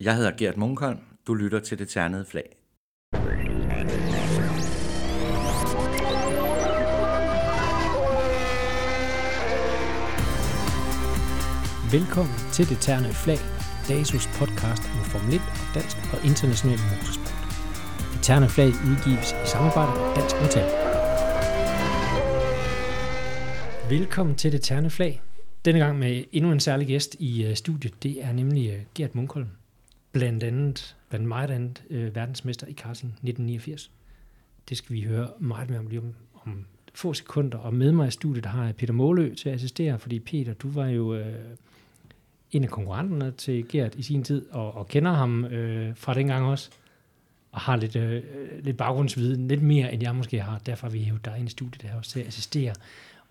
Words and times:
Jeg 0.00 0.16
hedder 0.16 0.36
Gert 0.36 0.56
Munkholm. 0.56 0.98
Du 1.26 1.34
lytter 1.34 1.60
til 1.60 1.78
Det 1.78 1.88
Ternede 1.88 2.24
Flag. 2.24 2.56
Velkommen 11.92 12.34
til 12.52 12.68
Det 12.68 12.78
Ternede 12.80 13.14
Flag, 13.14 13.38
DASUS 13.88 14.26
podcast 14.26 14.82
om 14.82 15.04
Formel 15.12 15.34
1 15.34 15.40
dansk 15.74 15.96
og 16.12 16.18
international 16.30 16.78
motorsport. 16.90 17.34
Det 18.12 18.22
Ternede 18.22 18.50
Flag 18.50 18.68
udgives 18.68 19.32
i 19.32 19.46
samarbejde 19.46 19.92
med 20.00 20.14
Dansk 20.16 20.36
Metal. 20.42 20.68
Velkommen 23.98 24.36
til 24.36 24.52
Det 24.52 24.62
Ternede 24.62 24.90
Flag. 24.90 25.22
Denne 25.64 25.78
gang 25.78 25.98
med 25.98 26.24
endnu 26.32 26.52
en 26.52 26.60
særlig 26.60 26.86
gæst 26.86 27.16
i 27.18 27.44
øh, 27.44 27.56
studiet. 27.56 28.02
Det 28.02 28.24
er 28.24 28.32
nemlig 28.32 28.70
øh, 28.70 28.80
Gert 28.94 29.14
Munkholm. 29.14 29.59
Blandt 30.12 30.42
andet, 30.42 30.96
blandt 31.08 31.26
meget 31.26 31.50
andet, 31.50 31.82
øh, 31.90 32.14
verdensmester 32.14 32.66
i 32.66 32.72
Carlsen 32.72 33.08
1989. 33.08 33.90
Det 34.68 34.76
skal 34.76 34.96
vi 34.96 35.02
høre 35.02 35.28
meget 35.38 35.70
mere 35.70 35.78
om 35.78 35.86
lige 35.86 36.00
om, 36.00 36.14
om 36.44 36.66
få 36.94 37.14
sekunder. 37.14 37.58
Og 37.58 37.74
med 37.74 37.92
mig 37.92 38.08
i 38.08 38.10
studiet 38.10 38.46
har 38.46 38.64
jeg 38.64 38.76
Peter 38.76 38.92
Målø 38.92 39.34
til 39.34 39.48
at 39.48 39.54
assistere, 39.54 39.98
fordi 39.98 40.18
Peter, 40.18 40.54
du 40.54 40.70
var 40.70 40.86
jo 40.86 41.14
øh, 41.14 41.34
en 42.52 42.64
af 42.64 42.70
konkurrenterne 42.70 43.30
til 43.30 43.68
Gert 43.68 43.94
i 43.94 44.02
sin 44.02 44.24
tid, 44.24 44.46
og, 44.50 44.74
og 44.74 44.88
kender 44.88 45.12
ham 45.12 45.44
øh, 45.44 45.96
fra 45.96 46.14
dengang 46.14 46.46
også, 46.46 46.70
og 47.52 47.60
har 47.60 47.76
lidt, 47.76 47.96
øh, 47.96 48.22
lidt 48.60 48.76
baggrundsviden, 48.76 49.48
lidt 49.48 49.62
mere 49.62 49.92
end 49.92 50.02
jeg 50.02 50.16
måske 50.16 50.40
har. 50.40 50.58
Derfor 50.58 50.86
har 50.86 50.92
vi 50.92 51.02
hævet 51.02 51.24
dig 51.24 51.34
ind 51.38 51.48
i 51.48 51.50
studiet 51.50 51.82
her 51.82 51.96
også 51.96 52.10
til 52.10 52.20
at 52.20 52.26
assistere 52.26 52.74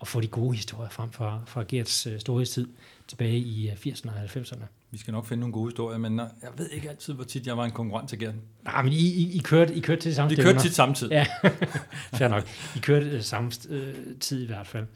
og 0.00 0.08
få 0.08 0.20
de 0.20 0.26
gode 0.26 0.56
historier 0.56 0.90
frem 0.90 1.12
fra, 1.12 1.40
fra 1.46 1.64
Gerts 1.68 2.06
øh, 2.06 2.20
storhedstid 2.20 2.68
tilbage 3.08 3.38
i 3.38 3.70
øh, 3.70 3.76
80'erne 3.86 4.10
og 4.10 4.24
90'erne. 4.24 4.64
Vi 4.90 4.98
skal 4.98 5.12
nok 5.12 5.26
finde 5.26 5.40
nogle 5.40 5.52
gode 5.52 5.70
historier, 5.70 5.98
men 5.98 6.18
jeg 6.18 6.28
ved 6.56 6.68
ikke 6.68 6.90
altid, 6.90 7.12
hvor 7.14 7.24
tit 7.24 7.46
jeg 7.46 7.56
var 7.56 7.64
en 7.64 7.70
konkurrent 7.70 8.08
til 8.08 8.18
Gert. 8.18 8.34
Nej, 8.64 8.82
men 8.82 8.92
I, 8.92 8.96
I, 8.96 9.32
I, 9.32 9.38
kørte, 9.38 9.74
I 9.74 9.80
kørte 9.80 10.00
til 10.00 10.14
samme 10.14 10.28
Vi 10.28 10.34
stævner. 10.34 10.52
kørte 10.52 10.64
tit 10.64 10.74
samtidig. 10.74 11.12
Ja, 11.12 11.26
fair 12.18 12.28
nok. 12.28 12.48
I 12.76 12.78
kørte 12.78 13.06
øh, 13.06 13.22
samme 13.22 13.52
øh, 13.68 13.94
tid 14.20 14.42
i 14.42 14.46
hvert 14.46 14.66
fald. 14.66 14.86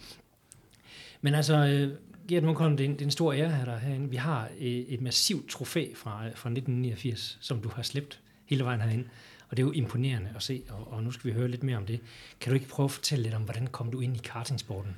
Men 1.21 1.35
altså, 1.35 1.55
øh, 1.57 1.91
Gert 2.29 2.43
Munkholm, 2.43 2.77
det 2.77 2.85
er, 2.85 2.89
en, 2.89 2.95
det 2.95 3.01
er 3.01 3.05
en 3.05 3.11
stor 3.11 3.33
ære 3.33 3.45
at 3.45 3.53
have 3.53 3.67
dig 3.67 3.79
herinde. 3.79 4.11
Vi 4.11 4.17
har 4.17 4.49
øh, 4.61 4.67
et 4.67 5.01
massivt 5.01 5.51
trofæ 5.51 5.87
fra, 5.97 6.21
fra 6.21 6.51
1989, 6.51 7.39
som 7.41 7.61
du 7.61 7.69
har 7.69 7.83
slæbt 7.83 8.21
hele 8.47 8.65
vejen 8.65 8.81
herind. 8.81 9.05
Og 9.51 9.57
det 9.57 9.63
er 9.63 9.67
jo 9.67 9.73
imponerende 9.73 10.29
at 10.37 10.43
se, 10.43 10.63
og, 10.71 10.93
og 10.93 11.03
nu 11.03 11.11
skal 11.11 11.31
vi 11.31 11.37
høre 11.39 11.49
lidt 11.49 11.63
mere 11.63 11.77
om 11.77 11.87
det. 11.87 12.01
Kan 12.41 12.51
du 12.51 12.55
ikke 12.55 12.69
prøve 12.69 12.85
at 12.85 12.91
fortælle 12.91 13.23
lidt 13.23 13.35
om, 13.35 13.43
hvordan 13.43 13.67
kom 13.67 13.91
du 13.91 14.01
ind 14.01 14.17
i 14.17 14.21
kartingsporten? 14.25 14.97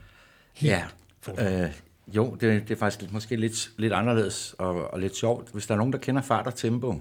Helt 0.55 0.73
Ja, 0.73 0.85
forfra. 1.21 1.45
øh, 1.45 1.71
jo, 2.09 2.35
det, 2.41 2.69
det 2.69 2.71
er 2.71 2.79
faktisk 2.79 3.01
lidt- 3.01 3.13
måske 3.13 3.37
lidt, 3.37 3.71
lidt 3.77 3.93
anderledes 3.93 4.55
og, 4.59 4.93
og 4.93 5.01
lidt 5.01 5.17
sjovt. 5.17 5.49
Hvis 5.53 5.67
der 5.67 5.75
er 5.75 5.79
nogen, 5.79 5.93
der 5.93 5.99
kender 5.99 6.23
fart 6.23 6.47
og 6.47 6.55
tempo, 6.55 7.01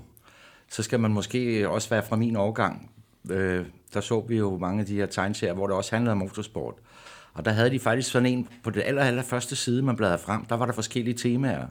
så 0.71 0.83
skal 0.83 0.99
man 0.99 1.11
måske 1.11 1.69
også 1.69 1.89
være 1.89 2.03
fra 2.03 2.15
min 2.15 2.35
årgang. 2.35 2.91
Øh, 3.31 3.65
der 3.93 4.01
så 4.01 4.19
vi 4.27 4.37
jo 4.37 4.57
mange 4.57 4.79
af 4.79 4.85
de 4.85 4.95
her 4.95 5.05
tegneserier, 5.05 5.53
hvor 5.53 5.67
det 5.67 5.75
også 5.75 5.95
handlede 5.95 6.11
om 6.11 6.17
motorsport. 6.17 6.73
Og 7.33 7.45
der 7.45 7.51
havde 7.51 7.69
de 7.69 7.79
faktisk 7.79 8.11
sådan 8.11 8.25
en, 8.25 8.47
på 8.63 8.69
det 8.69 8.83
aller, 8.85 9.01
aller 9.03 9.23
første 9.23 9.55
side, 9.55 9.81
man 9.81 9.95
bladrede 9.95 10.19
frem, 10.19 10.45
der 10.45 10.55
var 10.55 10.65
der 10.65 10.73
forskellige 10.73 11.13
temaer. 11.17 11.67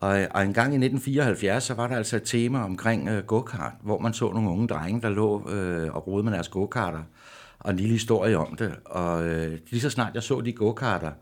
Og, 0.00 0.26
og 0.30 0.42
en 0.42 0.52
gang 0.54 0.72
i 0.72 0.76
1974, 0.76 1.64
så 1.64 1.74
var 1.74 1.86
der 1.86 1.96
altså 1.96 2.16
et 2.16 2.22
tema 2.22 2.64
omkring 2.64 3.08
øh, 3.08 3.24
go-kart, 3.24 3.72
hvor 3.82 3.98
man 3.98 4.12
så 4.12 4.32
nogle 4.32 4.50
unge 4.50 4.68
drenge, 4.68 5.00
der 5.02 5.08
lå 5.08 5.50
øh, 5.50 5.94
og 5.94 6.06
rode 6.06 6.22
med 6.22 6.32
deres 6.32 6.48
go-karter, 6.48 7.02
og 7.58 7.70
en 7.70 7.76
lille 7.76 7.92
historie 7.92 8.38
om 8.38 8.56
det. 8.56 8.74
Og 8.84 9.24
øh, 9.26 9.58
lige 9.70 9.80
så 9.80 9.90
snart 9.90 10.14
jeg 10.14 10.22
så 10.22 10.40
de 10.40 10.52
go-karter, 10.52 11.12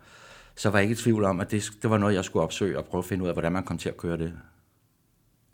så 0.56 0.70
var 0.70 0.78
jeg 0.78 0.84
ikke 0.84 1.00
i 1.00 1.02
tvivl 1.02 1.24
om, 1.24 1.40
at 1.40 1.50
det, 1.50 1.70
det 1.82 1.90
var 1.90 1.98
noget, 1.98 2.14
jeg 2.14 2.24
skulle 2.24 2.42
opsøge 2.42 2.78
og 2.78 2.84
prøve 2.84 2.98
at 2.98 3.04
finde 3.04 3.22
ud 3.22 3.28
af, 3.28 3.34
hvordan 3.34 3.52
man 3.52 3.64
kom 3.64 3.78
til 3.78 3.88
at 3.88 3.96
køre 3.96 4.16
det. 4.16 4.32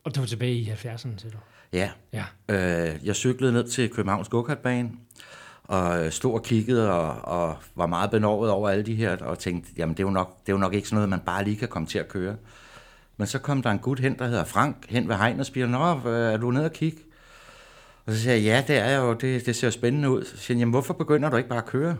Og 0.04 0.14
det 0.14 0.20
var 0.20 0.26
tilbage 0.26 0.54
i 0.54 0.70
70'erne, 0.70 1.18
siger 1.18 1.30
du? 1.30 1.38
Ja, 1.72 1.90
Ja. 2.12 2.24
Øh, 2.48 3.06
jeg 3.06 3.16
cyklede 3.16 3.52
ned 3.52 3.68
til 3.68 3.90
Københavns 3.90 4.28
go-kartbane, 4.28 4.90
og 5.64 6.04
øh, 6.04 6.12
stod 6.12 6.34
og 6.34 6.42
kiggede 6.42 6.92
og, 6.92 7.38
og 7.38 7.56
var 7.74 7.86
meget 7.86 8.10
benovet 8.10 8.50
over 8.50 8.68
alle 8.68 8.84
de 8.84 8.94
her, 8.94 9.16
og 9.16 9.38
tænkte, 9.38 9.70
jamen 9.76 9.96
det 9.96 10.02
er, 10.02 10.06
jo 10.06 10.10
nok, 10.10 10.40
det 10.40 10.48
er 10.48 10.52
jo 10.52 10.58
nok 10.58 10.74
ikke 10.74 10.88
sådan 10.88 10.94
noget, 10.96 11.08
man 11.08 11.20
bare 11.20 11.44
lige 11.44 11.56
kan 11.56 11.68
komme 11.68 11.88
til 11.88 11.98
at 11.98 12.08
køre. 12.08 12.36
Men 13.22 13.26
så 13.26 13.38
kom 13.38 13.62
der 13.62 13.70
en 13.70 13.78
gut 13.78 14.00
hen, 14.00 14.18
der 14.18 14.26
hedder 14.26 14.44
Frank, 14.44 14.76
hen 14.88 15.08
ved 15.08 15.14
hegnet 15.14 15.40
og 15.40 15.46
spiller, 15.46 15.68
Nå, 15.68 16.10
øh, 16.10 16.32
er 16.32 16.36
du 16.36 16.50
nede 16.50 16.64
og 16.64 16.72
kigge? 16.72 16.98
Og 18.06 18.12
så 18.12 18.18
siger 18.18 18.34
jeg, 18.34 18.42
ja, 18.42 18.64
det 18.66 18.78
er 18.78 18.90
jeg 18.90 18.98
jo, 18.98 19.12
det, 19.12 19.46
det 19.46 19.56
ser 19.56 19.70
spændende 19.70 20.10
ud. 20.10 20.24
Så 20.24 20.36
siger 20.36 20.56
jeg, 20.56 20.60
jamen 20.60 20.70
hvorfor 20.72 20.94
begynder 20.94 21.30
du 21.30 21.36
ikke 21.36 21.48
bare 21.48 21.58
at 21.58 21.66
køre? 21.66 21.96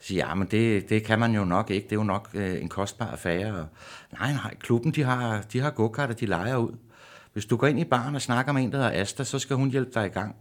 Så 0.00 0.06
siger 0.06 0.18
jeg, 0.18 0.28
ja, 0.28 0.34
men 0.34 0.48
det, 0.50 0.88
det 0.88 1.04
kan 1.04 1.18
man 1.18 1.34
jo 1.34 1.44
nok 1.44 1.70
ikke, 1.70 1.84
det 1.84 1.92
er 1.92 2.00
jo 2.00 2.02
nok 2.02 2.28
øh, 2.34 2.62
en 2.62 2.68
kostbar 2.68 3.06
affære. 3.06 3.54
Og, 3.54 3.66
nej, 4.12 4.32
nej, 4.32 4.54
klubben, 4.60 4.92
de 4.92 5.02
har, 5.02 5.42
de 5.52 5.60
har 5.60 5.70
go-karter, 5.70 6.14
de 6.14 6.26
leger 6.26 6.56
ud. 6.56 6.72
Hvis 7.32 7.46
du 7.46 7.56
går 7.56 7.66
ind 7.66 7.80
i 7.80 7.84
baren 7.84 8.14
og 8.14 8.22
snakker 8.22 8.52
med 8.52 8.62
en, 8.62 8.72
der 8.72 8.78
hedder 8.78 9.00
Asta, 9.00 9.24
så 9.24 9.38
skal 9.38 9.56
hun 9.56 9.70
hjælpe 9.70 9.90
dig 9.94 10.06
i 10.06 10.10
gang. 10.10 10.36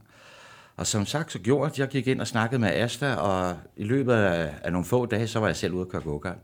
Og 0.77 0.87
som 0.87 1.05
sagt, 1.05 1.31
så 1.31 1.39
gjorde 1.39 1.71
jeg, 1.71 1.79
jeg 1.79 1.87
gik 1.87 2.07
ind 2.07 2.21
og 2.21 2.27
snakkede 2.27 2.61
med 2.61 2.69
Asta, 2.69 3.15
og 3.15 3.57
i 3.75 3.83
løbet 3.83 4.13
af, 4.13 4.53
af 4.63 4.71
nogle 4.71 4.85
få 4.85 5.05
dage, 5.05 5.27
så 5.27 5.39
var 5.39 5.47
jeg 5.47 5.55
selv 5.55 5.73
ude 5.73 5.81
at 5.81 5.89
køre 5.89 6.01
go-kart. 6.01 6.37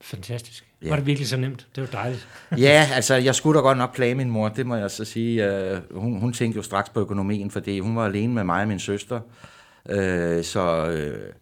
Fantastisk. 0.00 0.64
Ja. 0.82 0.88
Var 0.88 0.96
det 0.96 1.06
virkelig 1.06 1.28
så 1.28 1.36
nemt? 1.36 1.66
Det 1.76 1.80
var 1.80 1.88
dejligt. 1.88 2.28
Ja, 2.58 2.88
altså, 2.94 3.14
jeg 3.14 3.34
skulle 3.34 3.58
da 3.58 3.62
godt 3.62 3.78
nok 3.78 3.94
plage 3.94 4.14
min 4.14 4.30
mor, 4.30 4.48
det 4.48 4.66
må 4.66 4.76
jeg 4.76 4.90
så 4.90 5.04
sige. 5.04 5.62
Uh, 5.72 6.00
hun, 6.00 6.20
hun 6.20 6.32
tænkte 6.32 6.56
jo 6.56 6.62
straks 6.62 6.88
på 6.88 7.00
økonomien, 7.00 7.50
fordi 7.50 7.80
hun 7.80 7.96
var 7.96 8.04
alene 8.04 8.34
med 8.34 8.44
mig 8.44 8.62
og 8.62 8.68
min 8.68 8.78
søster. 8.78 9.20
Uh, 9.84 9.94
så 10.42 10.86
uh, 10.92 11.34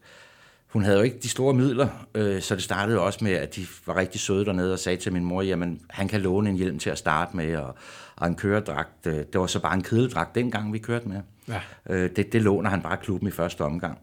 hun 0.67 0.85
havde 0.85 0.97
jo 0.97 1.03
ikke 1.03 1.19
de 1.23 1.29
store 1.29 1.55
midler, 1.55 1.89
uh, 2.19 2.41
så 2.41 2.55
det 2.55 2.63
startede 2.63 3.01
også 3.01 3.25
med, 3.25 3.33
at 3.33 3.57
de 3.57 3.67
var 3.87 3.97
rigtig 3.97 4.21
søde 4.21 4.45
dernede 4.45 4.73
og 4.73 4.79
sagde 4.79 4.99
til 4.99 5.13
min 5.13 5.25
mor, 5.25 5.43
jamen, 5.43 5.81
han 5.91 6.09
kan 6.09 6.21
låne 6.21 6.51
en 6.51 6.57
hjelm 6.57 6.79
til 6.79 6.91
at 6.91 6.99
starte 6.99 7.37
med, 7.37 7.57
og, 7.57 7.77
og 8.17 8.27
en 8.27 8.35
køredragt. 8.35 9.07
Uh, 9.07 9.13
det 9.13 9.41
var 9.41 9.47
så 9.47 9.61
bare 9.61 9.75
en 9.75 9.83
kedeldragt 9.83 10.35
dengang, 10.35 10.73
vi 10.73 10.79
kørte 10.79 11.09
med. 11.09 11.21
Ja. 11.49 11.61
Øh, 11.91 12.11
det, 12.17 12.33
det 12.33 12.43
låner 12.43 12.71
han 12.71 12.83
bare 12.83 12.97
klubben 12.97 13.29
i 13.29 13.31
første 13.31 13.61
omgang. 13.61 13.99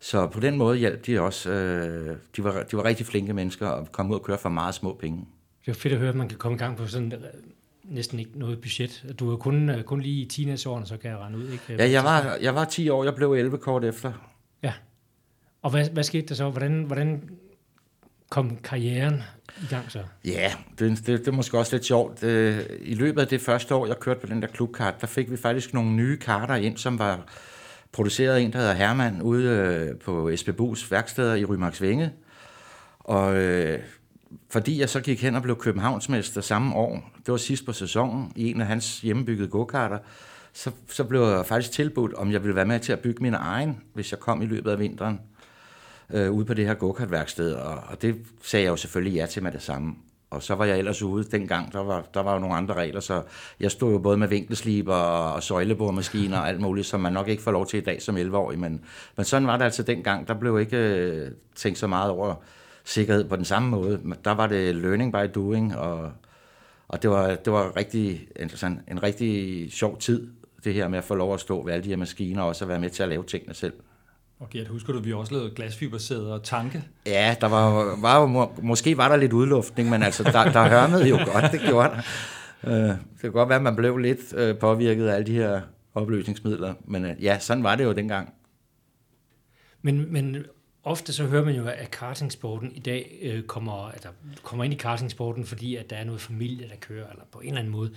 Så 0.00 0.26
på 0.26 0.40
den 0.40 0.56
måde 0.56 0.78
hjalp 0.78 1.06
de 1.06 1.20
også. 1.20 1.50
Øh, 1.50 2.16
de, 2.36 2.44
var, 2.44 2.62
de 2.62 2.76
var 2.76 2.84
rigtig 2.84 3.06
flinke 3.06 3.32
mennesker 3.32 3.66
og 3.66 3.92
kom 3.92 4.10
ud 4.10 4.14
og 4.14 4.22
køre 4.22 4.38
for 4.38 4.48
meget 4.48 4.74
små 4.74 4.96
penge. 5.00 5.24
Det 5.66 5.70
er 5.70 5.74
fedt 5.74 5.92
at 5.92 5.98
høre, 5.98 6.08
at 6.08 6.14
man 6.14 6.28
kan 6.28 6.38
komme 6.38 6.56
i 6.56 6.58
gang 6.58 6.76
på 6.76 6.86
sådan 6.86 7.12
øh, 7.12 7.20
næsten 7.84 8.18
ikke 8.18 8.38
noget 8.38 8.60
budget. 8.60 9.14
Du 9.18 9.32
er 9.32 9.36
kun, 9.36 9.68
øh, 9.68 9.82
kun 9.82 10.00
lige 10.00 10.22
i 10.22 10.24
teenageårene, 10.24 10.86
så 10.86 10.96
kan 10.96 11.10
jeg 11.10 11.18
regne 11.18 11.38
ud, 11.38 11.48
ikke? 11.48 11.82
Ja, 11.82 11.90
jeg 11.90 12.04
var, 12.04 12.36
jeg 12.42 12.54
var 12.54 12.64
10 12.64 12.88
år, 12.88 13.04
jeg 13.04 13.14
blev 13.14 13.32
11 13.32 13.58
kort 13.58 13.84
efter. 13.84 14.12
Ja. 14.62 14.72
Og 15.62 15.70
hvad, 15.70 15.90
hvad 15.90 16.02
skete 16.02 16.26
der 16.26 16.34
så? 16.34 16.50
Hvordan, 16.50 16.82
hvordan 16.82 17.30
kom 18.30 18.56
karrieren 18.56 19.22
i 19.62 19.66
gang 19.70 19.92
så? 19.92 20.02
Ja, 20.24 20.52
det, 20.78 21.06
det, 21.06 21.06
det 21.06 21.28
er 21.28 21.32
måske 21.32 21.58
også 21.58 21.76
lidt 21.76 21.84
sjovt. 21.84 22.22
Øh, 22.22 22.60
I 22.80 22.94
løbet 22.94 23.20
af 23.20 23.28
det 23.28 23.40
første 23.40 23.74
år, 23.74 23.86
jeg 23.86 23.98
kørte 24.00 24.20
på 24.20 24.26
den 24.26 24.42
der 24.42 24.48
klubkart, 24.48 25.00
der 25.00 25.06
fik 25.06 25.30
vi 25.30 25.36
faktisk 25.36 25.74
nogle 25.74 25.90
nye 25.90 26.16
karter 26.16 26.54
ind, 26.54 26.76
som 26.76 26.98
var 26.98 27.26
produceret 27.96 28.42
en, 28.42 28.52
der 28.52 28.58
hedder 28.58 28.74
Hermann, 28.74 29.22
ude 29.22 29.48
øh, 29.48 29.98
på 29.98 30.30
SBBU's 30.30 30.90
værksteder 30.90 31.34
i 31.34 31.44
Rymarksvænge. 31.44 32.12
Og 32.98 33.36
øh, 33.36 33.78
fordi 34.50 34.80
jeg 34.80 34.88
så 34.88 35.00
gik 35.00 35.22
hen 35.22 35.34
og 35.34 35.42
blev 35.42 35.56
Københavnsmester 35.58 36.40
samme 36.40 36.74
år, 36.74 37.10
det 37.16 37.32
var 37.32 37.36
sidst 37.36 37.66
på 37.66 37.72
sæsonen, 37.72 38.32
i 38.36 38.50
en 38.50 38.60
af 38.60 38.66
hans 38.66 39.00
hjemmebyggede 39.00 39.48
go-karter, 39.48 39.98
så, 40.52 40.70
så 40.88 41.04
blev 41.04 41.20
jeg 41.20 41.46
faktisk 41.46 41.72
tilbudt, 41.72 42.14
om 42.14 42.32
jeg 42.32 42.42
ville 42.42 42.56
være 42.56 42.66
med 42.66 42.80
til 42.80 42.92
at 42.92 43.00
bygge 43.00 43.22
min 43.22 43.34
egen, 43.34 43.80
hvis 43.94 44.12
jeg 44.12 44.20
kom 44.20 44.42
i 44.42 44.46
løbet 44.46 44.70
af 44.70 44.78
vinteren 44.78 45.20
øh, 46.10 46.32
ude 46.32 46.44
på 46.44 46.54
det 46.54 46.66
her 46.66 46.74
go-kart-værksted, 46.74 47.52
og, 47.52 47.74
og 47.88 48.02
det 48.02 48.16
sagde 48.42 48.64
jeg 48.64 48.70
jo 48.70 48.76
selvfølgelig 48.76 49.16
ja 49.16 49.26
til 49.26 49.42
med 49.42 49.52
det 49.52 49.62
samme. 49.62 49.94
Og 50.36 50.42
så 50.42 50.54
var 50.54 50.64
jeg 50.64 50.78
ellers 50.78 51.02
ude 51.02 51.24
dengang, 51.24 51.72
der 51.72 51.82
var, 51.82 52.04
der 52.14 52.20
var 52.22 52.32
jo 52.32 52.38
nogle 52.38 52.56
andre 52.56 52.74
regler, 52.74 53.00
så 53.00 53.22
jeg 53.60 53.70
stod 53.70 53.92
jo 53.92 53.98
både 53.98 54.16
med 54.16 54.28
vinkelsliber 54.28 54.94
og, 54.94 55.34
og 55.34 55.42
søjleboremaskiner 55.42 56.38
og 56.38 56.48
alt 56.48 56.60
muligt, 56.60 56.86
som 56.86 57.00
man 57.00 57.12
nok 57.12 57.28
ikke 57.28 57.42
får 57.42 57.50
lov 57.50 57.66
til 57.66 57.78
i 57.78 57.82
dag 57.82 58.02
som 58.02 58.16
11-årig, 58.16 58.58
men, 58.58 58.84
men 59.16 59.24
sådan 59.24 59.48
var 59.48 59.56
det 59.56 59.64
altså 59.64 59.82
dengang. 59.82 60.28
Der 60.28 60.34
blev 60.34 60.60
ikke 60.60 60.76
øh, 60.76 61.30
tænkt 61.54 61.78
så 61.78 61.86
meget 61.86 62.10
over 62.10 62.34
sikkerhed 62.84 63.24
på 63.24 63.36
den 63.36 63.44
samme 63.44 63.68
måde. 63.68 64.00
Der 64.24 64.34
var 64.34 64.46
det 64.46 64.76
learning 64.76 65.12
by 65.12 65.30
doing, 65.34 65.76
og, 65.76 66.12
og 66.88 67.02
det 67.02 67.10
var, 67.10 67.34
det 67.34 67.52
var 67.52 67.76
rigtig, 67.76 68.28
interessant, 68.40 68.80
en 68.90 69.02
rigtig 69.02 69.72
sjov 69.72 69.98
tid, 69.98 70.28
det 70.64 70.74
her 70.74 70.88
med 70.88 70.98
at 70.98 71.04
få 71.04 71.14
lov 71.14 71.34
at 71.34 71.40
stå 71.40 71.64
ved 71.64 71.72
alle 71.72 71.84
de 71.84 71.88
her 71.88 71.96
maskiner, 71.96 72.42
og 72.42 72.48
også 72.48 72.64
at 72.64 72.68
være 72.68 72.80
med 72.80 72.90
til 72.90 73.02
at 73.02 73.08
lave 73.08 73.24
tingene 73.24 73.54
selv. 73.54 73.72
Og 74.38 74.50
Gert, 74.50 74.68
husker 74.68 74.92
du, 74.92 74.98
vi 74.98 75.12
også 75.12 75.34
lavede 75.34 75.50
glasfibersæder 75.50 76.32
og 76.32 76.42
tanke? 76.42 76.84
Ja, 77.06 77.36
der 77.40 77.46
var, 77.46 77.96
var 78.00 78.26
må- 78.26 78.54
måske 78.62 78.96
var 78.96 79.08
der 79.08 79.16
lidt 79.16 79.32
udluftning, 79.32 79.90
men 79.90 80.02
altså, 80.02 80.22
der, 80.22 80.52
der 80.52 80.68
hørmede 80.68 81.08
jo 81.08 81.16
godt, 81.32 81.52
det 81.52 81.60
gjorde 81.60 81.88
der. 81.88 82.02
Øh, 82.64 82.88
det 82.88 83.20
kan 83.20 83.32
godt 83.32 83.48
være, 83.48 83.56
at 83.56 83.62
man 83.62 83.76
blev 83.76 83.98
lidt 83.98 84.34
øh, 84.34 84.58
påvirket 84.58 85.08
af 85.08 85.14
alle 85.14 85.26
de 85.26 85.32
her 85.32 85.60
opløsningsmidler, 85.94 86.74
men 86.84 87.04
øh, 87.04 87.24
ja, 87.24 87.38
sådan 87.38 87.62
var 87.64 87.76
det 87.76 87.84
jo 87.84 87.92
dengang. 87.92 88.34
Men, 89.82 90.12
men 90.12 90.44
ofte 90.84 91.12
så 91.12 91.24
hører 91.24 91.44
man 91.44 91.54
jo, 91.54 91.66
at 91.66 91.90
kartingsporten 91.90 92.72
i 92.72 92.80
dag 92.80 93.18
øh, 93.22 93.42
kommer, 93.42 93.90
altså, 93.90 94.08
kommer 94.42 94.64
ind 94.64 94.74
i 94.74 94.76
kartingsporten, 94.76 95.44
fordi 95.44 95.76
at 95.76 95.90
der 95.90 95.96
er 95.96 96.04
noget 96.04 96.20
familie, 96.20 96.68
der 96.68 96.76
kører, 96.80 97.10
eller 97.10 97.24
på 97.32 97.38
en 97.38 97.48
eller 97.48 97.58
anden 97.58 97.72
måde 97.72 97.90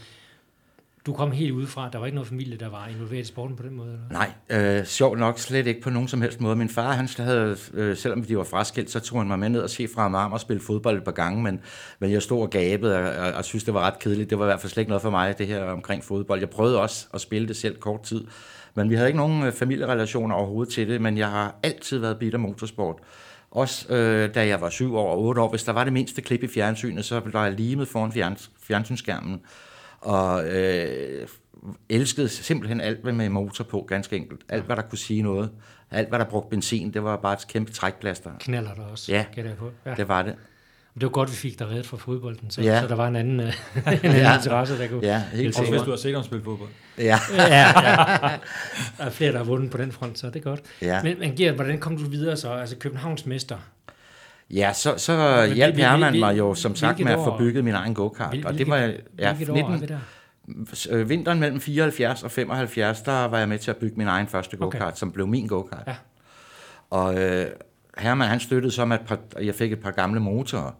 du 1.10 1.14
kom 1.14 1.32
helt 1.32 1.52
udefra. 1.52 1.90
Der 1.94 2.00
var 2.00 2.06
ikke 2.06 2.16
noget 2.16 2.28
familie, 2.28 2.58
der 2.58 2.70
var 2.70 2.88
involveret 2.88 3.22
i 3.22 3.26
sporten 3.26 3.56
på 3.56 3.64
den 3.64 3.76
måde? 3.76 3.90
Eller? 3.90 4.06
Nej, 4.12 4.80
øh, 4.80 4.86
sjov 4.86 5.18
nok 5.18 5.40
slet 5.40 5.68
ikke 5.68 5.82
på 5.82 5.90
nogen 5.90 6.08
som 6.08 6.22
helst 6.22 6.42
måde. 6.42 6.56
Min 6.56 6.70
far, 6.70 6.94
han 6.94 7.10
havde, 7.18 7.58
øh, 7.74 7.98
selvom 7.98 8.24
de 8.24 8.38
var 8.38 8.44
fraskilt, 8.44 8.92
så 8.92 9.00
tog 9.00 9.20
han 9.20 9.28
mig 9.28 9.40
med 9.40 9.50
ned 9.50 9.62
og 9.62 9.70
se 9.70 9.88
fra 9.96 10.02
ham 10.02 10.34
og 10.34 10.40
spille 10.40 10.62
fodbold 10.62 10.98
et 10.98 11.04
par 11.04 11.12
gange, 11.12 11.44
men, 11.44 11.60
men 12.00 12.12
jeg 12.12 12.22
stod 12.22 12.42
og 12.42 12.50
gabede 12.50 12.98
og, 12.98 13.26
og, 13.28 13.34
og 13.34 13.46
synes, 13.46 13.64
det 13.64 13.74
var 13.74 13.80
ret 13.80 14.00
kedeligt. 14.00 14.30
Det 14.30 14.40
var 14.40 14.46
i 14.46 14.48
hvert 14.48 14.60
fald 14.60 14.72
slet 14.72 14.82
ikke 14.82 14.90
noget 14.90 15.02
for 15.02 15.10
mig, 15.10 15.38
det 15.38 15.48
her 15.48 15.64
omkring 15.64 16.04
fodbold. 16.04 16.40
Jeg 16.40 16.50
prøvede 16.50 16.82
også 16.82 17.08
at 17.14 17.22
spille 17.22 17.48
det 17.48 17.56
selv 17.56 17.76
kort 17.80 18.04
tid, 18.04 18.24
men 18.76 18.90
vi 18.90 18.96
havde 18.96 19.10
ikke 19.10 19.18
nogen 19.18 19.44
øh, 19.44 19.54
familierelationer 19.54 20.36
overhovedet 20.36 20.74
til 20.74 20.90
det, 20.90 21.02
men 21.02 21.18
jeg 21.18 21.30
har 21.30 21.56
altid 21.64 21.98
været 21.98 22.20
bitter 22.20 22.40
motorsport. 22.40 22.96
Også 23.52 23.94
øh, 23.94 24.36
da 24.36 24.48
jeg 24.48 24.62
var 24.62 24.70
syv 24.70 24.96
år 24.96 25.12
og 25.12 25.22
otte 25.22 25.42
år, 25.42 25.50
hvis 25.50 25.64
der 25.64 25.72
var 25.72 25.84
det 25.84 25.94
mindste 25.94 26.22
klip 26.22 26.44
i 26.44 26.48
fjernsynet, 26.48 27.06
så 27.06 27.20
blev 27.20 27.42
jeg 27.42 27.52
limet 27.52 27.88
foran 27.88 28.12
fjerns, 28.12 28.52
fjernsynsskærmen. 28.64 29.42
Og 30.02 30.48
øh, 30.48 31.28
elskede 31.90 32.30
simpelthen 32.30 32.82
alt 32.82 33.04
med 33.04 33.30
motor 33.30 33.64
på, 33.64 33.86
ganske 33.88 34.16
enkelt. 34.16 34.42
Alt, 34.50 34.64
hvad 34.64 34.76
der 34.76 34.82
kunne 34.82 34.98
sige 34.98 35.22
noget. 35.22 35.50
Alt, 35.92 36.10
hvad 36.10 36.20
der 36.20 36.26
brugte 36.26 36.50
benzin, 36.50 36.94
det 36.94 37.04
var 37.04 37.18
bare 37.18 37.34
et 37.34 37.48
kæmpe 37.48 37.72
trækplaster. 37.72 38.32
Knaller 38.40 38.74
der 38.74 38.82
også, 38.92 39.12
Ja. 39.12 39.26
gætter 39.36 39.52
jeg 39.52 39.58
på. 39.58 39.72
Ja. 39.86 39.94
Det 39.96 40.08
var 40.08 40.22
det. 40.24 40.36
Det 40.94 41.04
var 41.04 41.10
godt, 41.10 41.30
vi 41.32 41.36
fik 41.36 41.60
dig 41.60 41.68
reddet 41.68 41.86
fra 41.88 41.98
fodbolden, 41.98 42.50
så, 42.52 42.62
Ja. 42.62 42.82
så 42.82 42.88
der 42.88 42.96
var 42.96 43.08
en 43.08 43.16
anden, 43.16 43.40
øh, 43.40 43.46
en 43.76 43.82
anden 43.86 44.12
Ja. 44.12 44.36
interesse, 44.38 44.78
der 44.78 44.88
kunne... 44.88 45.06
Ja, 45.08 45.24
helt 45.34 45.60
Også 45.60 45.72
hvis 45.72 45.82
du 45.82 45.90
har 45.90 45.98
set 45.98 46.14
ham 46.16 46.24
spille 46.24 46.44
fodbold. 46.44 46.70
Ja. 46.98 47.20
ja, 47.36 47.44
ja. 47.48 47.66
Der 48.98 49.04
er 49.06 49.10
flere, 49.10 49.32
der 49.32 49.38
har 49.38 49.46
vundet 49.46 49.72
på 49.72 49.78
den 49.78 49.92
front, 49.92 50.20
så 50.20 50.28
det 50.28 50.36
er 50.36 50.40
godt. 50.40 50.62
Ja. 50.82 51.04
Men, 51.04 51.20
men 51.20 51.36
Gert, 51.36 51.56
hvordan 51.56 51.78
kom 51.80 51.98
du 51.98 52.04
videre 52.10 52.38
så? 52.38 52.52
Altså 52.54 52.76
Københavns 52.76 53.26
mester. 53.26 53.58
Ja, 54.54 54.74
så, 54.74 54.98
så 54.98 55.44
Men 55.48 55.56
hjalp 55.56 55.76
Herman 55.76 56.20
mig 56.20 56.38
jo 56.38 56.54
som 56.54 56.76
sagt 56.76 57.00
med 57.00 57.12
at 57.12 57.18
få 57.20 57.38
bygget 57.38 57.64
min 57.64 57.74
egen 57.74 57.94
go-kart. 57.94 58.34
Hvil- 58.34 58.48
Og 58.48 58.54
det 58.58 58.68
var 58.70 58.78
ja, 59.20 59.34
hvilket 59.34 59.50
år 59.50 59.58
er 59.58 59.70
19, 59.70 59.82
vi 59.82 59.86
der? 59.88 60.00
øh, 60.92 61.10
vinteren 61.10 61.40
mellem 61.40 61.62
74 61.62 62.24
og 62.24 62.32
75, 62.32 63.02
der 63.02 63.26
var 63.26 63.40
jeg 63.40 63.50
med 63.50 63.60
til 63.60 63.72
at 63.72 63.78
bygge 63.78 63.96
min 63.98 64.08
egen 64.08 64.28
første 64.28 64.58
go-kart, 64.58 64.82
Okay. 64.82 64.88
okay. 64.88 64.98
som 64.98 65.12
blev 65.12 65.28
min 65.28 65.48
go-kart. 65.48 65.84
Ja. 65.88 65.96
Og 66.90 67.20
øh, 67.24 67.46
Herman 67.98 68.28
han 68.28 68.40
støttede 68.40 68.72
så 68.72 68.86
med, 68.86 68.98
at 69.00 69.06
par, 69.06 69.18
jeg 69.42 69.56
fik 69.56 69.72
et 69.72 69.80
par 69.80 69.92
gamle 69.92 70.20
motorer, 70.20 70.72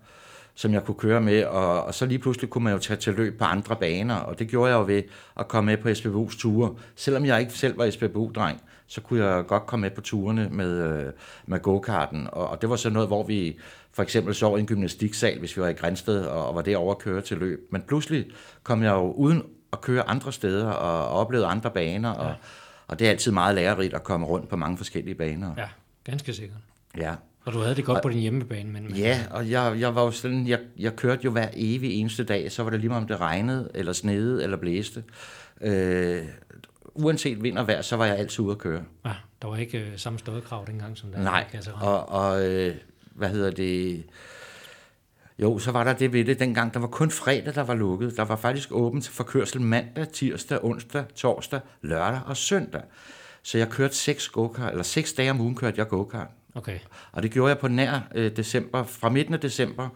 som 0.60 0.74
jeg 0.74 0.84
kunne 0.84 0.96
køre 0.96 1.22
med, 1.22 1.44
og, 1.44 1.84
og 1.84 1.94
så 1.94 2.06
lige 2.06 2.20
pludselig 2.20 2.50
kunne 2.50 2.64
man 2.64 2.74
jo 2.74 2.80
tage 2.80 2.98
til 2.98 3.14
løb 3.14 3.38
på 3.38 3.44
andre 3.44 3.76
baner, 3.76 4.16
og 4.16 4.40
det 4.40 4.48
gjorde 4.48 4.72
jeg 4.72 4.80
jo 4.80 4.86
ved 4.86 5.04
at 5.40 5.48
komme 5.48 5.72
med 5.72 5.78
på 5.78 5.90
SPBU's 5.90 6.42
ture. 6.42 6.76
Selvom 6.96 7.26
jeg 7.26 7.40
ikke 7.40 7.54
selv 7.54 7.78
var 7.78 7.90
SPBU-dreng, 7.90 8.62
så 8.88 9.02
kunne 9.02 9.26
jeg 9.26 9.46
godt 9.46 9.66
komme 9.66 9.82
med 9.82 9.92
på 9.92 10.02
turene 10.02 10.50
med, 10.52 10.72
øh, 10.72 11.14
med 11.46 11.60
go-karten, 11.60 12.28
og, 12.32 12.48
og 12.48 12.62
det 12.62 12.70
var 12.70 12.76
så 12.76 12.90
noget, 12.90 13.08
hvor 13.08 13.24
vi 13.24 13.60
for 13.94 14.04
eksempel 14.04 14.36
sov 14.36 14.58
i 14.58 14.60
en 14.60 14.68
gymnastiksal, 14.68 15.40
hvis 15.40 15.58
vi 15.58 15.62
var 15.62 15.68
i 15.68 15.74
Grænsted, 15.74 16.26
og, 16.26 16.48
og 16.48 16.56
var 16.56 16.62
derovre 16.62 16.92
at 16.92 17.00
køre 17.00 17.22
til 17.22 17.38
løb. 17.38 17.60
Men 17.72 17.82
pludselig 17.82 18.26
kom 18.64 18.84
jeg 18.84 18.92
jo 18.92 19.12
uden 19.12 19.44
at 19.74 19.82
køre 19.82 20.10
andre 20.10 20.34
steder, 20.34 20.70
og, 20.70 21.10
og 21.10 21.20
oplevede 21.20 21.48
andre 21.48 21.72
baner, 21.72 22.10
og, 22.10 22.36
og 22.88 23.00
det 23.00 23.08
er 23.08 23.12
altid 23.12 23.32
meget 23.32 23.56
lærerigt 23.56 23.94
at 23.94 24.04
komme 24.04 24.26
rundt 24.26 24.50
på 24.50 24.56
mange 24.56 24.78
forskellige 24.78 25.16
baner. 25.16 25.54
Ja, 25.58 25.70
ganske 26.04 26.34
sikkert. 26.34 26.60
Ja. 26.98 27.16
Og 27.46 27.54
du 27.54 27.60
havde 27.60 27.76
det 27.76 27.86
godt 27.86 28.04
på 28.04 28.10
din 28.10 28.20
hjemmebane, 28.20 28.72
men... 28.72 28.84
men 28.84 28.96
Ja, 28.96 29.20
og 29.32 29.50
jeg, 29.50 29.76
jeg 29.80 29.96
var 29.96 30.04
jo 30.04 30.12
sådan, 30.12 30.48
jeg, 30.48 30.60
jeg 30.78 30.96
kørte 30.96 31.22
jo 31.26 31.32
hver 31.32 31.48
evig 31.54 31.94
eneste 31.94 32.24
dag, 32.24 32.52
så 32.52 32.64
var 32.64 32.70
det 32.70 32.80
lige 32.80 32.90
meget 32.90 33.02
om 33.02 33.08
det 33.08 33.20
regnede, 33.20 33.72
eller 33.76 33.94
snede, 33.94 34.44
eller 34.44 34.58
blæste. 34.58 35.04
Øh, 35.62 36.24
uanset 36.94 37.44
vind 37.44 37.58
og 37.58 37.68
vejr, 37.68 37.82
så 37.82 37.96
var 37.96 38.06
jeg 38.06 38.18
altid 38.18 38.40
ude 38.40 38.52
at 38.52 38.58
køre. 38.58 38.84
Ja, 39.06 39.12
der 39.42 39.48
var 39.48 39.58
ikke 39.58 39.80
øh, 39.80 39.98
samme 39.98 40.20
stødkrav 40.20 40.64
dengang, 40.68 40.98
som 40.98 41.12
der 41.12 41.18
er 41.18 41.24
Nej, 41.24 41.46
Kasserejen. 41.52 41.88
og, 41.88 42.10
og 42.10 42.46
øh, 42.50 42.76
hvad 43.16 43.30
hedder 43.30 43.52
det... 43.52 44.04
Jo, 45.40 45.60
så 45.60 45.72
var 45.72 45.84
der 45.84 45.94
det 45.94 46.14
ved 46.14 46.26
det 46.26 46.40
dengang. 46.40 46.74
Der 46.74 46.80
var 46.80 46.88
kun 46.88 47.12
fredag, 47.12 47.56
der 47.56 47.64
var 47.64 47.76
lukket. 47.76 48.18
Der 48.18 48.26
var 48.26 48.36
faktisk 48.36 48.72
åbent 48.72 49.08
for 49.08 49.24
kørsel 49.24 49.62
mandag, 49.62 50.08
tirsdag, 50.08 50.64
onsdag, 50.64 51.04
torsdag, 51.16 51.60
lørdag 51.82 52.20
og 52.26 52.38
søndag. 52.38 52.82
Så 53.44 53.58
jeg 53.58 53.70
kørte 53.70 53.96
seks 53.96 54.30
go-kart, 54.30 54.72
eller 54.72 54.84
seks 54.84 55.14
dage 55.14 55.32
om 55.32 55.42
ugen 55.42 55.56
kørte 55.56 55.80
jeg 55.80 55.88
go-kart. 55.88 56.28
Okay, 56.60 56.80
Og 57.12 57.24
det 57.24 57.32
gjorde 57.32 57.50
jeg 57.50 57.58
på 57.58 57.68
nær 57.68 58.00
øh, 58.16 58.38
december, 58.38 58.84
fra 58.84 59.10
midten 59.10 59.34
af 59.34 59.40
december 59.40 59.90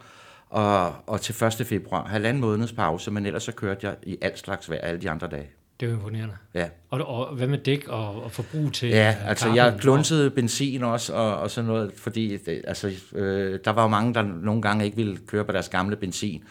og, 0.50 0.94
og 1.08 1.22
til 1.22 1.46
1. 1.60 1.68
februar. 1.68 2.08
Halvanden 2.08 2.42
måneds 2.42 2.72
pause, 2.72 3.12
men 3.12 3.26
ellers 3.26 3.44
så 3.44 3.52
kørte 3.52 3.88
jeg 3.88 3.96
i 4.04 4.18
alt 4.22 4.40
slags 4.40 4.70
vejr 4.70 4.80
alle 4.80 5.02
de 5.02 5.10
andre 5.10 5.28
dage. 5.28 5.50
det 5.80 5.88
var 5.88 5.94
imponerende. 5.94 6.36
Ja, 6.54 6.68
Og, 6.90 7.02
og 7.02 7.36
hvad 7.36 7.48
med 7.48 7.58
dæk 7.58 7.88
og, 7.88 8.24
og 8.24 8.32
forbrug 8.32 8.74
til 8.74 8.90
ja 8.90 9.10
øh, 9.10 9.30
altså 9.30 9.46
karten? 9.46 9.58
jeg 9.58 9.76
klunsede 9.80 10.30
benzin 10.30 10.84
også 10.84 11.14
og, 11.14 11.38
og 11.38 11.52
sådan 11.52 11.68
noget, 11.68 11.92
fordi 11.98 12.38
det, 12.38 12.62
altså, 12.68 12.92
øh, 13.16 13.60
der 13.66 13.72
var 13.72 13.82
jo 13.82 13.88
mange, 13.88 14.14
der 14.14 14.22
nogle 14.22 14.62
gange 14.62 14.86
ikke 14.86 14.98
ville 14.98 15.18
køre 15.28 15.46
på 15.46 15.52
deres 15.52 15.70
gamle 15.70 15.96
benzin. 15.96 16.44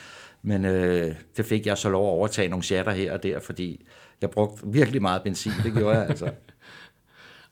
Men 0.43 0.65
øh, 0.65 1.15
det 1.37 1.47
fik 1.47 1.67
jeg 1.67 1.79
så 1.79 1.89
lov 1.89 2.07
at 2.07 2.11
overtage 2.11 2.49
nogle 2.49 2.63
chatter 2.63 2.93
her 2.93 3.13
og 3.13 3.23
der, 3.23 3.41
fordi 3.41 3.87
jeg 4.23 4.31
brugte 4.31 4.63
virkelig 4.67 5.03
meget 5.03 5.23
benzin, 5.23 5.53
det 5.65 5.73
gjorde 5.73 5.99
jeg 5.99 6.09
altså. 6.09 6.31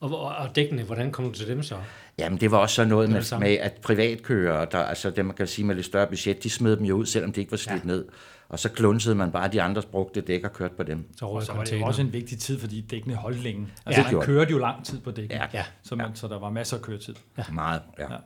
Og, 0.01 0.21
og, 0.21 0.37
og 0.37 0.57
dækkene, 0.57 0.83
hvordan 0.83 1.13
kom 1.13 1.25
du 1.25 1.33
til 1.33 1.49
dem 1.49 1.63
så? 1.63 1.77
Jamen, 2.19 2.41
det 2.41 2.51
var 2.51 2.59
også 2.59 2.75
sådan 2.75 2.89
noget 2.89 3.09
Det 3.09 3.15
med, 3.15 3.23
det 3.23 3.39
med, 3.41 3.53
at 3.53 3.73
privatkørere, 3.83 4.67
der, 4.73 4.79
altså 4.79 5.11
dem, 5.11 5.27
man 5.27 5.37
kan 5.37 5.47
sige 5.47 5.67
med 5.67 5.75
lidt 5.75 5.87
større 5.87 6.07
budget, 6.07 6.43
de 6.43 6.51
smed 6.51 6.77
dem 6.77 6.85
jo 6.85 6.97
ud, 6.97 7.07
selvom 7.07 7.33
de 7.33 7.41
ikke 7.41 7.51
var 7.51 7.59
slidt 7.59 7.85
Ja. 7.85 7.91
ja. 7.91 7.97
ned. 7.97 8.05
Og 8.49 8.59
så 8.59 8.69
klunsede 8.69 9.15
man 9.15 9.33
bare 9.33 9.49
de 9.49 9.63
andres 9.63 9.85
brugte 9.87 10.21
dæk 10.21 10.45
og 10.45 10.53
kørte 10.53 10.75
på 10.75 10.83
dem. 10.83 11.05
Så 11.19 11.27
Og 11.27 11.43
så 11.43 11.53
var 11.53 11.65
det 11.65 11.83
også 11.85 12.03
en 12.03 12.13
vigtig 12.13 12.39
tid, 12.39 12.59
fordi 12.61 12.81
dækkene 12.81 13.15
holdt 13.15 13.43
længe. 13.43 13.61
det 13.61 13.73
Altså, 13.87 14.03
man 14.03 14.11
gjorde 14.11 14.27
det. 14.27 14.35
kørte 14.35 14.51
jo 14.51 14.59
lang 14.59 14.85
tid 14.85 15.01
på 15.01 15.11
dækken, 15.11 15.39
Ja. 15.39 15.47
Ja, 15.53 15.65
så, 15.83 15.97
man, 15.97 16.15
så 16.15 16.29
der 16.29 16.39
var 16.39 16.51
masser 16.51 16.77
af 16.77 16.83
køretid. 16.83 17.15
Ja. 17.39 17.45
Meget, 17.53 17.83
ja. 17.99 18.03
Ja. 18.05 18.13
ja. 18.13 18.19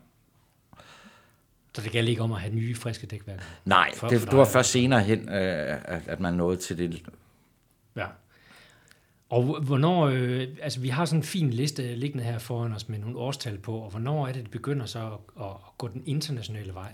så 1.74 1.82
det 1.82 1.90
gælder 1.90 2.10
ikke 2.10 2.22
om 2.22 2.32
at 2.32 2.40
have 2.40 2.54
nye, 2.54 2.74
friske 2.74 3.06
dækværker. 3.06 3.42
Nej, 3.64 3.90
For- 3.94 4.08
det, 4.08 4.20
for 4.20 4.28
det 4.30 4.38
var 4.38 4.44
først 4.44 4.70
senere 4.70 5.00
hen, 5.00 5.28
øh, 5.28 5.76
at, 5.84 6.02
at 6.06 6.20
man 6.20 6.34
nåede 6.34 6.56
til 6.56 6.78
det. 6.78 7.02
Ja. 7.96 8.06
Og 9.34 9.42
hvornår, 9.42 10.06
øh, 10.06 10.48
altså 10.62 10.80
vi 10.80 10.88
har 10.88 11.04
sådan 11.04 11.18
en 11.18 11.24
fin 11.24 11.50
liste 11.50 11.94
liggende 11.94 12.24
her 12.24 12.38
foran 12.38 12.72
os 12.72 12.88
med 12.88 12.98
nogle 12.98 13.18
årstal 13.18 13.58
på, 13.58 13.76
og 13.76 13.90
hvornår 13.90 14.26
er 14.26 14.32
det, 14.32 14.42
det 14.42 14.50
begynder 14.50 14.86
så 14.86 14.98
at, 14.98 15.44
at 15.44 15.78
gå 15.78 15.88
den 15.88 16.02
internationale 16.06 16.74
vej? 16.74 16.92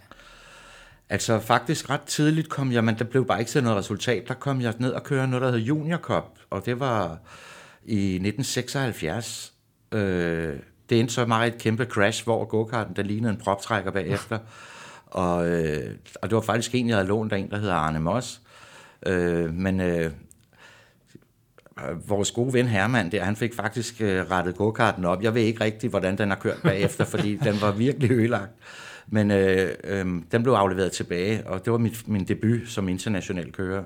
Altså 1.08 1.40
faktisk 1.40 1.90
ret 1.90 2.00
tidligt 2.00 2.48
kom 2.48 2.72
jeg, 2.72 2.84
men 2.84 2.98
der 2.98 3.04
blev 3.04 3.26
bare 3.26 3.38
ikke 3.38 3.50
til 3.50 3.62
noget 3.62 3.78
resultat. 3.78 4.28
Der 4.28 4.34
kom 4.34 4.60
jeg 4.60 4.74
ned 4.78 4.92
og 4.92 5.02
kørte 5.02 5.30
noget, 5.30 5.42
der 5.42 5.50
hed 5.50 5.58
Junior 5.58 5.98
Cup, 5.98 6.38
og 6.50 6.66
det 6.66 6.80
var 6.80 7.18
i 7.84 8.14
1976. 8.14 9.52
Øh, 9.92 10.56
det 10.90 11.00
endte 11.00 11.14
så 11.14 11.26
meget 11.26 11.54
et 11.54 11.60
kæmpe 11.60 11.84
crash, 11.84 12.24
hvor 12.24 12.44
go-karten, 12.44 12.96
der 12.96 13.02
lignede 13.02 13.32
en 13.32 13.38
proptrækker 13.38 13.90
bagefter. 13.90 14.38
og, 15.06 15.48
øh, 15.48 15.94
og 16.22 16.30
det 16.30 16.36
var 16.36 16.42
faktisk 16.42 16.74
en, 16.74 16.88
jeg 16.88 16.96
havde 16.96 17.08
lånt 17.08 17.32
af 17.32 17.38
en, 17.38 17.50
der 17.50 17.58
hedder 17.58 17.74
Arne 17.74 18.00
Moss. 18.00 18.40
Øh, 19.06 19.54
men 19.54 19.80
øh, 19.80 20.10
vores 22.06 22.30
gode 22.30 22.52
ven 22.52 22.66
Herman 22.66 23.12
der, 23.12 23.24
han 23.24 23.36
fik 23.36 23.54
faktisk 23.54 24.00
øh, 24.00 24.30
rettet 24.30 24.56
go-karten 24.56 25.04
op. 25.04 25.22
Jeg 25.22 25.34
ved 25.34 25.42
ikke 25.42 25.64
rigtig, 25.64 25.90
hvordan 25.90 26.18
den 26.18 26.28
har 26.28 26.36
kørt 26.36 26.58
bagefter, 26.62 27.04
fordi 27.04 27.36
den 27.36 27.60
var 27.60 27.72
virkelig 27.72 28.10
ødelagt. 28.10 28.52
Men 29.08 29.30
øh, 29.30 29.70
øh, 29.84 30.06
den 30.32 30.42
blev 30.42 30.52
afleveret 30.52 30.92
tilbage, 30.92 31.46
og 31.46 31.64
det 31.64 31.72
var 31.72 31.78
mit, 31.78 32.08
min 32.08 32.24
debut 32.24 32.60
som 32.66 32.88
international 32.88 33.52
kører. 33.52 33.82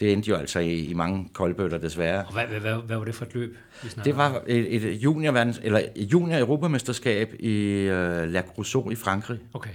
Det 0.00 0.12
endte 0.12 0.28
jo 0.28 0.36
altså 0.36 0.58
i, 0.58 0.84
i 0.84 0.94
mange 0.94 1.28
koldbøtter, 1.32 1.78
desværre. 1.78 2.24
Og 2.24 2.32
hvad, 2.32 2.44
hvad, 2.46 2.60
hvad, 2.60 2.74
hvad 2.74 2.96
var 2.96 3.04
det 3.04 3.14
for 3.14 3.24
et 3.24 3.34
løb? 3.34 3.56
Det 4.04 4.16
var 4.16 4.42
et, 4.46 4.74
et 4.74 4.94
junior, 4.94 5.32
eller 5.62 5.80
et 5.96 6.12
junior 6.12 6.38
europamesterskab 6.38 7.34
i 7.38 7.72
øh, 7.72 8.28
La 8.28 8.42
Creusot 8.42 8.92
i 8.92 8.94
Frankrig. 8.94 9.38
Okay. 9.54 9.70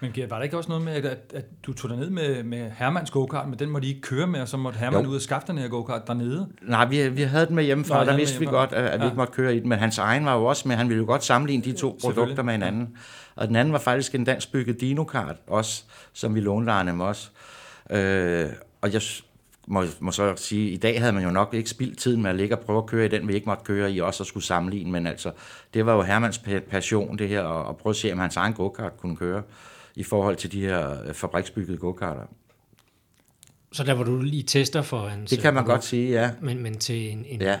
Men 0.00 0.12
var 0.30 0.36
der 0.36 0.42
ikke 0.42 0.56
også 0.56 0.68
noget 0.68 0.84
med, 0.84 0.92
at, 0.92 1.04
at, 1.04 1.18
at 1.34 1.44
du 1.66 1.72
tog 1.72 1.90
ned 1.96 2.10
med, 2.10 2.42
med 2.42 2.70
Hermans 2.76 3.10
go-kart, 3.10 3.48
men 3.48 3.58
den 3.58 3.70
måtte 3.70 3.86
I 3.86 3.90
ikke 3.90 4.00
køre 4.00 4.26
med, 4.26 4.40
og 4.40 4.48
så 4.48 4.56
måtte 4.56 4.78
Herman 4.78 5.04
Jo. 5.04 5.10
ud 5.10 5.14
og 5.14 5.20
skaffe 5.22 5.46
den 5.48 5.58
her 5.58 5.68
go-kart 5.68 6.06
dernede? 6.06 6.48
Nej, 6.62 6.84
vi, 6.86 7.08
vi 7.08 7.22
havde 7.22 7.46
den 7.46 7.54
med 7.54 7.64
hjemmefra, 7.64 7.94
Nå, 7.94 8.00
og 8.00 8.06
der 8.06 8.16
vidste 8.16 8.38
vi 8.38 8.44
godt, 8.46 8.72
at, 8.72 8.84
at 8.86 8.98
vi 9.00 9.04
Ja. 9.04 9.10
ikke 9.10 9.16
måtte 9.16 9.32
køre 9.32 9.56
i 9.56 9.60
den, 9.60 9.68
men 9.68 9.78
hans 9.78 9.98
egen 9.98 10.24
var 10.24 10.36
jo 10.36 10.44
også 10.44 10.68
med. 10.68 10.76
Han 10.76 10.88
ville 10.88 11.00
jo 11.00 11.06
godt 11.06 11.24
sammenligne 11.24 11.64
de 11.64 11.72
to 11.72 11.98
produkter 12.00 12.42
med 12.42 12.52
hinanden. 12.52 12.88
Og 13.36 13.48
den 13.48 13.56
anden 13.56 13.72
var 13.72 13.78
faktisk 13.78 14.14
en 14.14 14.24
dansk 14.24 14.52
bygget 14.52 14.80
Dino-kart, 14.80 15.36
også, 15.46 15.84
som 16.12 16.34
vi 16.34 16.40
lånte 16.40 16.72
af 16.72 16.76
Arne 16.76 17.04
også. 17.04 17.28
Øh, 17.90 18.46
og 18.80 18.92
jeg 18.92 19.00
må, 19.66 19.84
må 20.00 20.12
så 20.12 20.32
sige, 20.36 20.70
i 20.70 20.76
dag 20.76 21.00
havde 21.00 21.12
man 21.12 21.22
jo 21.24 21.30
nok 21.30 21.54
ikke 21.54 21.70
spildt 21.70 21.98
tiden 21.98 22.22
med 22.22 22.30
at 22.30 22.36
ligge 22.36 22.56
og 22.58 22.60
prøve 22.60 22.78
at 22.78 22.86
køre 22.86 23.04
i 23.06 23.08
den, 23.08 23.28
vi 23.28 23.34
ikke 23.34 23.46
måtte 23.46 23.64
køre 23.64 23.92
i, 23.92 24.00
også 24.00 24.22
at 24.22 24.26
skulle 24.26 24.44
sammenligne, 24.44 24.90
men 24.92 25.06
altså, 25.06 25.30
det 25.74 25.86
var 25.86 25.94
jo 25.94 26.02
Hermans 26.02 26.38
pa- 26.38 26.70
passion, 26.70 27.18
det 27.18 27.28
her, 27.28 27.44
at, 27.44 27.68
at 27.68 27.76
prøve 27.76 27.90
at 27.90 27.96
se, 27.96 28.12
om 28.12 28.18
hans 28.18 28.36
egen 28.36 28.52
go-kart 28.52 28.96
kunne 28.96 29.16
køre 29.16 29.42
i 29.98 30.02
forhold 30.02 30.36
til 30.36 30.52
de 30.52 30.60
her 30.60 31.02
øh, 31.08 31.14
fabriksbyggede 31.14 31.78
go-karter. 31.78 32.22
Så 33.72 33.84
der 33.84 33.92
var 33.92 34.04
du 34.04 34.20
lige 34.22 34.42
tester 34.42 34.82
for 34.82 34.98
hans... 35.08 35.30
Det 35.30 35.38
kan 35.38 35.54
man 35.54 35.62
øh, 35.62 35.66
godt 35.68 35.84
sige, 35.84 36.10
ja. 36.10 36.30
Men, 36.40 36.62
men 36.62 36.78
til 36.78 37.12
en, 37.12 37.24
en, 37.28 37.40
Ja. 37.42 37.50
ja. 37.50 37.58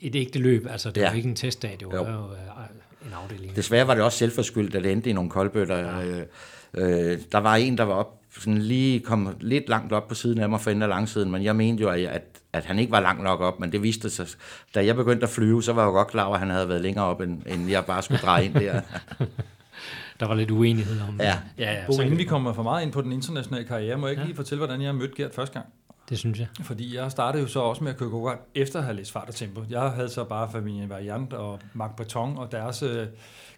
et 0.00 0.14
ægte 0.16 0.38
løb, 0.38 0.66
altså 0.70 0.90
det 0.90 1.00
ja. 1.00 1.08
Var 1.08 1.16
ikke 1.16 1.28
en 1.28 1.34
testdag, 1.36 1.76
det 1.80 1.88
var 1.88 1.94
Jo. 1.96 2.04
jo, 2.04 2.24
øh, 2.32 3.06
en 3.06 3.12
afdeling. 3.22 3.56
Desværre 3.56 3.86
var 3.86 3.94
det 3.94 4.04
også 4.04 4.18
selvforskyldt, 4.18 4.74
at 4.74 4.84
det 4.84 4.92
endte 4.92 5.10
i 5.10 5.12
nogle 5.12 5.30
koldbøtter. 5.30 5.76
Ja. 5.78 6.04
Øh, 6.06 6.26
øh, 7.12 7.18
der 7.32 7.38
var 7.38 7.56
en, 7.56 7.78
der 7.78 7.84
var 7.84 7.94
op, 7.94 8.20
sådan 8.38 8.58
lige 8.58 9.00
kom 9.00 9.36
lidt 9.40 9.68
langt 9.68 9.92
op 9.92 10.08
på 10.08 10.14
siden 10.14 10.40
af 10.40 10.48
mig 10.48 10.60
for 10.60 10.70
enden 10.70 10.82
af 10.82 10.88
langsiden, 10.88 11.30
men 11.30 11.44
jeg 11.44 11.56
mente 11.56 11.82
jo, 11.82 11.88
at, 11.88 12.00
at, 12.00 12.22
at 12.52 12.64
han 12.64 12.78
ikke 12.78 12.92
var 12.92 13.00
langt 13.00 13.22
nok 13.22 13.40
op, 13.40 13.60
men 13.60 13.72
det 13.72 13.82
viste 13.82 14.10
sig. 14.10 14.26
Da 14.74 14.84
jeg 14.84 14.96
begyndte 14.96 15.24
at 15.24 15.30
flyve, 15.30 15.62
så 15.62 15.72
var 15.72 15.82
jeg 15.82 15.86
jo 15.86 15.92
godt 15.92 16.08
klar 16.08 16.24
over, 16.24 16.34
at 16.34 16.40
han 16.40 16.50
havde 16.50 16.68
været 16.68 16.80
længere 16.80 17.04
op, 17.04 17.20
end, 17.20 17.42
end 17.46 17.70
jeg 17.70 17.84
bare 17.84 18.02
skulle 18.02 18.20
dreje 18.20 18.44
ind 18.44 18.54
der. 18.54 18.80
Der 20.20 20.26
var 20.26 20.34
lidt 20.34 20.50
uenighed 20.50 21.00
om 21.08 21.20
Ja. 21.20 21.38
ja, 21.58 21.72
ja 21.72 21.86
Bo, 21.86 21.92
så, 21.92 22.02
inden 22.02 22.18
vi 22.18 22.24
kommer 22.24 22.52
for 22.52 22.62
meget 22.62 22.82
ind 22.82 22.92
på 22.92 23.02
den 23.02 23.12
internationale 23.12 23.64
karriere, 23.64 23.96
må 23.96 24.06
jeg 24.06 24.12
ikke 24.12 24.24
lige 24.24 24.36
fortælle, 24.36 24.66
hvordan 24.66 24.82
jeg 24.82 24.94
mødte 24.94 25.14
Gert 25.16 25.34
første 25.34 25.52
gang? 25.52 25.66
Det 26.08 26.18
synes 26.18 26.38
jeg. 26.38 26.46
Fordi 26.62 26.96
jeg 26.96 27.10
startede 27.10 27.42
jo 27.42 27.48
så 27.48 27.60
også 27.60 27.84
med 27.84 27.92
at 27.92 27.98
køre 27.98 28.08
go 28.08 28.30
efter 28.54 28.78
at 28.78 28.84
have 28.84 28.96
læst 28.96 29.12
fart 29.12 29.28
og 29.28 29.34
tempo. 29.34 29.64
Jeg 29.70 29.90
havde 29.90 30.08
så 30.08 30.24
bare 30.24 30.52
familien 30.52 30.88
Variant 30.88 31.32
og 31.32 31.60
Marc 31.72 31.90
Breton 31.96 32.38
og 32.38 32.52
deres 32.52 32.82
øh, 32.82 33.06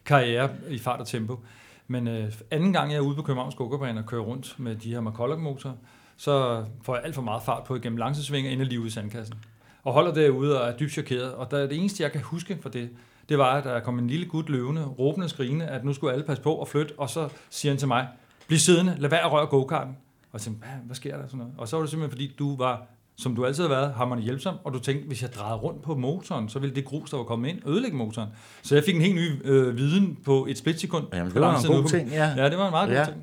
karriere 0.05 0.51
i 0.69 0.79
fart 0.79 1.01
og 1.01 1.07
tempo. 1.07 1.41
Men 1.89 2.09
øh, 2.09 2.33
anden 2.51 2.73
gang 2.73 2.91
jeg 2.91 2.97
er 2.97 3.01
ude 3.01 3.17
på 3.17 3.23
Københavns 3.23 3.55
go 3.55 3.65
og 3.65 4.07
kører 4.07 4.23
rundt 4.23 4.59
med 4.59 4.77
de 4.77 4.91
her 4.91 5.01
McCulloch 5.01 5.41
motorer, 5.41 5.75
så 6.17 6.65
får 6.83 6.95
jeg 6.95 7.05
alt 7.05 7.15
for 7.15 7.23
meget 7.23 7.43
fart 7.43 7.65
på 7.65 7.77
igennem 7.77 7.97
langsesvinger 7.97 8.51
ind 8.51 8.61
i 8.61 8.65
livet 8.65 8.87
i 8.87 8.91
sandkassen. 8.91 9.37
Og 9.83 9.93
holder 9.93 10.15
derude 10.15 10.61
og 10.61 10.69
er 10.69 10.77
dybt 10.77 10.93
chokeret. 10.93 11.35
Og 11.35 11.51
der, 11.51 11.67
det 11.67 11.79
eneste, 11.79 12.03
jeg 12.03 12.13
kan 12.13 12.21
huske 12.21 12.59
for 12.61 12.69
det, 12.69 12.91
det 13.29 13.39
var, 13.39 13.57
at 13.57 13.65
der 13.65 13.81
kom 13.81 13.99
en 13.99 14.07
lille 14.07 14.27
gut 14.27 14.49
løvende, 14.49 14.85
råbende 14.85 15.25
og 15.25 15.31
skrigende, 15.31 15.67
at 15.67 15.85
nu 15.85 15.93
skulle 15.93 16.13
alle 16.13 16.25
passe 16.25 16.43
på 16.43 16.55
og 16.55 16.69
flytte, 16.69 16.95
og 16.99 17.11
så 17.11 17.29
siger 17.51 17.73
han 17.73 17.79
til 17.79 17.89
mig, 17.89 18.09
bliv 18.47 18.59
siddende, 18.59 18.97
lad 18.99 19.11
være 19.11 19.25
at 19.25 19.33
røre 19.33 19.47
go-karten. 19.47 19.97
Og 20.23 20.29
jeg 20.33 20.41
tænkte, 20.41 20.67
hvad, 20.67 20.77
hvad 20.85 20.97
sker 20.97 21.17
der? 21.17 21.27
Sådan 21.27 21.39
noget? 21.39 21.55
Og 21.59 21.69
så 21.69 21.77
var 21.77 21.83
det 21.83 21.91
simpelthen, 21.91 22.11
fordi 22.11 22.35
du 22.39 22.57
var, 22.57 22.87
som 23.17 23.37
du 23.37 23.47
altid 23.47 23.63
har 23.63 23.69
været, 23.69 23.95
hammerende 23.95 24.25
hjælpsom, 24.25 24.57
og 24.65 24.73
du 24.73 24.79
tænkte, 24.79 25.07
hvis 25.07 25.23
jeg 25.23 25.35
drejede 25.35 25.57
rundt 25.57 25.83
på 25.83 25.95
motoren, 25.95 26.49
så 26.49 26.59
ville 26.59 26.75
det 26.75 26.85
grus, 26.85 27.11
der 27.11 27.17
var 27.17 27.25
kommet 27.25 27.49
ind, 27.49 27.69
ødelægge 27.69 27.97
motoren. 27.97 28.29
Så 28.63 28.75
jeg 28.75 28.85
fik 28.85 28.95
en 28.95 29.03
helt 29.03 29.15
ny 29.15 29.47
øh, 29.47 29.77
viden 29.77 30.19
på 30.25 30.47
et 30.47 30.59
splitsekund. 30.59 31.07
Jamen, 31.13 31.33
det 31.33 31.41
var 31.41 31.59
en 31.59 31.67
god 31.67 31.89
ting, 31.89 32.11
ja. 32.11 32.35
Ja, 32.37 32.49
det 32.49 32.59
var 32.59 32.67
en 32.67 32.71
meget 32.71 32.89
god 32.89 32.97
ja. 32.97 33.05
ting. 33.05 33.17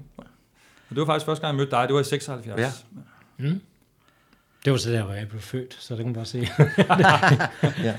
Og 0.89 0.95
det 0.95 0.99
var 0.99 1.05
faktisk 1.05 1.25
første 1.25 1.41
gang, 1.41 1.53
jeg 1.53 1.57
mødte 1.57 1.71
dig, 1.71 1.87
det 1.87 1.93
var 1.93 2.01
i 2.01 2.03
76. 2.03 2.59
Ja. 2.59 2.71
Mm. 3.37 3.61
Det 4.65 4.71
var 4.71 4.77
så 4.77 4.91
der, 4.91 5.03
hvor 5.03 5.13
jeg 5.13 5.27
blev 5.29 5.41
født, 5.41 5.77
så 5.79 5.95
det 5.95 5.97
kan 5.97 6.05
man 6.05 6.13
bare 6.13 6.25
se. 6.25 6.39
ja. 7.87 7.95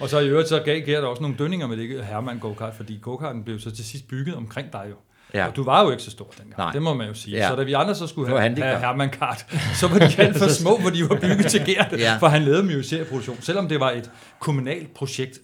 Og 0.00 0.08
så 0.08 0.18
i 0.18 0.28
øvrigt, 0.28 0.48
så 0.48 0.62
gav 0.64 0.80
Gert 0.80 1.04
også 1.04 1.22
nogle 1.22 1.36
dønninger 1.38 1.66
med 1.66 1.76
det 1.76 2.04
Herman 2.04 2.38
go-kart, 2.38 2.74
fordi 2.74 2.98
go-karten 3.02 3.44
blev 3.44 3.60
så 3.60 3.70
til 3.70 3.84
sidst 3.84 4.08
bygget 4.08 4.36
omkring 4.36 4.72
dig 4.72 4.86
jo. 4.90 4.94
Ja. 5.34 5.46
Og 5.46 5.56
du 5.56 5.64
var 5.64 5.84
jo 5.84 5.90
ikke 5.90 6.02
så 6.02 6.10
stor 6.10 6.34
dengang, 6.38 6.58
Nej. 6.58 6.72
det 6.72 6.82
må 6.82 6.94
man 6.94 7.08
jo 7.08 7.14
sige. 7.14 7.36
Ja. 7.36 7.48
Så 7.48 7.56
da 7.56 7.62
vi 7.62 7.72
andre 7.72 7.94
så 7.94 8.06
skulle 8.06 8.28
have, 8.28 8.40
have 8.40 8.78
Herman 8.78 9.10
Kart, 9.10 9.46
så 9.74 9.88
var 9.88 9.98
de 9.98 10.04
alt 10.22 10.38
for 10.38 10.48
små, 10.48 10.78
hvor 10.78 10.90
de 10.90 11.08
var 11.08 11.18
bygget 11.20 11.46
til 11.46 11.60
Gert, 11.66 11.92
ja. 11.92 12.16
for 12.16 12.26
han 12.26 12.42
lavede 12.42 12.62
dem 12.62 12.70
jo 12.70 12.78
i 12.78 12.82
serieproduktion. 12.82 13.36
Selvom 13.40 13.68
det 13.68 13.80
var 13.80 13.90
et 13.90 14.10
kommunalt 14.38 14.94
projekt 14.94 15.38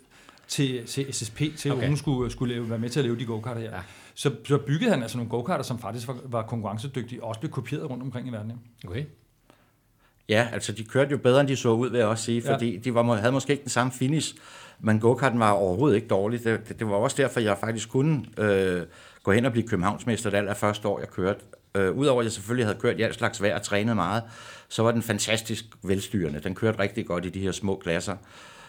til, 0.48 0.86
til 0.86 1.14
SSP, 1.14 1.40
til 1.56 1.72
okay. 1.72 1.82
at 1.82 1.88
hun 1.88 1.96
skulle, 1.96 2.30
skulle 2.30 2.54
lave, 2.54 2.70
være 2.70 2.78
med 2.78 2.88
til 2.88 3.00
at 3.00 3.04
lave 3.04 3.18
de 3.18 3.24
go-karter 3.24 3.60
her. 3.60 3.70
Ja. 3.70 3.80
Så, 4.14 4.30
så 4.44 4.58
byggede 4.58 4.90
han 4.90 5.02
altså 5.02 5.16
nogle 5.16 5.30
go-karter, 5.30 5.64
som 5.64 5.78
faktisk 5.78 6.08
var, 6.08 6.16
var 6.24 6.42
konkurrencedygtige, 6.42 7.22
og 7.22 7.28
også 7.28 7.40
blev 7.40 7.50
kopieret 7.50 7.90
rundt 7.90 8.02
omkring 8.02 8.28
i 8.28 8.30
verden. 8.30 8.52
Okay. 8.86 9.04
Ja, 10.30 10.48
altså 10.52 10.72
de 10.72 10.84
kørte 10.84 11.10
jo 11.10 11.18
bedre, 11.18 11.40
end 11.40 11.48
de 11.48 11.56
så 11.56 11.68
ud, 11.68 11.90
vil 11.90 11.98
jeg 11.98 12.06
også 12.06 12.24
sige, 12.24 12.42
fordi 12.42 12.72
ja. 12.72 12.78
de 12.78 12.94
var, 12.94 13.14
havde 13.14 13.32
måske 13.32 13.50
ikke 13.52 13.62
den 13.62 13.70
samme 13.70 13.92
finish, 13.92 14.34
men 14.80 15.00
go-karten 15.00 15.40
var 15.40 15.50
overhovedet 15.50 15.96
ikke 15.96 16.08
dårlig. 16.08 16.44
Det, 16.44 16.68
det, 16.68 16.78
det 16.78 16.86
var 16.86 16.94
også 16.94 17.22
derfor, 17.22 17.40
jeg 17.40 17.58
faktisk 17.58 17.88
kunne 17.88 18.24
øh, 18.38 18.82
gå 19.22 19.32
hen 19.32 19.44
og 19.44 19.52
blive 19.52 19.68
københavnsmester 19.68 20.30
det 20.30 20.36
aller 20.36 20.54
første 20.54 20.88
år, 20.88 20.98
jeg 20.98 21.08
kørte. 21.08 21.40
Øh, 21.74 21.96
Udover 21.96 22.20
at 22.20 22.24
jeg 22.24 22.32
selvfølgelig 22.32 22.66
havde 22.66 22.78
kørt 22.78 22.98
i 22.98 23.02
alt 23.02 23.14
slags 23.14 23.42
vejr 23.42 23.54
og 23.54 23.62
trænet 23.62 23.96
meget, 23.96 24.22
så 24.68 24.82
var 24.82 24.90
den 24.90 25.02
fantastisk 25.02 25.64
velstyrende. 25.82 26.40
Den 26.40 26.54
kørte 26.54 26.78
rigtig 26.78 27.06
godt 27.06 27.26
i 27.26 27.28
de 27.28 27.40
her 27.40 27.52
små 27.52 27.76
klasser. 27.76 28.16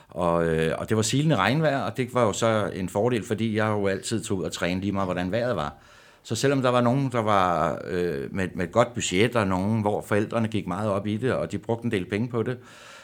Og, 0.09 0.45
øh, 0.45 0.75
og 0.77 0.89
det 0.89 0.97
var 0.97 1.03
silende 1.03 1.35
regnvejr, 1.35 1.79
og 1.79 1.97
det 1.97 2.13
var 2.13 2.23
jo 2.23 2.33
så 2.33 2.71
en 2.73 2.89
fordel, 2.89 3.25
fordi 3.25 3.55
jeg 3.55 3.67
jo 3.67 3.87
altid 3.87 4.23
tog 4.23 4.37
ud 4.37 4.43
og 4.43 4.51
træne 4.51 4.81
lige 4.81 4.91
meget, 4.91 5.07
hvordan 5.07 5.31
vejret 5.31 5.55
var. 5.55 5.75
Så 6.23 6.35
selvom 6.35 6.61
der 6.61 6.69
var 6.69 6.81
nogen, 6.81 7.11
der 7.11 7.21
var 7.21 7.81
øh, 7.87 8.35
med, 8.35 8.47
med 8.55 8.65
et 8.65 8.71
godt 8.71 8.93
budget, 8.93 9.35
og 9.35 9.47
nogen, 9.47 9.81
hvor 9.81 10.01
forældrene 10.01 10.47
gik 10.47 10.67
meget 10.67 10.89
op 10.89 11.07
i 11.07 11.17
det, 11.17 11.33
og 11.33 11.51
de 11.51 11.57
brugte 11.57 11.85
en 11.85 11.91
del 11.91 12.05
penge 12.05 12.27
på 12.27 12.43
det, 12.43 12.57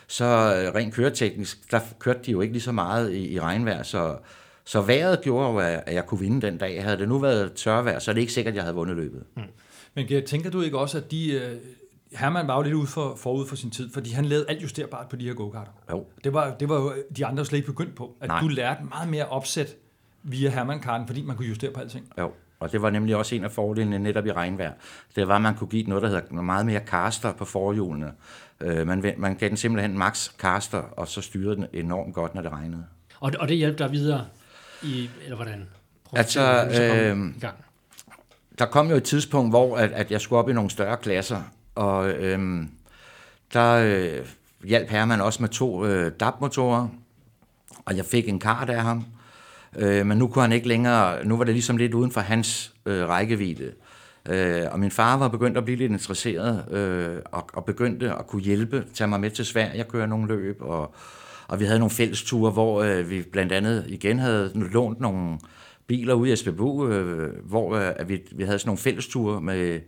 så 0.08 0.26
øh, 0.26 0.76
rent 0.76 0.94
køreteknisk, 0.94 1.72
der 1.72 1.80
kørte 2.00 2.20
de 2.26 2.32
jo 2.32 2.42
ikke 2.42 2.54
lige 2.54 2.62
så 2.62 2.72
meget 2.72 3.14
i, 3.14 3.34
i 3.34 3.40
regnvejr, 3.40 3.84
så, 3.84 4.16
så 4.66 4.82
vejret 4.82 5.22
gjorde 5.22 5.50
jo, 5.50 5.58
at 5.86 5.94
jeg 5.94 6.06
kunne 6.06 6.20
vinde 6.20 6.42
den 6.42 6.58
dag. 6.58 6.84
Havde 6.84 6.98
det 6.98 7.10
nu 7.10 7.18
været 7.18 7.54
tørvejr, 7.54 8.00
så 8.00 8.12
er 8.12 8.14
det 8.14 8.22
ikke 8.22 8.34
sikkert, 8.34 8.52
at 8.52 8.56
jeg 8.56 8.64
havde 8.64 8.76
vundet 8.76 8.96
løbet. 8.96 9.24
Mm. 9.36 9.44
Men 9.94 10.26
tænker 10.26 10.50
du 10.50 10.62
ikke 10.62 10.78
også, 10.78 10.98
at 10.98 11.12
de... 11.12 11.32
Øh, 11.32 11.58
Herman 12.12 12.48
var 12.48 12.56
jo 12.56 12.62
lidt 12.62 12.74
ude 12.74 12.88
for, 12.88 13.16
forud 13.16 13.48
for 13.48 13.56
sin 13.56 13.72
tid, 13.72 13.90
fordi 13.94 14.12
han 14.12 14.26
lavede 14.26 14.46
alt 14.50 14.64
justerbart 14.64 15.10
på 15.10 15.16
de 15.16 15.26
her 15.26 15.34
go-karter. 15.34 15.72
Jo. 15.92 16.06
Det 16.24 16.34
var, 16.34 16.56
det 16.60 16.70
var 16.70 16.76
jo 16.76 16.94
de 17.18 17.26
andre 17.26 17.46
slet 17.46 17.58
ikke 17.58 17.72
begyndt 17.72 17.96
på. 17.96 18.16
At 18.22 18.28
Nej. 18.28 18.42
du 18.42 18.48
lærte 18.48 18.84
meget 18.84 19.10
mere 19.10 19.26
opsæt 19.26 19.76
via 20.24 20.50
Herman-karten, 20.50 21.08
fordi 21.08 21.22
man 21.22 21.36
kunne 21.36 21.48
justere 21.48 21.72
på 21.72 21.80
alting. 21.80 22.08
Jo. 22.18 22.32
Og 22.60 22.72
det 22.72 22.82
var 22.82 22.90
nemlig 22.90 23.16
også 23.16 23.36
en 23.36 23.44
af 23.44 23.52
fordelene 23.52 24.00
netop 24.00 24.26
i 24.26 24.32
regnvejr. 24.32 24.72
Det 25.16 25.28
var, 25.28 25.36
at 25.36 25.42
man 25.42 25.56
kunne 25.56 25.68
give 25.68 25.84
noget, 25.84 26.04
der 26.04 26.10
hedder 26.10 26.42
meget 26.42 26.66
mere 26.66 26.80
caster 26.80 27.34
på 27.34 27.46
forhjulene. 27.46 28.12
Øh, 28.62 28.88
man, 28.88 29.14
man 29.18 29.36
gav 29.36 29.50
den 29.50 29.58
simpelthen 29.58 29.98
max 29.98 30.30
caster, 30.38 30.78
og 30.78 31.08
så 31.08 31.22
styrede 31.22 31.56
den 31.56 31.66
enormt 31.74 32.14
godt, 32.14 32.36
når 32.36 32.42
det 32.42 32.52
regnede. 32.52 32.86
Og, 33.20 33.32
og 33.40 33.48
det 33.48 33.58
hjalp 33.58 33.80
dig 33.80 33.92
videre 33.92 34.26
i, 34.84 35.10
eller 35.24 35.36
hvordan? 35.36 35.68
altså, 36.14 36.66
øh, 36.82 37.34
der 38.60 38.66
kom 38.66 38.90
jo 38.90 38.96
et 38.96 39.04
tidspunkt, 39.04 39.52
hvor 39.52 39.78
at, 39.78 39.92
at 39.92 40.12
jeg 40.12 40.22
skulle 40.22 40.40
op 40.40 40.50
i 40.50 40.54
nogle 40.54 40.70
større 40.70 40.98
klasser, 40.98 41.42
og 41.76 42.10
øh, 42.10 42.64
der 43.54 43.74
øh, 43.74 44.26
hjalp 44.64 44.90
Herman 44.90 45.22
også 45.22 45.44
med 45.44 45.50
to 45.50 45.86
øh, 45.86 46.12
DAP-motorer, 46.20 46.88
og 47.86 47.98
jeg 47.98 48.06
fik 48.06 48.30
en 48.30 48.40
kart 48.40 48.70
af 48.70 48.82
ham, 48.82 49.06
Øh, 49.76 50.06
men 50.06 50.18
nu 50.18 50.28
kunne 50.28 50.42
han 50.42 50.52
ikke 50.52 50.68
længere, 50.68 51.26
nu 51.26 51.38
var 51.38 51.44
det 51.44 51.54
ligesom 51.54 51.78
lidt 51.78 51.94
uden 51.94 52.12
for 52.12 52.22
hans 52.22 52.74
øh, 52.86 53.08
rækkevidde. 53.08 53.72
Øh, 54.30 54.66
og 54.72 54.80
min 54.80 54.92
far 54.92 55.18
var 55.18 55.28
begyndt 55.28 55.58
at 55.58 55.66
blive 55.66 55.78
lidt 55.78 55.92
interesseret, 55.92 56.72
øh, 56.72 57.18
og, 57.26 57.50
og 57.54 57.66
begyndte 57.66 58.12
at 58.12 58.28
kunne 58.28 58.42
hjælpe, 58.42 58.84
tage 58.94 59.08
mig 59.08 59.20
med 59.20 59.32
til 59.32 59.46
Sverige 59.46 59.84
og 59.84 59.88
køre 59.88 60.08
nogle 60.08 60.28
løb, 60.28 60.58
og, 60.62 60.96
og 61.48 61.60
vi 61.60 61.66
havde 61.66 61.80
nogle 61.80 61.92
fælles 61.92 62.24
ture, 62.24 62.52
hvor 62.52 62.84
øh, 62.84 63.10
vi 63.10 63.22
blandt 63.22 63.52
andet 63.52 63.86
igen 63.88 64.20
havde 64.20 64.52
lånt 64.56 65.00
nogle 65.00 65.40
biler 65.88 66.14
ude 66.14 66.32
i 66.32 66.36
SBU, 66.36 66.88
øh, 66.88 67.34
hvor 67.44 67.76
øh, 67.76 68.10
vi, 68.10 68.22
vi 68.32 68.44
havde 68.44 68.60
sådan 68.60 68.70
nogle 68.70 68.78
fællesture 68.78 69.42
med, 69.42 69.80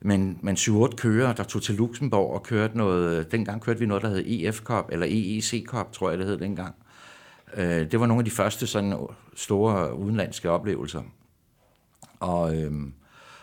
med 0.00 0.14
en, 0.14 0.38
med 0.42 0.58
7-8 0.92 0.96
kører, 0.96 1.32
der 1.32 1.42
tog 1.42 1.62
til 1.62 1.74
Luxembourg 1.74 2.34
og 2.34 2.42
kørte 2.42 2.76
noget, 2.76 3.32
dengang 3.32 3.62
kørte 3.62 3.80
vi 3.80 3.86
noget, 3.86 4.02
der 4.02 4.08
hed 4.08 4.24
EF 4.26 4.60
Cup, 4.60 4.84
eller 4.92 5.06
EEC 5.06 5.64
Cup, 5.66 5.92
tror 5.92 6.10
jeg 6.10 6.18
det 6.18 6.26
hed 6.26 6.38
dengang. 6.38 6.74
Øh, 7.56 7.90
det 7.90 8.00
var 8.00 8.06
nogle 8.06 8.20
af 8.20 8.24
de 8.24 8.30
første 8.30 8.66
sådan 8.66 8.96
store 9.36 9.94
udenlandske 9.94 10.50
oplevelser. 10.50 11.02
Og, 12.20 12.56
øh, 12.56 12.72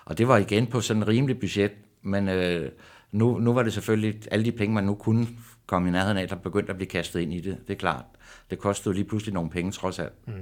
og 0.06 0.18
det 0.18 0.28
var 0.28 0.38
igen 0.38 0.68
på 0.68 0.82
sådan 0.82 1.04
en 1.04 1.08
rimelig 1.08 1.40
budget, 1.40 1.72
men 2.02 2.30
øh, 2.30 2.72
nu, 3.12 3.38
nu 3.38 3.54
var 3.54 3.64
det 3.64 3.74
selvfølgelig 3.74 4.22
alle 4.32 4.46
de 4.46 4.52
penge, 4.52 4.74
man 4.74 4.84
nu 4.84 4.96
kunne 4.96 5.28
komme 5.66 5.90
i 5.90 5.92
nærheden 5.92 6.18
af, 6.18 6.28
der 6.28 6.36
begyndte 6.36 6.70
at 6.70 6.76
blive 6.76 6.90
kastet 6.90 7.20
ind 7.20 7.34
i 7.34 7.42
det. 7.42 7.58
Det 7.68 7.74
er 7.74 7.78
klart. 7.78 8.06
Det 8.50 8.60
kostede 8.60 8.96
lige 8.96 9.06
pludselig 9.06 9.34
nogle 9.34 9.50
penge, 9.50 9.72
trods 9.72 10.00
alt. 10.00 10.28
Mm. 10.28 10.34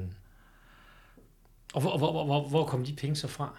Og 1.73 1.81
hvor, 1.81 1.97
hvor, 1.97 2.25
hvor, 2.25 2.49
hvor 2.49 2.65
kom 2.65 2.85
de 2.85 2.93
penge 2.93 3.15
så 3.15 3.27
fra? 3.27 3.49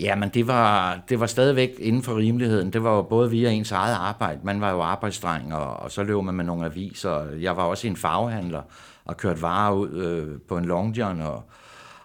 Ja, 0.00 0.14
men 0.14 0.28
det 0.28 0.46
var, 0.46 1.00
det 1.08 1.20
var 1.20 1.26
stadigvæk 1.26 1.70
inden 1.78 2.02
for 2.02 2.16
rimeligheden. 2.16 2.72
Det 2.72 2.82
var 2.82 2.96
jo 2.96 3.02
både 3.02 3.30
via 3.30 3.50
ens 3.50 3.72
eget 3.72 3.94
arbejde. 3.94 4.40
Man 4.42 4.60
var 4.60 4.70
jo 4.70 4.80
arbejdsdreng, 4.80 5.54
og, 5.54 5.76
og 5.76 5.90
så 5.90 6.02
løb 6.02 6.22
man 6.22 6.34
med 6.34 6.44
nogle 6.44 6.64
aviser. 6.64 7.24
Jeg 7.24 7.56
var 7.56 7.62
også 7.62 7.86
en 7.86 7.96
farvehandler, 7.96 8.62
og 9.08 9.16
kørt 9.16 9.42
varer 9.42 9.74
ud 9.74 9.90
øh, 9.90 10.40
på 10.48 10.56
en 10.56 10.64
long 10.64 10.96
john, 10.96 11.20
og, 11.20 11.42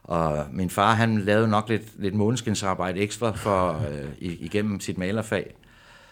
og 0.03 0.45
min 0.51 0.69
far 0.69 0.93
han 0.93 1.21
lavede 1.21 1.47
nok 1.47 1.69
lidt, 1.69 2.01
lidt 2.01 2.15
måneskinsarbejde 2.15 2.99
ekstra 2.99 3.31
for, 3.31 3.81
øh, 3.89 4.09
igennem 4.19 4.79
sit 4.79 4.97
malerfag, 4.97 5.55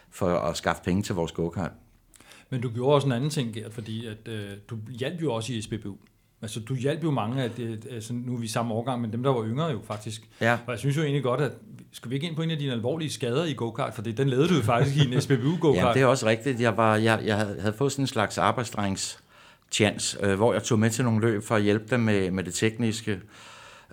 for 0.09 0.37
at 0.37 0.57
skaffe 0.57 0.83
penge 0.83 1.03
til 1.03 1.15
vores 1.15 1.31
go-kart. 1.31 1.71
Men 2.49 2.61
du 2.61 2.69
gjorde 2.69 2.95
også 2.95 3.07
en 3.07 3.11
anden 3.11 3.29
ting, 3.29 3.53
Gert, 3.53 3.73
fordi 3.73 4.07
at, 4.07 4.27
øh, 4.27 4.49
du 4.69 4.77
hjalp 4.89 5.21
jo 5.21 5.33
også 5.33 5.53
i 5.53 5.61
SBBU. 5.61 5.97
Altså, 6.41 6.59
du 6.59 6.75
hjalp 6.75 7.03
jo 7.03 7.11
mange 7.11 7.43
af 7.43 7.51
det, 7.51 7.87
altså, 7.91 8.13
nu 8.13 8.33
er 8.33 8.39
vi 8.39 8.47
samme 8.47 8.73
årgang, 8.73 9.01
men 9.01 9.11
dem, 9.11 9.23
der 9.23 9.29
var 9.29 9.45
yngre 9.45 9.65
jo 9.65 9.79
faktisk. 9.83 10.29
Ja. 10.41 10.53
Og 10.65 10.71
jeg 10.71 10.79
synes 10.79 10.97
jo 10.97 11.01
egentlig 11.01 11.23
godt, 11.23 11.41
at 11.41 11.51
skal 11.91 12.09
vi 12.09 12.15
ikke 12.15 12.27
ind 12.27 12.35
på 12.35 12.41
en 12.41 12.51
af 12.51 12.57
dine 12.57 12.71
alvorlige 12.71 13.09
skader 13.09 13.45
i 13.45 13.53
go-kart, 13.53 13.93
for 13.93 14.01
det, 14.01 14.17
den 14.17 14.29
lavede 14.29 14.47
du 14.47 14.55
jo 14.55 14.61
faktisk 14.61 14.97
i 14.97 15.13
en 15.13 15.21
SBBU 15.21 15.57
go-kart. 15.59 15.87
Ja, 15.87 15.93
det 15.93 16.01
er 16.01 16.05
også 16.05 16.25
rigtigt. 16.25 16.61
Jeg, 16.61 16.77
var, 16.77 16.95
jeg, 16.95 17.21
jeg 17.25 17.37
havde 17.37 17.73
fået 17.77 17.91
sådan 17.91 18.03
en 18.03 18.07
slags 18.07 18.37
arbejdsdrengs 18.37 19.23
chance, 19.71 20.17
øh, 20.25 20.35
hvor 20.35 20.53
jeg 20.53 20.63
tog 20.63 20.79
med 20.79 20.89
til 20.89 21.03
nogle 21.03 21.21
løb 21.21 21.43
for 21.43 21.55
at 21.55 21.61
hjælpe 21.61 21.85
dem 21.89 21.99
med, 21.99 22.31
med 22.31 22.43
det 22.43 22.53
tekniske. 22.53 23.19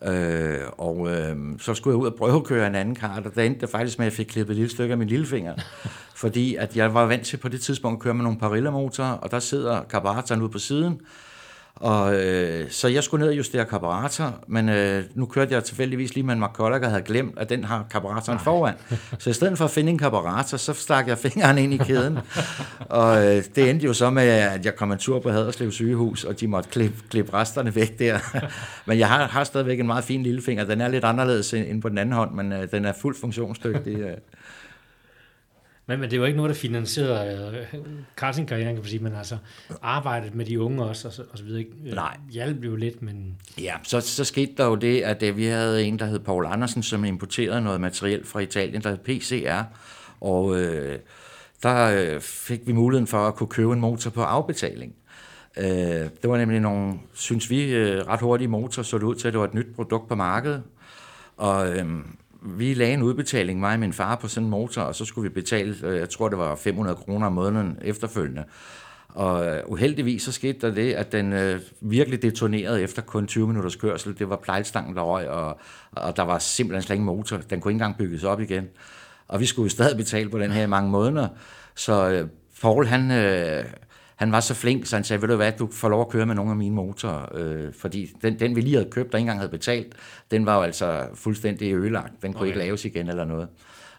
Øh, 0.03 0.59
og 0.79 1.09
øh, 1.11 1.37
så 1.59 1.75
skulle 1.75 1.95
jeg 1.95 2.03
ud 2.03 2.07
og 2.07 2.15
prøve 2.15 2.37
at 2.37 2.45
køre 2.45 2.67
en 2.67 2.75
anden 2.75 2.95
kart, 2.95 3.27
og 3.27 3.35
der 3.35 3.43
endte 3.43 3.61
det 3.61 3.71
faktisk 3.71 3.99
med, 3.99 4.07
at 4.07 4.13
jeg 4.13 4.17
fik 4.17 4.27
klippet 4.27 4.53
et 4.53 4.57
lille 4.57 4.71
stykke 4.71 4.93
af 4.93 4.99
min 4.99 5.09
lillefinger. 5.09 5.55
fordi 6.23 6.55
at 6.55 6.77
jeg 6.77 6.95
var 6.95 7.07
vant 7.07 7.27
til 7.27 7.37
på 7.37 7.49
det 7.49 7.61
tidspunkt 7.61 7.97
at 7.97 8.03
køre 8.03 8.15
med 8.15 8.23
nogle 8.23 8.39
Parilla-motorer, 8.39 9.13
og 9.13 9.31
der 9.31 9.39
sidder 9.39 9.83
karburatoren 9.83 10.43
ude 10.43 10.51
på 10.51 10.59
siden, 10.59 11.01
og, 11.81 12.15
øh, 12.15 12.71
så 12.71 12.89
jeg 12.89 13.05
skulle 13.05 13.21
ned 13.21 13.31
og 13.31 13.37
justere 13.37 13.65
karburator, 13.65 14.35
men 14.47 14.69
øh, 14.69 15.05
nu 15.15 15.27
kørte 15.27 15.55
jeg 15.55 15.65
tilfældigvis 15.65 16.15
lige 16.15 16.25
med 16.25 16.35
en 16.35 16.41
McCulloch 16.41 16.85
og 16.85 16.91
havde 16.91 17.03
glemt, 17.03 17.39
at 17.39 17.49
den 17.49 17.65
har 17.65 17.87
karburatoren 17.91 18.39
foran. 18.39 18.75
Så 19.19 19.31
i 19.31 19.33
stedet 19.33 19.59
for 19.59 19.65
at 19.65 19.71
finde 19.71 19.91
en 19.93 19.99
karburator, 19.99 20.57
så 20.57 20.73
stak 20.73 21.09
jeg 21.09 21.19
fingeren 21.19 21.59
ind 21.59 21.75
i 21.75 21.77
kæden. 21.77 22.19
og 22.89 23.27
øh, 23.27 23.43
det 23.55 23.71
endte 23.71 23.87
jo 23.87 23.93
så 23.93 24.11
med, 24.11 24.23
at 24.23 24.65
jeg 24.65 24.77
kom 24.77 24.93
en 24.93 24.99
tur 24.99 25.21
på 25.21 25.31
Haderslev 25.31 25.73
sygehus, 25.73 26.25
og 26.25 26.41
de 26.41 26.47
måtte 26.49 26.71
klippe, 26.71 26.97
klippe 27.11 27.35
resterne 27.35 27.75
væk 27.75 27.99
der. 27.99 28.19
men 28.87 28.99
jeg 28.99 29.09
har, 29.09 29.27
har 29.27 29.45
stadigvæk 29.45 29.81
en 29.81 29.87
meget 29.87 30.05
fin 30.05 30.23
lillefinger. 30.23 30.65
Den 30.65 30.81
er 30.81 30.89
lidt 30.89 31.05
anderledes 31.05 31.55
end 31.55 31.83
på 31.83 31.89
den 31.89 31.99
anden 31.99 32.13
hånd, 32.13 32.35
men 32.35 32.53
øh, 32.53 32.71
den 32.71 32.85
er 32.85 32.93
fuldt 32.93 33.21
funktionsdygtig. 33.21 33.99
Øh. 33.99 34.17
Men, 35.88 36.00
men 36.00 36.11
det 36.11 36.21
var 36.21 36.26
ikke 36.26 36.37
noget, 36.37 36.49
der 36.49 36.54
finansierede 36.54 37.66
øh, 37.73 37.80
kartingkarrieren, 38.16 38.75
kan 38.75 38.83
man 38.83 38.90
sige, 38.90 39.02
men 39.02 39.14
altså 39.14 39.37
arbejdet 39.83 40.35
med 40.35 40.45
de 40.45 40.61
unge 40.61 40.85
også, 40.85 41.09
og 41.09 41.14
så, 41.14 41.23
og 41.33 41.38
så 41.38 41.45
videre. 41.45 41.64
Øh, 41.87 41.95
Nej. 41.95 42.16
Hjalp 42.30 42.64
jo 42.64 42.76
lidt, 42.76 43.02
men... 43.02 43.37
Ja, 43.61 43.75
så, 43.83 44.00
så 44.00 44.25
skete 44.25 44.52
der 44.57 44.66
jo 44.66 44.75
det, 44.75 45.00
at 45.00 45.23
øh, 45.23 45.37
vi 45.37 45.45
havde 45.45 45.85
en, 45.85 45.99
der 45.99 46.07
hed 46.07 46.18
Paul 46.18 46.47
Andersen, 46.47 46.83
som 46.83 47.04
importerede 47.04 47.61
noget 47.61 47.80
materiel 47.80 48.25
fra 48.26 48.40
Italien, 48.40 48.83
der 48.83 48.90
hed 48.90 48.99
PCR, 48.99 49.62
og 50.21 50.61
øh, 50.61 50.99
der 51.62 52.14
øh, 52.14 52.21
fik 52.21 52.61
vi 52.66 52.73
muligheden 52.73 53.07
for 53.07 53.18
at 53.18 53.35
kunne 53.35 53.49
købe 53.49 53.73
en 53.73 53.80
motor 53.80 54.11
på 54.11 54.23
afbetaling. 54.23 54.95
Øh, 55.57 55.66
det 56.23 56.25
var 56.25 56.38
nemlig 56.38 56.61
nogle, 56.61 56.95
synes 57.14 57.50
vi, 57.50 57.75
øh, 57.75 58.07
ret 58.07 58.21
hurtige 58.21 58.49
motor, 58.49 58.83
så 58.83 58.99
det 58.99 59.04
ud 59.04 59.14
til, 59.14 59.28
at 59.28 59.33
det 59.33 59.40
var 59.40 59.47
et 59.47 59.54
nyt 59.54 59.75
produkt 59.75 60.09
på 60.09 60.14
markedet. 60.14 60.62
Og 61.37 61.76
øh, 61.76 61.87
vi 62.42 62.75
lagde 62.75 62.95
en 62.95 63.02
udbetaling, 63.02 63.61
mig 63.61 63.73
og 63.73 63.80
min 63.80 63.92
far, 63.92 64.16
på 64.16 64.28
sådan 64.28 64.45
en 64.45 64.50
motor, 64.50 64.83
og 64.83 64.95
så 64.95 65.04
skulle 65.04 65.30
vi 65.30 65.35
betale, 65.35 65.76
øh, 65.83 65.99
jeg 65.99 66.11
tror 66.11 66.28
det 66.28 66.38
var 66.38 66.57
500 66.57 66.97
kroner 66.97 67.26
om 67.26 67.33
måneden 67.33 67.78
efterfølgende. 67.83 68.45
Og 69.09 69.47
øh, 69.47 69.62
uheldigvis 69.66 70.23
så 70.23 70.33
skete 70.33 70.59
der 70.66 70.75
det, 70.75 70.92
at 70.92 71.12
den 71.12 71.33
øh, 71.33 71.61
virkelig 71.80 72.23
detonerede 72.23 72.83
efter 72.83 73.02
kun 73.02 73.26
20 73.26 73.47
minutters 73.47 73.76
kørsel. 73.76 74.18
Det 74.18 74.28
var 74.28 74.37
plejlstangen, 74.37 74.97
der 74.97 75.02
røg, 75.02 75.28
og, 75.28 75.61
og 75.92 76.16
der 76.16 76.23
var 76.23 76.38
simpelthen 76.38 76.83
slet 76.83 76.95
ingen 76.95 77.07
motor. 77.07 77.37
Den 77.37 77.61
kunne 77.61 77.73
ikke 77.73 77.76
engang 77.76 77.99
bygges 77.99 78.25
op 78.25 78.40
igen. 78.40 78.68
Og 79.28 79.40
vi 79.40 79.47
skulle 79.47 79.66
jo 79.66 79.71
stadig 79.71 79.97
betale 79.97 80.30
på 80.30 80.38
den 80.38 80.50
her 80.50 80.62
i 80.62 80.66
mange 80.66 80.90
måneder. 80.90 81.28
Så 81.75 82.11
øh, 82.11 82.28
Paul, 82.62 82.87
han, 82.87 83.11
øh, 83.11 83.64
han 84.19 84.33
var 84.33 84.41
så 84.41 84.55
flink, 84.55 84.87
så 84.87 84.97
han 84.97 85.05
sagde, 85.05 85.23
ved 85.23 85.29
du 85.29 85.37
hvad, 85.37 85.53
du 85.53 85.69
får 85.73 85.89
lov 85.89 86.01
at 86.01 86.09
køre 86.09 86.27
med 86.27 86.35
nogle 86.35 86.51
af 86.51 86.57
mine 86.57 86.75
motorer. 86.75 87.27
Øh, 87.35 87.73
fordi 87.79 88.11
den, 88.23 88.39
den, 88.39 88.57
vi 88.57 88.61
lige 88.61 88.75
havde 88.77 88.91
købt, 88.91 89.13
der 89.13 89.19
ikke 89.19 89.23
engang 89.23 89.39
havde 89.39 89.51
betalt, 89.51 89.95
den 90.31 90.47
var 90.47 90.57
jo 90.57 90.63
altså 90.63 91.07
fuldstændig 91.15 91.75
ødelagt. 91.75 92.23
Den 92.23 92.33
kunne 92.33 92.41
okay. 92.41 92.47
ikke 92.47 92.59
laves 92.59 92.85
igen 92.85 93.09
eller 93.09 93.25
noget. 93.25 93.49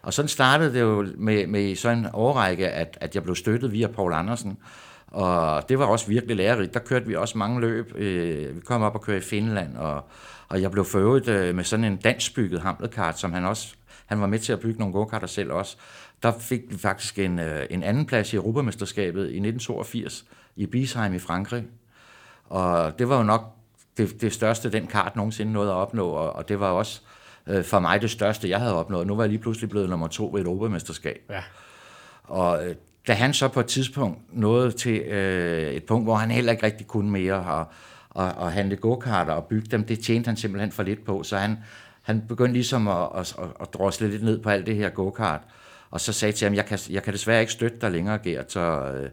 Og 0.02 0.12
sådan 0.12 0.28
startede 0.28 0.74
det 0.74 0.80
jo 0.80 1.06
med, 1.16 1.46
med 1.46 1.76
sådan 1.76 1.98
en 1.98 2.06
overrække, 2.06 2.68
at, 2.68 2.98
at 3.00 3.14
jeg 3.14 3.22
blev 3.22 3.34
støttet 3.34 3.72
via 3.72 3.86
Paul 3.86 4.12
Andersen. 4.12 4.58
Og 5.06 5.68
det 5.68 5.78
var 5.78 5.84
også 5.84 6.06
virkelig 6.06 6.36
lærerigt. 6.36 6.74
Der 6.74 6.80
kørte 6.80 7.06
vi 7.06 7.16
også 7.16 7.38
mange 7.38 7.60
løb. 7.60 7.92
Øh, 7.96 8.56
vi 8.56 8.60
kom 8.60 8.82
op 8.82 8.94
og 8.94 9.02
kørte 9.02 9.18
i 9.18 9.28
Finland, 9.28 9.76
og, 9.76 10.04
og 10.48 10.62
jeg 10.62 10.70
blev 10.70 10.84
for 10.84 10.98
øvrigt 10.98 11.28
øh, 11.28 11.54
med 11.54 11.64
sådan 11.64 11.84
en 11.84 11.96
dansbygget 11.96 12.60
hamletkart, 12.60 13.18
som 13.18 13.32
han 13.32 13.44
også 13.44 13.74
han 14.10 14.20
var 14.20 14.26
med 14.26 14.38
til 14.38 14.52
at 14.52 14.60
bygge 14.60 14.78
nogle 14.78 14.92
go-karter 14.92 15.26
selv 15.26 15.52
også. 15.52 15.76
Der 16.22 16.32
fik 16.40 16.60
vi 16.68 16.78
faktisk 16.78 17.18
en, 17.18 17.38
øh, 17.38 17.66
en 17.70 17.82
anden 17.82 18.06
plads 18.06 18.32
i 18.32 18.36
Europamesterskabet 18.36 19.20
i 19.20 19.40
1982 19.40 20.24
i 20.56 20.66
Biesheim 20.66 21.14
i 21.14 21.18
Frankrig. 21.18 21.64
Og 22.48 22.98
det 22.98 23.08
var 23.08 23.16
jo 23.16 23.22
nok 23.22 23.52
det, 23.96 24.20
det 24.20 24.32
største, 24.32 24.72
den 24.72 24.86
kart 24.86 25.16
nogensinde 25.16 25.52
nåede 25.52 25.70
at 25.70 25.74
opnå, 25.74 26.08
og, 26.08 26.32
og 26.32 26.48
det 26.48 26.60
var 26.60 26.70
også 26.70 27.00
øh, 27.46 27.64
for 27.64 27.78
mig 27.78 28.02
det 28.02 28.10
største, 28.10 28.48
jeg 28.48 28.58
havde 28.58 28.74
opnået. 28.74 29.06
Nu 29.06 29.16
var 29.16 29.22
jeg 29.22 29.30
lige 29.30 29.42
pludselig 29.42 29.70
blevet 29.70 29.90
nummer 29.90 30.06
to 30.06 30.30
ved 30.32 30.40
et 30.40 30.46
Europamesterskab. 30.46 31.20
Ja. 31.30 31.42
Og 32.24 32.68
øh, 32.68 32.74
da 33.08 33.12
han 33.12 33.34
så 33.34 33.48
på 33.48 33.60
et 33.60 33.66
tidspunkt 33.66 34.18
nåede 34.32 34.72
til 34.72 34.98
øh, 35.00 35.72
et 35.72 35.84
punkt, 35.84 36.06
hvor 36.06 36.14
han 36.14 36.30
heller 36.30 36.52
ikke 36.52 36.66
rigtig 36.66 36.86
kunne 36.86 37.10
mere 37.10 37.34
og, 37.34 37.66
og, 38.10 38.32
og 38.36 38.52
handle 38.52 38.76
go-karter 38.76 39.32
og 39.32 39.44
bygge 39.44 39.68
dem, 39.70 39.84
det 39.84 39.98
tjente 39.98 40.28
han 40.28 40.36
simpelthen 40.36 40.72
for 40.72 40.82
lidt 40.82 41.04
på, 41.04 41.22
så 41.22 41.36
han, 41.36 41.58
han 42.02 42.22
begyndte 42.28 42.52
ligesom 42.52 42.88
at, 42.88 43.08
at, 43.14 43.34
at, 43.38 43.48
at 43.60 43.74
drosle 43.74 44.08
lidt 44.08 44.22
ned 44.22 44.42
på 44.42 44.50
alt 44.50 44.66
det 44.66 44.76
her 44.76 44.88
go-kart, 44.88 45.40
og 45.90 46.00
så 46.00 46.12
sagde 46.12 46.32
til 46.32 46.44
ham, 46.48 46.54
jeg 46.54 46.66
kan, 46.66 46.78
jeg 46.90 47.02
kan 47.02 47.12
desværre 47.12 47.40
ikke 47.40 47.52
støtte 47.52 47.78
dig 47.80 47.90
længere, 47.90 48.18
Gert, 48.18 48.52
så 48.52 48.60
øh, 48.60 49.10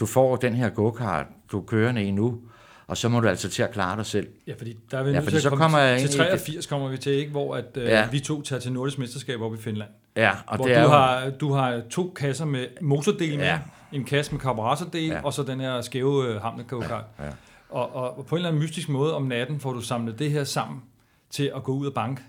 du 0.00 0.06
får 0.06 0.36
den 0.36 0.54
her 0.54 0.68
go-kart, 0.68 1.26
du 1.52 1.60
er 1.60 1.64
kørende 1.64 2.04
i 2.04 2.10
nu, 2.10 2.40
og 2.86 2.96
så 2.96 3.08
må 3.08 3.20
du 3.20 3.28
altså 3.28 3.48
til 3.48 3.62
at 3.62 3.70
klare 3.70 3.96
dig 3.96 4.06
selv. 4.06 4.28
Ja, 4.46 4.54
fordi 4.58 4.76
der 4.90 4.98
er 4.98 5.02
vi 5.02 5.10
ja, 5.10 5.18
fordi 5.18 5.30
til 5.30 5.40
så 5.40 5.50
kommer 5.50 5.78
jeg 5.78 6.00
til 6.00 6.18
83 6.18 6.66
kommer 6.66 6.88
vi 6.88 6.98
til, 6.98 7.12
ikke, 7.12 7.30
hvor 7.30 7.56
at, 7.56 7.64
øh, 7.74 7.84
ja. 7.84 8.08
vi 8.10 8.20
to 8.20 8.42
tager 8.42 8.60
til 8.60 8.72
Nordisk 8.72 8.98
Mesterskab 8.98 9.40
op 9.40 9.54
i 9.54 9.58
Finland. 9.58 9.90
Ja, 10.16 10.30
og 10.46 10.56
hvor 10.56 10.66
det 10.66 10.76
du, 10.76 10.80
er 10.80 10.88
har, 10.88 11.30
du 11.30 11.52
har 11.52 11.82
to 11.90 12.12
kasser 12.16 12.44
med 12.44 12.66
motordel 12.80 13.36
med, 13.36 13.44
ja. 13.44 13.58
en 13.92 14.04
kasse 14.04 14.32
med 14.32 14.40
karburatordel, 14.40 15.06
ja. 15.06 15.20
og 15.22 15.32
så 15.32 15.42
den 15.42 15.60
her 15.60 15.80
skæve 15.80 16.26
øh, 16.26 16.40
hamlet 16.40 16.66
Ja, 16.72 16.94
ja. 16.94 17.30
Og, 17.70 17.96
og, 17.96 18.18
og 18.18 18.26
på 18.26 18.34
en 18.34 18.38
eller 18.38 18.48
anden 18.48 18.62
mystisk 18.62 18.88
måde 18.88 19.14
om 19.14 19.22
natten 19.22 19.60
får 19.60 19.72
du 19.72 19.80
samlet 19.80 20.18
det 20.18 20.30
her 20.30 20.44
sammen 20.44 20.82
til 21.30 21.52
at 21.56 21.62
gå 21.62 21.72
ud 21.72 21.86
og 21.86 21.94
banke 21.94 22.22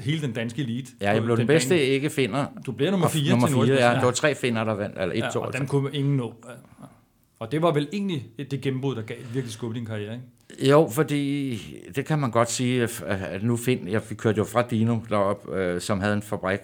hele 0.00 0.22
den 0.22 0.32
danske 0.32 0.62
elite. 0.62 0.92
Ja, 1.00 1.10
jeg 1.12 1.22
blev 1.22 1.36
den, 1.36 1.40
den 1.40 1.46
bedste 1.46 1.68
bane. 1.68 1.80
ikke 1.80 2.10
finder. 2.10 2.46
Du 2.66 2.72
blev 2.72 2.90
nummer 2.90 3.08
4 3.08 3.30
nummer 3.30 3.64
4, 3.66 3.74
ja. 3.74 3.94
Der 3.94 4.04
var 4.04 4.10
tre 4.10 4.34
finder, 4.34 4.64
der 4.64 4.74
vandt, 4.74 4.98
eller 4.98 5.14
et, 5.14 5.18
ja, 5.18 5.30
to. 5.30 5.40
og 5.40 5.52
den 5.52 5.66
kunne 5.66 5.90
ingen 5.92 6.16
nå. 6.16 6.34
Og 7.38 7.52
det 7.52 7.62
var 7.62 7.72
vel 7.72 7.88
egentlig 7.92 8.26
det 8.50 8.60
gennembrud, 8.60 8.96
der 8.96 9.02
gav 9.02 9.16
virkelig 9.32 9.52
skub 9.52 9.74
i 9.74 9.78
din 9.78 9.86
karriere, 9.86 10.12
ikke? 10.12 10.70
Jo, 10.70 10.88
fordi 10.92 11.56
det 11.94 12.06
kan 12.06 12.18
man 12.18 12.30
godt 12.30 12.50
sige, 12.50 12.88
at 13.08 13.42
nu 13.42 13.56
find, 13.56 13.88
jeg 13.88 14.02
kørte 14.16 14.38
jo 14.38 14.44
fra 14.44 14.62
Dino 14.62 14.98
derop, 15.08 15.48
øh, 15.52 15.80
som 15.80 16.00
havde 16.00 16.14
en 16.14 16.22
fabrik, 16.22 16.60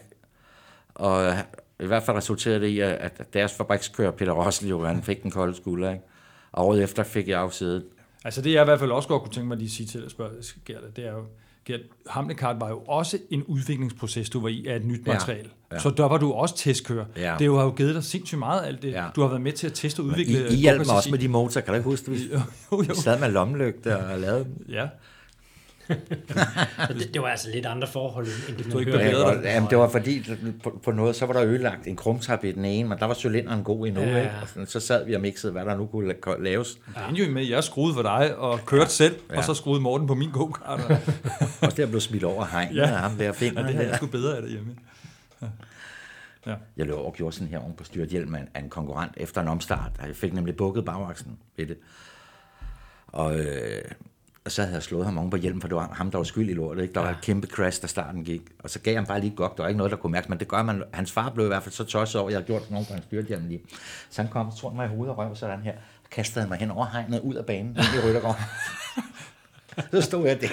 og 0.94 1.34
i 1.80 1.86
hvert 1.86 2.02
fald 2.02 2.16
resulterede 2.16 2.60
det 2.60 2.68
i, 2.68 2.80
at 2.80 3.22
deres 3.32 3.52
fabrikskører 3.52 4.10
Peter 4.10 4.32
Rossel 4.32 4.68
jo, 4.68 4.84
han 4.84 5.02
fik 5.02 5.22
den 5.22 5.30
kolde 5.30 5.56
skulder, 5.56 5.90
ikke? 5.92 6.04
Og 6.52 6.66
året 6.66 6.82
efter 6.82 7.02
fik 7.02 7.28
jeg 7.28 7.40
afsædet. 7.40 7.84
Altså 8.24 8.42
det 8.42 8.52
jeg 8.52 8.62
i 8.62 8.64
hvert 8.64 8.78
fald 8.78 8.90
også 8.90 9.08
godt 9.08 9.22
kunne 9.22 9.32
tænke 9.32 9.48
mig 9.48 9.54
at 9.54 9.58
lige 9.58 9.70
sige 9.70 9.86
til 9.86 9.98
at 9.98 10.10
spørge, 10.10 10.30
det 10.96 11.06
er 11.06 11.12
jo, 11.12 11.24
Hamlekart 12.08 12.60
var 12.60 12.68
jo 12.68 12.78
også 12.78 13.18
en 13.30 13.42
udviklingsproces, 13.42 14.30
du 14.30 14.40
var 14.40 14.48
i 14.48 14.66
af 14.66 14.76
et 14.76 14.84
nyt 14.84 15.06
materiale. 15.06 15.48
Ja, 15.70 15.76
ja. 15.76 15.80
Så 15.80 15.90
der 15.90 16.08
var 16.08 16.16
du 16.16 16.32
også 16.32 16.56
testkører. 16.56 17.04
Ja. 17.16 17.36
Det 17.38 17.54
har 17.54 17.64
jo 17.64 17.70
givet 17.70 17.94
dig 17.94 18.04
sindssygt 18.04 18.38
meget 18.38 18.66
alt 18.66 18.82
det. 18.82 18.92
Ja. 18.92 19.04
Du 19.16 19.20
har 19.20 19.28
været 19.28 19.42
med 19.42 19.52
til 19.52 19.66
at 19.66 19.72
teste 19.72 20.00
og 20.00 20.04
udvikle. 20.06 20.48
I, 20.48 20.52
I 20.52 20.56
hjalp 20.56 20.86
mig 20.86 20.96
også 20.96 21.10
med 21.10 21.18
de 21.18 21.28
motorer, 21.28 21.64
kan 21.64 21.72
du 21.74 21.78
ikke 21.78 21.90
huske 21.90 22.10
det? 22.10 22.20
Vi, 22.20 22.28
jo, 22.32 22.40
jo, 22.72 22.84
jo. 22.88 22.94
sad 22.94 23.20
med 23.20 23.30
lommelygte 23.30 23.98
og 23.98 24.18
lavede 24.18 24.44
dem. 24.44 24.66
Ja. 24.68 24.88
det, 26.88 27.14
det 27.14 27.22
var 27.22 27.28
altså 27.28 27.48
lidt 27.54 27.66
andre 27.66 27.88
forhold, 27.88 28.26
end 28.48 28.56
det, 28.56 28.72
du 28.72 28.78
ikke 28.78 28.98
ja, 28.98 29.52
Jamen, 29.54 29.70
det 29.70 29.78
var 29.78 29.88
fordi, 29.88 30.24
på, 30.62 30.80
på 30.82 30.92
noget, 30.92 31.16
så 31.16 31.26
var 31.26 31.32
der 31.32 31.44
ødelagt 31.44 31.86
en 31.86 31.96
krumtap 31.96 32.44
i 32.44 32.52
den 32.52 32.64
ene, 32.64 32.88
men 32.88 32.98
der 32.98 33.06
var 33.06 33.14
cylinderen 33.14 33.64
god 33.64 33.86
endnu, 33.86 34.02
ja. 34.02 34.18
ikke? 34.18 34.32
Og 34.42 34.48
sådan, 34.48 34.66
så 34.66 34.80
sad 34.80 35.06
vi 35.06 35.14
og 35.14 35.20
mixede, 35.20 35.52
hvad 35.52 35.64
der 35.64 35.76
nu 35.76 35.86
kunne 35.86 36.14
laves. 36.38 36.78
Ja. 36.96 37.00
Det 37.10 37.18
jo 37.18 37.32
med, 37.32 37.42
at 37.42 37.50
jeg 37.50 37.64
skruede 37.64 37.94
for 37.94 38.02
dig 38.02 38.36
og 38.36 38.60
kørte 38.66 38.82
ja. 38.82 38.88
selv, 38.88 39.16
ja. 39.30 39.36
og 39.36 39.44
så 39.44 39.54
skruede 39.54 39.80
Morten 39.80 40.06
på 40.06 40.14
min 40.14 40.30
go-kart. 40.30 40.80
og 41.62 41.76
der 41.76 41.86
blev 41.86 42.00
smidt 42.00 42.24
over 42.24 42.44
hegnet 42.44 42.76
ja. 42.76 42.82
af 42.82 42.98
ham 42.98 43.16
der 43.16 43.32
finder. 43.32 43.60
Ja, 43.60 43.66
det 43.66 43.74
havde 43.74 43.88
jeg 43.88 43.96
sgu 43.96 44.06
bedre 44.06 44.36
af 44.36 44.42
derhjemme. 44.42 44.74
Ja. 45.42 45.46
Ja. 46.46 46.54
Jeg 46.76 46.86
løb 46.86 46.94
over 46.94 47.06
og 47.06 47.14
gjorde 47.14 47.36
sådan 47.36 47.48
her 47.48 47.58
oven 47.58 47.74
på 47.74 47.84
styrthjelmen 47.84 48.48
af 48.54 48.60
en 48.60 48.70
konkurrent 48.70 49.12
efter 49.16 49.40
en 49.40 49.48
omstart. 49.48 49.90
Jeg 50.06 50.16
fik 50.16 50.32
nemlig 50.32 50.56
bukket 50.56 50.84
bagaksen 50.84 51.38
ved 51.56 51.66
det. 51.66 51.76
Og 53.06 53.38
øh, 53.38 53.82
og 54.44 54.52
så 54.52 54.62
havde 54.62 54.74
jeg 54.74 54.82
slået 54.82 55.04
ham 55.04 55.18
oven 55.18 55.30
på 55.30 55.36
hjelmen, 55.36 55.60
for 55.60 55.68
det 55.68 55.76
var 55.76 55.88
ham, 55.92 56.10
der 56.10 56.18
var 56.18 56.24
skyld 56.24 56.50
i 56.50 56.52
lortet. 56.52 56.82
Ikke? 56.82 56.94
Der 56.94 57.00
ja. 57.00 57.06
var 57.06 57.12
et 57.12 57.20
kæmpe 57.22 57.46
crash, 57.46 57.82
da 57.82 57.86
starten 57.86 58.24
gik. 58.24 58.42
Og 58.58 58.70
så 58.70 58.78
gav 58.80 58.94
han 58.94 59.06
bare 59.06 59.20
lige 59.20 59.36
godt. 59.36 59.56
Der 59.56 59.62
var 59.62 59.68
ikke 59.68 59.78
noget, 59.78 59.90
der 59.90 59.96
kunne 59.96 60.12
mærke, 60.12 60.28
men 60.28 60.38
det 60.38 60.48
gør 60.48 60.62
man. 60.62 60.82
Hans 60.92 61.12
far 61.12 61.30
blev 61.30 61.46
i 61.46 61.48
hvert 61.48 61.62
fald 61.62 61.72
så 61.72 61.84
tosset 61.84 62.20
over, 62.20 62.28
at 62.28 62.32
jeg 62.32 62.38
havde 62.38 62.46
gjort 62.46 62.70
nogen 62.70 62.86
på 62.86 62.92
hans 62.92 63.04
styrthjelm 63.04 63.48
lige. 63.48 63.60
Så 64.10 64.22
han 64.22 64.30
kom, 64.30 64.52
tog 64.60 64.76
mig 64.76 64.86
i 64.86 64.88
hovedet 64.88 65.10
og 65.10 65.18
røv 65.18 65.36
sådan 65.36 65.62
her. 65.62 65.72
Og 66.04 66.10
kastede 66.10 66.48
mig 66.48 66.58
hen 66.58 66.70
over 66.70 66.86
hegnet 66.86 67.20
ud 67.20 67.34
af 67.34 67.46
banen, 67.46 67.68
ind 67.68 67.78
i 68.04 68.08
Ryttergård. 68.08 68.36
så 69.90 70.00
stod 70.00 70.26
jeg 70.26 70.40
der. 70.40 70.48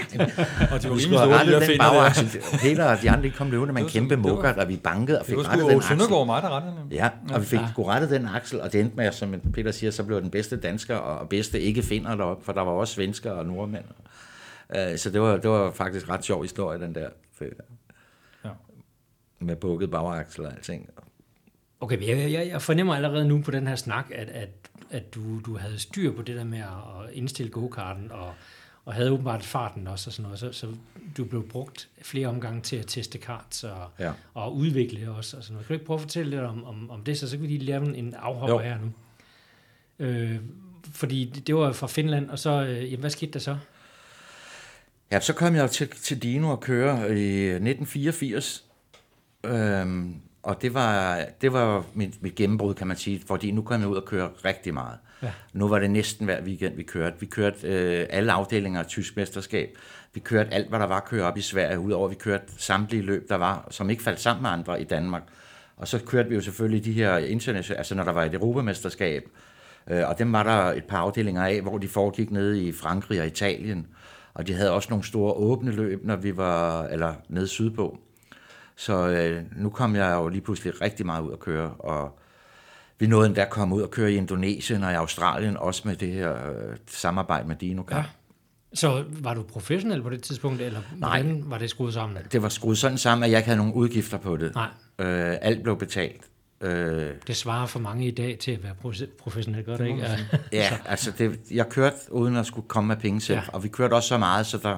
og 0.72 0.84
de 0.84 0.90
var 0.90 0.96
rimelig 0.96 1.04
store, 1.04 1.46
de 1.46 1.52
der 1.52 1.66
finder 1.66 2.60
Peter 2.62 2.86
og 2.86 3.02
de 3.02 3.12
andre 3.12 3.30
kom 3.30 3.52
løbende 3.52 3.74
med 3.74 3.82
en 3.82 3.88
kæmpe 3.88 4.18
mukker, 4.18 4.54
og 4.54 4.70
vi 4.70 4.78
bankede 4.78 5.20
og 5.20 5.26
fik 5.26 5.38
rettet 5.38 5.68
den 5.68 5.78
aksel. 5.78 6.00
Det 6.00 6.10
var 6.10 6.24
mig, 6.24 6.42
der 6.42 6.50
rettede 6.56 6.76
den. 6.76 6.92
Ja, 6.92 7.10
og 7.34 7.42
vi 7.42 7.46
fik 7.46 7.60
ja. 7.60 7.66
rettet 7.78 8.10
den 8.10 8.26
aksel, 8.26 8.62
og 8.62 8.74
det 8.74 8.82
endte 8.82 8.96
med, 8.96 9.12
som 9.12 9.36
Peter 9.54 9.72
siger, 9.72 9.92
så 9.92 10.04
blev 10.04 10.22
den 10.22 10.30
bedste 10.30 10.58
dansker 10.58 10.96
og 10.96 11.30
bedste 11.30 11.60
ikke 11.60 11.84
finder 11.84 12.16
deroppe, 12.16 12.46
for 12.46 12.54
der 12.54 12.62
var 12.62 12.72
også 12.72 12.94
svensker 12.94 13.32
og 13.32 13.46
nordmænd. 13.46 13.86
Øh, 14.76 14.98
så 14.98 15.10
det 15.10 15.22
var, 15.22 15.38
det 15.38 15.50
var 15.50 15.72
faktisk 15.72 16.10
ret 16.10 16.26
sjov 16.26 16.42
historie, 16.42 16.80
den 16.80 16.96
der. 16.96 17.10
Ja. 18.46 18.50
Med 19.40 19.56
bukket 19.56 19.92
bagaksel 19.92 20.46
og 20.46 20.52
alting. 20.52 20.90
Okay, 21.80 22.08
jeg, 22.08 22.32
jeg, 22.32 22.48
jeg 22.48 22.62
fornemmer 22.62 22.96
allerede 22.96 23.28
nu 23.28 23.42
på 23.42 23.52
den 23.52 23.68
her 23.68 23.76
snak, 23.76 24.06
at, 24.16 24.30
at, 24.30 24.50
at 24.92 25.16
du, 25.16 25.40
du 25.40 25.58
havde 25.58 25.80
styr 25.80 26.12
på 26.12 26.22
det 26.22 26.36
der 26.36 26.44
med 26.44 26.60
at 26.60 27.14
indstille 27.14 27.52
go-karten, 27.52 28.12
og, 28.12 28.34
og 28.86 28.94
havde 28.94 29.12
åbenbart 29.12 29.44
farten 29.44 29.88
også, 29.88 30.10
og 30.10 30.14
sådan 30.14 30.24
noget. 30.24 30.40
Så, 30.40 30.52
så 30.52 30.68
du 31.18 31.26
blev 31.26 31.48
brugt 31.50 31.88
flere 32.02 32.28
omgange 32.28 32.62
til 32.62 32.76
at 32.76 32.86
teste 32.88 33.18
karts 33.18 33.64
og, 33.64 33.90
ja. 34.00 34.12
og 34.34 34.56
udvikle 34.56 35.12
også. 35.12 35.38
Og 35.38 35.44
sådan 35.44 35.54
noget. 35.54 35.68
Kan 35.68 35.74
du 35.74 35.78
ikke 35.78 35.86
prøve 35.86 35.98
at 35.98 36.02
fortælle 36.02 36.30
lidt 36.30 36.42
om, 36.42 36.66
om, 36.66 36.90
om 36.90 37.04
det, 37.04 37.20
så, 37.20 37.30
så 37.30 37.38
kan 37.38 37.44
vi 37.44 37.48
lige 37.48 37.66
lave 37.66 37.98
en 37.98 38.14
afhopper 38.14 38.56
jo. 38.56 38.60
her 38.60 38.78
nu. 38.78 38.92
Øh, 40.00 40.40
fordi 40.94 41.26
det 41.26 41.56
var 41.56 41.72
fra 41.72 41.88
Finland, 41.88 42.30
og 42.30 42.40
så, 42.40 42.50
øh, 42.50 42.84
jamen, 42.84 43.00
hvad 43.00 43.10
skete 43.10 43.32
der 43.32 43.40
så? 43.40 43.58
Ja, 45.12 45.20
så 45.20 45.34
kom 45.34 45.56
jeg 45.56 45.72
til, 45.72 45.88
til 45.88 46.24
Dino 46.24 46.50
og 46.50 46.60
køre 46.60 46.94
i 46.98 47.46
1984. 47.46 48.64
Øhm, 49.44 50.16
og 50.44 50.62
det 50.62 50.74
var, 50.74 51.26
det 51.42 51.54
var 51.54 51.86
mit, 51.94 52.24
mit 52.24 52.36
gennembrud, 52.36 52.74
kan 52.74 52.88
man 52.88 52.98
sige, 52.98 53.22
fordi 53.28 53.52
nu 53.52 53.62
kom 53.62 53.82
jeg 53.82 53.90
ud 53.90 53.96
og 53.96 54.06
køre 54.06 54.30
rigtig 54.46 54.74
meget. 54.74 54.98
Ja. 55.24 55.32
Nu 55.54 55.68
var 55.68 55.80
det 55.80 55.92
næsten 55.92 56.26
hver 56.26 56.42
weekend, 56.42 56.76
vi 56.76 56.84
kørte. 56.84 57.16
Vi 57.20 57.26
kørte 57.26 57.68
øh, 57.68 58.08
alle 58.10 58.32
afdelinger 58.32 58.80
af 58.80 58.88
tysk 58.88 59.16
mesterskab. 59.16 59.78
Vi 60.14 60.20
kørte 60.20 60.54
alt, 60.54 60.70
hvad 60.70 60.80
der 60.80 60.86
var 60.86 60.98
at 60.98 61.06
køre 61.06 61.26
op 61.26 61.38
i 61.38 61.42
Sverige, 61.42 61.80
udover 61.80 62.08
vi 62.08 62.16
kørte 62.16 62.44
samtlige 62.58 63.04
løb, 63.04 63.30
der 63.30 63.36
var, 63.36 63.68
som 63.70 63.90
ikke 63.90 64.04
faldt 64.04 64.20
sammen 64.20 64.42
med 64.42 64.50
andre 64.50 64.82
i 64.82 64.84
Danmark. 64.84 65.24
Og 65.78 65.88
så 65.88 66.00
kørte 66.06 66.30
vi 66.30 66.36
jo 66.36 66.42
selvfølgelig 66.42 66.86
de 66.86 66.94
her 66.94 67.18
internationale, 67.18 67.78
altså 67.78 67.96
når 67.96 68.04
der 68.04 68.12
var 68.12 68.24
et 68.24 68.34
Europamesterskab, 68.34 69.30
øh, 69.88 70.10
og 70.10 70.20
dem 70.20 70.34
var 70.34 70.44
der 70.44 70.74
et 70.74 70.84
par 70.84 70.98
afdelinger 70.98 71.46
af, 71.46 71.62
hvor 71.62 71.78
de 71.78 71.88
foregik 71.88 72.32
nede 72.32 72.64
i 72.64 72.72
Frankrig 72.72 73.22
og 73.22 73.28
Italien. 73.28 73.88
Og 74.34 74.48
de 74.48 74.54
havde 74.54 74.72
også 74.72 74.90
nogle 74.90 75.06
store 75.06 75.34
åbne 75.34 75.72
løb, 75.72 76.06
når 76.06 76.16
vi 76.16 76.38
var 76.38 76.84
eller 76.84 77.14
nede 77.30 77.48
sydpå. 77.48 77.98
Så 78.76 79.08
øh, 79.08 79.44
nu 79.56 79.70
kom 79.70 79.96
jeg 79.96 80.14
jo 80.14 80.28
lige 80.28 80.42
pludselig 80.42 80.82
rigtig 80.82 81.06
meget 81.06 81.22
ud 81.22 81.32
at 81.32 81.40
køre, 81.40 81.74
og 81.80 82.20
vi 83.02 83.08
nåede 83.08 83.28
endda 83.28 83.42
at 83.42 83.50
komme 83.50 83.76
ud 83.76 83.82
og 83.82 83.92
køre 83.92 84.12
i 84.12 84.16
Indonesien 84.16 84.84
og 84.84 84.92
i 84.92 84.96
Australien, 84.96 85.58
også 85.58 85.82
med 85.86 85.96
det 85.96 86.14
her 86.14 86.34
øh, 86.34 86.76
samarbejde 86.88 87.48
med 87.48 87.56
Dino 87.56 87.84
Ja. 87.92 88.04
Så 88.74 89.04
var 89.10 89.34
du 89.34 89.44
professionel 89.44 90.02
på 90.02 90.10
det 90.10 90.24
tidspunkt, 90.24 90.62
eller 90.62 90.80
Nej, 90.98 91.24
var 91.26 91.58
det 91.58 91.70
skruet 91.70 91.94
sammen? 91.94 92.18
Det 92.32 92.42
var 92.42 92.50
skruet 92.50 92.78
sådan 92.78 92.98
sammen, 92.98 93.24
at 93.24 93.32
jeg 93.32 93.38
ikke 93.40 93.46
havde 93.48 93.58
nogen 93.58 93.74
udgifter 93.74 94.18
på 94.18 94.38
det. 94.38 94.56
Nej. 94.56 94.68
Øh, 95.00 95.36
alt 95.42 95.64
blev 95.64 95.78
betalt. 95.80 96.22
Øh, 96.62 97.10
Det 97.28 97.36
svarer 97.36 97.66
for 97.66 97.80
mange 97.80 98.08
i 98.08 98.12
dag 98.12 98.38
til 98.40 98.52
at 98.52 98.64
være 98.64 98.74
profe- 98.86 99.18
professionel, 99.20 99.64
gør 99.64 99.78
det 99.78 99.88
ikke? 99.88 100.08
Ja. 100.52 100.70
Altså 100.86 101.12
det, 101.18 101.40
jeg 101.52 101.70
kørte 101.70 101.96
uden 102.10 102.36
at 102.36 102.46
skulle 102.46 102.68
komme 102.68 102.88
med 102.88 102.96
penge 102.98 103.22
selv, 103.22 103.40
ja. 103.40 103.44
og 103.54 103.64
vi 103.64 103.68
kørte 103.68 103.94
også 103.94 104.08
så 104.10 104.18
meget, 104.18 104.46
så 104.46 104.58
der, 104.58 104.78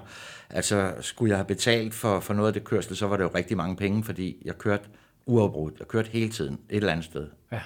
altså 0.50 0.94
skulle 1.02 1.30
jeg 1.30 1.38
have 1.38 1.46
betalt 1.48 1.94
for, 1.94 2.20
for 2.20 2.34
noget 2.34 2.48
af 2.48 2.54
det 2.54 2.64
kørsel, 2.64 2.96
så 2.96 3.08
var 3.08 3.18
det 3.18 3.24
jo 3.24 3.32
rigtig 3.36 3.58
mange 3.58 3.76
penge, 3.76 4.04
fordi 4.04 4.42
jeg 4.46 4.58
kørte 4.58 4.84
uafbrudt. 5.26 5.74
Jeg 5.80 5.88
kørte 5.88 6.10
hele 6.12 6.30
tiden 6.32 6.54
et 6.70 6.78
eller 6.78 6.92
andet 6.92 7.06
sted. 7.06 7.28
ja. 7.52 7.60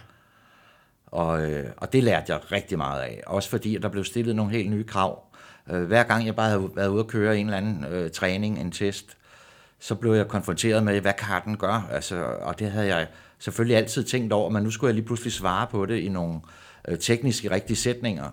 Og, 1.08 1.52
øh, 1.52 1.66
og 1.78 1.94
det 1.94 2.04
lærte 2.04 2.34
jeg 2.34 2.52
rigtig 2.52 2.78
meget 2.78 3.02
af. 3.02 3.24
Også 3.28 3.50
fordi, 3.50 3.76
at 3.76 3.82
der 3.82 3.90
blev 3.90 4.04
stillet 4.04 4.36
nogle 4.36 4.52
helt 4.52 4.70
nye 4.70 4.84
krav. 4.84 5.24
Øh, 5.70 5.84
hver 5.84 6.04
gang 6.04 6.26
jeg 6.26 6.36
bare 6.36 6.50
havde 6.50 6.70
været 6.76 6.88
ude 6.88 7.00
at 7.00 7.08
køre 7.08 7.38
en 7.38 7.46
eller 7.46 7.58
anden 7.58 7.86
øh, 7.86 8.12
træning, 8.12 8.60
en 8.60 8.72
test, 8.72 9.18
så 9.80 9.96
blev 9.96 10.14
jeg 10.14 10.28
konfronteret 10.28 10.84
med, 10.84 11.02
hvad 11.02 11.14
karten 11.14 11.58
gør. 11.58 11.90
Altså, 11.92 12.24
og 12.24 12.60
det 12.60 12.72
havde 12.72 12.88
jeg 12.88 13.08
selvfølgelig 13.40 13.78
altid 13.78 14.04
tænkt 14.04 14.34
over, 14.34 14.50
men 14.50 14.64
nu 14.64 14.72
skulle 14.72 14.90
jeg 14.90 14.96
lige 14.96 15.06
pludselig 15.06 15.34
svare 15.34 15.68
på 15.68 15.86
det 15.86 16.00
i 16.00 16.10
nogle 16.10 16.40
øh, 16.88 17.00
tekniske 17.00 17.52
rigtige 17.52 17.78
sætninger. 17.78 18.30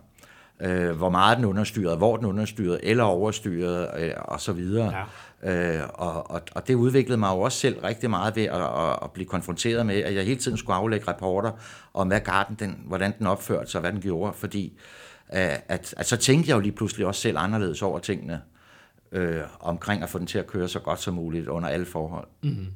Øh, 0.61 0.91
hvor 0.97 1.11
meget 1.11 1.37
den 1.37 1.45
understyrede, 1.45 1.97
hvor 1.97 2.17
den 2.17 2.27
understyrede, 2.27 2.85
eller 2.85 3.05
overstyrede, 3.05 3.91
øh, 3.99 4.13
og 4.19 4.41
så 4.41 4.53
videre. 4.53 4.93
Ja. 5.43 5.79
Øh, 5.79 5.89
og, 5.95 6.31
og, 6.31 6.43
og 6.55 6.69
det 6.69 6.75
udviklede 6.75 7.19
mig 7.19 7.29
jo 7.29 7.41
også 7.41 7.59
selv 7.59 7.79
rigtig 7.79 8.11
meget 8.11 8.37
ved 8.37 8.45
at, 8.45 8.63
at, 8.63 8.99
at 9.03 9.11
blive 9.11 9.27
konfronteret 9.27 9.87
med, 9.87 9.97
at 9.97 10.15
jeg 10.15 10.25
hele 10.25 10.41
tiden 10.41 10.57
skulle 10.57 10.77
aflægge 10.77 11.09
rapporter 11.09 11.51
om, 11.95 12.09
hvad 12.09 12.21
garden, 12.21 12.57
den, 12.59 12.83
hvordan 12.87 13.15
den 13.19 13.27
opførte 13.27 13.71
sig, 13.71 13.81
hvad 13.81 13.93
den 13.93 14.01
gjorde, 14.01 14.33
fordi 14.33 14.79
øh, 15.35 15.41
at, 15.69 15.95
at 15.97 16.07
så 16.07 16.17
tænkte 16.17 16.49
jeg 16.49 16.57
jo 16.57 16.61
lige 16.61 16.73
pludselig 16.73 17.07
også 17.07 17.21
selv 17.21 17.39
anderledes 17.39 17.83
over 17.83 17.99
tingene, 17.99 18.41
øh, 19.13 19.43
omkring 19.61 20.03
at 20.03 20.09
få 20.09 20.19
den 20.19 20.27
til 20.27 20.39
at 20.39 20.47
køre 20.47 20.69
så 20.69 20.79
godt 20.79 21.01
som 21.01 21.15
muligt 21.15 21.49
under 21.49 21.69
alle 21.69 21.87
forhold. 21.87 22.29
Mm-hmm. 22.43 22.67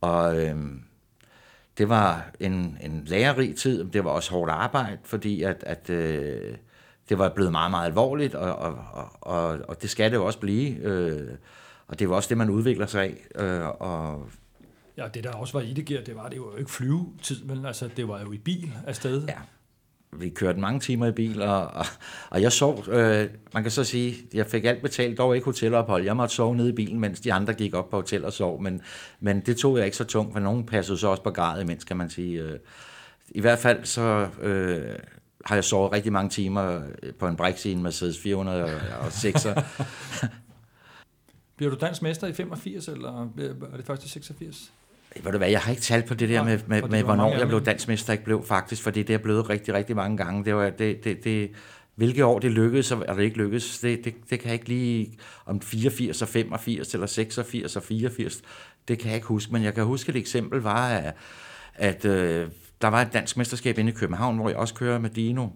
Og 0.00 0.40
øh, 0.40 0.56
det 1.80 1.88
var 1.88 2.30
en, 2.40 2.78
en 2.80 3.02
lærerig 3.06 3.56
tid, 3.56 3.84
det 3.84 4.04
var 4.04 4.10
også 4.10 4.30
hårdt 4.30 4.50
arbejde, 4.50 4.98
fordi 5.04 5.42
at, 5.42 5.64
at 5.66 5.90
øh, 5.90 6.56
det 7.08 7.18
var 7.18 7.28
blevet 7.28 7.52
meget, 7.52 7.70
meget 7.70 7.86
alvorligt, 7.86 8.34
og, 8.34 8.56
og, 8.56 8.78
og, 9.20 9.58
og 9.68 9.82
det 9.82 9.90
skal 9.90 10.10
det 10.10 10.16
jo 10.16 10.26
også 10.26 10.38
blive. 10.38 10.76
Øh, 10.76 11.28
og 11.88 11.98
det 11.98 12.08
var 12.08 12.16
også 12.16 12.28
det, 12.28 12.38
man 12.38 12.50
udvikler 12.50 12.86
sig 12.86 13.02
af. 13.02 13.44
Øh, 13.44 13.68
og 13.68 14.26
Ja, 14.96 15.08
det 15.14 15.24
der 15.24 15.32
også 15.32 15.52
var 15.52 15.60
i 15.60 15.72
det, 15.72 16.06
det 16.06 16.16
var, 16.16 16.28
det 16.28 16.40
var 16.40 16.46
jo 16.46 16.56
ikke 16.56 16.70
flyvetid, 16.70 17.44
men 17.44 17.66
altså, 17.66 17.88
det 17.96 18.08
var 18.08 18.20
jo 18.20 18.32
i 18.32 18.38
bil 18.38 18.72
afsted. 18.86 19.24
Ja 19.28 19.38
vi 20.12 20.28
kørte 20.28 20.60
mange 20.60 20.80
timer 20.80 21.06
i 21.06 21.12
bil, 21.12 21.42
og, 21.42 21.66
og, 21.66 21.86
og 22.30 22.42
jeg 22.42 22.52
sov, 22.52 22.88
øh, 22.88 23.28
man 23.54 23.62
kan 23.62 23.72
så 23.72 23.84
sige, 23.84 24.16
jeg 24.34 24.46
fik 24.46 24.64
alt 24.64 24.82
betalt, 24.82 25.18
dog 25.18 25.34
ikke 25.34 25.44
hotelophold. 25.44 26.04
Jeg 26.04 26.16
måtte 26.16 26.34
sove 26.34 26.56
nede 26.56 26.68
i 26.68 26.72
bilen, 26.72 27.00
mens 27.00 27.20
de 27.20 27.32
andre 27.32 27.54
gik 27.54 27.74
op 27.74 27.90
på 27.90 27.96
hotel 27.96 28.24
og 28.24 28.32
sov, 28.32 28.62
men, 28.62 28.82
men 29.20 29.40
det 29.40 29.56
tog 29.56 29.76
jeg 29.76 29.84
ikke 29.84 29.96
så 29.96 30.04
tungt, 30.04 30.32
for 30.32 30.40
nogen 30.40 30.66
passede 30.66 30.98
så 30.98 31.08
også 31.08 31.22
på 31.22 31.30
gradet 31.30 31.62
imens, 31.62 31.84
kan 31.84 31.96
man 31.96 32.10
sige. 32.10 32.42
Øh, 32.42 32.58
I 33.28 33.40
hvert 33.40 33.58
fald 33.58 33.84
så 33.84 34.28
øh, 34.42 34.98
har 35.44 35.54
jeg 35.54 35.64
sovet 35.64 35.92
rigtig 35.92 36.12
mange 36.12 36.30
timer 36.30 36.80
øh, 37.02 37.14
på 37.14 37.26
en 37.26 37.36
Brix 37.36 37.64
i 37.64 37.72
en 37.72 37.82
Mercedes 37.82 38.18
406. 38.18 39.46
Bliver 41.56 41.70
du 41.70 41.76
dansk 41.80 42.02
mester 42.02 42.26
i 42.26 42.32
85, 42.32 42.88
eller 42.88 43.22
er 43.72 43.76
det 43.76 43.86
først 43.86 44.04
i 44.04 44.08
86? 44.08 44.72
Ved 45.16 45.32
du 45.32 45.38
hvad, 45.38 45.50
jeg 45.50 45.60
har 45.60 45.70
ikke 45.70 45.82
talt 45.82 46.06
på 46.06 46.14
det 46.14 46.28
der 46.28 46.42
Nej, 46.42 46.44
med, 46.44 46.60
med, 46.66 46.80
for 46.80 46.88
med 46.88 47.02
hvornår 47.02 47.36
jeg 47.36 47.48
blev 47.48 47.64
dansmester, 47.64 48.12
ikke 48.12 48.24
blev 48.24 48.44
faktisk, 48.44 48.82
fordi 48.82 49.02
det 49.02 49.14
er 49.14 49.18
blevet 49.18 49.50
rigtig, 49.50 49.74
rigtig 49.74 49.96
mange 49.96 50.16
gange. 50.16 50.44
Det 50.44 50.54
var, 50.54 50.70
det, 50.70 51.04
det, 51.04 51.24
det, 51.24 51.50
hvilke 51.94 52.24
år 52.24 52.38
det 52.38 52.50
lykkedes, 52.50 52.92
og 52.92 53.16
det 53.16 53.22
ikke 53.22 53.36
lykkedes, 53.36 53.78
det, 53.78 54.04
det, 54.04 54.14
det 54.30 54.40
kan 54.40 54.46
jeg 54.46 54.54
ikke 54.54 54.68
lige, 54.68 55.18
om 55.46 55.60
84 55.60 56.22
og 56.22 56.28
85, 56.28 56.94
eller 56.94 57.06
86 57.06 57.76
og 57.76 57.82
84, 57.82 58.42
det 58.88 58.98
kan 58.98 59.08
jeg 59.08 59.14
ikke 59.14 59.26
huske, 59.26 59.52
men 59.52 59.62
jeg 59.62 59.74
kan 59.74 59.84
huske 59.84 60.10
et 60.10 60.16
eksempel 60.16 60.60
var, 60.60 60.88
at, 60.88 61.14
at 61.74 62.04
øh, 62.04 62.48
der 62.82 62.88
var 62.88 63.02
et 63.02 63.12
dansk 63.12 63.36
mesterskab 63.36 63.78
inde 63.78 63.92
i 63.92 63.94
København, 63.94 64.36
hvor 64.36 64.48
jeg 64.48 64.58
også 64.58 64.74
kører 64.74 64.98
med 64.98 65.10
Dino, 65.10 65.48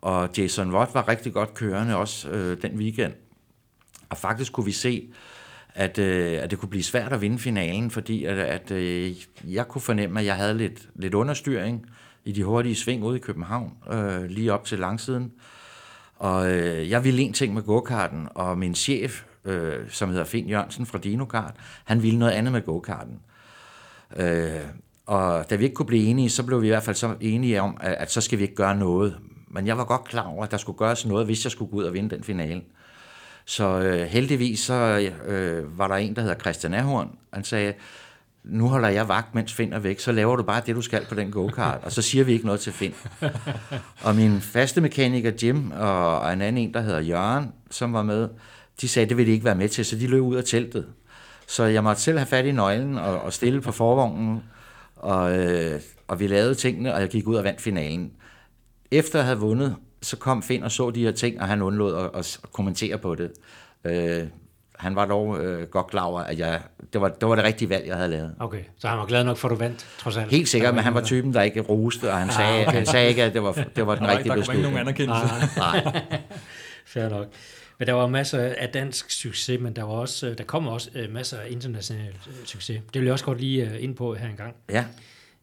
og 0.00 0.30
Jason 0.38 0.74
Watt 0.74 0.94
var 0.94 1.08
rigtig 1.08 1.32
godt 1.32 1.54
kørende 1.54 1.96
også 1.96 2.28
øh, 2.28 2.62
den 2.62 2.78
weekend. 2.78 3.12
Og 4.08 4.16
faktisk 4.16 4.52
kunne 4.52 4.66
vi 4.66 4.72
se, 4.72 5.08
at, 5.76 5.98
øh, 5.98 6.42
at 6.42 6.50
det 6.50 6.58
kunne 6.58 6.68
blive 6.68 6.82
svært 6.82 7.12
at 7.12 7.20
vinde 7.20 7.38
finalen, 7.38 7.90
fordi 7.90 8.24
at, 8.24 8.38
at 8.38 8.70
øh, 8.70 9.16
jeg 9.44 9.68
kunne 9.68 9.82
fornemme, 9.82 10.20
at 10.20 10.26
jeg 10.26 10.36
havde 10.36 10.58
lidt, 10.58 10.88
lidt 10.94 11.14
understyring 11.14 11.86
i 12.24 12.32
de 12.32 12.44
hurtige 12.44 12.74
sving 12.74 13.04
ude 13.04 13.16
i 13.16 13.20
København, 13.20 13.72
øh, 13.92 14.24
lige 14.24 14.52
op 14.52 14.64
til 14.64 14.78
langsiden. 14.78 15.32
Og 16.16 16.52
øh, 16.52 16.90
jeg 16.90 17.04
ville 17.04 17.22
en 17.22 17.32
ting 17.32 17.54
med 17.54 17.62
go-karten, 17.62 18.28
og 18.34 18.58
min 18.58 18.74
chef, 18.74 19.22
øh, 19.44 19.74
som 19.88 20.08
hedder 20.08 20.24
Finn 20.24 20.48
Jørgensen 20.48 20.86
fra 20.86 20.98
Dinokart, 20.98 21.54
han 21.84 22.02
ville 22.02 22.18
noget 22.18 22.32
andet 22.32 22.52
med 22.52 22.62
go-karten. 22.62 23.20
Øh, 24.16 24.50
og 25.06 25.50
da 25.50 25.56
vi 25.56 25.64
ikke 25.64 25.74
kunne 25.74 25.86
blive 25.86 26.04
enige, 26.04 26.30
så 26.30 26.42
blev 26.46 26.62
vi 26.62 26.66
i 26.66 26.70
hvert 26.70 26.82
fald 26.82 26.96
så 26.96 27.14
enige 27.20 27.62
om, 27.62 27.76
at, 27.80 27.92
at 27.92 28.12
så 28.12 28.20
skal 28.20 28.38
vi 28.38 28.42
ikke 28.42 28.54
gøre 28.54 28.76
noget. 28.76 29.16
Men 29.48 29.66
jeg 29.66 29.78
var 29.78 29.84
godt 29.84 30.04
klar 30.04 30.26
over, 30.26 30.44
at 30.44 30.50
der 30.50 30.56
skulle 30.56 30.78
gøres 30.78 31.06
noget, 31.06 31.26
hvis 31.26 31.44
jeg 31.44 31.52
skulle 31.52 31.70
gå 31.70 31.76
ud 31.76 31.84
og 31.84 31.94
vinde 31.94 32.14
den 32.14 32.24
finale. 32.24 32.62
Så 33.46 33.80
øh, 33.80 34.06
heldigvis 34.06 34.60
så 34.60 35.10
øh, 35.26 35.78
var 35.78 35.88
der 35.88 35.94
en, 35.94 36.16
der 36.16 36.22
hedder 36.22 36.38
Christian 36.38 36.74
Ahorn. 36.74 37.10
Han 37.32 37.44
sagde, 37.44 37.74
nu 38.44 38.68
holder 38.68 38.88
jeg 38.88 39.08
vagt, 39.08 39.34
mens 39.34 39.52
Finn 39.52 39.72
er 39.72 39.78
væk, 39.78 40.00
så 40.00 40.12
laver 40.12 40.36
du 40.36 40.42
bare 40.42 40.62
det, 40.66 40.76
du 40.76 40.82
skal 40.82 41.04
på 41.08 41.14
den 41.14 41.30
go-kart, 41.30 41.80
og 41.82 41.92
så 41.92 42.02
siger 42.02 42.24
vi 42.24 42.32
ikke 42.32 42.46
noget 42.46 42.60
til 42.60 42.72
Finn. 42.72 42.94
og 44.06 44.16
min 44.16 44.40
faste 44.40 44.80
mekaniker 44.80 45.32
Jim 45.42 45.70
og, 45.70 46.32
en 46.32 46.42
anden 46.42 46.62
en, 46.62 46.74
der 46.74 46.80
hedder 46.80 47.00
Jørgen, 47.00 47.52
som 47.70 47.92
var 47.92 48.02
med, 48.02 48.28
de 48.80 48.88
sagde, 48.88 49.08
det 49.08 49.16
ville 49.16 49.28
de 49.28 49.34
ikke 49.34 49.44
være 49.44 49.54
med 49.54 49.68
til, 49.68 49.84
så 49.84 49.96
de 49.96 50.06
løb 50.06 50.22
ud 50.22 50.36
af 50.36 50.44
teltet. 50.44 50.86
Så 51.46 51.64
jeg 51.64 51.84
måtte 51.84 52.02
selv 52.02 52.18
have 52.18 52.26
fat 52.26 52.46
i 52.46 52.52
nøglen 52.52 52.98
og, 52.98 53.20
og 53.20 53.32
stille 53.32 53.60
på 53.60 53.72
forvognen, 53.72 54.42
og, 54.96 55.38
øh, 55.38 55.80
og 56.08 56.20
vi 56.20 56.26
lavede 56.26 56.54
tingene, 56.54 56.94
og 56.94 57.00
jeg 57.00 57.08
gik 57.08 57.26
ud 57.26 57.36
og 57.36 57.44
vandt 57.44 57.60
finalen. 57.60 58.12
Efter 58.90 59.18
jeg 59.18 59.26
havde 59.26 59.38
vundet, 59.38 59.76
så 60.06 60.16
kom 60.16 60.42
Finn 60.42 60.62
og 60.62 60.72
så 60.72 60.90
de 60.90 61.04
her 61.04 61.12
ting, 61.12 61.40
og 61.40 61.46
han 61.48 61.62
undlod 61.62 61.96
at, 61.96 62.10
at, 62.14 62.38
kommentere 62.52 62.98
på 62.98 63.14
det. 63.14 63.32
Øh, 63.84 64.26
han 64.78 64.96
var 64.96 65.06
dog 65.06 65.44
øh, 65.44 65.68
godt 65.68 65.86
klar 65.86 66.02
over, 66.02 66.20
at 66.20 66.38
jeg, 66.38 66.60
det, 66.92 67.00
var, 67.00 67.08
det 67.08 67.28
var 67.28 67.34
det 67.34 67.44
rigtige 67.44 67.68
valg, 67.68 67.86
jeg 67.86 67.96
havde 67.96 68.08
lavet. 68.08 68.34
Okay, 68.40 68.62
så 68.78 68.88
han 68.88 68.98
var 68.98 69.06
glad 69.06 69.24
nok 69.24 69.36
for, 69.36 69.48
at 69.48 69.50
du 69.50 69.56
vandt, 69.56 69.86
trods 69.98 70.16
alt. 70.16 70.30
Helt 70.30 70.48
sikkert, 70.48 70.74
men 70.74 70.84
han 70.84 70.94
var 70.94 71.02
typen, 71.02 71.34
der 71.34 71.42
ikke 71.42 71.60
roste, 71.60 72.10
og 72.12 72.18
han 72.18 72.30
sagde, 72.30 72.66
okay. 72.66 72.76
han 72.76 72.86
sagde 72.86 73.08
ikke, 73.08 73.22
at 73.22 73.34
det 73.34 73.42
var, 73.42 73.52
det 73.76 73.86
var 73.86 73.94
den 73.94 74.02
Nej, 74.02 74.16
rigtige 74.16 74.34
der 74.36 74.42
kommer 74.44 74.52
ikke 74.52 74.70
nogen 74.70 74.86
beslutning. 74.86 75.10
anerkendelse. 75.18 75.58
Nej, 75.58 76.02
Fair 76.92 77.08
nok. 77.08 77.26
Men 77.78 77.88
der 77.88 77.92
var 77.92 78.06
masser 78.06 78.54
af 78.58 78.68
dansk 78.68 79.10
succes, 79.10 79.60
men 79.60 79.76
der, 79.76 79.82
var 79.82 79.92
også, 79.92 80.34
der 80.38 80.44
kommer 80.44 80.70
også 80.70 80.90
øh, 80.94 81.12
masser 81.12 81.38
af 81.38 81.50
international 81.50 82.14
øh, 82.28 82.34
succes. 82.44 82.80
Det 82.94 83.00
vil 83.00 83.04
jeg 83.04 83.12
også 83.12 83.24
godt 83.24 83.40
lige 83.40 83.70
øh, 83.70 83.82
ind 83.82 83.96
på 83.96 84.14
her 84.14 84.28
engang. 84.28 84.54
ja, 84.70 84.84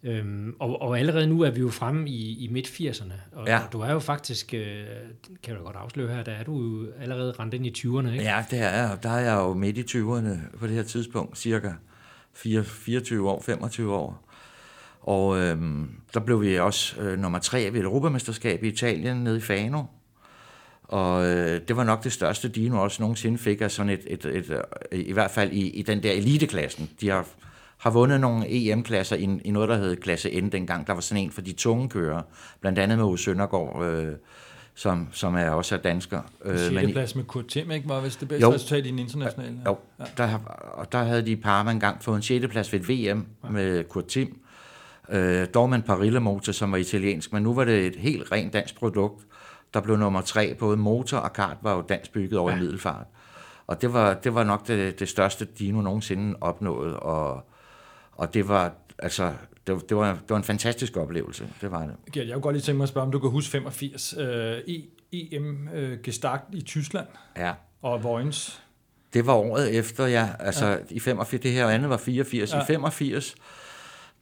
Øhm, 0.06 0.56
og, 0.60 0.82
og 0.82 1.00
allerede 1.00 1.28
nu 1.28 1.42
er 1.42 1.50
vi 1.52 1.60
jo 1.60 1.70
fremme 1.70 2.10
i, 2.10 2.46
i 2.46 2.48
midt-80'erne, 2.48 3.14
og, 3.32 3.48
Ja. 3.48 3.60
og 3.60 3.74
du 3.74 3.80
er 3.80 3.92
jo 3.92 4.00
faktisk, 4.00 4.54
øh, 4.54 4.86
kan 5.44 5.56
du 5.56 5.64
godt 5.64 5.76
afsløre 5.76 6.16
her, 6.16 6.24
der 6.24 6.32
er 6.32 6.44
du 6.44 6.62
jo 6.62 6.88
allerede 7.02 7.32
rendt 7.40 7.54
ind 7.54 7.66
i 7.66 7.74
20'erne, 7.78 8.12
ikke? 8.12 8.24
ja, 8.24 8.46
det 8.52 8.60
er 8.60 8.70
jeg. 8.70 8.98
Der 9.04 9.10
er 9.10 9.20
jeg 9.20 9.36
jo 9.36 9.54
midt 9.54 9.78
i 9.78 9.82
20'erne 9.98 10.58
på 10.60 10.68
det 10.68 10.76
her 10.76 10.84
tidspunkt, 10.84 11.38
cirka 11.38 11.72
4, 12.34 12.64
24 12.64 13.30
år, 13.30 13.42
25 13.42 13.94
år. 13.94 14.30
Og 15.02 15.38
øhm, 15.40 15.90
der 16.14 16.20
blev 16.20 16.42
vi 16.42 16.60
også 16.60 17.02
øh, 17.02 17.20
nummer 17.20 17.40
tre 17.40 17.64
ved 17.74 17.80
et 17.80 17.84
europamesterskab 17.86 18.64
i 18.64 18.68
Italien 18.68 19.18
nede 19.18 19.38
i 19.38 19.42
Fano. 19.42 19.84
Og 20.84 21.26
øh, 21.26 21.62
det 21.68 21.76
var 21.78 21.84
nok 21.84 22.04
det 22.04 22.12
største, 22.12 22.48
Dino 22.50 22.82
også 22.84 23.02
nogensinde 23.04 23.38
fik 23.38 23.62
af 23.62 23.72
sådan 23.72 23.90
et, 23.90 24.02
et, 24.08 24.26
et, 24.26 24.52
et 24.92 25.00
i 25.08 25.12
hvert 25.12 25.32
fald 25.32 25.52
i, 25.52 25.70
i 25.70 25.82
den 25.82 26.04
der 26.04 26.12
eliteklassen. 26.12 26.90
De 27.02 27.10
har, 27.10 27.28
har 27.84 27.90
vundet 27.90 28.22
nogle 28.22 28.46
EM-klasser 28.50 29.16
i, 29.16 29.40
i 29.46 29.52
noget, 29.52 29.70
der 29.70 29.78
hed 29.78 29.96
klasse 29.96 30.42
N 30.42 30.50
dengang. 30.50 30.88
Der 30.88 30.94
var 30.94 31.02
sådan 31.02 31.24
en 31.24 31.32
for 31.32 31.42
de 31.42 31.54
tunge 31.54 31.90
kører, 31.90 32.22
blandt 32.62 32.80
andet 32.80 32.98
med 32.98 33.06
Ove 33.06 33.18
Søndergaard, 33.18 33.86
øh, 33.86 34.14
som, 34.76 35.08
som 35.12 35.36
er 35.36 35.50
også 35.50 35.76
er 35.76 35.80
dansker. 35.80 36.22
Øh, 36.46 36.52
men 36.52 36.60
6. 36.60 36.84
i- 36.90 36.92
plads 36.94 37.16
med 37.16 37.24
Kurt 37.24 37.46
Tim, 37.48 37.72
ikke? 37.72 37.90
Var 37.90 38.02
vist 38.02 38.20
det 38.20 38.28
bedste 38.28 38.48
Jo. 38.48 38.54
resultat 38.54 38.86
i 38.86 38.90
den 38.92 39.00
internationale. 39.00 39.58
jo, 39.66 39.78
der, 40.18 40.26
har- 40.26 40.74
og 40.78 40.92
der 40.92 41.04
havde 41.04 41.26
de 41.26 41.36
Parma 41.36 41.72
engang 41.72 42.04
fået 42.04 42.16
en 42.16 42.22
6. 42.22 42.48
plads 42.48 42.74
ved 42.74 42.80
et 42.80 42.90
VM 43.14 43.26
med 43.52 43.84
Kurt 43.84 44.06
Tim. 44.06 44.40
Øh, 45.10 45.48
dog 45.54 45.70
med 45.70 45.78
en 45.78 45.84
Parilla-motor, 45.84 46.52
som 46.52 46.72
var 46.72 46.78
italiensk, 46.78 47.34
men 47.34 47.44
nu 47.44 47.54
var 47.54 47.64
det 47.64 47.86
et 47.88 47.96
helt 47.96 48.32
rent 48.32 48.54
dansk 48.54 48.76
produkt. 48.80 49.26
Der 49.74 49.82
blev 49.82 49.98
nummer 49.98 50.22
tre, 50.22 50.54
både 50.60 50.78
motor 50.78 51.18
og 51.18 51.34
kart 51.34 51.58
var 51.62 51.76
jo 51.76 51.82
dansk 51.90 52.14
bygget 52.14 52.40
over 52.40 52.52
ja. 52.52 52.58
i 52.58 52.60
middelfart. 52.60 53.06
Og 53.68 53.82
det 53.82 53.94
var, 53.94 54.14
det 54.14 54.36
var 54.36 54.44
nok 54.44 54.68
det, 54.68 55.00
det 55.00 55.10
største, 55.10 55.46
Dino 55.60 55.82
nogensinde 55.82 56.36
opnåede, 56.42 57.00
og, 57.00 57.46
og 58.16 58.34
det 58.34 58.48
var, 58.48 58.72
altså, 59.00 59.34
det, 59.68 59.76
var- 59.76 59.82
det, 59.82 59.98
var, 59.98 60.12
det 60.14 60.30
var 60.30 60.38
en 60.38 60.44
fantastisk 60.44 60.98
oplevelse, 60.98 61.48
det 61.62 61.72
var 61.72 61.80
det. 61.84 61.96
Gert, 62.14 62.26
jeg 62.28 62.34
kunne 62.34 62.42
godt 62.42 62.56
lige 62.56 62.64
tænke 62.64 62.78
mig 62.78 62.84
at 62.84 62.90
spørge, 62.90 63.06
om 63.06 63.12
du 63.12 63.20
kan 63.20 63.30
huske 63.30 63.52
85 63.52 64.16
øh, 64.20 64.58
E- 64.58 64.90
EM 65.12 65.70
øh, 65.74 65.98
i 66.54 66.62
Tyskland 66.62 67.08
Ja. 67.38 67.52
og 67.82 68.04
Vojens. 68.04 68.62
Det 69.14 69.26
var 69.28 69.34
året 69.34 69.76
efter, 69.78 70.06
ja. 70.06 70.30
Altså 70.40 70.68
ja. 70.68 70.78
i 70.90 71.00
85, 71.00 71.42
det 71.44 71.52
her 71.52 71.68
andet 71.68 71.90
var 71.90 71.98
84. 71.98 72.54
Ja. 72.54 72.62
I 72.62 72.66
85, 72.68 73.36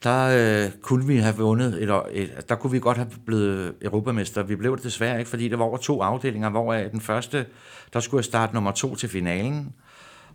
der 0.03 0.65
øh, 0.65 0.71
kunne 0.81 1.07
vi 1.07 1.17
have 1.17 1.35
vundet, 1.35 1.83
et, 1.83 2.01
et, 2.11 2.49
der 2.49 2.55
kunne 2.55 2.71
vi 2.71 2.79
godt 2.79 2.97
have 2.97 3.09
blevet 3.25 3.73
europamester. 3.81 4.43
Vi 4.43 4.55
blev 4.55 4.75
det 4.75 4.83
desværre 4.83 5.19
ikke, 5.19 5.29
fordi 5.29 5.47
der 5.47 5.57
var 5.57 5.65
over 5.65 5.77
to 5.77 6.01
afdelinger, 6.01 6.49
hvor 6.49 6.73
den 6.73 7.01
første, 7.01 7.45
der 7.93 7.99
skulle 7.99 8.19
jeg 8.19 8.25
starte 8.25 8.53
nummer 8.53 8.71
to 8.71 8.95
til 8.95 9.09
finalen. 9.09 9.73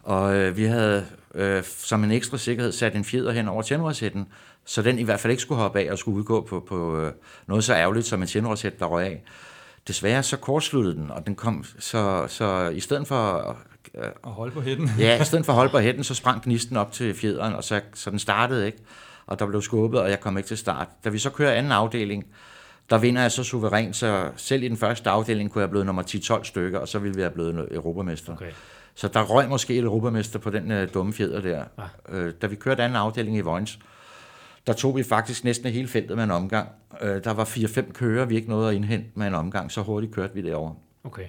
Og 0.02 0.34
øh, 0.36 0.56
vi 0.56 0.64
havde 0.64 1.06
øh, 1.36 1.64
som 1.64 2.04
en 2.04 2.10
ekstra 2.10 2.38
sikkerhed 2.38 2.72
sat 2.72 2.94
en 2.94 3.04
fjeder 3.04 3.32
hen 3.32 3.48
over 3.48 3.62
tændrørsætten, 3.62 4.26
så 4.64 4.82
den 4.82 4.98
i 4.98 5.02
hvert 5.02 5.20
fald 5.20 5.30
ikke 5.30 5.42
skulle 5.42 5.60
hoppe 5.60 5.80
af 5.80 5.92
og 5.92 5.98
skulle 5.98 6.18
udgå 6.18 6.40
på, 6.40 6.60
på 6.68 7.00
øh, 7.00 7.12
noget 7.46 7.64
så 7.64 7.74
ærgerligt 7.74 8.06
som 8.06 8.22
en 8.22 8.28
tjenroset, 8.28 8.80
der 8.80 8.86
røg 8.86 9.06
af. 9.06 9.22
Desværre 9.88 10.22
så 10.22 10.36
kortsluttede 10.36 10.94
den, 10.94 11.10
og 11.10 11.26
den 11.26 11.34
kom, 11.34 11.64
så, 11.78 12.26
så 12.28 12.68
i 12.68 12.80
stedet 12.80 13.06
for 13.06 13.56
Øh, 13.94 14.10
og 14.22 14.32
holde 14.32 14.52
på 14.52 14.60
hætten. 14.60 14.90
ja, 14.98 15.22
i 15.22 15.24
stedet 15.24 15.46
for 15.46 15.52
at 15.52 15.56
holde 15.56 15.70
på 15.70 15.78
hætten, 15.78 16.04
så 16.04 16.14
sprang 16.14 16.42
gnisten 16.42 16.76
op 16.76 16.92
til 16.92 17.14
fjederen, 17.14 17.54
og 17.54 17.64
så, 17.64 17.80
så 17.94 18.10
den 18.10 18.18
startede 18.18 18.66
ikke. 18.66 18.78
Og 19.26 19.38
der 19.38 19.46
blev 19.46 19.62
skubbet, 19.62 20.00
og 20.00 20.10
jeg 20.10 20.20
kom 20.20 20.36
ikke 20.36 20.46
til 20.46 20.58
start. 20.58 20.88
Da 21.04 21.08
vi 21.08 21.18
så 21.18 21.30
kører 21.30 21.52
anden 21.52 21.72
afdeling, 21.72 22.26
der 22.90 22.98
vinder 22.98 23.22
jeg 23.22 23.32
så 23.32 23.44
suverænt, 23.44 23.96
så 23.96 24.30
selv 24.36 24.62
i 24.62 24.68
den 24.68 24.76
første 24.76 25.10
afdeling 25.10 25.50
kunne 25.50 25.62
jeg 25.62 25.70
blive 25.70 25.84
nummer 25.84 26.02
10-12 26.02 26.44
stykker, 26.44 26.78
og 26.78 26.88
så 26.88 26.98
ville 26.98 27.16
vi 27.16 27.20
have 27.20 27.30
blevet 27.30 27.68
europamester. 27.70 28.32
Okay. 28.32 28.50
Så 28.96 29.08
der 29.08 29.22
røg 29.22 29.48
måske 29.48 29.74
et 29.74 29.84
europamester 29.84 30.38
på 30.38 30.50
den 30.50 30.70
uh, 30.70 30.94
dumme 30.94 31.12
fjeder 31.12 31.40
der. 31.40 31.64
Ah. 31.78 32.26
Uh, 32.26 32.30
da 32.42 32.46
vi 32.46 32.56
kørte 32.56 32.82
anden 32.82 32.96
afdeling 32.96 33.36
i 33.36 33.40
Vojens, 33.40 33.78
der 34.66 34.72
tog 34.72 34.96
vi 34.96 35.02
faktisk 35.02 35.44
næsten 35.44 35.72
hele 35.72 35.88
feltet 35.88 36.16
med 36.16 36.24
en 36.24 36.30
omgang. 36.30 36.68
Uh, 37.02 37.08
der 37.08 37.30
var 37.30 37.44
4-5 37.44 37.92
kører, 37.92 38.24
vi 38.24 38.36
ikke 38.36 38.48
nåede 38.48 38.68
at 38.68 38.74
indhente 38.74 39.10
med 39.14 39.26
en 39.26 39.34
omgang, 39.34 39.72
så 39.72 39.82
hurtigt 39.82 40.14
kørte 40.14 40.34
vi 40.34 40.42
derover. 40.42 40.74
Okay. 41.04 41.26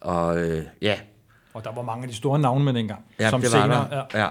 Og 0.00 0.38
øh, 0.38 0.64
ja. 0.82 0.98
Og 1.54 1.64
der 1.64 1.72
var 1.72 1.82
mange 1.82 2.02
af 2.02 2.08
de 2.08 2.14
store 2.14 2.38
navne 2.38 2.64
med 2.64 2.72
dengang. 2.72 3.04
Ja, 3.18 3.30
som 3.30 3.40
det 3.40 3.52
var 3.52 3.62
senere, 3.62 3.90
der. 3.90 4.04
Ja. 4.14 4.24
ja. 4.24 4.30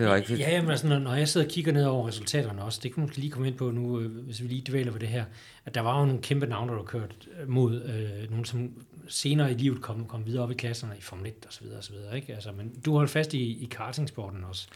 Det 0.00 0.08
er 0.08 0.14
rigtigt. 0.14 0.38
Ja, 0.38 0.62
men 0.62 0.70
altså, 0.70 0.98
når 0.98 1.14
jeg 1.14 1.28
sidder 1.28 1.46
og 1.46 1.52
kigger 1.52 1.72
ned 1.72 1.84
over 1.84 2.08
resultaterne 2.08 2.62
også, 2.62 2.80
det 2.82 2.94
kan 2.94 3.02
man 3.02 3.10
lige 3.14 3.30
komme 3.30 3.48
ind 3.48 3.56
på 3.56 3.70
nu, 3.70 4.00
øh, 4.00 4.24
hvis 4.24 4.42
vi 4.42 4.48
lige 4.48 4.62
dvæler 4.68 4.92
på 4.92 4.98
det 4.98 5.08
her, 5.08 5.24
at 5.66 5.74
der 5.74 5.80
var 5.80 6.00
jo 6.00 6.06
nogle 6.06 6.22
kæmpe 6.22 6.46
navne, 6.46 6.70
der 6.70 6.76
var 6.76 6.84
kørt 6.84 7.28
øh, 7.40 7.48
mod 7.48 7.82
øh, 7.82 8.30
nogle, 8.30 8.46
som 8.46 8.70
senere 9.08 9.50
i 9.50 9.54
livet 9.54 9.82
kom, 9.82 10.04
kom 10.04 10.26
videre 10.26 10.42
op 10.42 10.50
i 10.50 10.54
klasserne 10.54 10.94
i 10.98 11.00
Formel 11.00 11.26
1 11.26 11.34
og 11.46 11.52
så 11.52 11.60
videre, 11.62 11.78
og 11.78 11.84
så 11.84 11.92
videre 11.92 12.16
ikke? 12.16 12.34
Altså, 12.34 12.50
men 12.56 12.72
du 12.84 12.96
holdt 12.96 13.10
fast 13.10 13.34
i, 13.34 13.62
i 13.64 13.68
kartingsporten 13.70 14.44
også. 14.44 14.66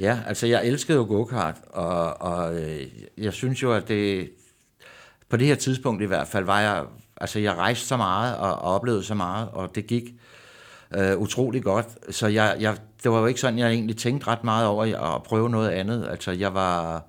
Ja, 0.00 0.18
altså 0.26 0.46
jeg 0.46 0.66
elskede 0.66 0.98
jo 0.98 1.04
go-kart, 1.04 1.56
og, 1.68 2.20
og 2.20 2.60
øh, 2.60 2.86
jeg 3.18 3.32
synes 3.32 3.62
jo, 3.62 3.72
at 3.72 3.88
det, 3.88 4.30
på 5.28 5.36
det 5.36 5.46
her 5.46 5.54
tidspunkt 5.54 6.02
i 6.02 6.06
hvert 6.06 6.28
fald, 6.28 6.44
var 6.44 6.60
jeg, 6.60 6.84
altså 7.16 7.38
jeg 7.38 7.54
rejste 7.54 7.86
så 7.86 7.96
meget 7.96 8.36
og, 8.36 8.50
og 8.50 8.74
oplevede 8.74 9.02
så 9.02 9.14
meget, 9.14 9.48
og 9.48 9.74
det 9.74 9.86
gik 9.86 10.04
øh, 10.04 10.10
utrolig 11.16 11.62
godt. 11.62 11.86
Så 12.10 12.26
jeg, 12.26 12.56
jeg, 12.60 12.76
det 13.02 13.10
var 13.10 13.20
jo 13.20 13.26
ikke 13.26 13.40
sådan, 13.40 13.58
jeg 13.58 13.70
egentlig 13.70 13.96
tænkte 13.96 14.26
ret 14.26 14.44
meget 14.44 14.66
over 14.66 15.14
at 15.14 15.22
prøve 15.22 15.50
noget 15.50 15.70
andet. 15.70 16.08
Altså 16.10 16.30
jeg 16.30 16.54
var, 16.54 17.04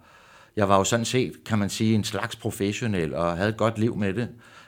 jeg 0.56 0.70
var 0.70 0.78
jo 0.78 0.84
sådan 0.84 1.06
set, 1.06 1.34
kan 1.46 1.60
man 1.60 1.70
sige, 1.70 1.96
en 1.96 2.04
slags 2.04 2.36
professionel 2.36 3.16
og 3.16 3.38
havde 3.38 3.50
et 3.50 3.58
godt 3.58 3.78
liv 3.78 3.96
med 3.96 4.14
det. 4.14 4.22
Jeg 4.22 4.28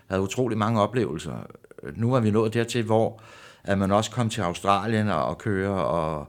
havde 0.10 0.22
utrolig 0.22 0.58
mange 0.58 0.82
oplevelser. 0.82 1.34
Nu 1.96 2.14
er 2.14 2.20
vi 2.20 2.32
nået 2.32 2.54
dertil, 2.54 2.84
hvor 2.84 3.22
at 3.64 3.78
man 3.78 3.92
også 3.92 4.12
kom 4.12 4.30
til 4.30 4.42
Australien 4.42 5.10
og, 5.10 5.26
og 5.26 5.38
køre 5.38 5.86
og, 5.86 6.28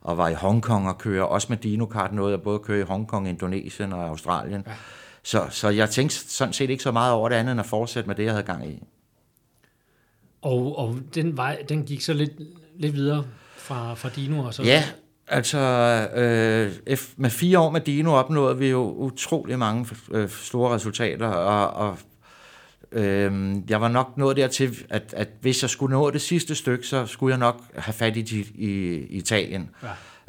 og 0.00 0.18
var 0.18 0.28
i 0.28 0.34
Hongkong 0.34 0.88
og 0.88 0.98
køre, 0.98 1.28
også 1.28 1.46
med 1.50 1.56
Dino-kart 1.56 2.12
noget, 2.12 2.30
jeg 2.30 2.42
både 2.42 2.58
køre 2.58 2.80
i 2.80 2.82
Hongkong, 2.82 3.28
Indonesien 3.28 3.92
og 3.92 4.04
Australien. 4.04 4.62
Ja. 4.66 4.72
Så, 5.22 5.46
så 5.50 5.68
jeg 5.68 5.90
tænkte 5.90 6.16
sådan 6.16 6.52
set 6.52 6.70
ikke 6.70 6.82
så 6.82 6.92
meget 6.92 7.12
over 7.12 7.28
det 7.28 7.36
andet, 7.36 7.52
end 7.52 7.60
at 7.60 7.66
fortsætte 7.66 8.06
med 8.06 8.16
det, 8.16 8.24
jeg 8.24 8.32
havde 8.32 8.42
gang 8.42 8.68
i. 8.68 8.82
Og, 10.46 10.78
og 10.78 10.98
den, 11.14 11.36
vej, 11.36 11.62
den 11.68 11.82
gik 11.82 12.00
så 12.00 12.12
lidt, 12.12 12.32
lidt 12.78 12.94
videre 12.94 13.24
fra, 13.56 13.94
fra 13.94 14.08
Dino? 14.08 14.44
Og 14.44 14.54
så... 14.54 14.62
Ja, 14.62 14.84
altså 15.28 15.58
øh, 16.14 16.96
med 17.16 17.30
fire 17.30 17.58
år 17.58 17.70
med 17.70 17.80
Dino 17.80 18.12
opnåede 18.12 18.58
vi 18.58 18.68
jo 18.68 18.92
utrolig 18.92 19.58
mange 19.58 19.86
øh, 20.10 20.28
store 20.28 20.74
resultater, 20.74 21.26
og, 21.26 21.88
og 21.88 21.98
øh, 22.92 23.54
jeg 23.68 23.80
var 23.80 23.88
nok 23.88 24.16
nået 24.16 24.36
dertil, 24.36 24.78
at, 24.90 25.14
at 25.16 25.28
hvis 25.40 25.62
jeg 25.62 25.70
skulle 25.70 25.92
nå 25.92 26.10
det 26.10 26.20
sidste 26.20 26.54
stykke, 26.54 26.86
så 26.86 27.06
skulle 27.06 27.32
jeg 27.32 27.38
nok 27.38 27.62
have 27.74 27.94
fat 27.94 28.16
i, 28.16 28.20
i, 28.20 28.68
i 28.68 29.16
Italien. 29.16 29.70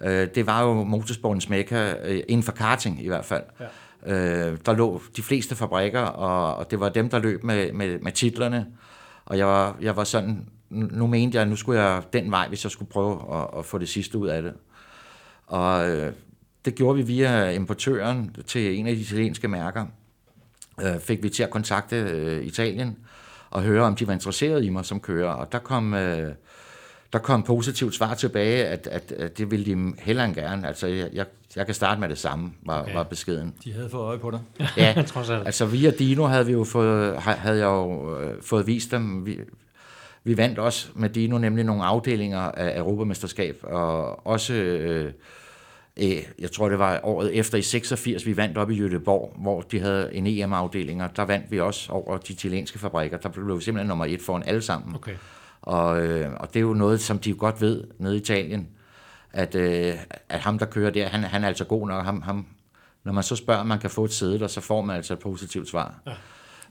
Ja. 0.02 0.22
Øh, 0.24 0.28
det 0.36 0.46
var 0.46 0.64
jo 0.64 0.74
motorsportens 0.84 1.50
mekka, 1.50 1.94
øh, 2.04 2.24
inden 2.28 2.44
for 2.44 2.52
karting 2.52 3.04
i 3.04 3.08
hvert 3.08 3.26
fald. 3.26 3.44
Ja. 3.60 4.14
Øh, 4.14 4.58
der 4.66 4.74
lå 4.74 5.02
de 5.18 5.24
fleste 5.24 5.56
fabrikker, 5.56 6.02
og, 6.02 6.56
og 6.56 6.72
det 6.72 6.80
var 6.80 6.90
dem, 6.90 7.10
der 7.10 7.20
løb 7.20 7.44
med, 7.44 7.74
med, 7.74 8.00
med 8.00 8.12
titlerne. 8.12 8.66
Og 9.28 9.38
jeg 9.38 9.48
var, 9.48 9.78
jeg 9.82 9.96
var 9.96 10.04
sådan, 10.04 10.50
nu 10.70 11.08
mente 11.08 11.36
jeg, 11.36 11.42
at 11.42 11.48
nu 11.48 11.56
skulle 11.56 11.82
jeg 11.82 12.04
den 12.14 12.32
vej, 12.32 12.48
hvis 12.48 12.64
jeg 12.64 12.72
skulle 12.72 12.92
prøve 12.92 13.36
at, 13.36 13.60
at 13.60 13.66
få 13.66 13.78
det 13.78 13.90
sidste 13.90 14.18
ud 14.18 14.28
af 14.28 14.42
det. 14.42 14.54
Og 15.48 15.90
øh, 15.90 16.14
det 16.66 16.76
gjorde 16.76 16.98
vi 16.98 17.04
via 17.04 17.50
importøren 17.50 18.36
til 18.48 18.80
en 18.80 18.88
af 18.88 18.96
de 18.96 19.02
italienske 19.02 19.48
mærker. 19.48 19.86
Øh, 20.82 21.00
fik 21.00 21.24
vi 21.24 21.30
til 21.30 21.44
at 21.44 21.50
kontakte 21.50 21.96
øh, 21.96 22.46
Italien 22.46 22.98
og 23.50 23.62
høre, 23.62 23.84
om 23.84 23.96
de 23.96 24.08
var 24.08 24.14
interesseret 24.14 24.66
i 24.66 24.70
mig 24.70 24.86
som 24.86 25.00
kører. 25.00 25.30
Og 25.30 25.52
der 25.52 25.60
kom... 25.60 25.94
Øh, 25.94 26.34
der 27.14 27.20
kom 27.20 27.44
positivt 27.44 27.96
svar 27.96 28.14
tilbage, 28.14 28.66
at, 28.66 28.88
at, 28.88 29.12
at 29.12 29.38
det 29.38 29.52
ville 29.52 29.66
de 29.66 29.94
hellere 30.00 30.26
end 30.26 30.36
gerne. 30.36 30.68
Altså, 30.68 30.88
jeg, 30.88 31.10
jeg, 31.14 31.26
jeg 31.58 31.66
kan 31.66 31.76
starte 31.76 32.02
med 32.02 32.10
det 32.10 32.18
samme, 32.18 32.52
var, 32.62 32.82
okay. 32.82 32.94
var 32.94 33.04
beskeden. 33.04 33.54
De 33.64 33.74
havde 33.74 33.90
fået 33.90 34.04
øje 34.04 34.18
på 34.18 34.32
dig. 34.32 34.40
ja, 34.78 35.04
altså 35.46 35.66
via 35.66 35.90
Dino 35.90 36.26
havde 36.26 36.46
vi 36.46 36.52
jo 36.52 36.64
fået, 36.64 37.18
havde 37.18 37.58
jeg 37.58 37.66
jo 37.66 38.20
øh, 38.20 38.42
fået 38.42 38.68
vist 38.68 38.92
dem. 38.92 39.26
Vi, 39.26 39.40
vi 40.24 40.38
vandt 40.38 40.60
også 40.60 40.88
med 40.96 41.10
Dino 41.10 41.38
nemlig 41.38 41.66
nogle 41.66 41.84
afdelinger 41.84 42.40
af 42.40 42.80
Europamesterskab, 42.80 43.60
og 43.64 44.28
også, 44.28 44.54
øh, 44.54 45.12
øh, 45.98 46.24
jeg 46.40 46.52
tror 46.52 46.70
det 46.70 46.80
var 46.80 47.00
året 47.04 47.36
efter 47.36 47.58
i 47.58 47.62
86, 47.62 48.26
vi 48.26 48.38
vandt 48.38 48.58
op 48.58 48.72
i 48.72 48.76
Jødeborg, 48.76 49.36
hvor 49.38 49.62
de 49.62 49.80
havde 49.80 50.10
en 50.14 50.28
EM-afdeling, 50.28 51.04
og 51.04 51.10
der 51.16 51.24
vandt 51.26 51.52
vi 51.52 51.60
også 51.60 51.92
over 51.92 52.18
de 52.18 52.34
chilenske 52.34 52.80
fabrikker. 52.80 53.18
Der 53.18 53.30
blev 53.30 53.58
vi 53.58 53.64
simpelthen 53.64 53.88
nummer 53.88 54.06
et 54.06 54.22
foran 54.22 54.44
alle 54.46 54.62
sammen. 54.62 54.96
Okay. 54.96 55.16
Og, 55.62 56.02
øh, 56.02 56.34
og 56.40 56.48
det 56.54 56.60
er 56.60 56.64
jo 56.64 56.74
noget, 56.74 57.02
som 57.02 57.20
de 57.20 57.34
godt 57.34 57.62
ved 57.62 57.84
nede 58.00 58.16
i 58.16 58.20
Italien, 58.20 58.68
at, 59.38 59.56
øh, 59.56 59.94
at 60.30 60.40
ham, 60.40 60.60
der 60.60 60.66
kører 60.66 60.92
der, 60.92 61.08
han, 61.08 61.24
han 61.24 61.44
er 61.44 61.48
altså 61.48 61.64
god 61.64 61.88
nok. 61.88 62.06
Ham, 62.06 62.22
ham, 62.22 62.46
når 63.04 63.14
man 63.14 63.24
så 63.24 63.36
spørger, 63.36 63.60
om 63.60 63.68
man 63.68 63.80
kan 63.80 63.90
få 63.90 64.06
et 64.06 64.14
sæde 64.14 64.40
der, 64.40 64.48
så 64.48 64.62
får 64.62 64.82
man 64.82 64.96
altså 64.96 65.14
et 65.14 65.20
positivt 65.20 65.70
svar. 65.70 66.00
Ja. 66.08 66.12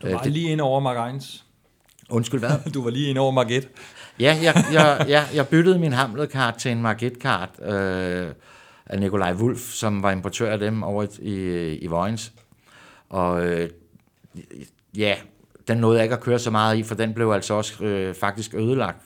Du 0.02 0.08
var 0.08 0.18
øh, 0.18 0.24
det, 0.24 0.32
lige 0.32 0.52
ind 0.52 0.60
over 0.60 0.80
Mark 0.80 1.14
1. 1.14 1.44
Undskyld, 2.10 2.40
hvad? 2.40 2.50
du 2.74 2.82
var 2.82 2.90
lige 2.90 3.10
ind 3.10 3.18
over 3.18 3.30
Mark 3.30 3.50
1. 3.50 3.68
ja, 4.20 4.38
jeg, 4.42 4.64
jeg, 4.72 5.06
jeg, 5.08 5.26
jeg 5.34 5.48
byttede 5.48 5.78
min 5.78 5.92
Hamlet-kart 5.92 6.54
til 6.54 6.70
en 6.70 6.82
Mark 6.82 7.02
1-kart 7.02 7.50
øh, 7.62 8.32
af 8.86 9.00
Nikolaj 9.00 9.32
Wulf, 9.32 9.60
som 9.60 10.02
var 10.02 10.10
importør 10.10 10.52
af 10.52 10.58
dem 10.58 10.82
over 10.82 11.02
i, 11.02 11.30
i, 11.30 11.76
i 11.76 11.86
Vojens. 11.86 12.32
Og 13.08 13.46
øh, 13.46 13.70
ja, 14.96 15.14
den 15.68 15.78
nåede 15.78 15.96
jeg 15.96 16.04
ikke 16.04 16.14
at 16.14 16.20
køre 16.20 16.38
så 16.38 16.50
meget 16.50 16.76
i, 16.76 16.82
for 16.82 16.94
den 16.94 17.14
blev 17.14 17.30
altså 17.30 17.54
også 17.54 17.84
øh, 17.84 18.14
faktisk 18.14 18.54
ødelagt. 18.54 19.02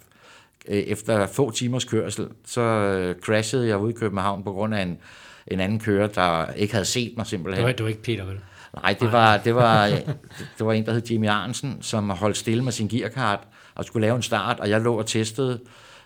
Øh, 0.69 0.77
efter 0.77 1.27
få 1.27 1.51
timers 1.51 1.85
kørsel, 1.85 2.29
så 2.45 2.61
øh, 2.61 3.15
crashede 3.21 3.69
jeg 3.69 3.79
ude 3.79 3.91
i 3.91 3.95
København 3.95 4.45
på 4.45 4.53
grund 4.53 4.75
af 4.75 4.83
en, 4.83 4.99
en 5.47 5.61
anden 5.61 5.81
kører, 5.81 6.07
der 6.07 6.53
ikke 6.53 6.75
havde 6.75 6.85
set 6.85 7.15
mig 7.17 7.27
simpelthen. 7.27 7.59
Det 7.59 7.67
var, 7.67 7.77
det 7.77 7.83
var 7.83 7.89
ikke 7.89 8.03
Peter, 8.03 8.25
vel? 8.25 8.41
Nej, 8.83 8.97
det 9.01 9.13
var, 9.13 9.37
det, 9.37 9.55
var, 9.55 9.87
det 10.59 10.67
var 10.67 10.73
en, 10.73 10.87
der 10.87 10.93
hed 10.93 11.03
Jimmy 11.11 11.29
Arnsen, 11.29 11.79
som 11.81 12.11
holdt 12.11 12.37
stille 12.37 12.65
med 12.65 12.73
sin 12.73 12.89
gearkart 12.89 13.41
og 13.75 13.85
skulle 13.85 14.07
lave 14.07 14.17
en 14.17 14.23
start, 14.23 14.61
og 14.61 14.71
jeg 14.71 14.81
lå 14.81 14.99
og 14.99 15.07
testede. 15.07 15.61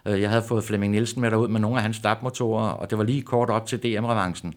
Øh, 0.07 0.21
jeg 0.21 0.31
havde 0.31 0.43
fået 0.49 0.64
Flemming 0.64 0.93
Nielsen 0.93 1.21
med 1.21 1.31
derud 1.31 1.49
med 1.49 1.61
nogle 1.61 1.77
af 1.77 1.83
hans 1.83 1.97
startmotorer, 1.97 2.69
og 2.69 2.90
det 2.90 2.99
var 2.99 3.05
lige 3.05 3.23
kort 3.23 3.51
op 3.51 3.67
til 3.67 3.79
DM-revancen. 3.79 4.55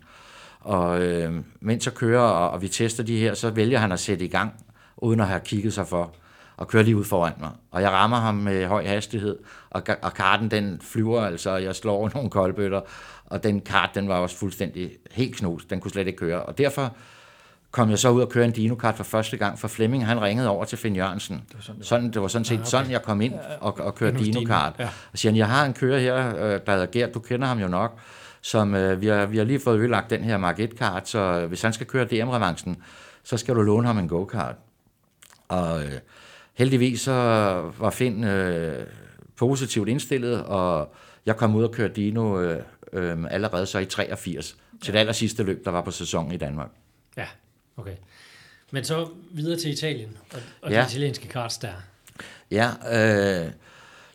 Og 0.59 1.01
øh, 1.01 1.33
mens 1.59 1.85
jeg 1.85 1.93
kører, 1.93 2.21
og, 2.21 2.49
og 2.49 2.61
vi 2.61 2.67
tester 2.67 3.03
de 3.03 3.17
her, 3.17 3.33
så 3.33 3.49
vælger 3.49 3.79
han 3.79 3.91
at 3.91 3.99
sætte 3.99 4.25
i 4.25 4.27
gang 4.27 4.53
uden 4.97 5.19
at 5.19 5.27
have 5.27 5.41
kigget 5.45 5.73
sig 5.73 5.87
for, 5.87 6.15
og 6.57 6.67
kører 6.67 6.83
lige 6.83 6.97
ud 6.97 7.03
foran 7.03 7.33
mig. 7.39 7.51
Og 7.71 7.81
jeg 7.81 7.91
rammer 7.91 8.17
ham 8.17 8.35
med 8.35 8.65
høj 8.65 8.85
hastighed, 8.85 9.37
og, 9.69 9.83
og 10.01 10.13
karten 10.13 10.51
den 10.51 10.81
flyver 10.81 11.21
altså, 11.21 11.49
og 11.49 11.63
jeg 11.63 11.75
slår 11.75 12.09
nogle 12.15 12.29
koldbøtter, 12.29 12.81
og 13.25 13.43
den 13.43 13.61
kart, 13.61 13.89
den 13.95 14.07
var 14.07 14.15
også 14.15 14.37
fuldstændig 14.37 14.91
helt 15.11 15.35
knust, 15.35 15.69
den 15.69 15.79
kunne 15.79 15.91
slet 15.91 16.07
ikke 16.07 16.19
køre. 16.19 16.43
Og 16.43 16.57
derfor 16.57 16.95
kom 17.71 17.89
jeg 17.89 17.99
så 17.99 18.09
ud 18.09 18.21
og 18.21 18.29
køre 18.29 18.45
en 18.45 18.51
Dino-kart 18.51 18.95
for 18.95 19.03
første 19.03 19.37
gang, 19.37 19.59
for 19.59 19.67
Flemming 19.67 20.05
han 20.05 20.21
ringede 20.21 20.49
over 20.49 20.65
til 20.65 20.77
Finn 20.77 20.95
Jørgensen. 20.95 21.41
Det 21.47 21.55
var 21.55 21.61
sådan, 21.61 21.75
det 21.75 21.81
var, 21.81 21.85
sådan, 21.85 22.11
det 22.11 22.21
var 22.21 22.27
sådan 22.27 22.45
set 22.45 22.55
ja, 22.55 22.59
okay. 22.59 22.69
sådan, 22.69 22.91
jeg 22.91 23.01
kom 23.01 23.21
ind 23.21 23.33
og, 23.59 23.79
og 23.79 23.95
kørte 23.95 24.17
Dino-kart. 24.17 24.73
Ja. 24.79 24.89
Og 25.11 25.17
siger 25.17 25.35
jeg 25.35 25.47
har 25.47 25.65
en 25.65 25.73
kører 25.73 25.99
her, 25.99 26.35
øh, 26.35 26.59
der 26.65 26.71
hedder 26.71 26.85
Gert, 26.85 27.13
du 27.13 27.19
kender 27.19 27.47
ham 27.47 27.59
jo 27.59 27.67
nok, 27.67 27.99
som 28.41 28.75
øh, 28.75 29.01
vi, 29.01 29.07
har, 29.07 29.25
vi 29.25 29.37
har 29.37 29.45
lige 29.45 29.59
fået 29.59 29.79
ødelagt 29.79 30.09
den 30.09 30.23
her 30.23 30.37
Mark 30.37 30.59
1-kart, 30.59 31.09
så 31.09 31.45
hvis 31.47 31.61
han 31.61 31.73
skal 31.73 31.87
køre 31.87 32.05
DM-revancen, 32.05 32.77
så 33.23 33.37
skal 33.37 33.55
du 33.55 33.61
låne 33.61 33.87
ham 33.87 33.97
en 33.97 34.07
go-kart. 34.07 34.55
Og 35.47 35.83
øh, 35.83 35.91
heldigvis 36.57 37.01
så 37.01 37.13
var 37.77 37.89
Finn 37.89 38.23
øh, 38.23 38.87
positivt 39.35 39.89
indstillet, 39.89 40.43
og 40.43 40.95
jeg 41.25 41.37
kom 41.37 41.55
ud 41.55 41.63
og 41.63 41.71
kørte 41.71 41.93
Dino 41.93 42.41
øh, 42.41 42.63
øh, 42.93 43.17
allerede 43.29 43.65
så 43.65 43.79
i 43.79 43.85
83, 43.85 44.57
til 44.81 44.93
det 44.93 44.99
aller 44.99 45.13
sidste 45.13 45.43
løb, 45.43 45.65
der 45.65 45.71
var 45.71 45.81
på 45.81 45.91
sæsonen 45.91 46.31
i 46.31 46.37
Danmark. 46.37 46.69
Ja, 47.17 47.25
okay. 47.77 47.95
Men 48.71 48.83
så 48.83 49.09
videre 49.31 49.59
til 49.59 49.71
Italien, 49.71 50.17
og, 50.33 50.39
og 50.61 50.71
ja. 50.71 50.81
de 50.81 50.87
italienske 50.87 51.27
karts 51.27 51.57
der. 51.57 51.73
Ja, 52.51 52.69
øh, 52.91 53.51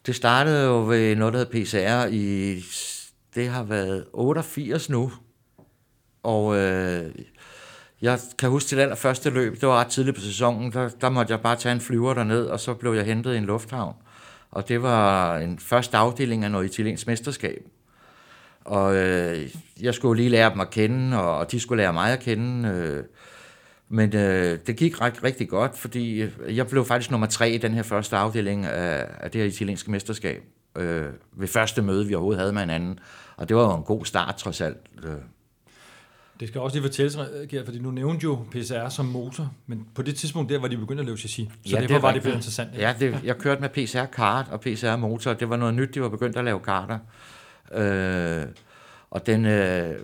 det 0.06 0.14
startede 0.14 0.64
jo 0.64 0.86
ved 0.88 1.16
noget, 1.16 1.34
der 1.34 1.38
hedder 1.38 1.64
PCR 1.64 2.12
i, 2.12 2.54
det 3.34 3.48
har 3.48 3.62
været 3.62 4.06
88 4.12 4.90
nu, 4.90 5.12
og 6.22 6.56
øh, 6.56 7.14
jeg 8.02 8.18
kan 8.38 8.50
huske 8.50 8.68
til 8.68 8.78
det 8.78 8.82
allerførste 8.82 9.30
løb, 9.30 9.60
det 9.60 9.68
var 9.68 9.80
ret 9.80 9.86
tidligt 9.86 10.16
på 10.16 10.22
sæsonen, 10.22 10.72
der, 10.72 10.88
der 10.88 11.10
måtte 11.10 11.32
jeg 11.32 11.40
bare 11.40 11.56
tage 11.56 11.72
en 11.72 11.80
flyver 11.80 12.14
derned, 12.14 12.46
og 12.46 12.60
så 12.60 12.74
blev 12.74 12.92
jeg 12.92 13.04
hentet 13.04 13.34
i 13.34 13.36
en 13.36 13.44
lufthavn. 13.44 13.94
Og 14.50 14.68
det 14.68 14.82
var 14.82 15.38
en 15.38 15.58
første 15.58 15.96
afdeling 15.96 16.44
af 16.44 16.50
noget 16.50 16.64
italiensk 16.64 17.06
mesterskab. 17.06 17.62
Og 18.64 18.96
øh, 18.96 19.48
jeg 19.80 19.94
skulle 19.94 20.22
lige 20.22 20.28
lære 20.28 20.50
dem 20.50 20.60
at 20.60 20.70
kende, 20.70 21.22
og, 21.22 21.38
og 21.38 21.52
de 21.52 21.60
skulle 21.60 21.82
lære 21.82 21.92
mig 21.92 22.12
at 22.12 22.20
kende. 22.20 22.68
Øh, 22.68 23.04
men 23.88 24.16
øh, 24.16 24.58
det 24.66 24.76
gik 24.76 25.00
ret, 25.00 25.24
rigtig 25.24 25.48
godt, 25.48 25.78
fordi 25.78 26.24
jeg 26.48 26.66
blev 26.66 26.84
faktisk 26.84 27.10
nummer 27.10 27.26
tre 27.26 27.50
i 27.50 27.58
den 27.58 27.74
her 27.74 27.82
første 27.82 28.16
afdeling 28.16 28.66
af, 28.66 29.06
af 29.20 29.30
det 29.30 29.40
her 29.40 29.48
italienske 29.48 29.90
mesterskab. 29.90 30.42
Øh, 30.78 31.06
ved 31.32 31.48
første 31.48 31.82
møde, 31.82 32.06
vi 32.06 32.14
overhovedet 32.14 32.40
havde 32.40 32.52
med 32.52 32.60
hinanden. 32.60 32.98
Og 33.36 33.48
det 33.48 33.56
var 33.56 33.62
jo 33.62 33.76
en 33.76 33.82
god 33.82 34.04
start, 34.04 34.36
trods 34.36 34.60
alt. 34.60 34.78
Øh. 35.04 35.12
Det 36.42 36.48
skal 36.48 36.60
også 36.60 36.76
lige 36.76 36.82
fortælles, 36.88 37.18
Gert, 37.48 37.64
fordi 37.64 37.78
nu 37.78 37.90
nævnte 37.90 38.24
jo 38.24 38.38
PCR 38.50 38.88
som 38.88 39.06
motor, 39.06 39.52
men 39.66 39.86
på 39.94 40.02
det 40.02 40.16
tidspunkt 40.16 40.50
der 40.50 40.60
var 40.60 40.68
de 40.68 40.76
begyndt 40.76 41.00
at 41.00 41.06
lave 41.06 41.18
chassis, 41.18 41.48
så 41.66 41.76
ja, 41.76 41.80
derfor 41.80 41.94
det 41.94 42.02
var 42.02 42.12
det 42.12 42.22
blevet 42.22 42.36
interessant. 42.36 42.70
Ja, 42.78 42.94
det, 43.00 43.20
jeg 43.24 43.38
kørte 43.38 43.60
med 43.60 43.68
PCR 43.68 44.04
kart 44.04 44.46
og 44.50 44.60
PCR 44.60 44.96
motor, 44.96 45.32
det 45.32 45.50
var 45.50 45.56
noget 45.56 45.74
nyt, 45.74 45.94
de 45.94 46.00
var 46.00 46.08
begyndt 46.08 46.36
at 46.36 46.44
lave 46.44 46.60
karter. 46.60 46.98
Øh, 47.74 48.44
og 49.10 49.26
den, 49.26 49.44
øh, 49.44 49.94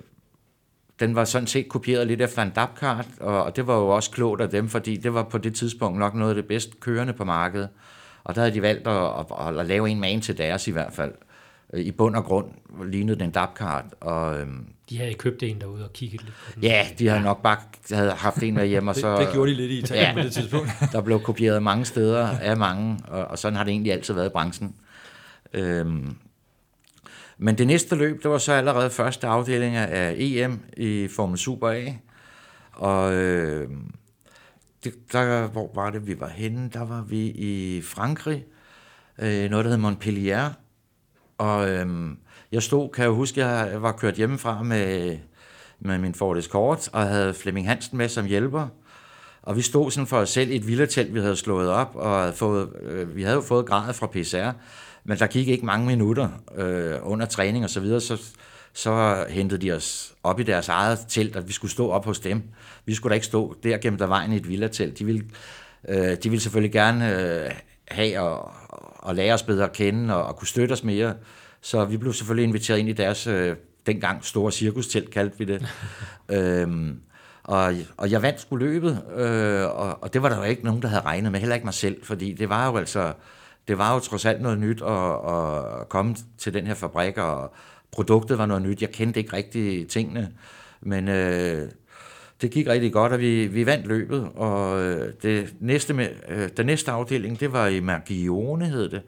den 1.01 1.15
var 1.15 1.25
sådan 1.25 1.47
set 1.47 1.69
kopieret 1.69 2.07
lidt 2.07 2.23
efter 2.23 2.43
en 2.43 2.51
DAP-kart, 2.51 3.07
og, 3.21 3.45
og 3.45 3.57
det 3.57 3.67
var 3.67 3.77
jo 3.77 3.89
også 3.89 4.11
klogt 4.11 4.41
af 4.41 4.51
dem, 4.51 4.69
fordi 4.69 4.97
det 4.97 5.15
var 5.15 5.23
på 5.23 5.39
det 5.39 5.55
tidspunkt 5.55 5.99
nok 5.99 6.15
noget 6.15 6.31
af 6.31 6.35
det 6.35 6.47
bedst 6.47 6.81
kørende 6.81 7.13
på 7.13 7.25
markedet. 7.25 7.69
Og 8.25 8.35
der 8.35 8.41
havde 8.41 8.55
de 8.55 8.63
valgt 8.63 8.89
at, 8.89 9.27
at, 9.41 9.59
at 9.59 9.67
lave 9.67 9.91
en 9.91 10.01
man 10.01 10.21
til 10.21 10.39
deres 10.39 10.69
i 10.69 10.71
hvert 10.71 10.93
fald. 10.93 11.13
Øh, 11.73 11.81
I 11.81 11.91
bund 11.91 12.17
og 12.17 12.25
grund 12.25 12.47
lignede 12.85 13.19
den 13.19 13.31
DAP-kart. 13.31 13.85
Og, 14.01 14.41
øhm, 14.41 14.67
de 14.91 14.99
havde 14.99 15.15
købt 15.15 15.43
en 15.43 15.61
derude 15.61 15.85
og 15.85 15.93
kigget 15.93 16.23
lidt 16.23 16.35
på 16.47 16.53
den. 16.55 16.63
Ja, 16.63 16.87
de 16.99 17.07
havde 17.09 17.21
ja. 17.21 17.27
nok 17.27 17.43
bare 17.43 17.59
havde 17.91 18.11
haft 18.11 18.43
en 18.43 18.55
med 18.55 18.67
hjem. 18.67 18.89
Og 18.89 18.95
så, 18.95 19.11
det, 19.11 19.27
det 19.27 19.33
gjorde 19.33 19.51
de 19.51 19.57
lidt 19.57 19.71
i 19.71 19.79
Italien 19.79 20.07
ja, 20.07 20.15
på 20.15 20.21
det 20.21 20.33
tidspunkt. 20.33 20.71
der 20.93 21.01
blev 21.01 21.21
kopieret 21.21 21.63
mange 21.63 21.85
steder 21.85 22.29
af 22.29 22.57
mange, 22.57 22.99
og, 23.09 23.25
og 23.25 23.39
sådan 23.39 23.57
har 23.57 23.65
det 23.65 23.71
egentlig 23.71 23.93
altid 23.93 24.15
været 24.15 24.27
i 24.27 24.33
branchen. 24.33 24.75
Øhm, 25.55 26.17
men 27.39 27.59
det 27.59 27.67
næste 27.67 27.97
løb, 27.97 28.23
det 28.23 28.31
var 28.31 28.39
så 28.39 28.53
allerede 28.53 28.91
første 28.91 29.27
afdeling 29.27 29.77
af 29.77 30.15
EM 30.19 30.61
i 30.77 31.09
Formel 31.09 31.39
Super 31.39 31.69
A. 31.69 31.93
Og 32.73 33.15
øh, 33.15 33.71
det, 34.85 35.13
der, 35.13 35.47
hvor 35.47 35.71
var 35.75 35.91
det, 35.91 36.07
vi 36.07 36.21
var 36.21 36.29
henne? 36.29 36.71
Der 36.73 36.85
var 36.85 37.03
vi 37.03 37.27
i 37.27 37.83
Frankrig, 37.83 38.45
øh, 39.19 39.51
noget 39.51 39.65
der 39.65 39.71
hed 39.71 39.79
Montpellier. 39.79 40.51
Og 41.39 41.69
øhm, 41.71 42.17
jeg 42.53 42.63
stod, 42.63 42.89
kan 42.89 43.05
jeg 43.05 43.13
huske, 43.13 43.47
jeg 43.47 43.83
var 43.83 43.93
kørt 43.93 44.15
hjemmefra 44.15 44.63
med, 44.63 45.17
med 45.81 45.99
min 45.99 46.15
Ford 46.15 46.39
Escort, 46.39 46.89
og 46.93 47.03
havde 47.03 47.35
Flemming 47.35 47.69
Hansen 47.69 47.99
med 47.99 48.09
som 48.09 48.27
hjælper. 48.27 48.69
Og 49.43 49.57
vi 49.57 49.63
stod 49.63 49.91
sådan 49.91 50.07
for 50.07 50.17
os 50.17 50.31
selv 50.31 50.51
i 50.51 50.57
et 50.57 50.67
villatelt, 50.67 51.15
vi 51.15 51.21
havde 51.21 51.37
slået 51.37 51.71
op, 51.71 51.91
og 51.95 52.21
havde 52.21 52.33
fået, 52.33 52.69
øh, 52.83 53.17
vi 53.17 53.23
havde 53.23 53.35
jo 53.35 53.41
fået 53.41 53.67
gradet 53.67 53.95
fra 53.95 54.07
PCR. 54.07 54.53
Men 55.05 55.19
der 55.19 55.27
gik 55.27 55.49
ikke 55.49 55.67
mange 55.67 55.87
minutter 55.87 56.29
øh, 56.57 56.95
under 57.03 57.27
træning 57.27 57.65
og 57.65 57.71
så 57.71 57.81
videre, 57.81 58.01
så, 58.01 58.23
så 58.73 59.25
hentede 59.29 59.61
de 59.61 59.73
os 59.73 60.15
op 60.23 60.41
i 60.41 60.43
deres 60.43 60.69
eget 60.69 60.99
telt, 61.09 61.37
at 61.37 61.49
vi 61.49 61.53
skulle 61.53 61.71
stå 61.71 61.91
op 61.91 62.05
hos 62.05 62.21
dem. 62.21 62.43
Vi 62.85 62.95
skulle 62.95 63.11
da 63.11 63.15
ikke 63.15 63.27
stå 63.27 63.57
der 63.63 63.79
gennem 63.79 63.99
der 63.99 64.07
vejen 64.07 64.33
i 64.33 64.37
et 64.37 64.49
villatelt. 64.49 64.99
De 64.99 65.05
ville, 65.05 65.25
øh, 65.89 66.17
de 66.23 66.31
ville 66.31 66.41
selvfølgelig 66.41 66.73
gerne 66.73 67.21
øh, 67.21 67.51
have 67.89 68.21
og, 68.21 68.53
og 69.09 69.15
lære 69.15 69.35
os 69.35 69.43
bedre 69.43 69.65
at 69.65 69.73
kende 69.73 70.15
og, 70.15 70.25
og 70.25 70.37
kunne 70.37 70.49
støtte 70.49 70.73
os 70.73 70.85
mere. 70.85 71.15
Så 71.61 71.85
vi 71.85 71.97
blev 71.97 72.13
selvfølgelig 72.13 72.45
inviteret 72.49 72.79
ind 72.79 72.89
i 72.89 72.93
deres 72.93 73.27
øh, 73.27 73.57
dengang 73.87 74.25
store 74.25 74.53
cirkustelt, 74.53 75.11
kaldte 75.11 75.39
vi 75.39 75.45
det. 75.45 75.67
øhm, 76.37 77.01
og, 77.43 77.75
og 77.97 78.11
jeg 78.11 78.23
vandt 78.23 78.41
sgu 78.41 78.57
løbet, 78.57 79.03
øh, 79.17 79.65
og, 79.65 80.03
og 80.03 80.15
det 80.15 80.23
var 80.23 80.29
der 80.29 80.37
jo 80.37 80.43
ikke 80.43 80.65
nogen, 80.65 80.83
der 80.83 80.89
havde 80.89 81.03
regnet 81.03 81.33
med, 81.33 81.41
heller 81.41 81.55
ikke 81.55 81.67
mig 81.67 81.75
selv, 81.75 82.05
fordi 82.05 82.33
det 82.33 82.49
var 82.49 82.67
jo 82.67 82.77
altså 82.77 83.13
det 83.69 83.79
var 83.79 83.95
jo 83.95 84.01
trods 84.01 84.25
alt 84.25 84.43
noget 84.43 84.59
nyt 84.59 84.83
at, 84.83 85.13
at 85.13 85.89
komme 85.89 86.17
til 86.39 86.55
den 86.55 86.67
her 86.67 86.75
fabrik, 86.75 87.19
og 87.19 87.53
produktet 87.93 88.39
var 88.39 88.47
noget 88.47 88.63
nyt. 88.63 88.83
Jeg 88.83 88.91
kendte 88.91 89.21
ikke 89.21 89.37
rigtig 89.37 89.89
tingene, 89.89 90.33
men 90.81 91.09
øh, 91.09 91.69
det 92.41 92.51
gik 92.51 92.67
rigtig 92.67 92.93
godt, 92.93 93.13
og 93.13 93.21
vi, 93.21 93.47
vi 93.47 93.67
vandt 93.67 93.87
løbet. 93.87 94.29
Og 94.35 94.83
øh, 94.83 95.13
det 95.23 95.55
næste 95.61 95.95
med, 95.95 96.09
øh, 96.29 96.49
den 96.57 96.67
næste 96.67 96.91
afdeling, 96.91 97.41
det 97.41 97.53
var 97.53 97.67
i 97.67 97.81
Margione, 97.81 98.67
hed 98.67 98.89
det. 98.89 99.03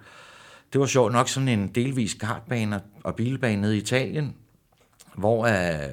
Det 0.73 0.81
var 0.81 0.87
sjovt 0.87 1.13
nok 1.13 1.29
sådan 1.29 1.49
en 1.49 1.69
delvis 1.69 2.15
kartbane 2.15 2.81
og 3.05 3.15
bilbane 3.15 3.61
nede 3.61 3.77
i 3.77 3.81
Italien, 3.81 4.35
hvor 5.15 5.47
øh, 5.47 5.93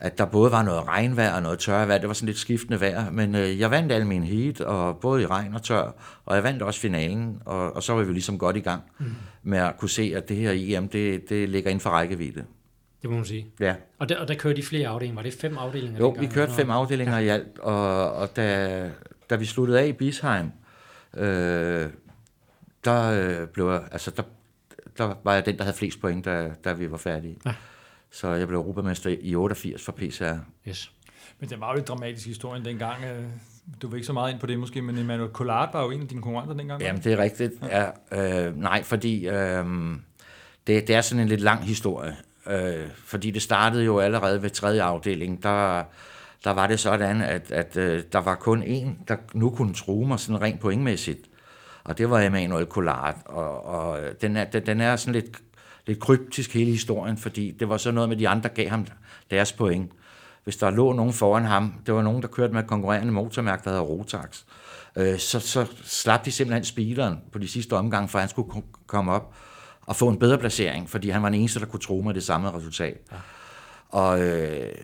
at 0.00 0.18
der 0.18 0.24
både 0.24 0.52
var 0.52 0.62
noget 0.62 0.88
regnvejr 0.88 1.34
og 1.34 1.42
noget 1.42 1.58
tørvejr. 1.58 1.98
Det 1.98 2.08
var 2.08 2.14
sådan 2.14 2.26
lidt 2.26 2.38
skiftende 2.38 2.80
vejr, 2.80 3.10
men 3.10 3.34
øh, 3.34 3.60
jeg 3.60 3.70
vandt 3.70 3.92
alle 3.92 4.06
mine 4.06 4.26
heat, 4.26 4.60
og 4.60 4.98
både 4.98 5.22
i 5.22 5.26
regn 5.26 5.54
og 5.54 5.62
tør, 5.62 5.94
og 6.26 6.34
jeg 6.34 6.44
vandt 6.44 6.62
også 6.62 6.80
finalen, 6.80 7.42
og, 7.44 7.76
og 7.76 7.82
så 7.82 7.92
var 7.92 8.02
vi 8.02 8.12
ligesom 8.12 8.38
godt 8.38 8.56
i 8.56 8.60
gang 8.60 8.82
mm. 8.98 9.06
med 9.42 9.58
at 9.58 9.78
kunne 9.78 9.88
se, 9.88 10.12
at 10.16 10.28
det 10.28 10.36
her 10.36 10.52
EM, 10.54 10.88
det, 10.88 11.28
det 11.28 11.48
ligger 11.48 11.70
inden 11.70 11.80
for 11.80 11.90
rækkevidde. 11.90 12.44
Det 13.02 13.10
må 13.10 13.16
man 13.16 13.24
sige. 13.24 13.46
Ja. 13.60 13.74
Og 13.98 14.08
der, 14.08 14.18
og 14.18 14.28
der 14.28 14.34
kørte 14.34 14.56
de 14.56 14.62
flere 14.62 14.88
afdelinger. 14.88 15.14
Var 15.14 15.22
det 15.22 15.32
fem 15.32 15.58
afdelinger? 15.58 15.98
Jo, 15.98 16.16
vi 16.20 16.26
kørte 16.26 16.52
fem 16.52 16.70
afdelinger 16.70 17.18
ja. 17.18 17.24
i 17.24 17.28
alt, 17.28 17.58
og, 17.58 18.12
og 18.12 18.36
da, 18.36 18.90
da 19.30 19.36
vi 19.36 19.44
sluttede 19.44 19.80
af 19.80 19.86
i 19.86 19.92
Bisheim, 19.92 20.50
øh, 21.16 21.90
der 22.84 23.10
øh, 23.10 23.48
blev 23.48 23.70
jeg, 23.70 23.82
altså 23.92 24.10
der, 24.10 24.22
der 24.98 25.14
var 25.24 25.34
jeg 25.34 25.46
den, 25.46 25.58
der 25.58 25.64
havde 25.64 25.76
flest 25.76 26.00
point, 26.00 26.24
da, 26.24 26.50
da 26.64 26.72
vi 26.72 26.90
var 26.90 26.96
færdige. 26.96 27.38
Ja. 27.46 27.54
Så 28.10 28.28
jeg 28.28 28.48
blev 28.48 28.58
europamester 28.58 29.16
i 29.20 29.34
88 29.34 29.84
for 29.84 29.92
PCR. 29.92 30.34
Yes. 30.68 30.92
Men 31.40 31.50
det 31.50 31.60
var 31.60 31.72
jo 31.72 31.78
en 31.78 31.84
dramatisk 31.84 32.26
historie 32.26 32.64
dengang. 32.64 33.04
Øh, 33.04 33.24
du 33.82 33.88
var 33.88 33.96
ikke 33.96 34.06
så 34.06 34.12
meget 34.12 34.32
ind 34.32 34.40
på 34.40 34.46
det 34.46 34.58
måske, 34.58 34.82
men 34.82 34.98
Emmanuel 34.98 35.30
Collard 35.30 35.72
var 35.72 35.82
jo 35.82 35.90
en 35.90 36.02
af 36.02 36.08
dine 36.08 36.22
konkurrenter 36.22 36.56
dengang. 36.56 36.82
Jamen, 36.82 37.02
det 37.02 37.12
er 37.12 37.18
rigtigt. 37.18 37.52
Ja. 37.62 37.90
Ja, 38.12 38.46
øh, 38.46 38.56
nej, 38.56 38.82
fordi 38.82 39.28
øh, 39.28 39.64
det, 40.66 40.88
det 40.88 40.90
er 40.90 41.00
sådan 41.00 41.22
en 41.22 41.28
lidt 41.28 41.40
lang 41.40 41.64
historie. 41.64 42.16
Øh, 42.50 42.88
fordi 43.04 43.30
det 43.30 43.42
startede 43.42 43.84
jo 43.84 43.98
allerede 43.98 44.42
ved 44.42 44.50
tredje 44.50 44.82
afdeling. 44.82 45.42
Der, 45.42 45.84
der 46.44 46.50
var 46.50 46.66
det 46.66 46.80
sådan, 46.80 47.20
at, 47.22 47.52
at 47.52 47.76
øh, 47.76 48.02
der 48.12 48.18
var 48.18 48.34
kun 48.34 48.62
en, 48.62 48.98
der 49.08 49.16
nu 49.34 49.50
kunne 49.50 49.74
true 49.74 50.08
mig 50.08 50.20
sådan 50.20 50.42
rent 50.42 50.60
pointmæssigt. 50.60 51.20
Og 51.84 51.98
det 51.98 52.10
var 52.10 52.20
Emanuel 52.20 52.66
Collard. 52.66 53.16
Og, 53.24 53.64
og 53.64 54.02
øh, 54.02 54.14
den, 54.20 54.36
er, 54.36 54.44
den 54.44 54.80
er 54.80 54.96
sådan 54.96 55.14
lidt 55.14 55.40
lidt 55.86 56.00
kryptisk 56.00 56.54
hele 56.54 56.70
historien, 56.70 57.16
fordi 57.16 57.50
det 57.50 57.68
var 57.68 57.76
så 57.76 57.90
noget 57.90 58.08
med, 58.08 58.16
de 58.16 58.28
andre 58.28 58.48
gav 58.48 58.68
ham 58.68 58.86
deres 59.30 59.52
point. 59.52 59.92
Hvis 60.44 60.56
der 60.56 60.70
lå 60.70 60.92
nogen 60.92 61.12
foran 61.12 61.44
ham, 61.44 61.74
det 61.86 61.94
var 61.94 62.02
nogen, 62.02 62.22
der 62.22 62.28
kørte 62.28 62.52
med 62.52 62.62
et 62.62 62.66
konkurrerende 62.66 63.12
motormærke, 63.12 63.64
der 63.64 63.70
hedder 63.70 63.84
Rotax, 63.84 64.42
øh, 64.96 65.18
så, 65.18 65.40
så 65.40 65.66
slap 65.84 66.24
de 66.24 66.32
simpelthen 66.32 66.64
speederen 66.64 67.18
på 67.32 67.38
de 67.38 67.48
sidste 67.48 67.76
omgang, 67.76 68.10
for 68.10 68.18
han 68.18 68.28
skulle 68.28 68.62
komme 68.86 69.12
op 69.12 69.34
og 69.86 69.96
få 69.96 70.08
en 70.08 70.18
bedre 70.18 70.38
placering, 70.38 70.90
fordi 70.90 71.08
han 71.08 71.22
var 71.22 71.28
den 71.28 71.40
eneste, 71.40 71.60
der 71.60 71.66
kunne 71.66 71.80
tro 71.80 72.00
med 72.00 72.14
det 72.14 72.22
samme 72.22 72.52
resultat. 72.52 73.00
Ja. 73.12 73.16
Og 73.88 74.20
øh, 74.20 74.74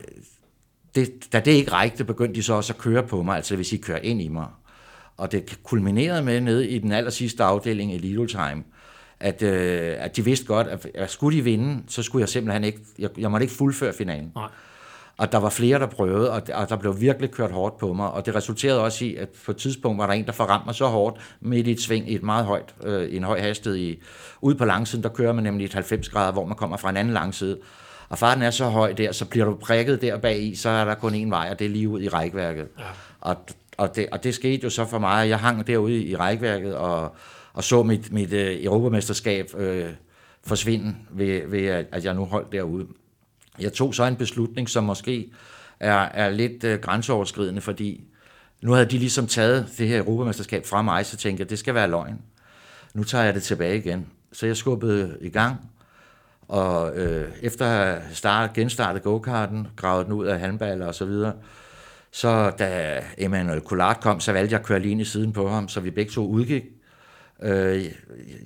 det, 0.94 1.32
da 1.32 1.40
det 1.40 1.50
ikke 1.50 1.72
rækte, 1.72 2.04
begyndte 2.04 2.34
de 2.34 2.42
så 2.42 2.54
også 2.54 2.72
at 2.72 2.78
køre 2.78 3.02
på 3.02 3.22
mig, 3.22 3.36
altså 3.36 3.56
hvis 3.56 3.72
I 3.72 3.76
kører 3.76 3.98
ind 3.98 4.22
i 4.22 4.28
mig. 4.28 4.46
Og 5.16 5.32
det 5.32 5.58
kulminerede 5.62 6.22
med 6.22 6.40
nede 6.40 6.68
i 6.68 6.78
den 6.78 6.92
aller 6.92 7.10
sidste 7.10 7.44
afdeling 7.44 7.94
i 7.94 7.98
Lidl 7.98 8.26
Time, 8.26 8.64
at, 9.20 9.42
øh, 9.42 9.94
at 9.98 10.16
de 10.16 10.24
vidste 10.24 10.46
godt, 10.46 10.66
at, 10.66 10.86
at 10.94 11.10
skulle 11.10 11.38
de 11.38 11.44
vinde, 11.44 11.82
så 11.88 12.02
skulle 12.02 12.20
jeg 12.20 12.28
simpelthen 12.28 12.64
ikke, 12.64 12.80
jeg, 12.98 13.10
jeg 13.18 13.30
måtte 13.30 13.44
ikke 13.44 13.54
fuldføre 13.54 13.92
finalen. 13.92 14.32
Nej. 14.34 14.48
Og 15.18 15.32
der 15.32 15.38
var 15.38 15.48
flere, 15.48 15.78
der 15.78 15.86
prøvede, 15.86 16.32
og, 16.32 16.42
og 16.54 16.68
der 16.68 16.76
blev 16.76 17.00
virkelig 17.00 17.30
kørt 17.30 17.50
hårdt 17.50 17.78
på 17.78 17.92
mig, 17.92 18.10
og 18.10 18.26
det 18.26 18.34
resulterede 18.34 18.82
også 18.82 19.04
i, 19.04 19.14
at 19.14 19.28
på 19.44 19.50
et 19.50 19.56
tidspunkt 19.56 19.98
var 19.98 20.06
der 20.06 20.12
en, 20.12 20.26
der 20.26 20.32
forramte 20.32 20.66
mig 20.66 20.74
så 20.74 20.86
hårdt 20.86 21.20
midt 21.40 21.66
i 21.66 21.70
et 21.70 21.80
sving 21.80 22.10
i 22.10 22.14
et 22.14 22.22
meget 22.22 22.44
højt, 22.44 22.74
øh, 22.84 23.16
en 23.16 23.24
høj 23.24 23.40
hastighed. 23.40 23.78
I, 23.78 24.02
ude 24.40 24.54
på 24.54 24.64
langsiden, 24.64 25.02
der 25.02 25.08
kører 25.08 25.32
man 25.32 25.44
nemlig 25.44 25.64
et 25.64 25.74
90 25.74 26.08
grader, 26.08 26.32
hvor 26.32 26.46
man 26.46 26.56
kommer 26.56 26.76
fra 26.76 26.90
en 26.90 26.96
anden 26.96 27.14
langside. 27.14 27.58
Og 28.08 28.18
farten 28.18 28.42
er 28.42 28.50
så 28.50 28.68
høj 28.68 28.92
der, 28.92 29.12
så 29.12 29.24
bliver 29.24 29.46
du 29.46 29.54
prikket 29.54 30.02
der 30.02 30.18
bag 30.18 30.42
i, 30.42 30.54
så 30.54 30.68
er 30.68 30.84
der 30.84 30.94
kun 30.94 31.14
én 31.14 31.30
vej, 31.30 31.48
og 31.50 31.58
det 31.58 31.64
er 31.64 31.68
lige 31.68 31.88
ud 31.88 32.02
i 32.02 32.08
rækværket. 32.08 32.68
Ja. 32.78 32.84
Og, 33.20 33.36
og, 33.78 33.96
det, 33.96 34.06
og 34.12 34.24
det 34.24 34.34
skete 34.34 34.64
jo 34.64 34.70
så 34.70 34.84
for 34.84 34.98
mig, 34.98 35.28
jeg 35.28 35.38
hang 35.38 35.66
derude 35.66 36.04
i 36.04 36.16
rækværket, 36.16 36.76
og 36.76 37.16
og 37.56 37.64
så 37.64 37.82
mit, 37.82 38.12
mit 38.12 38.32
uh, 38.32 38.64
europamesterskab 38.64 39.50
uh, 39.54 39.90
forsvinde 40.44 40.94
ved, 41.10 41.46
ved, 41.46 41.66
at 41.92 42.04
jeg 42.04 42.14
nu 42.14 42.24
holdt 42.24 42.52
derude. 42.52 42.86
Jeg 43.58 43.72
tog 43.72 43.94
så 43.94 44.04
en 44.04 44.16
beslutning, 44.16 44.68
som 44.68 44.84
måske 44.84 45.30
er, 45.80 45.94
er 45.94 46.30
lidt 46.30 46.64
øh, 46.64 46.80
grænseoverskridende, 46.80 47.60
fordi 47.60 48.04
nu 48.60 48.72
havde 48.72 48.86
de 48.86 48.98
ligesom 48.98 49.26
taget 49.26 49.66
det 49.78 49.88
her 49.88 49.98
europamesterskab 49.98 50.66
fra 50.66 50.82
mig, 50.82 51.06
så 51.06 51.16
tænkte 51.16 51.40
jeg, 51.40 51.50
det 51.50 51.58
skal 51.58 51.74
være 51.74 51.88
løgn. 51.88 52.18
Nu 52.94 53.04
tager 53.04 53.24
jeg 53.24 53.34
det 53.34 53.42
tilbage 53.42 53.78
igen. 53.78 54.06
Så 54.32 54.46
jeg 54.46 54.56
skubbede 54.56 55.16
i 55.20 55.28
gang, 55.28 55.56
og 56.48 56.96
øh, 56.96 57.28
efter 57.42 57.66
at 57.66 58.02
have 58.02 58.14
start, 58.14 58.52
genstartet 58.52 59.02
go-karten, 59.02 59.68
gravet 59.76 60.06
den 60.06 60.12
ud 60.12 60.26
af 60.26 60.40
handballer 60.40 60.86
og 60.86 60.94
så 60.94 61.04
videre, 61.04 61.32
så 62.10 62.50
da 62.58 63.00
Emmanuel 63.18 63.60
Collard 63.60 64.00
kom, 64.00 64.20
så 64.20 64.32
valgte 64.32 64.52
jeg 64.52 64.60
at 64.60 64.66
køre 64.66 64.80
lige 64.80 65.00
i 65.00 65.04
siden 65.04 65.32
på 65.32 65.48
ham, 65.48 65.68
så 65.68 65.80
vi 65.80 65.90
begge 65.90 66.12
to 66.12 66.26
udgik. 66.26 66.64
Øh, 67.42 67.84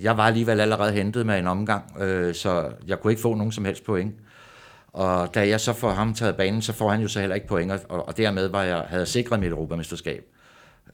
jeg 0.00 0.16
var 0.16 0.26
alligevel 0.26 0.60
allerede 0.60 0.92
hentet 0.92 1.26
med 1.26 1.38
en 1.38 1.46
omgang, 1.46 2.00
øh, 2.00 2.34
så 2.34 2.70
jeg 2.86 3.00
kunne 3.00 3.12
ikke 3.12 3.22
få 3.22 3.34
nogen 3.34 3.52
som 3.52 3.64
helst 3.64 3.84
point. 3.84 4.14
Og 4.92 5.34
da 5.34 5.48
jeg 5.48 5.60
så 5.60 5.72
får 5.72 5.90
ham 5.90 6.14
taget 6.14 6.36
banen, 6.36 6.62
så 6.62 6.72
får 6.72 6.90
han 6.90 7.00
jo 7.00 7.08
så 7.08 7.20
heller 7.20 7.34
ikke 7.34 7.46
point, 7.46 7.72
og, 7.72 8.08
og 8.08 8.16
dermed 8.16 8.48
var 8.48 8.62
jeg, 8.62 8.76
havde 8.88 9.00
jeg 9.00 9.08
sikret 9.08 9.40
mit 9.40 9.50
europamesterskab, 9.50 10.24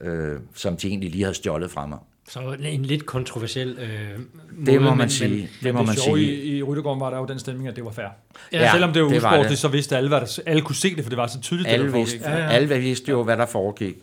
øh, 0.01 0.39
som 0.55 0.77
de 0.77 0.87
egentlig 0.87 1.11
lige 1.11 1.23
havde 1.23 1.35
stjålet 1.35 1.71
fra 1.71 1.85
mig. 1.85 1.97
Så 2.29 2.55
en 2.59 2.85
lidt 2.85 3.05
kontroversiel 3.05 3.77
øh, 3.79 4.19
Det 4.65 4.81
må 4.81 4.93
man 4.93 5.09
sige. 5.09 5.49
Det 5.63 5.73
må 5.73 5.79
det 5.79 5.87
man 5.87 5.95
sige. 5.95 6.19
i, 6.19 6.57
i 6.57 6.63
Ryttergården 6.63 7.01
var 7.01 7.09
der 7.09 7.17
jo 7.17 7.25
den 7.25 7.39
stemning, 7.39 7.67
at 7.67 7.75
det 7.75 7.85
var 7.85 7.91
fair. 7.91 8.05
Ja, 8.51 8.59
Ja, 8.61 8.71
Selvom 8.71 8.93
det 8.93 9.01
var 9.03 9.15
usportligt, 9.17 9.59
så 9.59 9.67
vidste 9.67 9.97
alle, 9.97 10.09
hvad 10.09 10.21
der, 10.21 10.39
alle 10.45 10.61
kunne 10.61 10.75
se 10.75 10.95
det, 10.95 11.03
for 11.03 11.09
det 11.09 11.17
var 11.17 11.27
så 11.27 11.41
tydeligt, 11.41 11.69
Alle 11.69 11.85
det 11.85 11.93
der 11.93 11.99
vidste. 11.99 12.19
Ja, 12.23 12.37
ja. 12.37 12.47
alle 12.47 12.75
vidste 12.79 13.11
jo, 13.11 13.23
hvad 13.23 13.37
der 13.37 13.45
foregik. 13.45 13.95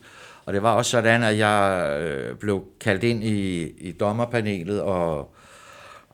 Og 0.47 0.53
det 0.53 0.63
var 0.63 0.73
også 0.73 0.91
sådan, 0.91 1.23
at 1.23 1.39
jeg 1.39 1.89
øh, 2.03 2.37
blev 2.37 2.65
kaldt 2.81 3.03
ind 3.05 3.25
i, 3.25 3.63
i 3.79 3.93
dommerpanelet 3.93 4.81
og, 4.81 5.34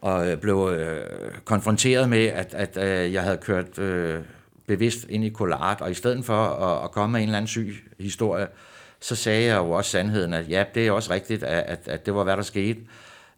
og 0.00 0.30
øh, 0.30 0.36
blev 0.36 0.70
øh, 0.72 1.00
konfronteret 1.44 2.08
med, 2.08 2.26
at, 2.26 2.54
at 2.54 2.76
øh, 2.76 3.12
jeg 3.12 3.22
havde 3.22 3.36
kørt 3.36 3.78
øh, 3.78 4.20
bevidst 4.66 5.06
ind 5.08 5.24
i 5.24 5.30
Collard, 5.30 5.80
og 5.80 5.90
i 5.90 5.94
stedet 5.94 6.24
for 6.24 6.42
at, 6.44 6.84
at 6.84 6.90
komme 6.90 7.12
med 7.12 7.20
en 7.20 7.28
eller 7.28 7.36
anden 7.36 7.48
syg 7.48 7.74
historie, 8.00 8.46
så 9.00 9.16
sagde 9.16 9.44
jeg 9.44 9.56
jo 9.56 9.70
også 9.70 9.90
sandheden, 9.90 10.34
at 10.34 10.48
ja, 10.48 10.64
det 10.74 10.86
er 10.86 10.92
også 10.92 11.12
rigtigt, 11.12 11.42
at, 11.42 11.64
at, 11.66 11.88
at 11.88 12.06
det 12.06 12.14
var, 12.14 12.24
hvad 12.24 12.36
der 12.36 12.42
skete. 12.42 12.80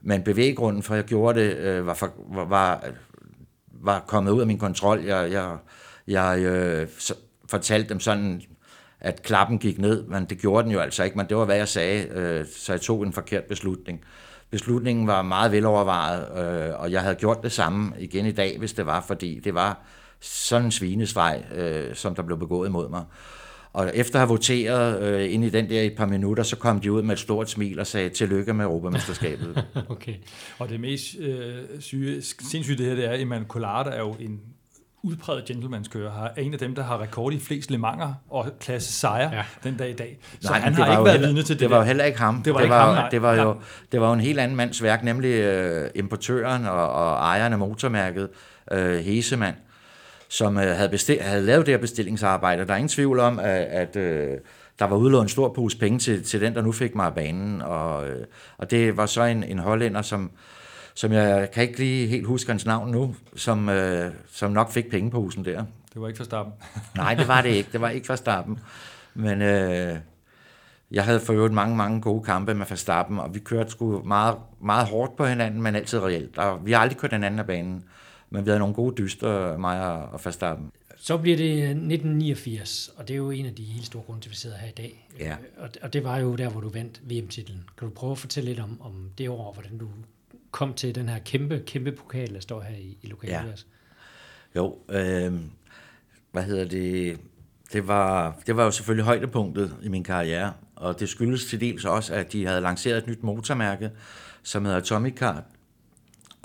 Men 0.02 0.22
bevæggrunden 0.22 0.82
for, 0.82 0.94
at 0.94 0.96
jeg 0.96 1.04
gjorde 1.04 1.40
det, 1.40 1.56
øh, 1.56 1.86
var, 1.86 1.94
for, 1.94 2.12
var, 2.28 2.84
var, 3.72 4.04
kommet 4.06 4.32
ud 4.32 4.40
af 4.40 4.46
min 4.46 4.58
kontrol. 4.58 5.04
Jeg, 5.04 5.32
jeg, 5.32 5.56
jeg 6.06 6.38
øh, 6.38 6.88
fortalte 7.48 7.88
dem 7.88 8.00
sådan, 8.00 8.42
at 9.00 9.22
klappen 9.22 9.58
gik 9.58 9.78
ned, 9.78 10.04
men 10.06 10.24
det 10.24 10.38
gjorde 10.38 10.62
den 10.62 10.72
jo 10.72 10.80
altså 10.80 11.04
ikke, 11.04 11.16
men 11.16 11.26
det 11.28 11.36
var, 11.36 11.44
hvad 11.44 11.56
jeg 11.56 11.68
sagde, 11.68 12.08
øh, 12.08 12.46
så 12.56 12.72
jeg 12.72 12.80
tog 12.80 13.02
en 13.02 13.12
forkert 13.12 13.44
beslutning. 13.44 14.04
Beslutningen 14.52 15.06
var 15.06 15.22
meget 15.22 15.52
velovervejet, 15.52 16.22
øh, 16.68 16.80
og 16.80 16.92
jeg 16.92 17.02
havde 17.02 17.14
gjort 17.14 17.42
det 17.42 17.52
samme 17.52 17.92
igen 17.98 18.26
i 18.26 18.32
dag, 18.32 18.58
hvis 18.58 18.72
det 18.72 18.86
var, 18.86 19.04
fordi 19.06 19.40
det 19.44 19.54
var 19.54 19.84
sådan 20.20 20.64
en 20.64 20.70
svinesvej, 20.70 21.42
øh, 21.54 21.94
som 21.94 22.14
der 22.14 22.22
blev 22.22 22.38
begået 22.38 22.68
imod 22.68 22.88
mig. 22.88 23.04
Og 23.72 23.90
efter 23.94 24.14
at 24.14 24.20
have 24.20 24.28
voteret 24.28 25.02
øh, 25.02 25.34
ind 25.34 25.44
i 25.44 25.50
den 25.50 25.70
der 25.70 25.80
i 25.80 25.86
et 25.86 25.96
par 25.96 26.06
minutter, 26.06 26.42
så 26.42 26.56
kom 26.56 26.80
de 26.80 26.92
ud 26.92 27.02
med 27.02 27.12
et 27.12 27.18
stort 27.18 27.50
smil 27.50 27.80
og 27.80 27.86
sagde, 27.86 28.08
tillykke 28.08 28.54
med 28.54 28.64
Europamesterskabet. 28.64 29.64
Okay. 29.88 30.14
Og 30.58 30.68
det 30.68 30.80
mest 30.80 31.18
øh, 31.18 31.54
syge, 31.80 32.22
sindssyge 32.22 32.78
det 32.78 32.86
her, 32.86 32.94
det 32.94 33.04
er, 33.04 33.10
at 33.10 33.20
Iman 33.20 33.44
Collard 33.48 33.86
er 33.86 33.98
jo 33.98 34.16
en 34.20 34.40
udpræget 35.02 35.44
gentlemanskører, 35.44 36.10
har- 36.12 36.32
er 36.36 36.42
en 36.42 36.52
af 36.52 36.58
dem, 36.58 36.74
der 36.74 36.82
har 36.82 37.00
rekord 37.02 37.32
i 37.32 37.40
flest 37.40 37.70
Le 37.70 37.78
Manger 37.78 38.14
og 38.30 38.46
klasse 38.60 38.92
sejre 38.92 39.30
Ja. 39.34 39.44
den 39.64 39.76
dag 39.76 39.90
i 39.90 39.92
dag. 39.92 40.18
Så 40.40 40.48
Nej, 40.50 40.58
han 40.60 40.74
har 40.74 40.86
ikke 40.92 41.04
været 41.04 41.10
heller- 41.12 41.28
vidne 41.28 41.42
til 41.42 41.54
det, 41.54 41.60
Det 41.60 41.70
var 41.70 41.76
jo 41.76 41.82
heller 41.82 42.04
ikke 42.04 42.18
ham. 42.18 42.42
Det 42.42 42.52
var 42.54 42.58
det 42.58 42.64
ikke 42.64 42.74
var, 42.74 42.84
ham, 42.86 42.94
nej. 42.94 43.08
det 43.08 43.22
var 43.22 43.34
jo 43.34 43.56
det 43.92 44.00
var 44.00 44.06
jo 44.06 44.12
en 44.12 44.20
helt 44.20 44.40
anden 44.40 44.56
mands 44.56 44.82
værk, 44.82 45.04
nemlig 45.04 45.28
øh, 45.34 45.90
importøren 45.94 46.66
og, 46.66 46.90
og 46.92 47.12
ejeren 47.14 47.52
af 47.52 47.58
motormærket, 47.58 48.28
øh, 48.72 48.98
Hesemann, 48.98 49.56
som 50.28 50.56
øh, 50.58 50.76
havde, 50.76 50.88
bestil, 50.88 51.18
havde 51.20 51.42
lavet 51.42 51.66
det 51.66 51.72
her 51.74 51.80
bestillingsarbejde. 51.80 52.66
Der 52.66 52.72
er 52.72 52.76
ingen 52.76 52.88
tvivl 52.88 53.18
om, 53.20 53.38
at, 53.38 53.46
at 53.62 53.96
øh, 53.96 54.30
der 54.78 54.84
var 54.84 54.96
udlånt 54.96 55.22
en 55.22 55.28
stor 55.28 55.52
pose 55.52 55.78
penge 55.78 55.98
til, 55.98 56.22
til 56.24 56.40
den, 56.40 56.54
der 56.54 56.62
nu 56.62 56.72
fik 56.72 56.94
mig 56.94 57.06
af 57.06 57.14
banen. 57.14 57.62
Og, 57.62 58.08
øh, 58.08 58.24
og 58.58 58.70
det 58.70 58.96
var 58.96 59.06
så 59.06 59.22
en, 59.24 59.42
en 59.44 59.58
hollænder, 59.58 60.02
som, 60.02 60.30
som 60.94 61.12
jeg 61.12 61.50
kan 61.50 61.62
ikke 61.62 61.78
lige 61.78 62.06
helt 62.06 62.26
huske 62.26 62.50
hans 62.50 62.66
navn 62.66 62.90
nu, 62.90 63.14
som, 63.36 63.68
øh, 63.68 64.12
som 64.30 64.50
nok 64.50 64.70
fik 64.70 64.90
pengeposen 64.90 65.44
der. 65.44 65.64
Det 65.92 66.02
var 66.02 66.08
ikke 66.08 66.16
for 66.16 66.24
starten. 66.24 66.52
Nej, 66.96 67.14
det 67.14 67.28
var 67.28 67.42
det 67.42 67.50
ikke. 67.50 67.68
Det 67.72 67.80
var 67.80 67.90
ikke 67.90 68.08
Verstappen. 68.08 68.58
Men 69.14 69.42
øh, 69.42 69.96
jeg 70.90 71.04
havde 71.04 71.20
for 71.20 71.32
øvrigt 71.32 71.54
mange, 71.54 71.76
mange 71.76 72.00
gode 72.00 72.24
kampe 72.24 72.54
med 72.54 72.66
Verstappen, 72.66 73.18
og 73.18 73.34
vi 73.34 73.38
kørte 73.38 73.70
sgu 73.70 74.02
meget, 74.02 74.36
meget 74.60 74.86
hårdt 74.88 75.16
på 75.16 75.26
hinanden, 75.26 75.62
men 75.62 75.74
altid 75.74 75.98
reelt. 75.98 76.38
Og 76.38 76.66
vi 76.66 76.72
har 76.72 76.80
aldrig 76.80 76.98
kørt 76.98 77.12
hinanden 77.12 77.40
af 77.40 77.46
banen, 77.46 77.84
men 78.30 78.44
vi 78.44 78.50
havde 78.50 78.58
nogle 78.58 78.74
gode 78.74 78.94
dyster, 79.02 79.56
mig 79.56 79.80
og 80.10 80.20
Verstappen. 80.24 80.70
Så 80.96 81.16
bliver 81.16 81.36
det 81.36 81.62
1989, 81.62 82.90
og 82.96 83.08
det 83.08 83.14
er 83.14 83.18
jo 83.18 83.30
en 83.30 83.46
af 83.46 83.54
de 83.54 83.62
helt 83.62 83.86
store 83.86 84.02
grunde 84.02 84.20
til, 84.20 84.28
at 84.28 84.30
vi 84.30 84.36
sidder 84.36 84.56
her 84.56 84.68
i 84.68 84.72
dag. 84.76 85.08
Ja. 85.18 85.36
Og, 85.58 85.68
og 85.82 85.92
det 85.92 86.04
var 86.04 86.18
jo 86.18 86.36
der, 86.36 86.48
hvor 86.48 86.60
du 86.60 86.68
vandt 86.68 87.00
VM-titlen. 87.04 87.64
Kan 87.78 87.88
du 87.88 87.94
prøve 87.94 88.12
at 88.12 88.18
fortælle 88.18 88.50
lidt 88.50 88.60
om, 88.60 88.80
om 88.80 89.10
det 89.18 89.28
år, 89.28 89.52
hvordan 89.52 89.78
du 89.78 89.88
kom 90.52 90.74
til 90.74 90.94
den 90.94 91.08
her 91.08 91.18
kæmpe, 91.18 91.62
kæmpe 91.66 91.92
pokal, 91.92 92.34
der 92.34 92.40
står 92.40 92.60
her 92.60 92.76
i, 92.76 92.98
i 93.02 93.06
lokalet? 93.06 93.32
Ja. 93.32 93.52
også? 93.52 93.64
Jo, 94.56 94.78
øh, 94.88 95.34
hvad 96.32 96.42
hedder 96.42 96.64
det? 96.64 97.20
Det 97.72 97.88
var, 97.88 98.36
det 98.46 98.56
var 98.56 98.64
jo 98.64 98.70
selvfølgelig 98.70 99.04
højdepunktet 99.04 99.76
i 99.82 99.88
min 99.88 100.04
karriere, 100.04 100.52
og 100.76 101.00
det 101.00 101.08
skyldes 101.08 101.46
til 101.46 101.60
dels 101.60 101.84
også, 101.84 102.14
at 102.14 102.32
de 102.32 102.46
havde 102.46 102.60
lanceret 102.60 102.98
et 102.98 103.06
nyt 103.06 103.22
motormærke, 103.22 103.90
som 104.42 104.64
hedder 104.64 104.78
Atomic 104.78 105.14
Car, 105.14 105.44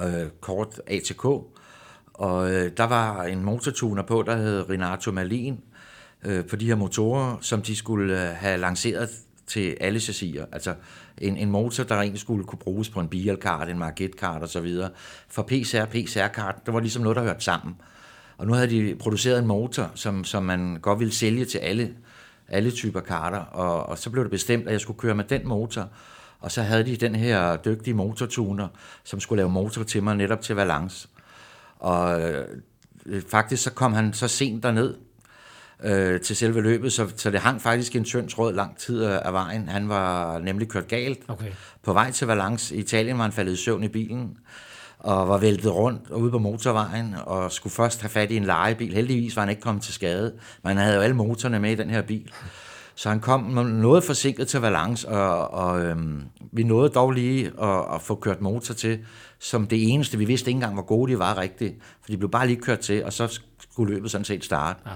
øh, 0.01 0.29
kort 0.39 0.81
ATK, 0.87 1.25
og 2.13 2.51
øh, 2.53 2.71
der 2.77 2.83
var 2.83 3.23
en 3.23 3.43
motortuner 3.43 4.03
på, 4.03 4.23
der 4.27 4.37
hed 4.37 4.69
Renato 4.69 5.11
Malin, 5.11 5.63
øh, 6.25 6.45
på 6.45 6.55
de 6.55 6.65
her 6.65 6.75
motorer, 6.75 7.37
som 7.41 7.61
de 7.61 7.75
skulle 7.75 8.29
øh, 8.29 8.35
have 8.35 8.57
lanceret 8.57 9.09
til 9.47 9.77
alle 9.81 9.99
chassiser. 9.99 10.45
Altså 10.51 10.75
en, 11.17 11.37
en 11.37 11.51
motor, 11.51 11.83
der 11.83 11.95
egentlig 11.95 12.19
skulle 12.19 12.43
kunne 12.43 12.59
bruges 12.59 12.89
på 12.89 12.99
en 12.99 13.07
bielkart, 13.07 13.69
en 13.69 13.79
marketkart 13.79 14.41
og 14.41 14.49
så 14.49 14.61
videre. 14.61 14.89
For 15.27 15.43
PCR, 15.43 15.85
PCR-kart, 15.85 16.65
det 16.65 16.73
var 16.73 16.79
ligesom 16.79 17.03
noget, 17.03 17.15
der 17.15 17.23
hørte 17.23 17.43
sammen. 17.43 17.75
Og 18.37 18.47
nu 18.47 18.53
havde 18.53 18.69
de 18.69 18.95
produceret 18.95 19.39
en 19.39 19.47
motor, 19.47 19.91
som, 19.95 20.23
som 20.23 20.43
man 20.43 20.79
godt 20.81 20.99
ville 20.99 21.13
sælge 21.13 21.45
til 21.45 21.57
alle, 21.57 21.93
alle 22.47 22.71
typer 22.71 22.99
karter, 22.99 23.39
og, 23.39 23.85
og 23.85 23.97
så 23.97 24.09
blev 24.09 24.23
det 24.23 24.31
bestemt, 24.31 24.67
at 24.67 24.71
jeg 24.71 24.81
skulle 24.81 24.99
køre 24.99 25.15
med 25.15 25.23
den 25.23 25.47
motor, 25.47 25.89
og 26.39 26.51
så 26.51 26.61
havde 26.61 26.85
de 26.85 26.95
den 26.95 27.15
her 27.15 27.55
dygtige 27.55 27.93
motortuner, 27.93 28.67
som 29.03 29.19
skulle 29.19 29.37
lave 29.37 29.49
motor 29.49 29.83
til 29.83 30.03
mig 30.03 30.15
netop 30.15 30.41
til 30.41 30.55
Valence. 30.55 31.07
Og 31.79 32.21
øh, 32.21 32.47
faktisk 33.27 33.63
så 33.63 33.73
kom 33.73 33.93
han 33.93 34.13
så 34.13 34.27
sent 34.27 34.63
derned 34.63 34.95
øh, 35.83 36.21
til 36.21 36.35
selve 36.35 36.61
løbet, 36.61 36.93
så, 36.93 37.07
så 37.15 37.31
det 37.31 37.39
hang 37.39 37.61
faktisk 37.61 37.95
en 37.95 38.03
tynd 38.03 38.29
tråd 38.29 38.53
lang 38.53 38.77
tid 38.77 39.03
af 39.03 39.33
vejen. 39.33 39.69
Han 39.69 39.89
var 39.89 40.39
nemlig 40.39 40.67
kørt 40.67 40.87
galt. 40.87 41.19
Okay. 41.27 41.51
På 41.83 41.93
vej 41.93 42.11
til 42.11 42.27
Valence 42.27 42.75
i 42.75 42.79
Italien 42.79 43.17
var 43.17 43.23
han 43.23 43.31
faldet 43.31 43.53
i 43.53 43.55
søvn 43.55 43.83
i 43.83 43.87
bilen, 43.87 44.37
og 44.99 45.29
var 45.29 45.37
væltet 45.37 45.75
rundt 45.75 46.09
ude 46.09 46.31
på 46.31 46.39
motorvejen, 46.39 47.15
og 47.25 47.51
skulle 47.51 47.73
først 47.73 48.01
have 48.01 48.09
fat 48.09 48.31
i 48.31 48.37
en 48.37 48.43
lejebil. 48.43 48.93
Heldigvis 48.93 49.35
var 49.35 49.41
han 49.41 49.49
ikke 49.49 49.61
kommet 49.61 49.83
til 49.83 49.93
skade, 49.93 50.33
men 50.63 50.67
han 50.67 50.77
havde 50.77 50.95
jo 50.95 51.01
alle 51.01 51.15
motorerne 51.15 51.59
med 51.59 51.71
i 51.71 51.75
den 51.75 51.89
her 51.89 52.01
bil. 52.01 52.31
Så 52.95 53.09
han 53.09 53.19
kom 53.19 53.41
noget 53.41 54.03
forsinket 54.03 54.47
til 54.47 54.59
Valence, 54.59 55.07
og, 55.07 55.53
og 55.53 55.81
øhm, 55.81 56.23
vi 56.51 56.63
nåede 56.63 56.89
dog 56.89 57.11
lige 57.11 57.51
at, 57.61 57.95
at 57.95 58.01
få 58.01 58.15
kørt 58.15 58.41
motor 58.41 58.73
til, 58.73 58.99
som 59.39 59.67
det 59.67 59.93
eneste, 59.93 60.17
vi 60.17 60.25
vidste 60.25 60.49
ikke 60.49 60.55
engang, 60.55 60.73
hvor 60.73 60.83
gode 60.83 61.11
de 61.11 61.19
var 61.19 61.37
rigtigt, 61.37 61.75
for 62.01 62.11
de 62.11 62.17
blev 62.17 62.31
bare 62.31 62.47
lige 62.47 62.61
kørt 62.61 62.79
til, 62.79 63.05
og 63.05 63.13
så 63.13 63.39
skulle 63.71 63.93
løbet 63.93 64.11
sådan 64.11 64.25
set 64.25 64.45
starte. 64.45 64.79
Ah. 64.85 64.91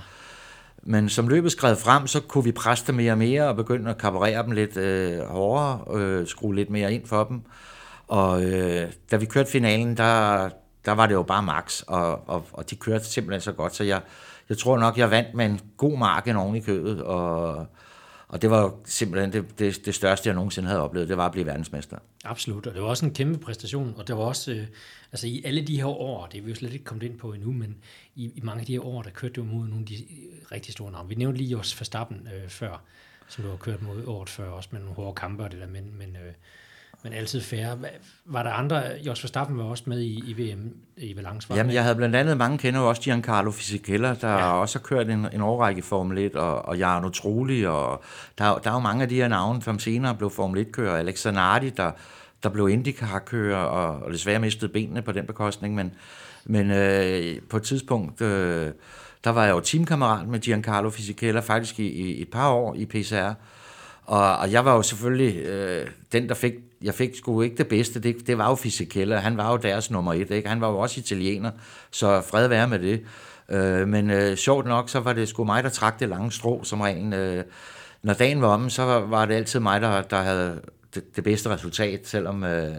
Men 0.84 1.10
som 1.10 1.28
løbet 1.28 1.52
skred 1.52 1.76
frem, 1.76 2.08
så 2.08 2.20
kunne 2.20 2.44
vi 2.44 2.52
presse 2.52 2.88
dem 2.88 2.96
mere 2.96 3.12
og 3.12 3.18
mere, 3.18 3.48
og 3.48 3.56
begynde 3.56 3.90
at 3.90 3.98
kaparere 3.98 4.44
dem 4.44 4.52
lidt 4.52 4.78
øh, 4.78 5.20
hårdere, 5.20 6.00
øh, 6.00 6.28
skrue 6.28 6.56
lidt 6.56 6.70
mere 6.70 6.94
ind 6.94 7.08
for 7.08 7.24
dem. 7.24 7.42
Og 8.08 8.44
øh, 8.44 8.92
da 9.12 9.18
vi 9.18 9.26
kørte 9.26 9.52
finalen, 9.52 9.98
der, 9.98 10.50
der 10.86 10.92
var 10.92 11.06
det 11.06 11.14
jo 11.14 11.24
bare 11.24 11.44
max, 11.44 11.82
og, 11.82 12.30
og, 12.30 12.46
og 12.54 12.70
de 12.70 12.76
kørte 12.76 13.06
simpelthen 13.06 13.42
så 13.42 13.52
godt, 13.52 13.76
så 13.76 13.84
jeg, 13.84 14.02
jeg 14.50 14.58
tror 14.58 14.78
nok, 14.78 14.98
jeg 14.98 15.12
vandt 15.12 15.36
med 15.36 15.46
en 15.46 15.60
god 15.78 15.98
marken 15.98 16.36
oven 16.36 16.56
i 16.56 16.60
kødet, 16.60 17.02
og, 17.02 17.68
og 18.32 18.42
det 18.42 18.50
var 18.50 18.74
simpelthen 18.86 19.34
det, 19.34 19.60
det, 19.60 19.86
det 19.86 19.96
største, 19.96 20.28
jeg 20.28 20.36
nogensinde 20.36 20.68
havde 20.68 20.82
oplevet, 20.82 21.10
det 21.10 21.18
var 21.18 21.26
at 21.26 21.32
blive 21.32 21.46
verdensmester. 21.46 21.98
Absolut, 22.24 22.68
og 22.68 22.74
det 22.74 22.82
var 22.82 22.88
også 22.88 23.06
en 23.06 23.14
kæmpe 23.14 23.40
præstation, 23.40 23.94
og 23.98 24.08
der 24.08 24.14
var 24.14 24.24
også, 24.24 24.52
øh, 24.52 24.68
altså 25.12 25.28
i 25.28 25.42
alle 25.46 25.62
de 25.62 25.78
her 25.78 25.86
år, 25.86 26.28
det 26.28 26.38
er 26.38 26.42
vi 26.42 26.50
jo 26.50 26.56
slet 26.56 26.74
ikke 26.74 26.86
kommet 26.86 27.04
ind 27.04 27.18
på 27.20 27.34
endnu, 27.34 27.52
men 27.52 27.78
i, 28.16 28.32
i 28.36 28.42
mange 28.44 28.60
af 28.60 28.66
de 28.66 28.74
her 28.74 28.86
år, 28.86 29.02
der 29.02 29.10
kørte 29.10 29.34
du 29.34 29.44
mod 29.44 29.68
nogle 29.68 29.80
af 29.80 29.86
de 29.86 29.96
øh, 29.96 30.52
rigtig 30.52 30.74
store 30.74 30.92
navne. 30.92 31.10
Vi 31.10 31.16
nævnte 31.16 31.38
lige 31.38 31.58
også 31.58 31.78
Verstappen 31.78 32.28
øh, 32.36 32.50
før, 32.50 32.82
som 33.28 33.44
du 33.44 33.50
har 33.50 33.58
kørt 33.58 33.82
mod 33.82 34.06
året 34.06 34.30
før, 34.30 34.50
også 34.50 34.70
med 34.72 34.80
nogle 34.80 34.96
hårde 34.96 35.16
kampe 35.16 35.44
og 35.44 35.52
det 35.52 35.60
der, 35.60 35.68
men, 35.68 35.98
men, 35.98 36.16
øh, 36.16 36.34
men 37.04 37.14
altid 37.14 37.42
færre. 37.42 37.78
Var 38.26 38.44
der 38.44 38.52
andre, 38.52 38.84
Jos 39.06 39.24
Verstappen 39.24 39.58
var 39.58 39.64
også 39.64 39.84
med 39.88 40.00
i, 40.00 40.24
i 40.28 40.34
VM 40.34 40.74
i 40.98 41.16
Valence? 41.16 41.54
Jamen, 41.54 41.74
jeg 41.74 41.84
havde 41.84 41.96
blandt 41.96 42.16
andet, 42.16 42.38
mange 42.38 42.58
kender 42.58 42.80
jo 42.80 42.90
også 42.90 43.02
Giancarlo 43.02 43.52
Fisichella, 43.52 44.16
der 44.22 44.32
ja. 44.32 44.52
også 44.52 44.80
har 44.80 44.84
kørt 44.84 45.10
en, 45.10 45.28
en 45.34 45.42
årrække 45.42 45.80
i 45.80 45.82
Formel 45.82 46.18
1, 46.18 46.36
og, 46.36 46.66
og 46.66 46.78
Jarno 46.78 47.10
Trulli, 47.10 47.66
og 47.66 48.04
der, 48.38 48.46
er 48.46 48.58
der 48.58 48.70
er 48.70 48.74
jo 48.74 48.80
mange 48.80 49.04
af 49.04 49.10
de 49.10 49.16
her 49.16 49.28
navne, 49.28 49.62
som 49.62 49.80
senere 49.80 50.16
blev 50.16 50.30
Formel 50.30 50.66
1-kører. 50.66 50.96
Alex 50.96 51.20
Zanardi, 51.20 51.70
der, 51.70 51.92
der 52.44 52.50
blev 52.50 52.70
IndyCar-kører, 52.70 53.64
og, 53.64 54.04
og 54.06 54.14
desværre 54.14 54.40
mistede 54.40 54.72
benene 54.72 55.02
på 55.02 55.12
den 55.12 55.26
bekostning, 55.26 55.76
men, 55.76 55.94
men 56.46 56.72
øh, 56.72 57.42
på 57.50 57.58
et 57.58 57.64
tidspunkt, 57.64 58.22
øh, 58.22 58.72
der 59.24 59.30
var 59.30 59.46
jeg 59.46 59.52
jo 59.52 59.60
teamkammerat 59.60 60.28
med 60.28 60.40
Giancarlo 60.40 60.90
Fisichella, 60.90 61.40
faktisk 61.40 61.80
i, 61.80 61.88
i 61.88 62.22
et 62.22 62.30
par 62.32 62.52
år 62.52 62.76
i 62.76 62.86
PCR, 62.86 63.34
og, 64.12 64.38
og 64.38 64.52
jeg 64.52 64.66
var 64.66 64.76
jo 64.76 64.82
selvfølgelig 64.82 65.46
øh, 65.46 65.88
den, 66.12 66.30
der 66.30 66.36
fik, 66.36 66.54
jeg 66.82 66.94
fik 66.94 67.16
sgu 67.16 67.42
ikke 67.42 67.58
det 67.58 67.68
bedste, 67.68 68.00
det, 68.00 68.28
det 68.28 68.38
var 68.38 68.50
jo 68.50 68.56
Fisichella, 68.56 69.18
han 69.18 69.38
var 69.38 69.52
jo 69.52 69.58
deres 69.58 69.92
nummer 69.92 70.14
et, 70.14 70.32
ikke? 70.32 70.50
han 70.50 70.62
var 70.62 70.70
jo 70.70 70.78
også 70.78 71.00
italiener, 71.00 71.52
så 71.92 72.22
fred 72.22 72.48
være 72.48 72.68
med 72.68 72.80
det. 72.80 73.02
Øh, 73.50 73.88
men 73.88 74.10
øh, 74.10 74.38
sjovt 74.38 74.66
nok, 74.66 74.90
så 74.90 75.00
var 75.00 75.14
det 75.14 75.28
sgu 75.28 75.44
mig, 75.44 75.64
der 75.64 75.70
trak 75.70 76.00
det 76.00 76.10
lange 76.10 76.32
strå 76.32 76.64
som 76.64 76.82
regel. 76.82 77.14
Øh, 77.14 77.44
når 78.04 78.14
dagen 78.14 78.42
var 78.42 78.48
omme, 78.48 78.70
så 78.70 78.84
var, 78.84 79.00
var 79.00 79.26
det 79.26 79.36
altid 79.36 79.60
mig, 79.60 79.82
der, 79.82 80.02
der 80.02 80.22
havde 80.22 80.62
det, 80.96 81.16
det 81.16 81.24
bedste 81.24 81.50
resultat, 81.50 82.08
selvom 82.08 82.44
øh, 82.44 82.76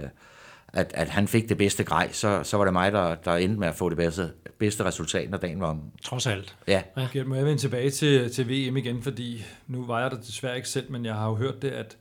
at, 0.73 0.93
at 0.95 1.09
han 1.09 1.29
fik 1.29 1.49
det 1.49 1.59
bedste 1.59 1.85
grej, 1.85 2.13
så, 2.13 2.43
så 2.43 2.57
var 2.57 2.65
det 2.65 2.73
mig, 2.73 2.93
der, 2.93 3.15
der 3.15 3.37
endte 3.37 3.61
med 3.61 3.69
at 3.69 3.75
få 3.75 3.89
det 3.89 3.97
bedste, 3.97 4.31
bedste 4.59 4.85
resultat, 4.85 5.31
når 5.31 5.39
dagen 5.39 5.61
var 5.61 5.67
omme. 5.67 5.83
Trods 6.03 6.27
alt. 6.27 6.57
Ja, 6.67 6.83
Gert, 7.13 7.27
må 7.27 7.35
jeg 7.35 7.45
vende 7.45 7.61
tilbage 7.61 7.91
til, 7.91 8.33
til 8.33 8.49
VM 8.49 8.77
igen, 8.77 9.03
fordi 9.03 9.45
nu 9.67 9.87
var 9.87 10.01
jeg 10.01 10.11
der 10.11 10.17
desværre 10.17 10.57
ikke 10.57 10.69
selv, 10.69 10.93
men 10.93 11.05
jeg 11.05 11.15
har 11.15 11.29
jo 11.29 11.35
hørt 11.35 11.63
det, 11.63 11.71
at 11.71 11.97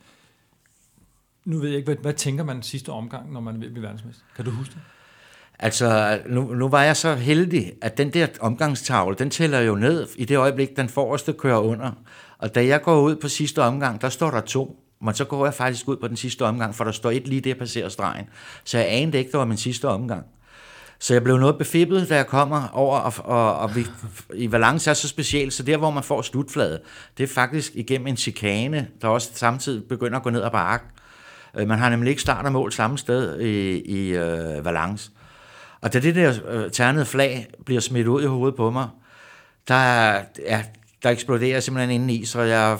Nu 1.45 1.59
ved 1.59 1.67
jeg 1.69 1.77
ikke, 1.77 1.87
hvad, 1.87 1.95
hvad 2.01 2.13
tænker 2.13 2.43
man 2.43 2.61
sidste 2.63 2.89
omgang, 2.89 3.33
når 3.33 3.39
man 3.39 3.61
vil 3.61 3.69
blive 3.69 3.83
verdensmester? 3.83 4.23
Kan 4.35 4.45
du 4.45 4.51
huske 4.51 4.73
det? 4.73 4.81
Altså, 5.59 6.19
nu, 6.29 6.53
nu 6.53 6.69
var 6.69 6.83
jeg 6.83 6.97
så 6.97 7.15
heldig, 7.15 7.73
at 7.81 7.97
den 7.97 8.09
der 8.09 8.27
omgangstavle, 8.39 9.15
den 9.15 9.29
tæller 9.29 9.59
jo 9.59 9.75
ned 9.75 10.07
i 10.15 10.25
det 10.25 10.37
øjeblik, 10.37 10.77
den 10.77 10.89
forreste 10.89 11.33
kører 11.33 11.59
under. 11.59 11.91
Og 12.37 12.55
da 12.55 12.65
jeg 12.65 12.81
går 12.81 13.01
ud 13.01 13.15
på 13.15 13.27
sidste 13.27 13.61
omgang, 13.61 14.01
der 14.01 14.09
står 14.09 14.31
der 14.31 14.41
to. 14.41 14.83
Men 15.03 15.13
så 15.13 15.25
går 15.25 15.45
jeg 15.45 15.53
faktisk 15.53 15.87
ud 15.87 15.97
på 15.97 16.07
den 16.07 16.17
sidste 16.17 16.45
omgang, 16.45 16.75
for 16.75 16.83
der 16.83 16.91
står 16.91 17.11
et 17.11 17.27
lige 17.27 17.41
der 17.41 17.53
passerer 17.53 17.89
stregen. 17.89 18.25
Så 18.63 18.77
jeg 18.77 18.87
anede 18.89 19.17
ikke, 19.17 19.31
det 19.31 19.37
var 19.39 19.45
min 19.45 19.57
sidste 19.57 19.87
omgang. 19.87 20.25
Så 20.99 21.13
jeg 21.13 21.23
blev 21.23 21.37
noget 21.37 21.57
befippet, 21.57 22.09
da 22.09 22.15
jeg 22.15 22.27
kommer 22.27 22.67
over, 22.73 22.97
og, 22.97 23.13
og, 23.25 23.57
og 23.57 23.75
vi, 23.75 23.85
i 24.33 24.47
balance 24.47 24.89
er 24.89 24.93
så 24.93 25.07
specielt, 25.07 25.53
så 25.53 25.63
der, 25.63 25.77
hvor 25.77 25.91
man 25.91 26.03
får 26.03 26.21
slutfladet, 26.21 26.79
det 27.17 27.23
er 27.23 27.27
faktisk 27.27 27.71
igennem 27.75 28.07
en 28.07 28.17
chikane, 28.17 28.87
der 29.01 29.07
også 29.07 29.29
samtidig 29.33 29.83
begynder 29.89 30.17
at 30.17 30.23
gå 30.23 30.29
ned 30.29 30.43
ad 30.43 30.51
bakke. 30.51 30.85
Øh, 31.57 31.67
man 31.67 31.79
har 31.79 31.89
nemlig 31.89 32.09
ikke 32.09 32.21
start 32.21 32.45
og 32.45 32.51
mål 32.51 32.71
samme 32.71 32.97
sted 32.97 33.39
i, 33.39 33.81
i 33.81 34.09
øh, 34.09 34.65
Valence. 34.65 35.11
Og 35.81 35.93
da 35.93 35.99
det 35.99 36.15
der 36.15 36.33
øh, 36.47 36.71
ternede 36.71 37.05
flag 37.05 37.47
bliver 37.65 37.81
smidt 37.81 38.07
ud 38.07 38.23
i 38.23 38.25
hovedet 38.25 38.55
på 38.55 38.71
mig, 38.71 38.87
der, 39.67 40.13
ja, 40.45 40.63
der 41.03 41.09
eksploderer 41.09 41.59
simpelthen 41.59 41.95
indeni, 41.95 42.25
så 42.25 42.41
jeg 42.41 42.77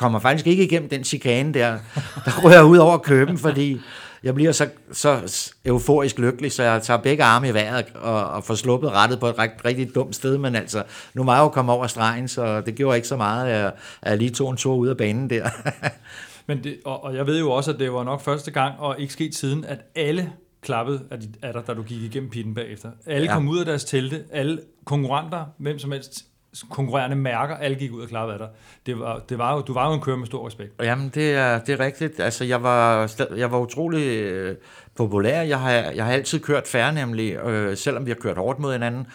kommer 0.00 0.18
faktisk 0.18 0.46
ikke 0.46 0.64
igennem 0.64 0.88
den 0.88 1.04
chikane 1.04 1.54
der. 1.54 1.78
Der 2.24 2.44
rører 2.44 2.62
ud 2.62 2.76
over 2.76 2.98
køben, 2.98 3.38
fordi 3.38 3.80
jeg 4.22 4.34
bliver 4.34 4.52
så, 4.52 4.68
så 4.92 5.20
euforisk 5.64 6.18
lykkelig, 6.18 6.52
så 6.52 6.62
jeg 6.62 6.82
tager 6.82 7.00
begge 7.00 7.24
arme 7.24 7.48
i 7.48 7.54
vejret 7.54 7.84
og, 7.94 8.30
og 8.30 8.44
får 8.44 8.54
sluppet 8.54 8.92
rettet 8.92 9.20
på 9.20 9.26
et 9.26 9.38
rigtig, 9.38 9.64
rigtig 9.64 9.94
dumt 9.94 10.16
sted, 10.16 10.38
men 10.38 10.54
altså, 10.56 10.82
nu 11.14 11.22
må 11.22 11.32
jeg 11.32 11.40
jo 11.40 11.48
komme 11.48 11.72
over 11.72 11.86
stregen, 11.86 12.28
så 12.28 12.60
det 12.60 12.74
gjorde 12.74 12.96
ikke 12.96 13.08
så 13.08 13.16
meget, 13.16 13.48
at 13.48 13.60
jeg, 13.60 13.72
at 14.02 14.10
jeg 14.10 14.18
lige 14.18 14.30
tog 14.30 14.50
en 14.50 14.56
tur 14.56 14.74
ud 14.74 14.88
af 14.88 14.96
banen 14.96 15.30
der. 15.30 15.48
men 16.48 16.64
det, 16.64 16.78
og, 16.84 17.04
og 17.04 17.16
jeg 17.16 17.26
ved 17.26 17.38
jo 17.38 17.50
også, 17.50 17.72
at 17.72 17.78
det 17.78 17.92
var 17.92 18.04
nok 18.04 18.20
første 18.20 18.50
gang, 18.50 18.74
og 18.78 19.00
ikke 19.00 19.12
sket 19.12 19.34
siden, 19.34 19.64
at 19.64 19.78
alle 19.94 20.32
klappede 20.62 21.00
af, 21.10 21.18
af 21.42 21.52
dig, 21.52 21.62
da 21.66 21.74
du 21.74 21.82
gik 21.82 22.02
igennem 22.02 22.30
pitten 22.30 22.54
bagefter. 22.54 22.90
Alle 23.06 23.26
ja. 23.26 23.34
kom 23.34 23.48
ud 23.48 23.58
af 23.58 23.64
deres 23.64 23.84
telte, 23.84 24.24
alle 24.32 24.60
konkurrenter, 24.84 25.44
hvem 25.58 25.78
som 25.78 25.92
helst 25.92 26.24
konkurrerende 26.70 27.16
mærker, 27.16 27.56
alle 27.56 27.76
gik 27.76 27.92
ud 27.92 28.02
og 28.02 28.08
klappede 28.08 28.32
af 28.32 28.38
dig. 28.38 28.48
Det 28.86 28.98
var, 28.98 29.18
det 29.28 29.38
var 29.38 29.54
jo, 29.54 29.60
du 29.60 29.72
var 29.72 29.88
jo 29.88 29.94
en 29.94 30.00
kører 30.00 30.16
med 30.16 30.26
stor 30.26 30.46
respekt. 30.46 30.82
Jamen, 30.82 31.08
det 31.08 31.34
er, 31.34 31.58
det 31.58 31.72
er 31.72 31.80
rigtigt. 31.80 32.20
Altså, 32.20 32.44
jeg 32.44 32.62
var, 32.62 33.10
jeg 33.36 33.52
var 33.52 33.58
utrolig 33.58 34.06
øh, 34.06 34.56
populær. 34.96 35.42
Jeg 35.42 35.60
har, 35.60 35.70
jeg 35.70 36.04
har 36.04 36.12
altid 36.12 36.40
kørt 36.40 36.68
færre, 36.68 36.92
nemlig, 36.92 37.34
øh, 37.34 37.76
selvom 37.76 38.06
vi 38.06 38.10
har 38.10 38.16
kørt 38.16 38.36
hårdt 38.36 38.58
mod 38.58 38.72
hinanden, 38.72 39.06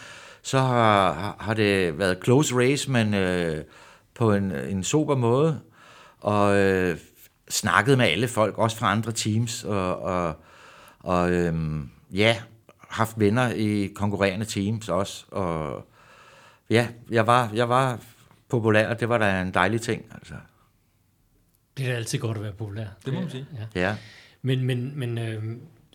så 0.42 0.58
har, 0.58 1.36
har 1.38 1.54
det 1.54 1.98
været 1.98 2.18
close 2.24 2.56
race, 2.56 2.90
men 2.90 3.14
øh, 3.14 3.64
på 4.14 4.32
en, 4.32 4.52
en 4.52 4.84
sober 4.84 5.16
måde. 5.16 5.60
Og 6.20 6.56
øh, 6.56 6.96
snakket 7.50 7.98
med 7.98 8.06
alle 8.06 8.28
folk, 8.28 8.58
også 8.58 8.76
fra 8.76 8.92
andre 8.92 9.12
teams, 9.12 9.64
og, 9.64 10.02
og, 10.02 10.34
og 11.00 11.32
øh, 11.32 11.54
ja, 12.12 12.36
haft 12.88 13.20
venner 13.20 13.50
i 13.50 13.92
konkurrerende 13.94 14.46
teams 14.46 14.88
også, 14.88 15.24
og 15.30 15.86
ja, 16.70 16.88
jeg 17.10 17.26
var, 17.26 17.50
jeg 17.54 17.68
var 17.68 18.00
populær, 18.48 18.88
og 18.88 19.00
det 19.00 19.08
var 19.08 19.18
da 19.18 19.42
en 19.42 19.54
dejlig 19.54 19.80
ting. 19.80 20.04
Altså. 20.14 20.34
Det 21.76 21.86
er 21.86 21.90
da 21.90 21.96
altid 21.96 22.18
godt 22.18 22.36
at 22.36 22.42
være 22.42 22.52
populær. 22.52 22.86
Det 23.04 23.12
må 23.12 23.20
man 23.20 23.30
sige. 23.30 23.46
Ja. 23.74 23.80
ja. 23.80 23.96
Men, 24.42 24.64
men, 24.64 24.92
men 24.98 25.18
øh, 25.18 25.42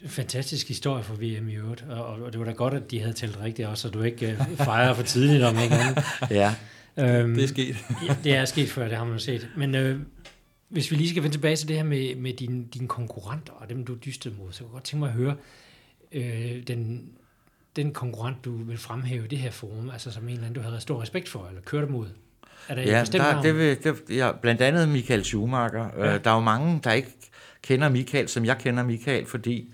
fantastisk 0.06 0.68
historie 0.68 1.04
for 1.04 1.16
VM 1.16 1.50
i 1.50 1.56
øvrigt, 1.56 1.86
og, 1.90 2.06
og 2.06 2.32
det 2.32 2.40
var 2.40 2.46
da 2.46 2.52
godt, 2.52 2.74
at 2.74 2.92
de 2.92 3.00
havde 3.00 3.14
talt 3.14 3.40
rigtigt 3.42 3.68
også, 3.68 3.82
så 3.82 3.90
du 3.90 4.02
ikke 4.02 4.32
øh, 4.32 4.58
fejrer 4.58 4.94
for 4.94 5.04
tidligt 5.04 5.44
om 5.44 5.58
ikke 5.60 5.76
andet. 5.76 6.04
ja. 6.30 6.56
Øhm, 6.98 7.36
det 7.36 7.44
er 7.44 7.48
sket. 7.48 7.76
ja, 8.08 8.16
det 8.24 8.36
er 8.36 8.46
sket 8.46 8.70
før, 8.70 8.88
det 8.88 8.98
har 8.98 9.06
man 9.06 9.20
set. 9.20 9.50
Men 9.58 9.76
øh, 9.76 10.00
hvis 10.70 10.92
vi 10.92 10.96
lige 10.96 11.10
skal 11.10 11.24
vende 11.24 11.36
tilbage 11.36 11.56
til 11.56 11.68
det 11.68 11.76
her 11.76 11.84
med, 11.84 12.16
med 12.16 12.34
dine, 12.34 12.66
dine 12.74 12.88
konkurrenter 12.88 13.54
og 13.54 13.70
dem, 13.70 13.86
du 13.86 13.96
dystede 14.06 14.36
mod, 14.38 14.52
så 14.52 14.64
jeg 14.64 14.66
kunne 14.66 14.74
godt 14.74 14.84
tænke 14.84 15.00
mig 15.00 15.10
at 15.10 15.16
høre 15.16 15.36
øh, 16.12 16.68
den 16.68 17.10
den 17.76 17.94
konkurrent, 17.94 18.46
du 18.46 18.64
vil 18.64 18.78
fremhæve 18.78 19.26
i 19.26 19.28
det 19.28 19.38
her 19.38 19.52
forum, 19.52 19.90
altså 19.90 20.12
som 20.12 20.24
en 20.24 20.30
eller 20.30 20.48
anden, 20.48 20.64
du 20.64 20.70
havde 20.70 20.82
stor 20.82 21.02
respekt 21.02 21.30
for, 21.30 21.48
eller 21.48 21.62
kørte 21.62 21.88
mod? 21.88 22.08
Er 22.68 22.76
der 22.76 22.82
ja, 22.82 23.04
der, 23.04 23.42
det 23.42 23.58
vil, 23.58 23.84
det, 23.84 23.96
ja, 24.10 24.32
blandt 24.42 24.62
andet 24.62 24.90
Michael 24.90 25.24
Schumacher. 25.24 25.90
Ja. 25.98 26.16
Øh, 26.16 26.24
der 26.24 26.32
er 26.32 26.36
jo 26.36 26.42
mange, 26.42 26.80
der 26.84 26.92
ikke 26.92 27.14
kender 27.62 27.90
Michael, 27.90 28.28
som 28.30 28.46
jeg 28.46 28.58
kender 28.58 28.84
Michael, 28.84 29.26
fordi 29.26 29.74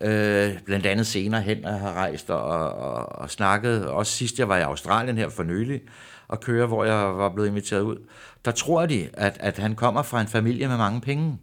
øh, 0.00 0.62
blandt 0.64 0.86
andet 0.86 1.06
senere 1.06 1.42
hen 1.42 1.64
har 1.64 1.92
rejst 1.92 2.30
og, 2.30 2.72
og, 2.72 3.18
og 3.18 3.30
snakket. 3.30 3.86
Også 3.86 4.12
sidst 4.12 4.38
jeg 4.38 4.48
var 4.48 4.58
i 4.58 4.62
Australien 4.62 5.18
her 5.18 5.28
for 5.28 5.42
nylig 5.42 5.80
og 6.28 6.40
køre, 6.40 6.66
hvor 6.66 6.84
jeg 6.84 7.18
var 7.18 7.28
blevet 7.28 7.48
inviteret 7.48 7.82
ud. 7.82 7.96
Der 8.44 8.50
tror 8.50 8.86
de, 8.86 9.08
at, 9.12 9.36
at 9.40 9.58
han 9.58 9.74
kommer 9.74 10.02
fra 10.02 10.20
en 10.20 10.28
familie 10.28 10.68
med 10.68 10.76
mange 10.76 11.00
penge. 11.00 11.38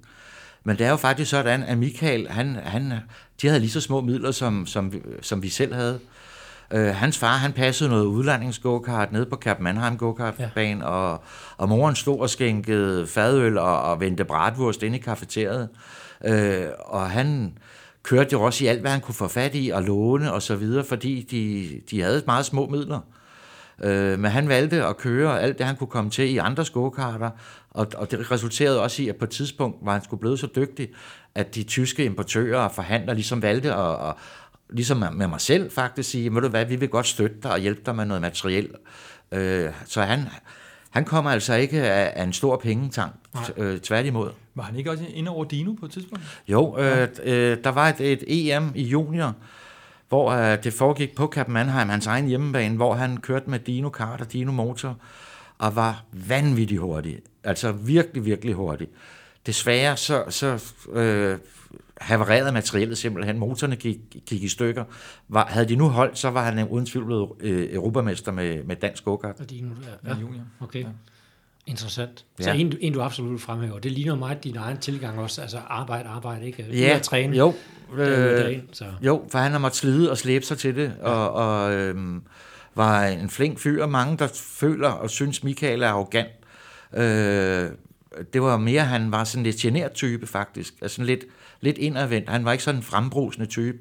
Men 0.64 0.78
det 0.78 0.86
er 0.86 0.90
jo 0.90 0.96
faktisk 0.96 1.32
sådan, 1.32 1.64
at 1.64 1.78
Michael, 1.78 2.28
han, 2.30 2.56
han, 2.56 2.94
de 3.42 3.48
havde 3.48 3.60
lige 3.60 3.72
så 3.72 3.82
små 3.82 4.02
midler, 4.02 4.32
som, 4.32 4.66
som, 4.66 4.94
som 5.22 5.44
vi 5.44 5.50
selv 5.50 5.74
havde. 5.74 6.00
Uh, 6.76 6.80
hans 6.80 7.18
far, 7.18 7.38
han 7.38 7.54
passede 7.54 7.90
noget 7.90 8.06
udlandingsgokart 8.06 9.12
ned 9.12 9.26
på 9.26 9.36
Cap 9.36 9.60
Mannheim 9.60 9.98
gokartbanen, 9.98 10.80
ja. 10.82 10.88
og, 10.88 11.24
og 11.58 11.70
moren 11.70 11.96
stod 11.96 12.20
og 12.20 12.30
skænkede 12.30 13.08
fadøl 13.08 13.58
og, 13.58 13.82
og 13.82 14.00
vendte 14.00 14.26
bratwurst 14.26 14.84
ind 14.84 14.96
i 14.96 14.98
kafeteriet. 14.98 15.70
Uh, 16.28 16.34
og 16.80 17.10
han 17.10 17.58
kørte 18.04 18.30
jo 18.32 18.42
også 18.42 18.64
i 18.64 18.68
alt, 18.68 18.82
hvad 18.82 18.92
han 18.92 19.02
kunne 19.02 19.16
få 19.16 19.28
fat 19.28 19.52
i 19.54 19.70
og 19.70 19.84
låne 19.84 20.34
og 20.34 20.42
så 20.42 20.56
videre, 20.56 20.84
fordi 20.84 21.22
de, 21.32 21.72
de 21.92 22.02
havde 22.02 22.24
meget 22.26 22.46
små 22.46 22.68
midler. 22.68 23.00
Uh, 23.84 24.20
men 24.20 24.26
han 24.26 24.50
valgte 24.50 24.86
at 24.86 24.98
køre 24.98 25.42
alt 25.42 25.58
det, 25.58 25.66
han 25.66 25.76
kunne 25.76 25.88
komme 25.88 26.10
til 26.10 26.34
i 26.34 26.38
andre 26.38 26.66
skokarter, 26.66 27.30
og, 27.76 27.88
og 27.96 28.12
det 28.12 28.32
resulterede 28.32 28.82
også 28.82 29.02
i, 29.02 29.10
at 29.10 29.16
på 29.16 29.26
et 29.26 29.32
tidspunkt 29.32 29.78
var 29.82 29.92
han 29.92 30.04
skulle 30.04 30.20
blevet 30.20 30.40
så 30.40 30.48
dygtig, 30.56 30.90
at 31.36 31.56
de 31.56 31.64
tyske 31.64 32.06
importører 32.06 32.60
og 32.60 32.72
forhandlere 32.72 33.16
ligesom 33.16 33.42
valgte 33.42 33.74
at, 33.74 34.08
at 34.10 34.14
ligesom 34.70 34.98
med 35.14 35.28
mig 35.28 35.42
selv 35.42 35.72
faktisk 35.72 36.10
sige, 36.10 36.34
ved 36.34 36.42
du 36.42 36.48
hvad, 36.48 36.66
vi 36.66 36.76
vil 36.76 36.90
godt 36.90 37.08
støtte 37.08 37.36
dig 37.44 37.52
og 37.52 37.60
hjælpe 37.60 37.82
dig 37.86 37.96
med 37.96 38.06
noget 38.06 38.22
materiel. 38.22 38.70
Øh, 39.32 39.70
så 39.86 40.02
han, 40.02 40.20
han 40.90 41.06
kommer 41.06 41.32
altså 41.32 41.54
ikke 41.54 41.82
af, 41.82 42.14
af 42.16 42.24
en 42.24 42.34
stor 42.34 42.58
pengetank, 42.58 43.14
øh, 43.58 43.80
tværtimod. 43.80 44.32
Var 44.56 44.64
han 44.64 44.76
ikke 44.76 44.92
også 44.92 45.04
inde 45.14 45.32
over 45.32 45.46
Dino 45.46 45.74
på 45.74 45.86
et 45.86 45.92
tidspunkt? 45.92 46.24
Jo, 46.48 46.78
øh, 46.80 47.08
øh, 47.24 47.58
der 47.64 47.70
var 47.70 47.90
et, 47.90 48.02
et 48.02 48.24
EM 48.28 48.72
i 48.76 48.84
junior, 48.84 49.36
hvor 50.10 50.32
øh, 50.32 50.64
det 50.64 50.74
foregik 50.74 51.16
på 51.16 51.28
Cap 51.28 51.48
Mannheim, 51.48 51.90
hans 51.90 52.08
egen 52.08 52.28
hjemmebane, 52.28 52.76
hvor 52.76 52.94
han 52.94 53.18
kørte 53.18 53.50
med 53.50 53.60
Dino 53.60 53.90
kart 53.90 54.22
og 54.22 54.34
Dino 54.34 54.52
motor, 54.52 54.98
og 55.58 55.76
var 55.76 56.04
vanvittigt 56.12 56.82
hurtig. 56.82 57.20
Altså 57.46 57.72
virkelig, 57.72 58.26
virkelig 58.26 58.56
hurtig. 58.56 58.88
Desværre 59.46 59.98
så, 59.98 60.24
så 60.30 60.74
øh, 60.92 61.38
havererede 62.02 62.52
materialet 62.52 62.98
simpelthen. 62.98 63.40
Motorerne 63.40 63.76
gik, 63.76 63.98
gik 64.26 64.44
i 64.44 64.48
stykker. 64.48 64.84
Var, 65.28 65.46
havde 65.46 65.70
de 65.70 65.76
nu 65.76 65.90
holdt, 65.90 66.18
så 66.18 66.30
var 66.30 66.52
han 66.52 66.68
uden 66.68 66.86
tvivl 66.86 67.06
blevet 67.06 67.30
øh, 67.40 67.74
europamester 67.74 68.32
med, 68.32 68.64
med 68.64 68.76
dansk 68.76 69.04
go-kart. 69.06 69.40
Og 69.40 69.50
de 69.50 69.62
nu, 69.62 69.70
ja, 70.06 70.10
ja. 70.10 70.20
junior. 70.20 70.44
Okay. 70.60 70.80
Ja. 70.80 70.88
Interessant. 71.68 72.26
Ja. 72.40 72.44
Så 72.44 72.52
en, 72.52 72.78
en, 72.82 72.94
du 72.94 73.02
absolut 73.02 73.42
fremhæver. 73.42 73.80
Det 73.80 73.92
ligner 73.92 74.16
meget 74.16 74.44
din 74.44 74.58
egen 74.58 74.78
tilgang 74.78 75.20
også. 75.20 75.42
Altså 75.42 75.58
arbejde, 75.68 76.10
arbejde, 76.10 76.46
ikke? 76.46 76.66
Ja, 76.72 76.96
at 76.96 77.02
træne. 77.02 77.38
Jo. 77.38 77.54
Øh, 77.98 78.60
så. 78.72 78.86
Jo, 79.02 79.26
for 79.30 79.40
han 79.40 79.52
har 79.52 79.60
måttet 79.60 79.80
slide 79.80 80.12
og 80.12 80.18
slæbe 80.18 80.46
sig 80.46 80.58
til 80.58 80.76
det. 80.76 80.94
Ja. 81.00 81.10
Og, 81.10 81.32
og 81.32 81.74
øh, 81.74 81.96
var 82.76 83.06
en 83.06 83.30
flink 83.30 83.60
fyr. 83.60 83.86
Mange, 83.86 84.18
der 84.18 84.28
føler 84.34 84.90
og 84.90 85.10
synes, 85.10 85.44
Michael 85.44 85.82
er 85.82 85.88
arrogant. 85.88 86.30
Øh, 86.96 87.70
det 88.34 88.42
var 88.42 88.58
mere, 88.58 88.82
han 88.82 89.12
var 89.12 89.24
sådan 89.24 89.44
lidt 89.44 89.56
genert 89.56 89.94
type 89.94 90.28
faktisk. 90.28 90.74
Altså 90.82 91.04
lidt, 91.04 91.26
lidt 91.62 91.78
indadvendt. 91.78 92.30
Han 92.30 92.46
var 92.46 92.52
ikke 92.52 92.64
sådan 92.64 92.80
en 92.80 92.84
frembrusende 92.84 93.46
type. 93.46 93.78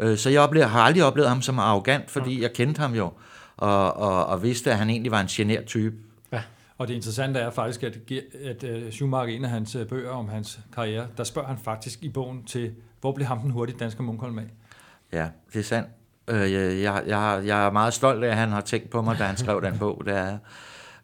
Øh, 0.00 0.18
så 0.18 0.30
jeg 0.30 0.40
oplever, 0.40 0.66
har 0.66 0.80
aldrig 0.80 1.04
oplevet 1.04 1.28
ham 1.28 1.42
som 1.42 1.58
arrogant, 1.58 2.10
fordi 2.10 2.30
okay. 2.30 2.42
jeg 2.42 2.52
kendte 2.52 2.80
ham 2.80 2.94
jo, 2.94 3.12
og, 3.56 3.96
og, 3.96 4.26
og 4.26 4.42
vidste, 4.42 4.70
at 4.70 4.78
han 4.78 4.90
egentlig 4.90 5.12
var 5.12 5.20
en 5.20 5.26
genert 5.26 5.64
type. 5.64 5.96
Ja. 6.32 6.42
Og 6.78 6.88
det 6.88 6.94
interessante 6.94 7.40
er 7.40 7.50
faktisk, 7.50 7.82
at, 7.82 7.98
at 8.44 8.64
øh, 8.64 8.92
Schumacher, 8.92 9.36
en 9.36 9.44
af 9.44 9.50
hans 9.50 9.74
øh, 9.74 9.86
bøger 9.86 10.10
om 10.10 10.28
hans 10.28 10.60
karriere, 10.74 11.06
der 11.16 11.24
spørger 11.24 11.48
han 11.48 11.58
faktisk 11.64 12.02
i 12.02 12.08
bogen 12.08 12.44
til, 12.44 12.72
hvor 13.00 13.12
blev 13.12 13.26
ham 13.26 13.40
den 13.40 13.50
hurtige 13.50 13.76
danske 13.78 14.02
Munkholm 14.02 14.38
af? 14.38 14.44
Ja, 15.12 15.28
det 15.52 15.58
er 15.58 15.62
sandt. 15.62 15.88
Jeg, 16.28 16.82
jeg, 16.82 17.02
jeg, 17.06 17.42
jeg 17.46 17.66
er 17.66 17.70
meget 17.70 17.94
stolt 17.94 18.24
af, 18.24 18.28
at 18.28 18.36
han 18.36 18.48
har 18.48 18.60
tænkt 18.60 18.90
på 18.90 19.02
mig, 19.02 19.18
da 19.18 19.24
han 19.24 19.36
skrev 19.36 19.62
den 19.62 19.78
bog. 19.78 20.02
Det 20.06 20.16
er, 20.16 20.38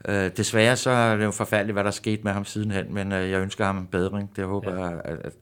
Øh, 0.09 0.31
desværre 0.37 0.77
så 0.77 0.91
er 0.91 1.17
det 1.17 1.25
jo 1.25 1.31
forfærdeligt, 1.31 1.75
hvad 1.75 1.85
der 1.85 1.91
er 1.91 1.93
sket 1.93 2.25
med 2.25 2.33
ham 2.33 2.45
sidenhen, 2.45 2.95
men 2.95 3.13
øh, 3.13 3.31
jeg 3.31 3.41
ønsker 3.41 3.65
ham 3.65 3.79
en 3.79 3.87
bedring. 3.87 4.37
Det 4.37 4.45
håber 4.45 4.75
ja. 4.75 4.85
jeg, 4.85 5.01
at, 5.05 5.19
at, 5.19 5.33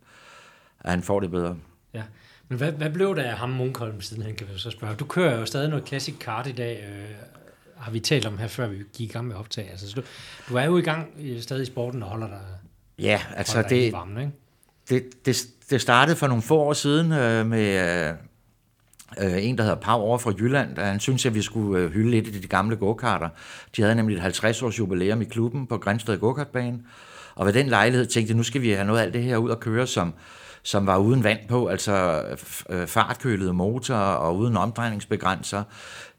at 0.80 0.90
han 0.90 1.02
får 1.02 1.20
det 1.20 1.30
bedre. 1.30 1.56
Ja. 1.94 2.02
Men 2.48 2.58
hvad, 2.58 2.72
hvad 2.72 2.90
blev 2.90 3.16
der 3.16 3.22
af 3.22 3.36
ham 3.36 3.50
Munkholm 3.50 4.00
sidenhen, 4.00 4.34
kan 4.34 4.46
vi 4.52 4.58
så 4.58 4.70
spørge? 4.70 4.94
Du 4.94 5.04
kører 5.04 5.38
jo 5.38 5.46
stadig 5.46 5.68
noget 5.68 5.88
classic 5.88 6.14
kart 6.20 6.46
i 6.46 6.52
dag, 6.52 6.84
øh, 6.88 7.04
har 7.76 7.90
vi 7.90 8.00
talt 8.00 8.26
om 8.26 8.38
her, 8.38 8.46
før 8.46 8.66
vi 8.66 8.76
gik 8.76 9.10
i 9.10 9.12
gang 9.12 9.26
med 9.26 9.36
optag. 9.36 9.70
Altså, 9.70 9.90
så 9.90 9.94
du, 9.94 10.02
du 10.48 10.56
er 10.56 10.64
jo 10.64 10.78
i 10.78 10.82
gang 10.82 11.08
stadig 11.40 11.62
i 11.62 11.66
sporten 11.66 12.02
og 12.02 12.08
holder 12.08 12.26
dig, 12.26 12.40
ja, 12.98 13.20
altså 13.36 13.62
dig 13.62 13.70
det, 13.70 13.92
varmen, 13.92 14.18
ikke? 14.18 14.32
Det, 14.88 15.26
det, 15.26 15.46
det 15.70 15.80
startede 15.80 16.16
for 16.16 16.26
nogle 16.26 16.42
få 16.42 16.58
år 16.58 16.72
siden 16.72 17.12
øh, 17.12 17.46
med, 17.46 18.08
øh, 18.08 18.14
øh, 19.20 19.44
en, 19.44 19.58
der 19.58 19.64
hedder 19.64 19.78
Pau 19.78 20.00
over 20.00 20.18
fra 20.18 20.32
Jylland. 20.38 20.78
Han 20.78 21.00
synes, 21.00 21.26
at 21.26 21.34
vi 21.34 21.42
skulle 21.42 21.82
øh, 21.82 21.90
hylde 21.90 22.10
lidt 22.10 22.28
i 22.28 22.40
de 22.40 22.48
gamle 22.48 22.76
gokarter. 22.76 23.28
De 23.76 23.82
havde 23.82 23.94
nemlig 23.94 24.16
et 24.16 24.22
50-års 24.22 24.78
jubilæum 24.78 25.22
i 25.22 25.24
klubben 25.24 25.66
på 25.66 25.78
Grænsted 25.78 26.18
Gokartbane. 26.18 26.78
Og 27.34 27.46
ved 27.46 27.52
den 27.52 27.66
lejlighed 27.66 28.06
tænkte 28.06 28.30
jeg, 28.30 28.36
nu 28.36 28.42
skal 28.42 28.62
vi 28.62 28.70
have 28.70 28.84
noget 28.84 29.00
af 29.00 29.04
alt 29.04 29.14
det 29.14 29.22
her 29.22 29.36
ud 29.36 29.50
at 29.50 29.60
køre, 29.60 29.86
som, 29.86 30.14
som 30.62 30.86
var 30.86 30.98
uden 30.98 31.24
vand 31.24 31.38
på, 31.48 31.66
altså 31.66 32.22
øh, 32.70 32.86
fartkølede 32.86 33.52
motorer 33.52 33.98
og 33.98 34.36
uden 34.36 34.56
omdrejningsbegrænser. 34.56 35.62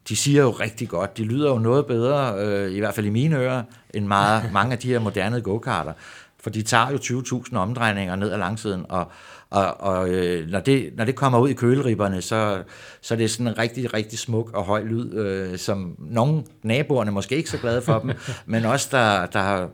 De 0.08 0.16
siger 0.16 0.42
jo 0.42 0.50
rigtig 0.50 0.88
godt, 0.88 1.18
de 1.18 1.24
lyder 1.24 1.50
jo 1.50 1.58
noget 1.58 1.86
bedre, 1.86 2.34
øh, 2.38 2.72
i 2.72 2.78
hvert 2.78 2.94
fald 2.94 3.06
i 3.06 3.10
mine 3.10 3.36
ører, 3.36 3.62
end 3.94 4.06
meget, 4.06 4.42
mange 4.52 4.72
af 4.72 4.78
de 4.78 4.88
her 4.88 4.98
moderne 4.98 5.40
go-karter. 5.40 5.92
For 6.40 6.50
de 6.50 6.62
tager 6.62 6.90
jo 6.90 6.96
20.000 6.96 7.56
omdrejninger 7.56 8.16
ned 8.16 8.30
ad 8.30 8.38
langsiden, 8.38 8.86
og, 8.88 9.10
og, 9.50 9.80
og 9.80 10.08
øh, 10.08 10.48
når, 10.48 10.60
det, 10.60 10.90
når 10.96 11.04
det 11.04 11.14
kommer 11.14 11.38
ud 11.38 11.48
i 11.48 11.52
køleribberne, 11.52 12.22
så, 12.22 12.62
så 13.00 13.14
er 13.14 13.18
det 13.18 13.30
sådan 13.30 13.46
en 13.46 13.58
rigtig, 13.58 13.94
rigtig 13.94 14.18
smuk 14.18 14.50
og 14.54 14.64
høj 14.64 14.82
lyd, 14.82 15.14
øh, 15.14 15.58
som 15.58 15.96
nogle 15.98 16.42
naboerne 16.62 17.10
måske 17.10 17.36
ikke 17.36 17.50
så 17.50 17.58
glade 17.58 17.82
for 17.82 17.98
dem, 17.98 18.12
men 18.46 18.64
også 18.64 18.88
der, 18.90 19.26
der 19.26 19.40
har, 19.40 19.68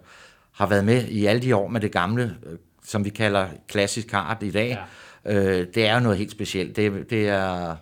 har 0.52 0.66
været 0.66 0.84
med 0.84 1.04
i 1.04 1.26
alle 1.26 1.42
de 1.42 1.56
år 1.56 1.68
med 1.68 1.80
det 1.80 1.92
gamle, 1.92 2.36
øh, 2.46 2.58
som 2.84 3.04
vi 3.04 3.10
kalder 3.10 3.46
klassisk 3.68 4.06
kart 4.06 4.42
i 4.42 4.50
dag. 4.50 4.78
Ja. 5.24 5.34
Øh, 5.34 5.66
det 5.74 5.86
er 5.86 5.94
jo 5.94 6.00
noget 6.00 6.18
helt 6.18 6.30
specielt. 6.30 6.76
Det, 6.76 7.10
det 7.10 7.28
er... 7.28 7.76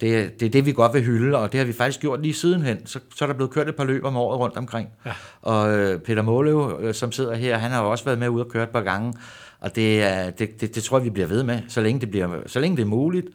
Det, 0.00 0.40
det 0.40 0.46
er 0.46 0.50
det, 0.50 0.66
vi 0.66 0.72
godt 0.72 0.94
vil 0.94 1.02
hylde, 1.02 1.38
og 1.38 1.52
det 1.52 1.58
har 1.58 1.64
vi 1.64 1.72
faktisk 1.72 2.00
gjort 2.00 2.22
lige 2.22 2.34
sidenhen. 2.34 2.86
Så, 2.86 3.00
så 3.16 3.24
er 3.24 3.26
der 3.26 3.34
blevet 3.34 3.52
kørt 3.52 3.68
et 3.68 3.76
par 3.76 3.84
løb 3.84 4.04
om 4.04 4.16
året 4.16 4.40
rundt 4.40 4.56
omkring. 4.56 4.88
Ja. 5.06 5.12
Og 5.42 5.78
øh, 5.78 6.00
Peter 6.00 6.22
Målev, 6.22 6.78
øh, 6.80 6.94
som 6.94 7.12
sidder 7.12 7.34
her, 7.34 7.58
han 7.58 7.70
har 7.70 7.80
også 7.80 8.04
været 8.04 8.18
med 8.18 8.28
ud 8.28 8.40
og 8.40 8.48
kørt 8.48 8.68
et 8.68 8.72
par 8.72 8.80
gange. 8.80 9.14
Og 9.62 9.76
det, 9.76 10.38
det, 10.38 10.60
det, 10.60 10.74
det 10.74 10.82
tror 10.82 10.98
jeg, 10.98 11.04
vi 11.04 11.10
bliver 11.10 11.28
ved 11.28 11.42
med, 11.42 11.60
så 11.68 11.80
længe 11.80 12.00
det, 12.00 12.10
bliver, 12.10 12.40
så 12.46 12.60
længe 12.60 12.76
det 12.76 12.82
er 12.82 12.86
muligt. 12.86 13.26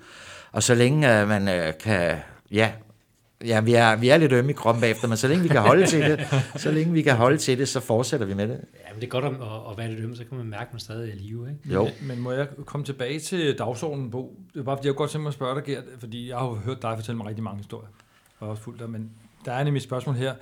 Og 0.52 0.64
så 0.64 0.76
længe 0.76 1.22
uh, 1.22 1.28
man 1.28 1.42
uh, 1.48 1.78
kan 1.84 2.18
ja, 2.52 2.72
Ja, 3.46 3.62
vi 3.62 3.74
er, 3.74 3.96
vi 3.96 4.10
er 4.10 4.18
lidt 4.18 4.32
ømme 4.32 4.52
i 4.52 4.54
kroppen 4.54 4.82
bagefter, 4.82 5.08
men 5.08 5.18
så 5.18 5.28
længe 5.28 5.44
vi 5.44 5.50
kan 5.50 5.62
holde 5.62 5.86
til 5.86 6.02
det, 6.02 6.28
så 6.64 6.72
længe 6.72 6.94
vi 6.94 7.02
kan 7.02 7.16
holde 7.16 7.38
til 7.38 7.58
det, 7.58 7.68
så 7.68 7.80
fortsætter 7.80 8.26
vi 8.26 8.34
med 8.34 8.48
det. 8.48 8.54
Ja, 8.88 8.94
men 8.94 9.02
det 9.02 9.08
er 9.08 9.10
godt 9.10 9.26
at, 9.26 9.32
at 9.72 9.78
være 9.78 9.90
lidt 9.90 10.00
ømme, 10.00 10.16
så 10.16 10.24
kan 10.26 10.38
man 10.38 10.48
mærke, 10.48 10.68
at 10.68 10.74
man 10.74 10.80
stadig 10.80 11.10
er 11.10 11.14
i 11.14 11.18
live, 11.18 11.50
ikke? 11.50 11.74
Jo. 11.74 11.84
Men, 11.84 12.08
men 12.08 12.20
må 12.20 12.32
jeg 12.32 12.48
komme 12.66 12.86
tilbage 12.86 13.20
til 13.20 13.58
dagsordenen, 13.58 14.12
Bo? 14.12 14.40
Det 14.54 14.60
er 14.60 14.64
bare, 14.64 14.78
fordi 14.78 14.88
jeg 14.88 14.96
godt 14.96 15.12
tænke 15.12 15.24
mig 15.24 15.30
at 15.30 15.34
spørge 15.34 15.56
dig, 15.56 15.64
Gert, 15.64 15.84
fordi 16.00 16.30
jeg 16.30 16.38
har 16.38 16.46
jo 16.46 16.56
hørt 16.56 16.82
dig 16.82 16.94
fortælle 16.96 17.18
mig 17.18 17.28
rigtig 17.28 17.44
mange 17.44 17.58
historier, 17.58 17.90
og 18.40 18.50
også 18.50 18.64
fuldt 18.64 18.80
dig, 18.80 18.90
men 18.90 19.12
der 19.46 19.52
er 19.52 19.64
nemlig 19.64 19.80
et 19.80 19.84
spørgsmål 19.84 20.16
her. 20.16 20.34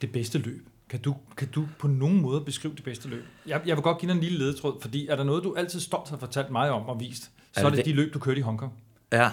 Det 0.00 0.12
bedste 0.12 0.38
løb. 0.38 0.66
Kan 0.90 1.00
du, 1.00 1.16
kan 1.36 1.48
du 1.48 1.66
på 1.78 1.86
nogen 1.86 2.20
måde 2.20 2.40
beskrive 2.40 2.74
det 2.74 2.84
bedste 2.84 3.08
løb? 3.08 3.24
Jeg, 3.46 3.60
jeg 3.66 3.76
vil 3.76 3.82
godt 3.82 3.98
give 3.98 4.08
dig 4.08 4.16
en 4.16 4.22
lille 4.22 4.38
ledetråd, 4.38 4.80
fordi 4.80 5.06
er 5.06 5.16
der 5.16 5.24
noget, 5.24 5.44
du 5.44 5.54
altid 5.54 5.80
stolt 5.80 6.10
har 6.10 6.16
fortalt 6.16 6.50
mig 6.50 6.70
om 6.70 6.82
og 6.82 7.00
vist, 7.00 7.22
så 7.22 7.30
er 7.60 7.62
det, 7.62 7.72
er 7.72 7.76
det 7.76 7.84
de 7.84 7.92
løb, 7.92 8.14
du 8.14 8.18
kørte 8.18 8.38
i 8.38 8.42
Hongkong. 8.42 8.72
Ja, 9.12 9.30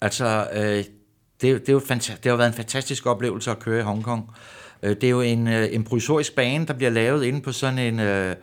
altså, 0.00 0.48
øh, 0.52 0.62
det, 0.62 0.86
det, 1.40 1.68
er 1.68 1.72
jo 1.72 1.80
det 1.80 2.24
har 2.24 2.36
været 2.36 2.48
en 2.48 2.54
fantastisk 2.54 3.06
oplevelse 3.06 3.50
at 3.50 3.58
køre 3.58 3.80
i 3.80 3.82
Hongkong. 3.82 4.30
Øh, 4.82 4.90
det 4.90 5.04
er 5.04 5.10
jo 5.10 5.20
en, 5.20 5.48
øh, 5.48 5.68
en 5.72 5.84
provisorisk 5.84 6.34
bane, 6.34 6.66
der 6.66 6.72
bliver 6.72 6.90
lavet 6.90 7.24
inde 7.24 7.40
på 7.40 7.52
sådan 7.52 7.78
en, 7.78 8.00
øh, 8.00 8.36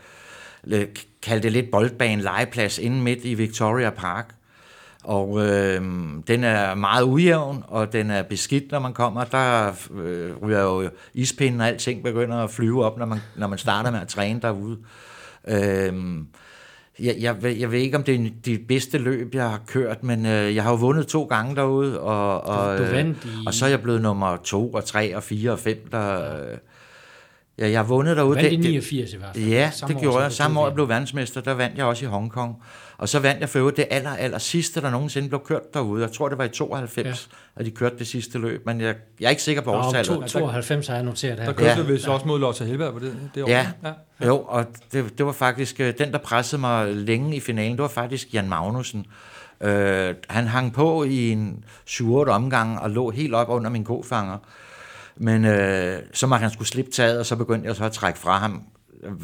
kald 1.21 1.41
det 1.41 1.51
lidt 1.51 1.71
boldbane, 1.71 2.21
legeplads 2.21 2.77
inde 2.77 3.01
midt 3.01 3.25
i 3.25 3.33
Victoria 3.33 3.89
Park. 3.89 4.35
Og 5.03 5.47
øh, 5.47 5.81
den 6.27 6.43
er 6.43 6.75
meget 6.75 7.03
ujævn, 7.03 7.63
og 7.67 7.93
den 7.93 8.11
er 8.11 8.23
beskidt, 8.23 8.71
når 8.71 8.79
man 8.79 8.93
kommer. 8.93 9.23
Der 9.23 9.71
øh, 9.95 10.31
ryger 10.43 10.61
jo 10.61 10.89
ispinden 11.13 11.61
og 11.61 11.67
alting 11.67 12.03
begynder 12.03 12.37
at 12.37 12.49
flyve 12.49 12.85
op, 12.85 12.97
når 12.97 13.05
man, 13.05 13.19
når 13.35 13.47
man 13.47 13.57
starter 13.57 13.91
med 13.91 13.99
at 13.99 14.07
træne 14.07 14.41
derude. 14.41 14.77
Øh, 15.47 15.93
jeg, 16.99 17.15
jeg, 17.19 17.59
jeg 17.59 17.71
ved 17.71 17.79
ikke, 17.79 17.97
om 17.97 18.03
det 18.03 18.15
er 18.15 18.29
det 18.45 18.67
bedste 18.67 18.97
løb, 18.97 19.35
jeg 19.35 19.49
har 19.49 19.61
kørt, 19.67 20.03
men 20.03 20.25
øh, 20.25 20.55
jeg 20.55 20.63
har 20.63 20.71
jo 20.71 20.77
vundet 20.77 21.07
to 21.07 21.23
gange 21.23 21.55
derude, 21.55 21.99
og, 21.99 22.41
og, 22.43 22.77
du, 22.77 22.83
du 22.83 22.89
vandt 22.89 23.25
i... 23.25 23.29
og 23.47 23.53
så 23.53 23.65
er 23.65 23.69
jeg 23.69 23.81
blevet 23.81 24.01
nummer 24.01 24.37
to 24.37 24.71
og 24.71 24.85
tre 24.85 25.15
og 25.15 25.23
fire 25.23 25.51
og 25.51 25.59
fem, 25.59 25.87
der... 25.91 26.35
Øh, 26.35 26.57
Ja, 27.59 27.69
jeg 27.69 27.79
har 27.79 27.83
vundet 27.85 28.17
derude. 28.17 28.35
Du 28.35 28.41
vandt 28.41 28.53
i 28.53 28.57
89 28.57 29.13
i 29.13 29.17
hvert 29.17 29.35
fald. 29.35 29.45
Ja, 29.45 29.71
Samme 29.71 29.93
det 29.93 30.01
gjorde 30.01 30.23
jeg. 30.23 30.31
Samme 30.31 30.59
år, 30.59 30.65
jeg 30.65 30.73
blev 30.73 30.89
verdensmester, 30.89 31.41
der 31.41 31.53
vandt 31.53 31.77
jeg 31.77 31.85
også 31.85 32.05
i 32.05 32.07
Hongkong. 32.07 32.55
Og 32.99 33.09
så 33.09 33.19
vandt 33.19 33.41
jeg 33.41 33.49
for 33.49 33.59
øvrigt 33.59 33.77
det 33.77 33.85
aller, 33.89 34.09
aller 34.09 34.37
sidste, 34.37 34.81
der 34.81 34.89
nogensinde 34.89 35.29
blev 35.29 35.41
kørt 35.45 35.73
derude. 35.73 36.01
Jeg 36.01 36.11
tror, 36.11 36.29
det 36.29 36.37
var 36.37 36.43
i 36.43 36.49
92, 36.49 37.05
ja. 37.05 37.59
at 37.59 37.65
de 37.65 37.71
kørte 37.71 37.97
det 37.99 38.07
sidste 38.07 38.39
løb, 38.39 38.65
men 38.65 38.81
jeg, 38.81 38.95
jeg 39.19 39.25
er 39.25 39.29
ikke 39.29 39.41
sikker 39.41 39.61
på 39.61 39.71
årstallet. 39.71 40.19
Nå, 40.19 40.27
92 40.27 40.87
har 40.87 40.95
jeg 40.95 41.03
noteret 41.03 41.39
her. 41.39 41.45
Der 41.45 41.53
kørte 41.53 41.81
ja. 41.81 41.81
vi 41.81 41.93
også 41.93 42.25
mod 42.25 42.39
Lotte 42.39 42.65
Helberg 42.65 42.93
på 42.93 42.99
det, 42.99 43.17
det 43.35 43.43
år. 43.43 43.49
Ja. 43.49 43.67
ja. 43.83 44.25
jo, 44.27 44.37
og 44.47 44.65
det, 44.91 45.17
det 45.17 45.25
var 45.25 45.31
faktisk, 45.31 45.79
øh, 45.79 45.93
den 45.97 46.11
der 46.11 46.17
pressede 46.17 46.59
mig 46.59 46.87
længe 46.95 47.35
i 47.35 47.39
finalen, 47.39 47.71
det 47.71 47.81
var 47.81 47.87
faktisk 47.87 48.33
Jan 48.33 48.49
Magnussen. 48.49 49.05
Uh, 49.63 49.69
han 50.29 50.47
hang 50.47 50.73
på 50.73 51.03
i 51.03 51.29
en 51.29 51.63
7 51.85 52.15
omgang 52.15 52.79
og 52.79 52.89
lå 52.89 53.09
helt 53.09 53.33
op 53.33 53.49
under 53.49 53.69
min 53.69 53.83
kofanger. 53.83 54.37
Men 55.15 55.45
øh, 55.45 55.99
så 56.13 56.27
måtte 56.27 56.41
han 56.41 56.51
skulle 56.51 56.67
slippe 56.67 56.91
taget, 56.91 57.19
og 57.19 57.25
så 57.25 57.35
begyndte 57.35 57.67
jeg 57.67 57.75
så 57.75 57.83
at 57.83 57.91
trække 57.91 58.19
fra 58.19 58.37
ham, 58.37 58.63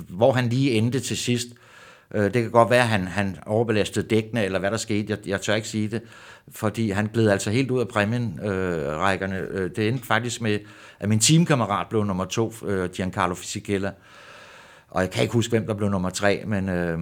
hvor 0.10 0.32
han 0.32 0.50
lige 0.50 0.72
endte 0.72 1.00
til 1.00 1.18
sidst. 1.18 1.48
Øh, 1.48 1.65
Øh, 2.14 2.24
det 2.24 2.34
kan 2.34 2.52
godt 2.52 2.70
være, 2.70 2.82
at 2.82 2.88
han, 2.88 3.08
han 3.08 3.38
overbelastede 3.46 4.08
dækkene, 4.08 4.44
eller 4.44 4.60
hvad 4.60 4.72
der 4.72 4.78
skete. 4.78 5.06
Jeg, 5.10 5.28
jeg 5.28 5.42
tør 5.42 5.56
ikke 5.56 5.68
sige 5.68 5.88
det, 5.88 6.02
fordi 6.52 6.90
han 6.90 7.10
gled 7.14 7.30
altså 7.30 7.52
helt 7.52 7.72
ud 7.72 7.80
af 7.80 7.88
præmienrækkerne. 7.88 9.38
Øh, 9.38 9.64
øh, 9.64 9.70
det 9.76 9.88
endte 9.88 10.06
faktisk 10.06 10.42
med, 10.42 10.60
at 11.00 11.10
min 11.10 11.20
teamkammerat 11.20 11.88
blev 11.90 12.04
nummer 12.04 12.26
to, 12.26 12.54
øh, 12.66 12.90
Giancarlo 12.90 13.36
Fisichella. 13.36 13.92
Og 14.88 15.02
jeg 15.02 15.12
kan 15.12 15.22
ikke 15.22 15.34
huske, 15.34 15.50
hvem 15.50 15.68
der 15.68 15.74
blev 15.74 15.90
nummer 15.90 16.10
tre, 16.10 16.44
men, 16.46 16.70
øh, 16.70 17.00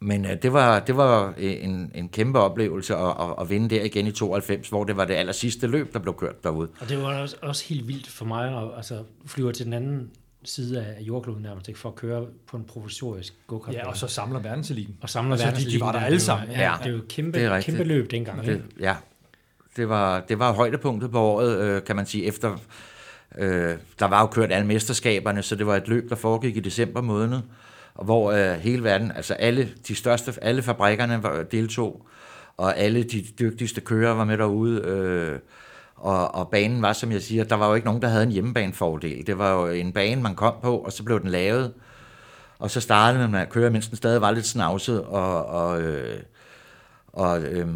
men 0.00 0.24
øh, 0.24 0.42
det 0.42 0.52
var, 0.52 0.80
det 0.80 0.96
var 0.96 1.34
en, 1.38 1.92
en 1.94 2.08
kæmpe 2.08 2.38
oplevelse 2.38 2.96
at, 2.96 3.10
at, 3.20 3.34
at 3.40 3.50
vinde 3.50 3.68
der 3.68 3.84
igen 3.84 4.06
i 4.06 4.12
92, 4.12 4.68
hvor 4.68 4.84
det 4.84 4.96
var 4.96 5.04
det 5.04 5.14
aller 5.14 5.32
sidste 5.32 5.66
løb, 5.66 5.92
der 5.92 5.98
blev 5.98 6.14
kørt 6.14 6.44
derude. 6.44 6.68
Og 6.80 6.88
det 6.88 7.02
var 7.02 7.20
også, 7.20 7.36
også 7.42 7.64
helt 7.68 7.88
vildt 7.88 8.08
for 8.08 8.24
mig 8.24 8.62
at 8.62 8.68
altså, 8.76 9.02
flyve 9.26 9.52
til 9.52 9.64
den 9.66 9.72
anden 9.72 10.10
side 10.44 10.84
af 10.84 11.00
jordkloden 11.00 11.42
nærmest, 11.42 11.68
ikke, 11.68 11.80
for 11.80 11.88
at 11.88 11.94
køre 11.94 12.26
på 12.46 12.56
en 12.56 12.64
provisorisk 12.64 13.34
go 13.46 13.60
Ja, 13.72 13.88
og 13.88 13.96
så 13.96 14.06
samler 14.06 14.40
verdenseliten. 14.40 14.96
Og 15.00 15.10
samler 15.10 15.32
altså, 15.32 15.46
verdenseliten. 15.46 15.72
De, 15.72 15.78
de 15.78 15.86
var 15.86 15.92
der 15.92 16.00
alle 16.00 16.20
sammen. 16.20 16.50
Ja, 16.50 16.70
ja, 16.70 16.74
det 16.78 16.86
er 16.86 16.90
jo 16.90 16.96
et 16.96 17.08
kæmpe, 17.08 17.54
det 17.54 17.64
kæmpe 17.64 17.84
løb 17.84 18.10
dengang. 18.10 18.46
Det, 18.46 18.62
ja, 18.80 18.96
det 19.76 19.88
var, 19.88 20.20
det 20.20 20.38
var 20.38 20.52
højdepunktet 20.52 21.10
på 21.10 21.20
året, 21.20 21.58
øh, 21.58 21.84
kan 21.84 21.96
man 21.96 22.06
sige, 22.06 22.24
efter... 22.24 22.56
Øh, 23.38 23.76
der 23.98 24.06
var 24.06 24.20
jo 24.20 24.26
kørt 24.26 24.52
alle 24.52 24.66
mesterskaberne, 24.66 25.42
så 25.42 25.56
det 25.56 25.66
var 25.66 25.76
et 25.76 25.88
løb, 25.88 26.10
der 26.10 26.16
foregik 26.16 26.56
i 26.56 26.60
december 26.60 27.00
måned 27.00 27.40
og 27.98 28.04
hvor 28.04 28.32
øh, 28.32 28.58
hele 28.58 28.84
verden, 28.84 29.12
altså 29.12 29.34
alle 29.34 29.68
de 29.88 29.94
største, 29.94 30.32
alle 30.42 30.62
fabrikkerne 30.62 31.22
var, 31.22 31.42
deltog, 31.42 32.06
og 32.56 32.78
alle 32.78 33.02
de 33.02 33.24
dygtigste 33.38 33.80
kører 33.80 34.14
var 34.14 34.24
med 34.24 34.38
derude, 34.38 34.80
øh, 34.80 35.38
og, 36.00 36.34
og 36.34 36.48
banen 36.48 36.82
var, 36.82 36.92
som 36.92 37.12
jeg 37.12 37.22
siger, 37.22 37.44
der 37.44 37.56
var 37.56 37.68
jo 37.68 37.74
ikke 37.74 37.86
nogen, 37.86 38.02
der 38.02 38.08
havde 38.08 38.22
en 38.22 38.32
hjemmebanefordel. 38.32 39.26
Det 39.26 39.38
var 39.38 39.52
jo 39.52 39.66
en 39.66 39.92
bane, 39.92 40.22
man 40.22 40.34
kom 40.34 40.54
på, 40.62 40.78
og 40.78 40.92
så 40.92 41.04
blev 41.04 41.20
den 41.20 41.30
lavet, 41.30 41.72
og 42.58 42.70
så 42.70 42.80
startede 42.80 43.22
man 43.22 43.30
med 43.30 43.40
at 43.40 43.48
køre, 43.48 43.70
mens 43.70 43.88
den 43.88 43.96
stadig 43.96 44.20
var 44.20 44.30
lidt 44.30 44.46
snavset, 44.46 45.04
og, 45.04 45.46
og, 45.46 45.82
øh, 45.82 46.20
og 47.12 47.42
øh, 47.42 47.68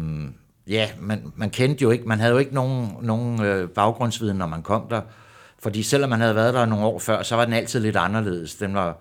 ja, 0.67 0.89
man, 0.99 1.33
man 1.35 1.49
kendte 1.49 1.81
jo 1.81 1.91
ikke, 1.91 2.07
man 2.07 2.19
havde 2.19 2.33
jo 2.33 2.39
ikke 2.39 2.53
nogen, 2.53 2.97
nogen 3.01 3.41
øh, 3.41 3.69
baggrundsviden, 3.69 4.37
når 4.37 4.47
man 4.47 4.61
kom 4.61 4.87
der, 4.89 5.01
fordi 5.59 5.83
selvom 5.83 6.09
man 6.09 6.21
havde 6.21 6.35
været 6.35 6.53
der 6.53 6.65
nogle 6.65 6.85
år 6.85 6.99
før, 6.99 7.23
så 7.23 7.35
var 7.35 7.45
den 7.45 7.53
altid 7.53 7.79
lidt 7.79 7.95
anderledes. 7.95 8.55
Den 8.55 8.73
var, 8.73 8.97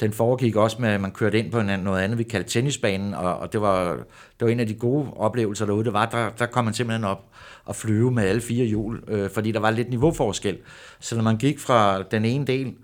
den 0.00 0.12
foregik 0.12 0.56
også 0.56 0.76
med, 0.80 0.88
at 0.88 1.00
man 1.00 1.10
kørte 1.10 1.38
ind 1.38 1.52
på 1.52 1.60
en, 1.60 1.80
noget 1.80 2.02
andet, 2.02 2.18
vi 2.18 2.22
kaldte 2.22 2.50
tennisbanen, 2.50 3.14
og, 3.14 3.38
og 3.38 3.52
det, 3.52 3.60
var, 3.60 3.92
det 3.94 4.04
var 4.40 4.48
en 4.48 4.60
af 4.60 4.66
de 4.66 4.74
gode 4.74 5.08
oplevelser 5.16 5.66
derude. 5.66 5.84
Det 5.84 5.92
var, 5.92 6.06
der, 6.06 6.30
der 6.38 6.46
kom 6.46 6.64
man 6.64 6.74
simpelthen 6.74 7.04
op 7.04 7.24
og 7.64 7.76
flyve 7.76 8.10
med 8.10 8.24
alle 8.24 8.40
fire 8.40 8.64
hjul, 8.64 9.02
øh, 9.08 9.30
fordi 9.30 9.52
der 9.52 9.60
var 9.60 9.70
lidt 9.70 9.90
niveauforskel. 9.90 10.58
Så 11.00 11.16
når 11.16 11.22
man 11.22 11.36
gik 11.36 11.58
fra 11.58 12.02
den 12.02 12.24
ene 12.24 12.46
del 12.46 12.74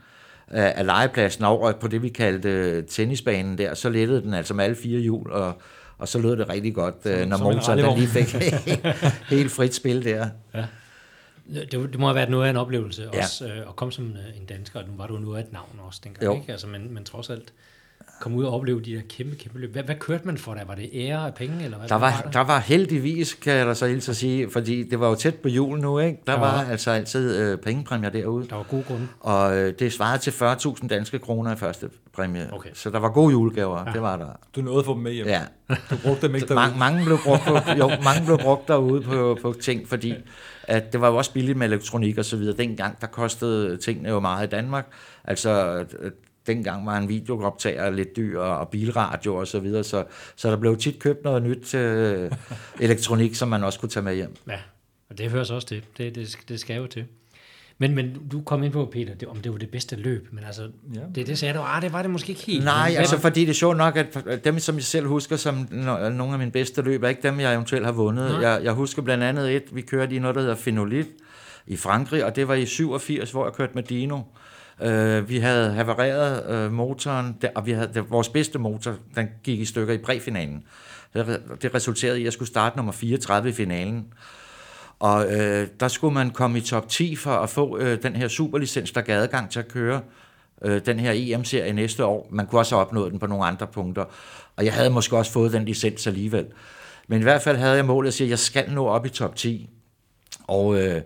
af, 0.48 0.72
af 0.76 0.86
legepladsen 0.86 1.44
over 1.44 1.72
på 1.72 1.88
det, 1.88 2.02
vi 2.02 2.08
kaldte 2.08 2.48
øh, 2.48 2.84
tennisbanen 2.84 3.58
der, 3.58 3.74
så 3.74 3.90
lettede 3.90 4.22
den 4.22 4.34
altså 4.34 4.54
med 4.54 4.64
alle 4.64 4.76
fire 4.76 5.00
hjul, 5.00 5.30
og, 5.30 5.62
og 5.98 6.08
så 6.08 6.18
lød 6.18 6.36
det 6.36 6.48
rigtig 6.48 6.74
godt, 6.74 6.94
øh, 7.04 7.20
som, 7.20 7.28
når 7.28 7.38
motoren 7.38 7.98
lige 7.98 8.08
fik 8.08 8.36
helt 9.36 9.52
frit 9.52 9.74
spil 9.74 10.04
der. 10.04 10.28
Ja. 10.54 10.64
Det, 11.54 11.72
det 11.72 11.98
må 11.98 12.06
have 12.06 12.14
været 12.14 12.30
noget 12.30 12.46
af 12.46 12.50
en 12.50 12.56
oplevelse 12.56 13.08
ja. 13.12 13.18
også, 13.18 13.46
øh, 13.46 13.58
at 13.58 13.76
komme 13.76 13.92
som 13.92 14.04
øh, 14.04 14.40
en 14.40 14.46
dansker, 14.46 14.80
og 14.80 14.88
nu 14.88 14.92
var 14.96 15.06
du 15.06 15.18
noget 15.18 15.38
af 15.38 15.42
et 15.42 15.52
navn 15.52 15.80
også 15.86 16.00
dengang, 16.04 16.24
jo. 16.24 16.34
ikke? 16.40 16.52
Altså, 16.52 16.66
men, 16.66 16.94
men 16.94 17.04
trods 17.04 17.30
alt 17.30 17.52
komme 18.22 18.38
ud 18.38 18.44
og 18.44 18.54
opleve 18.54 18.80
de 18.80 18.94
der 18.94 19.00
kæmpe, 19.08 19.36
kæmpe 19.36 19.58
løb. 19.58 19.72
Hvad, 19.72 19.82
hvad 19.82 19.94
kørte 19.94 20.26
man 20.26 20.38
for 20.38 20.54
der? 20.54 20.64
Var 20.64 20.74
det 20.74 20.90
ære 20.94 21.26
af 21.26 21.34
penge? 21.34 21.64
Eller 21.64 21.78
hvad, 21.78 21.88
der, 21.88 21.94
var, 21.94 22.10
var 22.10 22.20
der? 22.22 22.30
der 22.30 22.40
var 22.40 22.58
heldigvis, 22.58 23.34
kan 23.34 23.52
jeg 23.52 23.66
da 23.66 23.74
så 23.74 23.86
hilse 23.86 24.10
at 24.10 24.16
sige, 24.16 24.50
fordi 24.50 24.82
det 24.82 25.00
var 25.00 25.08
jo 25.08 25.14
tæt 25.14 25.34
på 25.34 25.48
jul 25.48 25.78
nu, 25.78 25.98
ikke? 25.98 26.22
Der 26.26 26.32
ja. 26.32 26.38
var 26.38 26.64
altså 26.70 26.90
altid 26.90 27.36
øh, 27.36 27.58
pengepræmier 27.58 28.10
derude. 28.10 28.48
Der 28.48 28.56
var 28.56 28.62
gode 28.62 28.82
grunde. 28.82 29.08
Og 29.20 29.56
øh, 29.56 29.74
det 29.78 29.92
svarede 29.92 30.18
til 30.18 30.30
40.000 30.30 30.88
danske 30.88 31.18
kroner 31.18 31.52
i 31.52 31.56
første 31.56 31.90
præmie. 32.12 32.48
Okay. 32.52 32.70
Så 32.74 32.90
der 32.90 32.98
var 32.98 33.08
gode 33.08 33.32
julegaver, 33.32 33.84
ja. 33.86 33.92
det 33.92 34.02
var 34.02 34.16
der. 34.16 34.38
Du 34.56 34.60
nåede 34.60 34.78
at 34.78 34.84
få 34.84 34.94
dem 34.94 35.02
med 35.02 35.12
hjem. 35.12 35.26
Ja. 35.26 35.40
Du 35.90 35.96
brugte 36.02 36.26
dem 36.26 36.34
ikke 36.34 36.46
derude. 36.46 36.60
mange, 36.60 36.78
mange, 36.78 37.04
blev 37.04 37.18
brugt 37.24 37.42
på, 37.42 37.58
jo, 37.78 37.88
mange 38.04 38.26
blev 38.26 38.38
brugt 38.38 38.68
derude 38.68 39.02
på, 39.02 39.38
på 39.42 39.54
ting, 39.60 39.88
fordi 39.88 40.14
at 40.64 40.92
det 40.92 41.00
var 41.00 41.08
jo 41.08 41.16
også 41.16 41.32
billigt 41.32 41.58
med 41.58 41.66
elektronik 41.66 42.18
og 42.18 42.24
så 42.24 42.36
videre. 42.36 42.56
Dengang, 42.56 43.00
der 43.00 43.06
kostede 43.06 43.76
tingene 43.76 44.08
jo 44.08 44.20
meget 44.20 44.46
i 44.46 44.50
Danmark. 44.50 44.86
Altså, 45.24 45.84
øh, 45.98 46.10
dengang 46.46 46.86
var 46.86 46.98
en 46.98 47.08
videooptager 47.08 47.90
lidt 47.90 48.16
dyr, 48.16 48.40
og 48.40 48.68
bilradio 48.68 49.34
og 49.34 49.46
så 49.46 49.60
videre, 49.60 49.84
så, 49.84 50.04
så 50.36 50.50
der 50.50 50.56
blev 50.56 50.76
tit 50.76 50.98
købt 50.98 51.24
noget 51.24 51.42
nyt 51.42 51.74
øh, 51.74 52.30
elektronik, 52.80 53.34
som 53.34 53.48
man 53.48 53.64
også 53.64 53.80
kunne 53.80 53.88
tage 53.88 54.04
med 54.04 54.14
hjem. 54.14 54.36
Ja, 54.48 54.58
og 55.10 55.18
det 55.18 55.30
hører 55.30 55.44
så 55.44 55.54
også 55.54 55.68
til. 55.68 55.84
Det, 55.98 56.14
det, 56.14 56.38
det 56.48 56.60
skal 56.60 56.76
jo 56.76 56.86
til. 56.86 57.04
Men, 57.82 57.94
men 57.94 58.16
du 58.32 58.40
kom 58.40 58.62
ind 58.62 58.72
på, 58.72 58.88
Peter, 58.92 59.14
det, 59.14 59.28
om 59.28 59.36
det 59.36 59.52
var 59.52 59.58
det 59.58 59.70
bedste 59.70 59.96
løb, 59.96 60.28
men 60.32 60.44
altså, 60.44 60.62
Ja. 60.94 61.00
det, 61.14 61.26
det 61.26 61.38
sagde 61.38 61.54
du, 61.54 61.60
ah, 61.62 61.82
det 61.82 61.92
var 61.92 62.02
det 62.02 62.10
måske 62.10 62.30
ikke 62.30 62.42
helt. 62.42 62.64
Nej, 62.64 62.88
Men 62.88 62.98
altså 62.98 63.18
fordi 63.18 63.40
det 63.40 63.48
er 63.50 63.54
sjovt 63.54 63.76
nok, 63.76 63.96
at 63.96 64.44
dem, 64.44 64.58
som 64.58 64.74
jeg 64.74 64.82
selv 64.82 65.06
husker 65.06 65.36
som 65.36 65.68
no- 65.70 66.08
nogle 66.08 66.32
af 66.32 66.38
mine 66.38 66.50
bedste 66.50 66.82
løb, 66.82 67.02
er 67.02 67.08
ikke 67.08 67.22
dem, 67.22 67.40
jeg 67.40 67.54
eventuelt 67.54 67.84
har 67.84 67.92
vundet. 67.92 68.30
Nej. 68.30 68.40
Jeg, 68.50 68.64
jeg 68.64 68.72
husker 68.72 69.02
blandt 69.02 69.24
andet 69.24 69.56
et, 69.56 69.62
vi 69.72 69.80
kørte 69.80 70.14
i 70.16 70.18
noget, 70.18 70.34
der 70.34 70.40
hedder 70.40 70.54
Fenolit 70.54 71.06
i 71.66 71.76
Frankrig, 71.76 72.24
og 72.24 72.36
det 72.36 72.48
var 72.48 72.54
i 72.54 72.66
87, 72.66 73.30
hvor 73.30 73.44
jeg 73.46 73.52
kørte 73.52 73.72
med 73.74 73.82
Dino. 73.82 74.20
Uh, 74.84 75.28
vi 75.28 75.38
havde 75.38 75.72
havareret 75.72 76.66
uh, 76.66 76.72
motoren, 76.72 77.36
der, 77.42 77.48
og 77.54 77.66
vi 77.66 77.72
havde, 77.72 77.90
det, 77.94 78.10
vores 78.10 78.28
bedste 78.28 78.58
motor, 78.58 78.94
den 79.16 79.28
gik 79.44 79.60
i 79.60 79.64
stykker 79.64 79.94
i 79.94 79.98
præfinalen. 79.98 80.62
Det 81.62 81.74
resulterede 81.74 82.18
i, 82.18 82.20
at 82.20 82.24
jeg 82.24 82.32
skulle 82.32 82.48
starte 82.48 82.76
nummer 82.76 82.92
34 82.92 83.48
i 83.48 83.52
finalen. 83.52 84.04
Og 85.02 85.32
øh, 85.32 85.68
der 85.80 85.88
skulle 85.88 86.14
man 86.14 86.30
komme 86.30 86.58
i 86.58 86.60
top 86.60 86.88
10 86.88 87.16
for 87.16 87.30
at 87.30 87.50
få 87.50 87.78
øh, 87.78 88.02
den 88.02 88.16
her 88.16 88.28
superlicens, 88.28 88.92
der 88.92 89.00
gav 89.00 89.22
adgang 89.22 89.50
til 89.50 89.58
at 89.58 89.68
køre 89.68 90.00
øh, 90.64 90.80
den 90.86 91.00
her 91.00 91.12
EM-serie 91.14 91.72
næste 91.72 92.04
år. 92.04 92.28
Man 92.30 92.46
kunne 92.46 92.60
også 92.60 92.74
have 92.74 92.86
opnået 92.86 93.10
den 93.10 93.18
på 93.18 93.26
nogle 93.26 93.44
andre 93.44 93.66
punkter. 93.66 94.04
Og 94.56 94.64
jeg 94.64 94.72
havde 94.72 94.90
måske 94.90 95.16
også 95.16 95.32
fået 95.32 95.52
den 95.52 95.64
licens 95.64 96.06
alligevel. 96.06 96.46
Men 97.08 97.20
i 97.20 97.22
hvert 97.22 97.42
fald 97.42 97.56
havde 97.56 97.76
jeg 97.76 97.84
målet 97.84 98.08
at 98.08 98.14
sige, 98.14 98.26
at 98.26 98.30
jeg 98.30 98.38
skal 98.38 98.70
nå 98.72 98.86
op 98.86 99.06
i 99.06 99.08
top 99.08 99.36
10. 99.36 99.70
Og, 100.46 100.82
øh, 100.82 101.02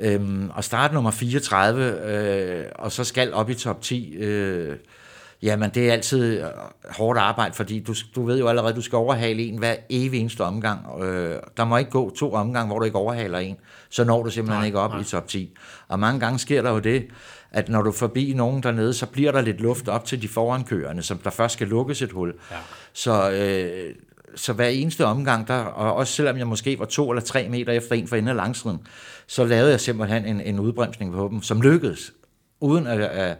øh, 0.00 0.48
og 0.54 0.64
starte 0.64 0.94
nummer 0.94 1.10
34, 1.10 1.84
øh, 1.84 2.66
og 2.74 2.92
så 2.92 3.04
skal 3.04 3.32
op 3.32 3.50
i 3.50 3.54
top 3.54 3.82
10. 3.82 4.14
Øh, 4.16 4.76
Jamen, 5.42 5.70
det 5.70 5.88
er 5.88 5.92
altid 5.92 6.40
øh, 6.40 6.46
hårdt 6.90 7.18
arbejde, 7.18 7.54
fordi 7.54 7.80
du, 7.80 7.94
du 8.14 8.24
ved 8.24 8.38
jo 8.38 8.48
allerede, 8.48 8.74
du 8.74 8.82
skal 8.82 8.96
overhale 8.96 9.42
en 9.42 9.58
hver 9.58 9.76
evig 9.90 10.20
eneste 10.20 10.40
omgang. 10.44 11.02
Øh, 11.02 11.36
der 11.56 11.64
må 11.64 11.76
ikke 11.76 11.90
gå 11.90 12.10
to 12.10 12.32
omgange, 12.32 12.66
hvor 12.66 12.78
du 12.78 12.84
ikke 12.84 12.98
overhaler 12.98 13.38
en. 13.38 13.56
Så 13.90 14.04
når 14.04 14.22
du 14.22 14.30
simpelthen 14.30 14.60
Nej, 14.60 14.66
ikke 14.66 14.78
op 14.78 14.90
nej. 14.90 14.98
nej. 14.98 15.02
i 15.02 15.08
top 15.08 15.28
10. 15.28 15.56
Og 15.88 16.00
mange 16.00 16.20
gange 16.20 16.38
sker 16.38 16.62
der 16.62 16.70
jo 16.70 16.78
det, 16.78 17.06
at 17.50 17.68
når 17.68 17.82
du 17.82 17.88
er 17.88 17.94
forbi 17.94 18.32
nogen 18.36 18.62
dernede, 18.62 18.94
så 18.94 19.06
bliver 19.06 19.32
der 19.32 19.40
lidt 19.40 19.60
luft 19.60 19.88
op 19.88 20.04
til 20.04 20.22
de 20.22 20.28
forankørende, 20.28 21.02
som 21.02 21.18
der 21.18 21.30
først 21.30 21.54
skal 21.54 21.68
lukkes 21.68 22.02
et 22.02 22.12
hul. 22.12 22.34
Ja. 22.50 22.56
Så, 22.92 23.30
øh, 23.30 23.94
så 24.34 24.52
hver 24.52 24.68
eneste 24.68 25.04
omgang, 25.04 25.48
der, 25.48 25.58
og 25.58 25.94
også 25.94 26.12
selvom 26.12 26.38
jeg 26.38 26.46
måske 26.46 26.78
var 26.78 26.84
to 26.84 27.10
eller 27.10 27.22
tre 27.22 27.48
meter 27.48 27.72
efter 27.72 27.94
en 27.94 28.08
for 28.08 28.16
enden 28.16 28.28
af 28.28 28.36
langsiden, 28.36 28.78
så 29.26 29.44
lavede 29.44 29.70
jeg 29.70 29.80
simpelthen 29.80 30.24
en, 30.24 30.40
en 30.40 30.58
udbremsning 30.58 31.12
på 31.12 31.28
dem, 31.30 31.42
som 31.42 31.62
lykkedes, 31.62 32.12
uden 32.60 32.86
at, 32.86 33.00
at, 33.00 33.36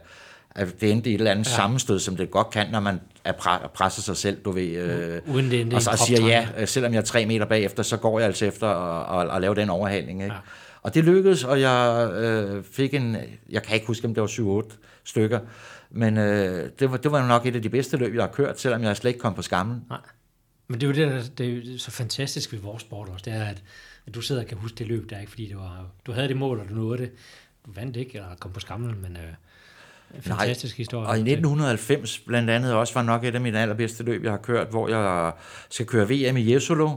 at 0.59 0.81
det 0.81 0.91
endte 0.91 1.09
i 1.09 1.13
et 1.13 1.17
eller 1.19 1.31
andet 1.31 1.45
Ja. 1.47 1.55
sammenstød, 1.55 1.99
som 1.99 2.15
det 2.17 2.31
godt 2.31 2.49
kan, 2.49 2.71
når 2.71 2.79
man 2.79 2.99
er 3.23 3.33
pre- 3.33 3.67
presser 3.67 4.01
sig 4.01 4.17
selv, 4.17 4.41
du 4.45 4.51
ved. 4.51 4.69
Øh, 4.77 5.21
Uden 5.35 5.51
det 5.51 5.73
og 5.73 5.81
så 5.81 6.03
siger 6.07 6.27
ja, 6.27 6.47
øh, 6.57 6.67
selvom 6.67 6.93
jeg 6.93 6.99
er 6.99 7.03
tre 7.05 7.25
meter 7.25 7.45
bagefter, 7.45 7.83
så 7.83 7.97
går 7.97 8.19
jeg 8.19 8.27
altså 8.27 8.45
efter 8.45 8.67
at, 8.67 9.21
at, 9.29 9.35
at 9.35 9.41
lave 9.41 9.55
den 9.55 9.69
overhaling. 9.69 10.21
Ikke? 10.23 10.33
Ja. 10.33 10.39
Og 10.81 10.93
det 10.93 11.03
lykkedes, 11.03 11.43
og 11.43 11.61
jeg 11.61 12.09
øh, 12.13 12.63
fik 12.63 12.93
en, 12.93 13.17
jeg 13.49 13.63
kan 13.63 13.75
ikke 13.75 13.87
huske, 13.87 14.07
om 14.07 14.13
det 14.13 14.21
var 14.21 14.61
7-8 14.63 14.77
stykker, 15.03 15.39
men 15.91 16.17
øh, 16.17 16.69
det, 16.79 16.91
var, 16.91 16.97
det 16.97 17.11
var 17.11 17.27
nok 17.27 17.45
et 17.45 17.55
af 17.55 17.61
de 17.61 17.69
bedste 17.69 17.97
løb, 17.97 18.15
jeg 18.15 18.23
har 18.23 18.31
kørt, 18.31 18.59
selvom 18.59 18.83
jeg 18.83 18.97
slet 18.97 19.09
ikke 19.09 19.19
kom 19.19 19.33
på 19.33 19.41
skammen. 19.41 19.81
Nej. 19.89 19.99
Men 20.67 20.81
det 20.81 20.87
er 20.99 21.03
jo 21.05 21.09
det, 21.11 21.15
der, 21.37 21.45
det 21.45 21.73
er 21.75 21.79
så 21.79 21.91
fantastisk 21.91 22.53
ved 22.53 22.59
vores 22.59 22.81
sport 22.81 23.09
også, 23.09 23.23
det 23.25 23.33
er, 23.33 23.43
at, 23.43 23.63
at 24.07 24.15
du 24.15 24.21
sidder 24.21 24.41
og 24.41 24.47
kan 24.47 24.57
huske 24.57 24.75
det 24.75 24.87
løb 24.87 25.09
der, 25.09 25.19
ikke 25.19 25.29
fordi 25.31 25.47
det 25.47 25.57
var, 25.57 25.85
du 26.05 26.11
havde 26.11 26.27
det 26.27 26.37
mål, 26.37 26.59
og 26.59 26.69
du 26.69 26.73
nåede 26.73 26.97
det. 26.97 27.11
Du 27.65 27.71
vandt 27.75 27.97
ikke, 27.97 28.15
eller 28.15 28.35
kom 28.39 28.51
på 28.51 28.59
skamlen, 28.59 29.01
men 29.01 29.11
øh, 29.17 29.33
fantastisk 30.21 30.77
historie. 30.77 31.07
Og 31.07 31.17
i 31.17 31.19
1990 31.19 32.19
blandt 32.19 32.49
andet 32.49 32.73
også 32.73 32.93
var 32.93 33.03
nok 33.03 33.23
et 33.23 33.35
af 33.35 33.41
mine 33.41 33.59
allerbedste 33.59 34.03
løb, 34.03 34.23
jeg 34.23 34.31
har 34.31 34.37
kørt, 34.37 34.67
hvor 34.69 34.89
jeg 34.89 35.31
skal 35.69 35.85
køre 35.85 36.09
VM 36.09 36.37
i 36.37 36.53
Jesolo. 36.53 36.89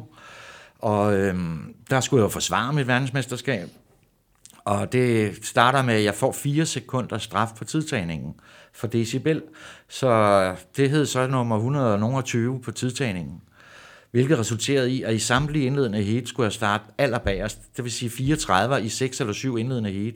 Og 0.79 1.15
øhm, 1.15 1.75
der 1.91 2.01
skulle 2.01 2.21
jeg 2.21 2.25
jo 2.25 2.29
forsvare 2.29 2.73
mit 2.73 2.87
verdensmesterskab. 2.87 3.69
Og 4.65 4.93
det 4.93 5.39
starter 5.43 5.83
med, 5.83 5.95
at 5.95 6.05
jeg 6.05 6.15
får 6.15 6.33
fire 6.33 6.67
sekunder 6.67 7.19
straf 7.19 7.49
på 7.59 7.65
tidtagningen 7.65 8.35
for 8.73 8.87
decibel. 8.87 9.43
Så 9.89 10.55
det 10.77 10.91
hed 10.91 11.07
så 11.07 11.27
nummer 11.27 11.57
120 11.57 12.61
på 12.61 12.71
tidtagningen. 12.71 13.41
Hvilket 14.11 14.39
resulterede 14.39 14.91
i, 14.93 15.03
at 15.03 15.15
i 15.15 15.19
samtlige 15.19 15.67
indledende 15.67 16.03
heat 16.03 16.29
skulle 16.29 16.45
jeg 16.45 16.53
starte 16.53 16.85
allerbagerst. 16.99 17.59
Det 17.77 17.85
vil 17.85 17.93
sige 17.93 18.11
34 18.11 18.85
i 18.85 18.89
6 18.89 19.21
eller 19.21 19.33
7 19.33 19.59
indledende 19.59 19.91
heat. 19.91 20.15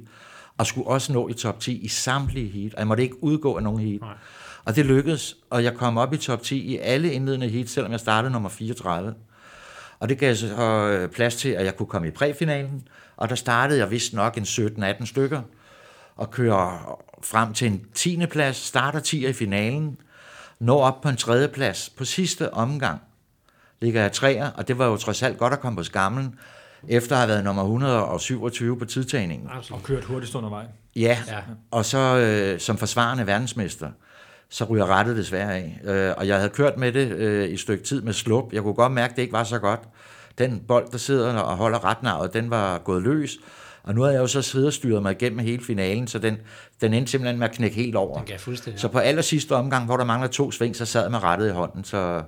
Og 0.58 0.66
skulle 0.66 0.86
også 0.86 1.12
nå 1.12 1.28
i 1.28 1.34
top 1.34 1.60
10 1.60 1.76
i 1.76 1.88
samtlige 1.88 2.48
heat. 2.48 2.74
Og 2.74 2.78
jeg 2.78 2.86
måtte 2.86 3.02
ikke 3.02 3.22
udgå 3.22 3.56
af 3.56 3.62
nogen 3.62 3.80
heat. 3.80 4.00
Nej. 4.00 4.14
Og 4.64 4.76
det 4.76 4.86
lykkedes, 4.86 5.36
og 5.50 5.64
jeg 5.64 5.74
kom 5.74 5.98
op 5.98 6.12
i 6.12 6.16
top 6.16 6.42
10 6.42 6.58
i 6.58 6.78
alle 6.78 7.12
indledende 7.12 7.48
heat, 7.48 7.68
selvom 7.68 7.92
jeg 7.92 8.00
startede 8.00 8.32
nummer 8.32 8.48
34. 8.48 9.14
Og 9.98 10.08
det 10.08 10.18
gav 10.18 10.34
så 10.34 10.56
øh, 10.56 11.08
plads 11.08 11.36
til, 11.36 11.48
at 11.48 11.64
jeg 11.64 11.76
kunne 11.76 11.86
komme 11.86 12.08
i 12.08 12.10
præfinalen, 12.10 12.88
og 13.16 13.28
der 13.28 13.34
startede 13.34 13.78
jeg 13.78 13.90
vist 13.90 14.12
nok 14.12 14.36
en 14.36 14.42
17-18 14.42 15.06
stykker, 15.06 15.42
og 16.16 16.30
kører 16.30 16.98
frem 17.22 17.54
til 17.54 17.66
en 17.66 17.84
10. 17.94 18.26
plads, 18.26 18.56
starter 18.56 19.00
10 19.00 19.26
i 19.26 19.32
finalen, 19.32 19.96
når 20.58 20.82
op 20.82 21.00
på 21.00 21.08
en 21.08 21.16
tredje 21.16 21.48
plads. 21.48 21.90
På 21.96 22.04
sidste 22.04 22.54
omgang 22.54 23.00
ligger 23.80 24.00
jeg 24.00 24.12
træer, 24.12 24.50
og 24.50 24.68
det 24.68 24.78
var 24.78 24.86
jo 24.86 24.96
trods 24.96 25.22
alt 25.22 25.38
godt 25.38 25.52
at 25.52 25.60
komme 25.60 25.76
på 25.76 25.82
skamlen, 25.82 26.38
efter 26.88 27.12
at 27.16 27.18
have 27.20 27.28
været 27.28 27.44
nummer 27.44 27.62
127 27.62 28.78
på 28.78 28.84
tidtagningen. 28.84 29.48
Og 29.70 29.82
kørt 29.82 30.04
hurtigst 30.04 30.34
undervej. 30.34 30.64
Ja, 30.96 31.00
Ja. 31.00 31.34
ja. 31.34 31.40
og 31.70 31.84
så 31.84 31.98
øh, 31.98 32.60
som 32.60 32.78
forsvarende 32.78 33.26
verdensmester, 33.26 33.90
så 34.50 34.64
ryger 34.64 34.86
rettet 34.86 35.16
desværre 35.16 35.54
af. 35.54 35.80
Øh, 35.84 36.14
og 36.16 36.26
jeg 36.28 36.36
havde 36.36 36.48
kørt 36.50 36.76
med 36.78 36.92
det 36.92 37.08
øh, 37.12 37.48
i 37.48 37.52
et 37.52 37.60
stykke 37.60 37.84
tid 37.84 38.02
med 38.02 38.12
slup. 38.12 38.52
Jeg 38.52 38.62
kunne 38.62 38.74
godt 38.74 38.92
mærke, 38.92 39.10
at 39.10 39.16
det 39.16 39.22
ikke 39.22 39.32
var 39.32 39.44
så 39.44 39.58
godt. 39.58 39.80
Den 40.38 40.62
bold, 40.68 40.90
der 40.92 40.98
sidder 40.98 41.38
og 41.38 41.56
holder 41.56 41.84
retnavet, 41.84 42.34
den 42.34 42.50
var 42.50 42.78
gået 42.78 43.02
løs. 43.02 43.36
Og 43.82 43.94
nu 43.94 44.00
havde 44.02 44.14
jeg 44.14 44.20
jo 44.20 44.26
så 44.26 44.42
siddet 44.42 44.66
og 44.66 44.72
styret 44.72 45.02
mig 45.02 45.12
igennem 45.12 45.38
hele 45.38 45.64
finalen, 45.64 46.06
så 46.06 46.18
den, 46.18 46.36
den 46.80 46.94
endte 46.94 47.10
simpelthen 47.10 47.38
med 47.38 47.48
at 47.48 47.54
knække 47.54 47.76
helt 47.76 47.96
over. 47.96 48.16
Den 48.18 48.26
gav 48.26 48.38
fuldstændig. 48.38 48.80
Så 48.80 48.88
på 48.88 48.98
aller 48.98 49.22
sidste 49.22 49.52
omgang, 49.56 49.84
hvor 49.84 49.96
der 49.96 50.04
mangler 50.04 50.28
to 50.28 50.50
sving, 50.50 50.76
så 50.76 50.84
sad 50.86 51.02
jeg 51.02 51.10
med 51.10 51.22
rettet 51.22 51.48
i 51.48 51.50
hånden. 51.52 51.84
Så, 51.84 52.22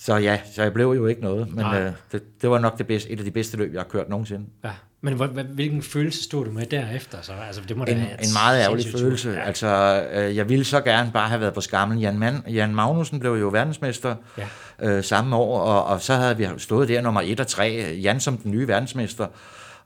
så 0.00 0.16
ja, 0.16 0.40
så 0.54 0.62
jeg 0.62 0.72
blev 0.72 0.86
jo 0.86 1.06
ikke 1.06 1.20
noget. 1.20 1.48
Men 1.54 1.64
Nej. 1.64 1.82
øh, 1.82 1.92
det, 2.12 2.42
det 2.42 2.50
var 2.50 2.58
nok 2.58 2.78
det 2.78 2.86
bedste, 2.86 3.10
et 3.10 3.18
af 3.18 3.24
de 3.24 3.30
bedste 3.30 3.56
løb, 3.56 3.72
jeg 3.72 3.80
har 3.80 3.88
kørt 3.88 4.08
nogensinde. 4.08 4.46
Ja. 4.64 4.70
Men 5.02 5.14
hvor, 5.14 5.26
hvilken 5.26 5.82
følelse 5.82 6.24
stod 6.24 6.44
du 6.44 6.50
med 6.50 6.66
derefter? 6.66 7.18
Så? 7.22 7.32
Altså, 7.46 7.62
det 7.68 7.76
må 7.76 7.84
da 7.84 7.92
en, 7.92 7.98
et 7.98 8.04
en 8.04 8.32
meget 8.34 8.62
ærgerlig 8.62 8.86
følelse. 8.98 9.30
Ja. 9.30 9.40
Altså, 9.40 10.02
øh, 10.12 10.36
jeg 10.36 10.48
ville 10.48 10.64
så 10.64 10.80
gerne 10.80 11.10
bare 11.12 11.28
have 11.28 11.40
været 11.40 11.54
på 11.54 11.60
skamlen. 11.60 11.98
Jan, 11.98 12.18
Man, 12.18 12.42
Jan 12.48 12.74
Magnussen 12.74 13.20
blev 13.20 13.32
jo 13.32 13.48
verdensmester 13.48 14.14
Ja. 14.38 14.46
øh, 14.82 15.04
samme 15.04 15.36
år, 15.36 15.60
og, 15.60 15.84
og 15.84 16.00
så 16.00 16.14
havde 16.14 16.36
vi 16.36 16.48
stået 16.58 16.88
der 16.88 17.00
nummer 17.00 17.20
1 17.24 17.40
og 17.40 17.46
3. 17.46 17.96
Jan 18.02 18.20
som 18.20 18.36
den 18.36 18.50
nye 18.50 18.68
verdensmester, 18.68 19.26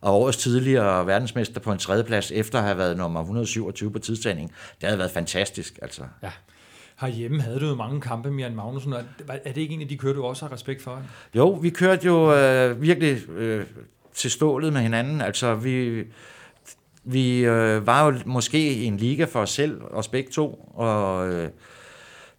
og 0.00 0.20
årets 0.20 0.36
tidligere 0.36 1.06
verdensmester 1.06 1.60
på 1.60 1.72
en 1.72 1.78
tredjeplads, 1.78 2.32
efter 2.32 2.58
at 2.58 2.64
have 2.64 2.78
været 2.78 2.96
nummer 2.96 3.20
127 3.20 3.92
på 3.92 3.98
tidstagning. 3.98 4.52
Det 4.80 4.88
havde 4.88 4.98
været 4.98 5.10
fantastisk, 5.10 5.78
altså. 5.82 6.02
Ja. 6.22 6.30
Herhjemme 7.00 7.40
havde 7.42 7.60
du 7.60 7.68
jo 7.68 7.74
mange 7.74 8.00
kampe 8.00 8.30
med 8.30 8.44
Jan 8.44 8.54
Magnussen, 8.54 8.92
og 8.92 9.02
er 9.28 9.52
det 9.52 9.60
ikke 9.60 9.74
en 9.74 9.80
af 9.80 9.88
de 9.88 9.96
kører, 9.96 10.14
du 10.14 10.24
også 10.24 10.46
har 10.46 10.52
respekt 10.52 10.82
for? 10.82 11.02
Jo, 11.34 11.50
vi 11.50 11.70
kørte 11.70 12.06
jo 12.06 12.34
øh, 12.34 12.82
virkelig 12.82 13.30
øh, 13.30 13.66
til 14.14 14.30
stålet 14.30 14.72
med 14.72 14.80
hinanden. 14.80 15.20
Altså, 15.20 15.54
vi, 15.54 16.04
vi 17.04 17.38
øh, 17.38 17.86
var 17.86 18.06
jo 18.06 18.18
måske 18.26 18.72
i 18.72 18.84
en 18.84 18.96
liga 18.96 19.24
for 19.24 19.40
os 19.40 19.50
selv, 19.50 19.80
os 19.90 20.08
begge 20.08 20.30
to, 20.30 20.72
og 20.74 21.28
øh, 21.32 21.50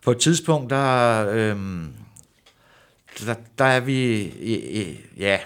på 0.04 0.12
et 0.12 0.18
tidspunkt, 0.18 0.70
der, 0.70 1.30
øh, 1.30 1.58
der, 3.26 3.36
der 3.58 3.66
er 3.66 3.80
vi 3.80 4.32
ja, 5.18 5.40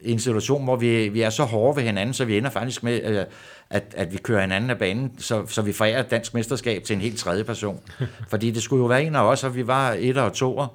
i 0.00 0.12
en 0.12 0.18
situation, 0.18 0.64
hvor 0.64 0.76
vi, 0.76 1.08
vi 1.08 1.20
er 1.20 1.30
så 1.30 1.44
hårde 1.44 1.76
ved 1.76 1.82
hinanden, 1.82 2.14
så 2.14 2.24
vi 2.24 2.38
ender 2.38 2.50
faktisk 2.50 2.82
med, 2.82 3.00
øh, 3.04 3.24
at, 3.70 3.94
at 3.96 4.12
vi 4.12 4.16
kører 4.16 4.40
hinanden 4.40 4.70
af 4.70 4.78
banen, 4.78 5.18
så, 5.18 5.46
så 5.46 5.62
vi 5.62 5.72
forærer 5.72 6.00
et 6.00 6.10
dansk 6.10 6.34
mesterskab 6.34 6.82
til 6.82 6.94
en 6.94 7.00
helt 7.00 7.18
tredje 7.18 7.44
person. 7.44 7.80
Fordi 8.30 8.50
det 8.50 8.62
skulle 8.62 8.80
jo 8.80 8.86
være 8.86 9.02
en 9.02 9.16
af 9.16 9.22
os, 9.22 9.44
og 9.44 9.54
vi 9.54 9.66
var 9.66 9.96
et 9.98 10.16
og 10.16 10.32
toer. 10.32 10.66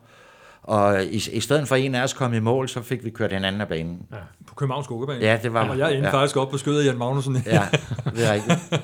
Og 0.63 1.03
i, 1.03 1.29
i 1.31 1.39
stedet 1.39 1.67
for 1.67 1.75
en 1.75 1.95
af 1.95 2.03
os 2.03 2.13
kom 2.13 2.33
i 2.33 2.39
mål, 2.39 2.69
så 2.69 2.81
fik 2.81 3.05
vi 3.05 3.09
kørt 3.09 3.33
hinanden 3.33 3.61
af 3.61 3.67
banen. 3.67 4.01
På 4.47 4.55
Københavns 4.55 4.85
Skoggebane. 4.85 5.19
Ja, 5.19 5.39
det 5.43 5.53
var 5.53 5.69
Og 5.69 5.77
jeg 5.77 5.93
endte 5.93 6.07
ja. 6.07 6.13
faktisk 6.13 6.37
op 6.37 6.49
på 6.49 6.57
skødet 6.57 6.81
af 6.81 6.85
Jan 6.85 6.97
Magnussen. 6.97 7.37
Ja, 7.45 7.67
det 8.15 8.27
er 8.27 8.33
rigtigt. 8.33 8.59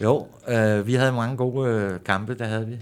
Jo, 0.00 0.26
øh, 0.48 0.86
vi 0.86 0.94
havde 0.94 1.12
mange 1.12 1.36
gode 1.36 1.70
øh, 1.70 2.00
kampe, 2.06 2.34
der 2.34 2.44
havde 2.44 2.66
vi. 2.66 2.76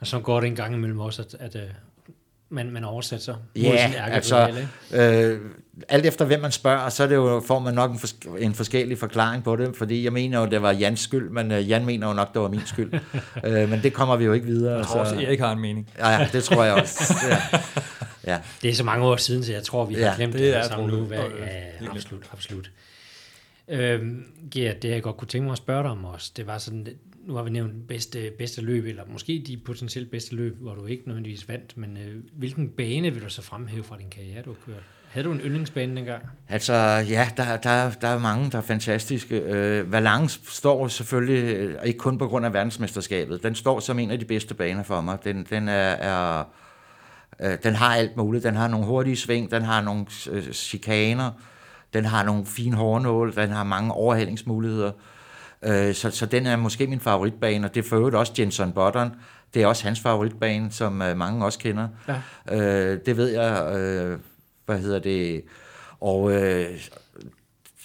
Og 0.00 0.06
så 0.06 0.20
går 0.20 0.40
det 0.40 0.46
en 0.46 0.56
gang 0.56 0.74
imellem 0.74 1.00
også, 1.00 1.22
at, 1.22 1.34
at, 1.40 1.56
at 1.56 1.68
man, 2.54 2.70
man 2.70 2.84
oversætter 2.84 3.24
sig. 3.24 3.34
Ja, 3.56 3.92
altså, 4.10 4.50
øh, 4.94 5.40
alt 5.88 6.06
efter 6.06 6.24
hvem 6.24 6.40
man 6.40 6.52
spørger, 6.52 6.88
så 6.88 7.02
er 7.02 7.06
det 7.06 7.14
jo, 7.14 7.42
får 7.46 7.58
man 7.58 7.74
nok 7.74 7.90
en, 7.90 7.96
fors- 7.96 8.36
en 8.38 8.54
forskellig 8.54 8.98
forklaring 8.98 9.44
på 9.44 9.56
det, 9.56 9.76
fordi 9.76 10.04
jeg 10.04 10.12
mener 10.12 10.40
jo, 10.40 10.46
det 10.46 10.62
var 10.62 10.72
Jans 10.72 11.00
skyld, 11.00 11.30
men 11.30 11.52
øh, 11.52 11.70
Jan 11.70 11.84
mener 11.86 12.06
jo 12.08 12.12
nok, 12.12 12.34
det 12.34 12.42
var 12.42 12.48
min 12.48 12.66
skyld. 12.66 12.92
øh, 13.44 13.68
men 13.70 13.82
det 13.82 13.92
kommer 13.92 14.16
vi 14.16 14.24
jo 14.24 14.32
ikke 14.32 14.46
videre. 14.46 14.76
Jeg 14.78 14.86
tror 14.86 15.00
også, 15.00 15.14
Erik 15.14 15.40
har 15.40 15.52
en 15.52 15.60
mening. 15.60 15.88
Ja, 15.98 16.08
ja, 16.10 16.28
det 16.32 16.44
tror 16.44 16.64
jeg 16.64 16.74
også. 16.74 17.14
Ja. 17.30 17.38
Ja. 18.32 18.38
Det 18.62 18.70
er 18.70 18.74
så 18.74 18.84
mange 18.84 19.06
år 19.06 19.16
siden, 19.16 19.44
så 19.44 19.52
jeg 19.52 19.62
tror, 19.62 19.84
vi 19.84 19.94
har 19.94 20.00
Ja, 20.00 20.12
glemt 20.16 20.32
det 20.32 20.54
det, 20.54 20.64
sammen 20.64 20.88
nu. 20.90 20.96
Hvad, 21.04 21.18
ja, 21.18 21.86
absolut, 21.90 22.22
absolut. 22.32 22.70
Øhm, 23.68 24.24
ja, 24.56 24.72
det 24.82 24.90
jeg 24.90 25.02
godt 25.02 25.16
kunne 25.16 25.28
tænke 25.28 25.44
mig 25.44 25.52
at 25.52 25.58
spørge 25.58 25.82
dig 25.82 25.90
om 25.90 26.04
også, 26.04 26.32
det 26.36 26.46
var 26.46 26.58
sådan, 26.58 26.86
nu 27.26 27.34
har 27.34 27.42
vi 27.42 27.50
nævnt 27.50 27.88
bedste, 27.88 28.32
bedste 28.38 28.60
løb, 28.60 28.84
eller 28.84 29.02
måske 29.08 29.44
de 29.46 29.56
potentielt 29.56 30.10
bedste 30.10 30.34
løb, 30.34 30.56
hvor 30.60 30.74
du 30.74 30.86
ikke 30.86 31.02
nødvendigvis 31.06 31.48
vandt, 31.48 31.76
men 31.76 31.96
øh, 31.96 32.22
hvilken 32.32 32.68
bane 32.68 33.10
vil 33.10 33.22
du 33.22 33.28
så 33.28 33.42
fremhæve 33.42 33.84
fra 33.84 33.98
din 33.98 34.10
karriere, 34.10 34.42
du 34.42 34.50
har 34.50 34.72
kørt? 34.72 34.82
Havde 35.08 35.26
du 35.26 35.32
en 35.32 35.40
yndlingsbane 35.40 35.96
dengang? 35.96 36.22
Altså, 36.48 36.74
ja, 37.08 37.28
der, 37.36 37.56
der, 37.56 37.90
der 37.90 38.08
er 38.08 38.18
mange, 38.18 38.50
der 38.50 38.58
er 38.58 38.62
fantastiske. 38.62 39.40
Øh, 39.40 39.92
Valence 39.92 40.40
står 40.44 40.88
selvfølgelig, 40.88 41.56
øh, 41.56 41.84
ikke 41.84 41.98
kun 41.98 42.18
på 42.18 42.28
grund 42.28 42.46
af 42.46 42.52
verdensmesterskabet, 42.52 43.42
den 43.42 43.54
står 43.54 43.80
som 43.80 43.98
en 43.98 44.10
af 44.10 44.18
de 44.18 44.24
bedste 44.24 44.54
baner 44.54 44.82
for 44.82 45.00
mig. 45.00 45.18
Den, 45.24 45.46
den, 45.50 45.68
er, 45.68 45.72
er, 45.90 46.44
øh, 47.40 47.58
den 47.62 47.74
har 47.74 47.94
alt 47.94 48.16
muligt. 48.16 48.44
Den 48.44 48.54
har 48.54 48.68
nogle 48.68 48.86
hurtige 48.86 49.16
sving, 49.16 49.50
den 49.50 49.62
har 49.62 49.80
nogle 49.80 50.06
øh, 50.30 50.52
chikaner, 50.52 51.30
den 51.94 52.04
har 52.04 52.22
nogle 52.22 52.46
fine 52.46 52.76
hårnåle, 52.76 53.32
den 53.32 53.50
har 53.50 53.64
mange 53.64 53.92
overhældingsmuligheder. 53.92 54.92
Øh, 55.62 55.94
så, 55.94 56.10
så 56.10 56.26
den 56.26 56.46
er 56.46 56.56
måske 56.56 56.86
min 56.86 57.00
favoritbane, 57.00 57.66
og 57.66 57.74
det 57.74 57.84
er 57.84 57.88
for 57.88 57.96
øvrigt 57.96 58.16
også 58.16 58.32
Jenson 58.38 58.72
Button. 58.72 59.10
Det 59.54 59.62
er 59.62 59.66
også 59.66 59.84
hans 59.84 60.00
favoritbane, 60.00 60.72
som 60.72 61.02
øh, 61.02 61.16
mange 61.16 61.44
også 61.44 61.58
kender. 61.58 61.88
Ja. 62.08 62.56
Øh, 62.56 62.98
det 63.06 63.16
ved 63.16 63.28
jeg... 63.28 63.76
Øh, 63.76 64.18
hvad 64.66 64.78
hedder 64.78 64.98
det, 64.98 65.44
og 66.00 66.32
øh, 66.32 66.66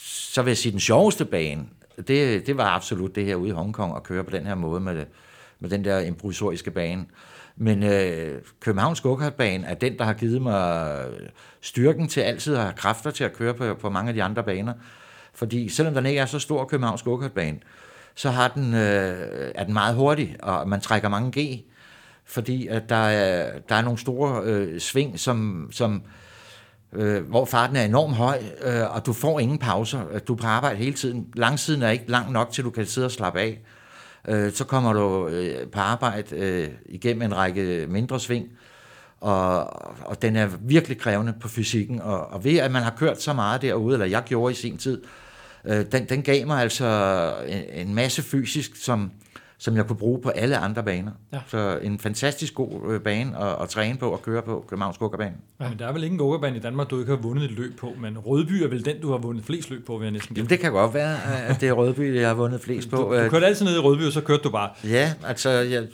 så 0.02 0.42
vil 0.42 0.50
jeg 0.50 0.58
sige, 0.58 0.72
den 0.72 0.80
sjoveste 0.80 1.26
bane, 1.26 1.66
det, 2.08 2.48
det 2.48 2.58
var 2.58 2.66
absolut 2.66 3.16
det 3.16 3.26
her 3.26 3.36
ude 3.36 3.50
i 3.50 3.52
Hongkong, 3.52 3.96
at 3.96 4.04
køre 4.04 4.24
på 4.24 4.32
den 4.32 4.46
her 4.46 4.56
måde 4.56 4.80
med, 4.80 5.06
med 5.60 5.70
den 5.70 5.84
der 5.84 6.00
improvisoriske 6.00 6.72
bane. 6.72 7.06
Men 7.62 7.84
øh, 7.84 8.42
Københavns 8.60 9.02
Gokartbane 9.02 9.68
er 9.68 9.74
den, 9.74 9.98
der 9.98 10.04
har 10.04 10.14
givet 10.14 10.42
mig 10.42 11.06
styrken 11.62 12.08
til 12.08 12.22
altid 12.22 12.56
at 12.56 12.62
have 12.62 12.74
kræfter 12.74 13.12
til 13.12 13.24
at 13.24 13.34
køre 13.34 13.54
på, 13.54 13.74
på 13.74 13.90
mange 13.90 14.10
af 14.10 14.14
de 14.14 14.24
andre 14.24 14.44
baner. 14.44 14.74
Fordi 15.34 15.70
selvom 15.70 15.94
den 15.94 16.06
ikke 16.06 16.20
er 16.20 16.26
så 16.26 16.40
stor, 16.40 16.66
Københavns 16.66 17.02
Gokartbane, 17.02 17.60
så 18.16 18.30
har 18.30 18.48
den, 18.48 18.74
øh, 18.74 19.52
er 19.56 19.64
den 19.64 19.74
meget 19.74 19.96
hurtig, 19.96 20.36
og 20.40 20.70
man 20.70 20.82
trækker 20.82 21.10
mange 21.10 21.42
G, 21.42 21.64
fordi 22.26 22.68
at 22.68 22.90
der, 22.90 22.96
er, 22.96 23.60
der 23.70 23.76
er 23.76 23.82
nogle 23.82 24.00
store 24.00 24.42
øh, 24.44 24.80
sving, 24.80 25.20
som, 25.20 25.70
som 25.72 26.02
øh, 26.94 27.30
hvor 27.30 27.46
farten 27.46 27.76
er 27.76 27.84
enormt 27.84 28.16
høj, 28.16 28.42
øh, 28.62 28.96
og 28.96 29.06
du 29.06 29.14
får 29.14 29.40
ingen 29.40 29.58
pauser. 29.58 30.20
Du 30.28 30.34
er 30.34 30.38
på 30.38 30.48
arbejde 30.48 30.78
hele 30.78 30.94
tiden. 30.94 31.28
Langsiden 31.36 31.82
er 31.82 31.90
ikke 31.90 32.12
lang 32.12 32.32
nok, 32.32 32.52
til 32.52 32.64
du 32.64 32.70
kan 32.70 32.86
sidde 32.86 33.06
og 33.08 33.12
slappe 33.12 33.40
af. 33.40 33.60
Øh, 34.28 34.54
så 34.54 34.64
kommer 34.64 34.94
du 34.94 35.28
øh, 35.28 35.68
på 35.68 35.80
arbejde 35.80 36.36
øh, 36.36 36.68
igennem 36.86 37.22
en 37.22 37.38
række 37.38 37.86
mindre 37.90 38.20
sving, 38.20 38.48
og, 39.20 39.60
og 40.06 40.22
den 40.22 40.36
er 40.36 40.50
virkelig 40.60 40.98
krævende 40.98 41.34
på 41.42 41.48
fysikken. 41.48 42.02
Og, 42.02 42.28
og 42.28 42.44
ved 42.44 42.58
at 42.58 42.72
man 42.72 42.84
har 42.84 42.94
kørt 42.98 43.22
så 43.22 43.34
meget 43.34 43.62
derude, 43.62 43.94
eller 43.94 44.06
jeg 44.06 44.24
gjorde 44.24 44.52
i 44.52 44.56
sin 44.56 44.78
tid, 44.78 45.02
øh, 45.66 45.86
den, 45.92 46.06
den 46.10 46.22
gav 46.22 46.48
mig 46.48 46.62
altså 46.62 47.34
en, 47.48 47.88
en 47.88 47.96
masse 47.96 48.22
fysisk, 48.22 48.76
som, 48.76 49.12
som 49.60 49.76
jeg 49.76 49.88
kunne 49.88 49.98
bruge 49.98 50.22
på 50.22 50.30
alle 50.30 50.58
andre 50.58 50.84
baner. 50.84 51.12
Ja. 51.34 51.40
Så 51.48 51.80
en 51.82 52.00
fantastisk 52.00 52.54
god 52.54 52.94
øh, 52.94 53.02
bane 53.02 53.38
at, 53.40 53.62
at 53.62 53.70
træne 53.70 53.98
på 53.98 54.10
og 54.10 54.22
køre 54.22 54.42
på, 54.42 54.66
Københavns 54.68 54.98
Gokkerbane. 54.98 55.36
Ja. 55.60 55.70
Men 55.70 55.80
der 55.80 55.88
er 55.88 55.92
vel 55.94 56.04
ikke 56.04 56.14
en 56.14 56.20
gokkerbane 56.20 56.58
i 56.58 56.60
Danmark, 56.60 56.90
du 56.90 57.00
ikke 57.00 57.12
har 57.12 57.22
vundet 57.22 57.44
et 57.44 57.52
løb 57.52 57.80
på, 57.80 57.94
men 58.02 58.18
Rødby 58.18 58.52
er 58.52 58.68
vel 58.68 58.86
den, 58.86 59.02
du 59.02 59.12
har 59.12 59.18
vundet 59.18 59.46
flest 59.46 59.70
løb 59.70 59.86
på, 59.86 59.98
vil 59.98 60.06
jeg 60.06 60.12
næsten 60.12 60.36
Jamen, 60.36 60.50
det 60.50 60.60
kan 60.60 60.72
godt 60.72 60.94
være, 60.94 61.18
at 61.50 61.62
det 61.62 61.70
er 61.70 61.74
Rødby, 61.74 62.16
jeg 62.16 62.28
har 62.28 62.36
vundet 62.36 62.62
flest 62.62 62.90
på. 62.90 62.98
Du, 62.98 63.24
du 63.24 63.30
kørte 63.30 63.46
altid 63.46 63.66
ned 63.66 63.76
i 63.76 63.80
Rødby, 63.80 64.02
og 64.02 64.12
så 64.12 64.22
kørte 64.22 64.44
du 64.44 64.50
bare. 64.50 64.70
Ja, 64.84 65.14
altså, 65.26 65.50
jeg, 65.50 65.88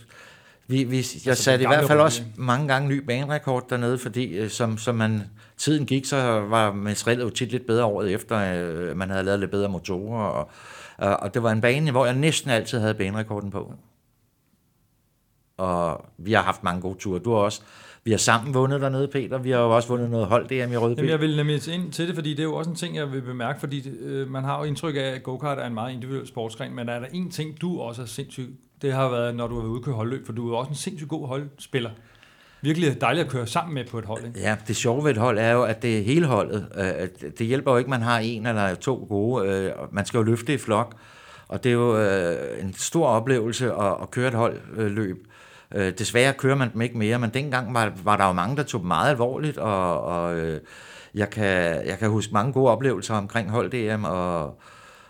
vi, 0.68 0.84
vi, 0.84 0.98
jeg 0.98 1.28
altså, 1.28 1.44
satte 1.44 1.64
i 1.64 1.68
hvert 1.68 1.88
fald 1.88 2.00
også 2.00 2.22
mange 2.36 2.68
gange 2.68 2.90
ny 2.90 2.98
banerekord 2.98 3.70
dernede, 3.70 3.98
fordi 3.98 4.38
øh, 4.38 4.50
som, 4.50 4.78
som 4.78 4.96
man, 4.96 5.24
tiden 5.58 5.86
gik, 5.86 6.06
så 6.06 6.18
var 6.50 6.74
materialet 6.74 7.24
jo 7.24 7.30
tit 7.30 7.52
lidt 7.52 7.68
bedre 7.68 7.86
året 7.86 8.12
efter, 8.12 8.38
øh, 8.38 8.98
man 8.98 9.10
havde 9.10 9.24
lavet 9.24 9.40
lidt 9.40 9.52
bedre 9.52 9.70
motorer, 9.70 10.24
og, 10.24 10.50
og 10.98 11.34
det 11.34 11.44
var 11.44 11.52
en 11.52 11.62
bane, 11.62 11.92
hvor 11.92 12.06
jeg 12.06 12.16
næsten 12.16 12.52
altid 12.52 12.80
havde 12.80 12.94
banerekorden 12.94 13.52
på 13.52 13.74
og 15.58 16.06
vi 16.18 16.34
har 16.34 16.42
haft 16.42 16.64
mange 16.64 16.82
gode 16.82 16.98
ture. 17.00 17.20
Du 17.20 17.32
har 17.32 17.40
også 17.40 17.62
vi 18.04 18.12
har 18.12 18.18
sammen 18.18 18.54
vundet 18.54 18.82
dernede, 18.82 19.08
Peter. 19.08 19.38
Vi 19.38 19.52
har 19.52 19.60
jo 19.60 19.76
også 19.76 19.88
vundet 19.88 20.10
noget 20.10 20.28
hold 20.28 20.48
DM 20.48 20.74
i 20.74 20.78
Rødby. 20.78 20.98
Jamen, 20.98 21.12
jeg 21.12 21.22
vil 21.22 21.36
nemlig 21.36 21.68
ind 21.68 21.92
til 21.92 22.08
det, 22.08 22.16
fordi 22.16 22.30
det 22.30 22.40
er 22.40 22.44
jo 22.44 22.56
også 22.56 22.70
en 22.70 22.76
ting, 22.76 22.96
jeg 22.96 23.12
vil 23.12 23.22
bemærke, 23.22 23.60
fordi 23.60 23.90
øh, 23.90 24.32
man 24.32 24.44
har 24.44 24.60
jo 24.60 24.64
indtryk 24.64 24.96
af, 24.96 25.00
at 25.00 25.24
go-kart 25.24 25.60
er 25.60 25.66
en 25.66 25.74
meget 25.74 25.94
individuel 25.94 26.28
sportsgren, 26.28 26.76
men 26.76 26.90
er 26.90 27.00
der 27.00 27.08
en 27.14 27.32
ting, 27.32 27.62
du 27.62 27.80
også 27.80 28.02
er 28.02 28.06
sindssygt, 28.06 28.50
det 28.82 28.94
har 28.94 29.10
været, 29.10 29.36
når 29.36 29.48
du 29.48 29.56
har 29.56 29.62
været 29.62 29.72
ude 29.72 29.82
køre 29.82 29.96
holdløb, 29.96 30.26
for 30.26 30.34
du 30.34 30.54
er 30.54 30.58
også 30.58 30.70
en 30.70 30.76
sindssygt 30.76 31.10
god 31.10 31.28
holdspiller. 31.28 31.90
Virkelig 32.66 33.02
dejligt 33.02 33.26
at 33.26 33.32
køre 33.32 33.48
sammen 33.48 33.74
med 33.74 33.86
på 33.86 34.00
et 34.00 34.06
hold. 34.06 34.26
Ikke? 34.26 34.40
Ja, 34.40 34.56
det 34.68 34.76
sjove 34.76 35.04
ved 35.04 35.12
et 35.12 35.18
hold 35.18 35.40
er 35.40 35.52
jo, 35.52 35.64
at 35.64 35.82
det 35.82 36.00
er 36.00 36.04
hele 36.04 36.26
holdet. 36.26 36.68
Øh, 36.78 37.32
det 37.38 37.48
hjælper 37.48 37.72
jo 37.72 37.78
ikke, 37.78 37.88
at 37.88 37.90
man 37.90 38.02
har 38.02 38.20
en 38.20 38.46
eller 38.46 38.76
to 38.76 39.06
gode. 39.10 39.48
Øh, 39.48 39.72
man 39.92 40.06
skal 40.06 40.18
jo 40.18 40.24
løfte 40.24 40.54
i 40.54 40.58
flok, 40.58 40.96
og 41.48 41.64
det 41.64 41.70
er 41.70 41.74
jo 41.74 41.98
øh, 41.98 42.64
en 42.64 42.74
stor 42.74 43.08
oplevelse 43.08 43.74
at 43.74 44.12
køre 44.12 44.28
et 44.28 44.34
holdløb. 44.34 45.28
Desværre 45.76 46.34
kører 46.34 46.56
man 46.56 46.74
dem 46.74 46.82
ikke 46.82 46.98
mere, 46.98 47.20
men 47.20 47.30
dengang 47.30 47.74
var, 47.74 47.94
var 48.04 48.18
der 48.18 48.26
jo 48.26 48.34
mange, 48.34 48.58
der 48.58 48.64
tog 48.64 48.82
dem 48.82 48.88
meget 48.88 49.10
alvorligt, 49.10 49.58
og, 49.58 50.02
og 50.02 50.38
jeg, 51.16 51.30
kan, 51.30 51.86
jeg 51.86 51.98
kan 52.00 52.10
huske 52.10 52.34
mange 52.34 52.54
gode 52.54 52.72
oplevelser 52.72 53.16
omkring 53.16 53.50
hold 53.50 53.70
DM, 53.98 54.04
og, 54.04 54.60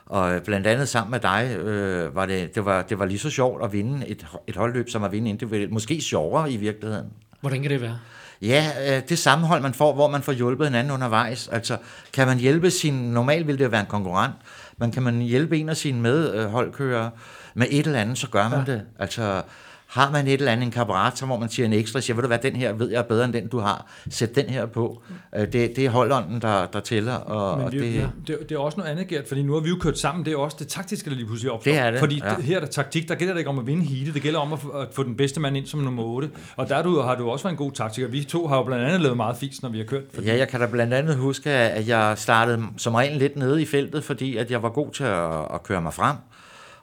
og 0.05 0.41
blandt 0.45 0.67
andet 0.67 0.87
sammen 0.87 1.11
med 1.11 1.19
dig, 1.19 1.57
øh, 1.57 2.15
var 2.15 2.25
det, 2.25 2.55
det, 2.55 2.65
var, 2.65 2.81
det 2.81 2.99
var 2.99 3.05
lige 3.05 3.19
så 3.19 3.29
sjovt 3.29 3.63
at 3.63 3.73
vinde 3.73 4.07
et, 4.07 4.27
et 4.47 4.55
holdløb, 4.55 4.89
som 4.89 5.03
at 5.03 5.11
vinde 5.11 5.29
individuelt. 5.29 5.71
Måske 5.71 6.01
sjovere 6.01 6.51
i 6.51 6.57
virkeligheden. 6.57 7.07
Hvordan 7.45 7.61
kan 7.61 7.71
det 7.71 7.81
være? 7.81 7.99
Ja, 8.41 8.71
øh, 8.87 9.03
det 9.09 9.19
sammenhold, 9.19 9.61
man 9.61 9.73
får, 9.73 9.93
hvor 9.93 10.07
man 10.07 10.21
får 10.21 10.31
hjulpet 10.31 10.67
hinanden 10.67 10.93
undervejs. 10.93 11.47
Altså, 11.47 11.77
kan 12.13 12.27
man 12.27 12.37
hjælpe 12.37 12.71
sin... 12.71 12.93
Normalt 12.93 13.47
vil 13.47 13.59
det 13.59 13.71
være 13.71 13.81
en 13.81 13.87
konkurrent, 13.87 14.33
men 14.77 14.91
kan 14.91 15.03
man 15.03 15.19
hjælpe 15.19 15.57
en 15.57 15.69
af 15.69 15.77
sine 15.77 16.01
medholdkørere 16.01 17.11
med 17.53 17.67
et 17.69 17.87
eller 17.87 17.99
andet, 17.99 18.17
så 18.17 18.29
gør 18.29 18.49
man 18.49 18.65
ja. 18.67 18.73
det. 18.73 18.81
Altså, 18.99 19.41
har 19.87 20.11
man 20.11 20.27
et 20.27 20.33
eller 20.33 20.51
andet, 20.51 20.65
en 20.65 20.71
karburator, 20.71 21.27
hvor 21.27 21.37
man 21.37 21.49
siger 21.49 21.65
en 21.65 21.73
ekstra, 21.73 22.01
siger, 22.01 22.15
ved 22.15 22.21
du 22.21 22.27
hvad, 22.27 22.39
den 22.39 22.55
her 22.55 22.73
ved 22.73 22.89
jeg 22.89 22.99
er 22.99 23.03
bedre 23.03 23.25
end 23.25 23.33
den, 23.33 23.47
du 23.47 23.59
har. 23.59 23.85
Sæt 24.09 24.35
den 24.35 24.45
her 24.45 24.65
på. 24.65 25.01
Øh, 25.35 25.41
det, 25.41 25.53
det 25.53 25.77
er 25.85 25.89
holdånden, 25.89 26.41
der, 26.41 26.65
der 26.65 26.79
tæller. 26.79 27.13
Og, 27.13 27.57
Men 27.57 27.71
det, 27.71 28.03
og 28.03 28.11
det, 28.27 28.39
det, 28.39 28.49
det, 28.49 28.55
er 28.55 28.59
også 28.59 28.77
noget 28.77 28.91
andet, 28.91 29.07
Gert, 29.07 29.27
fordi 29.27 29.43
nu 29.43 29.53
har 29.53 29.59
vi 29.59 29.69
jo 29.69 29.77
kørt 29.79 29.99
sammen. 29.99 30.25
Det 30.25 30.33
er 30.33 30.37
også 30.37 30.57
det 30.59 30.67
taktiske, 30.67 31.09
der 31.09 31.15
lige 31.15 31.25
pludselig 31.25 31.51
opstår. 31.51 31.71
Det 31.71 31.81
er 31.81 31.91
det, 31.91 31.99
Fordi 31.99 32.21
ja. 32.25 32.41
her 32.41 32.55
er 32.55 32.59
der 32.59 32.67
taktik, 32.67 33.09
der 33.09 33.15
gælder 33.15 33.33
det 33.33 33.39
ikke 33.39 33.49
om 33.49 33.59
at 33.59 33.67
vinde 33.67 33.85
heatet, 33.85 34.13
det 34.13 34.21
gælder 34.21 34.39
om 34.39 34.53
at 34.53 34.59
få, 34.59 34.69
at 34.69 34.87
få 34.93 35.03
den 35.03 35.15
bedste 35.15 35.39
mand 35.39 35.57
ind 35.57 35.65
som 35.65 35.79
nummer 35.79 36.03
8. 36.03 36.29
Og 36.55 36.69
der 36.69 36.81
du, 36.81 37.01
har 37.01 37.15
du 37.15 37.29
også 37.29 37.43
været 37.43 37.53
en 37.53 37.57
god 37.57 37.71
taktiker. 37.71 38.07
Vi 38.07 38.23
to 38.23 38.47
har 38.47 38.57
jo 38.57 38.63
blandt 38.63 38.85
andet 38.85 39.01
lavet 39.01 39.17
meget 39.17 39.37
fis, 39.37 39.61
når 39.61 39.69
vi 39.69 39.77
har 39.77 39.85
kørt. 39.85 40.03
Fordi... 40.13 40.27
Ja, 40.27 40.37
jeg 40.37 40.47
kan 40.47 40.59
da 40.59 40.65
blandt 40.65 40.93
andet 40.93 41.15
huske, 41.15 41.49
at 41.49 41.87
jeg 41.87 42.17
startede 42.17 42.63
som 42.77 42.95
regel 42.95 43.17
lidt 43.17 43.35
nede 43.35 43.61
i 43.61 43.65
feltet, 43.65 44.03
fordi 44.03 44.37
at 44.37 44.51
jeg 44.51 44.63
var 44.63 44.69
god 44.69 44.91
til 44.91 45.03
at, 45.03 45.39
at 45.53 45.63
køre 45.63 45.81
mig 45.81 45.93
frem. 45.93 46.15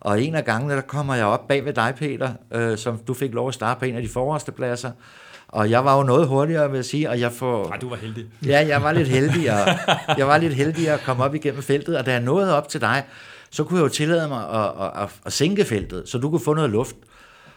Og 0.02 0.22
en 0.22 0.34
af 0.34 0.44
gangene, 0.44 0.74
der 0.74 0.80
kommer 0.80 1.14
jeg 1.14 1.24
op 1.24 1.48
bag 1.48 1.64
ved 1.64 1.72
dig, 1.72 1.94
Peter, 1.96 2.30
øh, 2.52 2.78
som 2.78 2.98
du 2.98 3.14
fik 3.14 3.34
lov 3.34 3.48
at 3.48 3.54
starte 3.54 3.78
på 3.78 3.84
en 3.84 3.96
af 3.96 4.02
de 4.02 4.08
forreste 4.08 4.52
pladser. 4.52 4.90
Og 5.48 5.70
jeg 5.70 5.84
var 5.84 5.96
jo 5.96 6.02
noget 6.02 6.28
hurtigere, 6.28 6.70
vil 6.70 6.78
jeg 6.78 6.84
sige, 6.84 7.10
og 7.10 7.20
jeg 7.20 7.32
får... 7.32 7.68
Nej, 7.68 7.76
du 7.76 7.88
var 7.88 7.96
heldig. 7.96 8.26
Ja, 8.46 8.66
jeg 8.68 8.82
var 8.82 8.92
lidt 8.92 9.08
heldig, 9.08 9.52
og 9.52 9.58
jeg 10.18 10.26
var 10.26 10.38
lidt 10.38 10.54
heldig 10.54 10.88
at 10.88 11.00
komme 11.00 11.24
op 11.24 11.34
igennem 11.34 11.62
feltet, 11.62 11.98
og 11.98 12.06
da 12.06 12.12
jeg 12.12 12.20
nåede 12.20 12.56
op 12.56 12.68
til 12.68 12.80
dig, 12.80 13.04
så 13.50 13.64
kunne 13.64 13.78
jeg 13.78 13.84
jo 13.84 13.88
tillade 13.88 14.28
mig 14.28 14.48
at, 14.50 14.72
at, 14.80 15.02
at, 15.02 15.08
at 15.26 15.32
sænke 15.32 15.64
feltet, 15.64 16.08
så 16.08 16.18
du 16.18 16.30
kunne 16.30 16.40
få 16.40 16.54
noget 16.54 16.70
luft. 16.70 16.96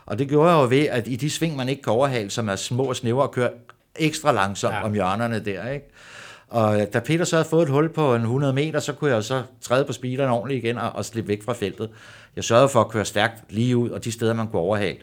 Og 0.05 0.19
det 0.19 0.29
gjorde 0.29 0.51
jeg 0.51 0.61
jo 0.61 0.67
ved, 0.69 0.87
at 0.87 1.07
i 1.07 1.15
de 1.15 1.29
sving, 1.29 1.55
man 1.55 1.69
ikke 1.69 1.81
kan 1.81 1.93
overhale, 1.93 2.29
som 2.29 2.49
er 2.49 2.55
små 2.55 2.83
og 2.83 2.95
snævre, 2.95 3.23
og 3.23 3.31
køre 3.31 3.49
ekstra 3.95 4.31
langsomt 4.31 4.75
ja. 4.75 4.83
om 4.83 4.93
hjørnerne 4.93 5.39
der, 5.39 5.69
ikke? 5.69 5.85
Og 6.47 6.87
da 6.93 6.99
Peter 6.99 7.25
så 7.25 7.35
havde 7.35 7.49
fået 7.49 7.63
et 7.63 7.69
hul 7.69 7.93
på 7.93 8.15
en 8.15 8.21
100 8.21 8.53
meter, 8.53 8.79
så 8.79 8.93
kunne 8.93 9.11
jeg 9.11 9.23
så 9.23 9.43
træde 9.61 9.85
på 9.85 9.93
speederen 9.93 10.31
ordentligt 10.31 10.63
igen 10.63 10.77
og, 10.77 10.91
og 10.91 11.05
slippe 11.05 11.27
væk 11.27 11.43
fra 11.43 11.53
feltet. 11.53 11.89
Jeg 12.35 12.43
sørgede 12.43 12.69
for 12.69 12.81
at 12.81 12.89
køre 12.89 13.05
stærkt 13.05 13.43
lige 13.49 13.77
ud, 13.77 13.89
og 13.89 14.03
de 14.03 14.11
steder, 14.11 14.33
man 14.33 14.47
kunne 14.47 14.61
overhale. 14.61 14.97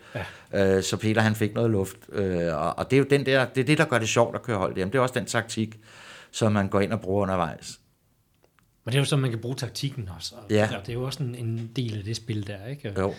Ja. 0.52 0.76
Øh, 0.76 0.82
så 0.82 0.96
Peter 0.96 1.20
han 1.20 1.34
fik 1.34 1.54
noget 1.54 1.70
luft. 1.70 1.96
Øh, 2.12 2.54
og, 2.54 2.78
og 2.78 2.90
det 2.90 2.96
er 2.96 2.98
jo 2.98 3.06
den 3.10 3.26
der, 3.26 3.44
det, 3.44 3.60
er 3.60 3.64
det, 3.64 3.78
der 3.78 3.84
gør 3.84 3.98
det 3.98 4.08
sjovt 4.08 4.34
at 4.34 4.42
køre 4.42 4.58
hold 4.58 4.76
hjem. 4.76 4.90
Det 4.90 4.98
er 4.98 5.02
også 5.02 5.14
den 5.14 5.26
taktik, 5.26 5.78
som 6.30 6.52
man 6.52 6.68
går 6.68 6.80
ind 6.80 6.92
og 6.92 7.00
bruger 7.00 7.22
undervejs. 7.22 7.78
Men 8.84 8.92
det 8.92 8.98
er 8.98 9.00
jo 9.00 9.04
så, 9.04 9.16
man 9.16 9.30
kan 9.30 9.38
bruge 9.38 9.56
taktikken 9.56 10.10
også. 10.16 10.34
Og 10.34 10.42
ja. 10.50 10.68
Det 10.80 10.88
er 10.88 10.92
jo 10.92 11.02
også 11.02 11.22
en, 11.22 11.34
en 11.34 11.70
del 11.76 11.98
af 11.98 12.04
det 12.04 12.16
spil 12.16 12.46
der, 12.46 12.66
ikke? 12.66 12.94
Jo 12.98 13.14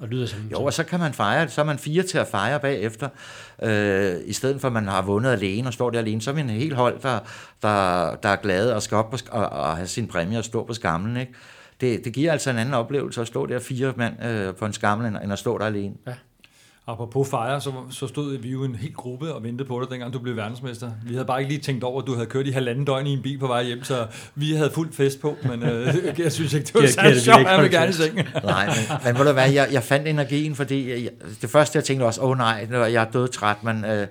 og 0.00 0.08
lyder 0.08 0.26
som... 0.26 0.40
Jo, 0.52 0.64
og 0.64 0.72
så 0.72 0.84
kan 0.84 1.00
man 1.00 1.14
fejre 1.14 1.48
Så 1.48 1.60
er 1.60 1.64
man 1.64 1.78
fire 1.78 2.02
til 2.02 2.18
at 2.18 2.26
fejre 2.26 2.60
bagefter. 2.60 3.08
Øh, 3.62 4.14
I 4.24 4.32
stedet 4.32 4.60
for, 4.60 4.68
at 4.68 4.72
man 4.72 4.88
har 4.88 5.02
vundet 5.02 5.30
alene 5.30 5.68
og 5.68 5.72
står 5.72 5.90
der 5.90 5.98
alene, 5.98 6.20
så 6.20 6.30
er 6.30 6.34
vi 6.34 6.40
en 6.40 6.50
helt 6.50 6.74
hold, 6.74 7.00
der, 7.02 7.18
der, 7.62 8.14
der 8.14 8.28
er 8.28 8.36
glade 8.36 8.74
og 8.74 8.82
skal 8.82 8.96
op 8.96 9.12
og, 9.12 9.20
og, 9.30 9.48
og 9.48 9.76
have 9.76 9.86
sin 9.86 10.06
præmie 10.06 10.38
og 10.38 10.44
stå 10.44 10.66
på 10.66 10.74
skamlen. 10.74 11.16
Ikke? 11.16 11.32
Det, 11.80 12.04
det 12.04 12.12
giver 12.12 12.32
altså 12.32 12.50
en 12.50 12.58
anden 12.58 12.74
oplevelse 12.74 13.20
at 13.20 13.26
stå 13.26 13.46
der 13.46 13.58
fire 13.58 13.92
mand 13.96 14.24
øh, 14.24 14.54
på 14.54 14.66
en 14.66 14.72
skammel, 14.72 15.06
end 15.06 15.32
at 15.32 15.38
stå 15.38 15.58
der 15.58 15.66
alene. 15.66 15.94
Ja. 16.06 16.12
Apropos 16.88 17.28
fejre, 17.28 17.60
så, 17.60 17.72
så 17.90 18.06
stod 18.06 18.36
vi 18.36 18.50
jo 18.50 18.64
en 18.64 18.74
helt 18.74 18.96
gruppe 18.96 19.34
og 19.34 19.42
ventede 19.42 19.68
på 19.68 19.80
dig, 19.80 19.90
dengang 19.90 20.12
du 20.12 20.18
blev 20.18 20.36
verdensmester. 20.36 20.90
Vi 21.04 21.12
havde 21.12 21.24
bare 21.26 21.40
ikke 21.40 21.52
lige 21.52 21.60
tænkt 21.60 21.84
over, 21.84 22.00
at 22.02 22.06
du 22.06 22.14
havde 22.14 22.26
kørt 22.26 22.46
i 22.46 22.50
halvanden 22.50 22.84
døgn 22.84 23.06
i 23.06 23.12
en 23.12 23.22
bil 23.22 23.38
på 23.38 23.46
vej 23.46 23.64
hjem, 23.64 23.84
så 23.84 24.06
vi 24.34 24.52
havde 24.52 24.70
fuld 24.70 24.92
fest 24.92 25.20
på, 25.20 25.36
men 25.42 25.62
øh, 25.62 25.94
jeg 26.18 26.32
synes 26.32 26.52
ikke, 26.52 26.66
det 26.66 26.74
var 26.74 26.86
særlig 26.86 27.20
sjovt, 27.20 27.40
jeg 27.40 27.62
vil 27.62 27.70
gerne 27.70 27.92
i 27.92 28.22
Nej, 28.44 28.66
men, 28.66 28.74
men 29.04 29.18
må 29.18 29.24
du 29.24 29.32
være, 29.32 29.52
jeg, 29.52 29.68
jeg 29.72 29.82
fandt 29.82 30.08
energien, 30.08 30.54
fordi 30.54 31.04
jeg, 31.04 31.10
det 31.42 31.50
første, 31.50 31.76
jeg 31.76 31.84
tænkte 31.84 32.04
også, 32.04 32.20
åh 32.20 32.30
oh, 32.30 32.38
nej, 32.38 32.68
jeg 32.70 33.04
er 33.04 33.10
død 33.10 33.28
træt, 33.28 33.64
men 33.64 33.84
øh, 33.84 34.06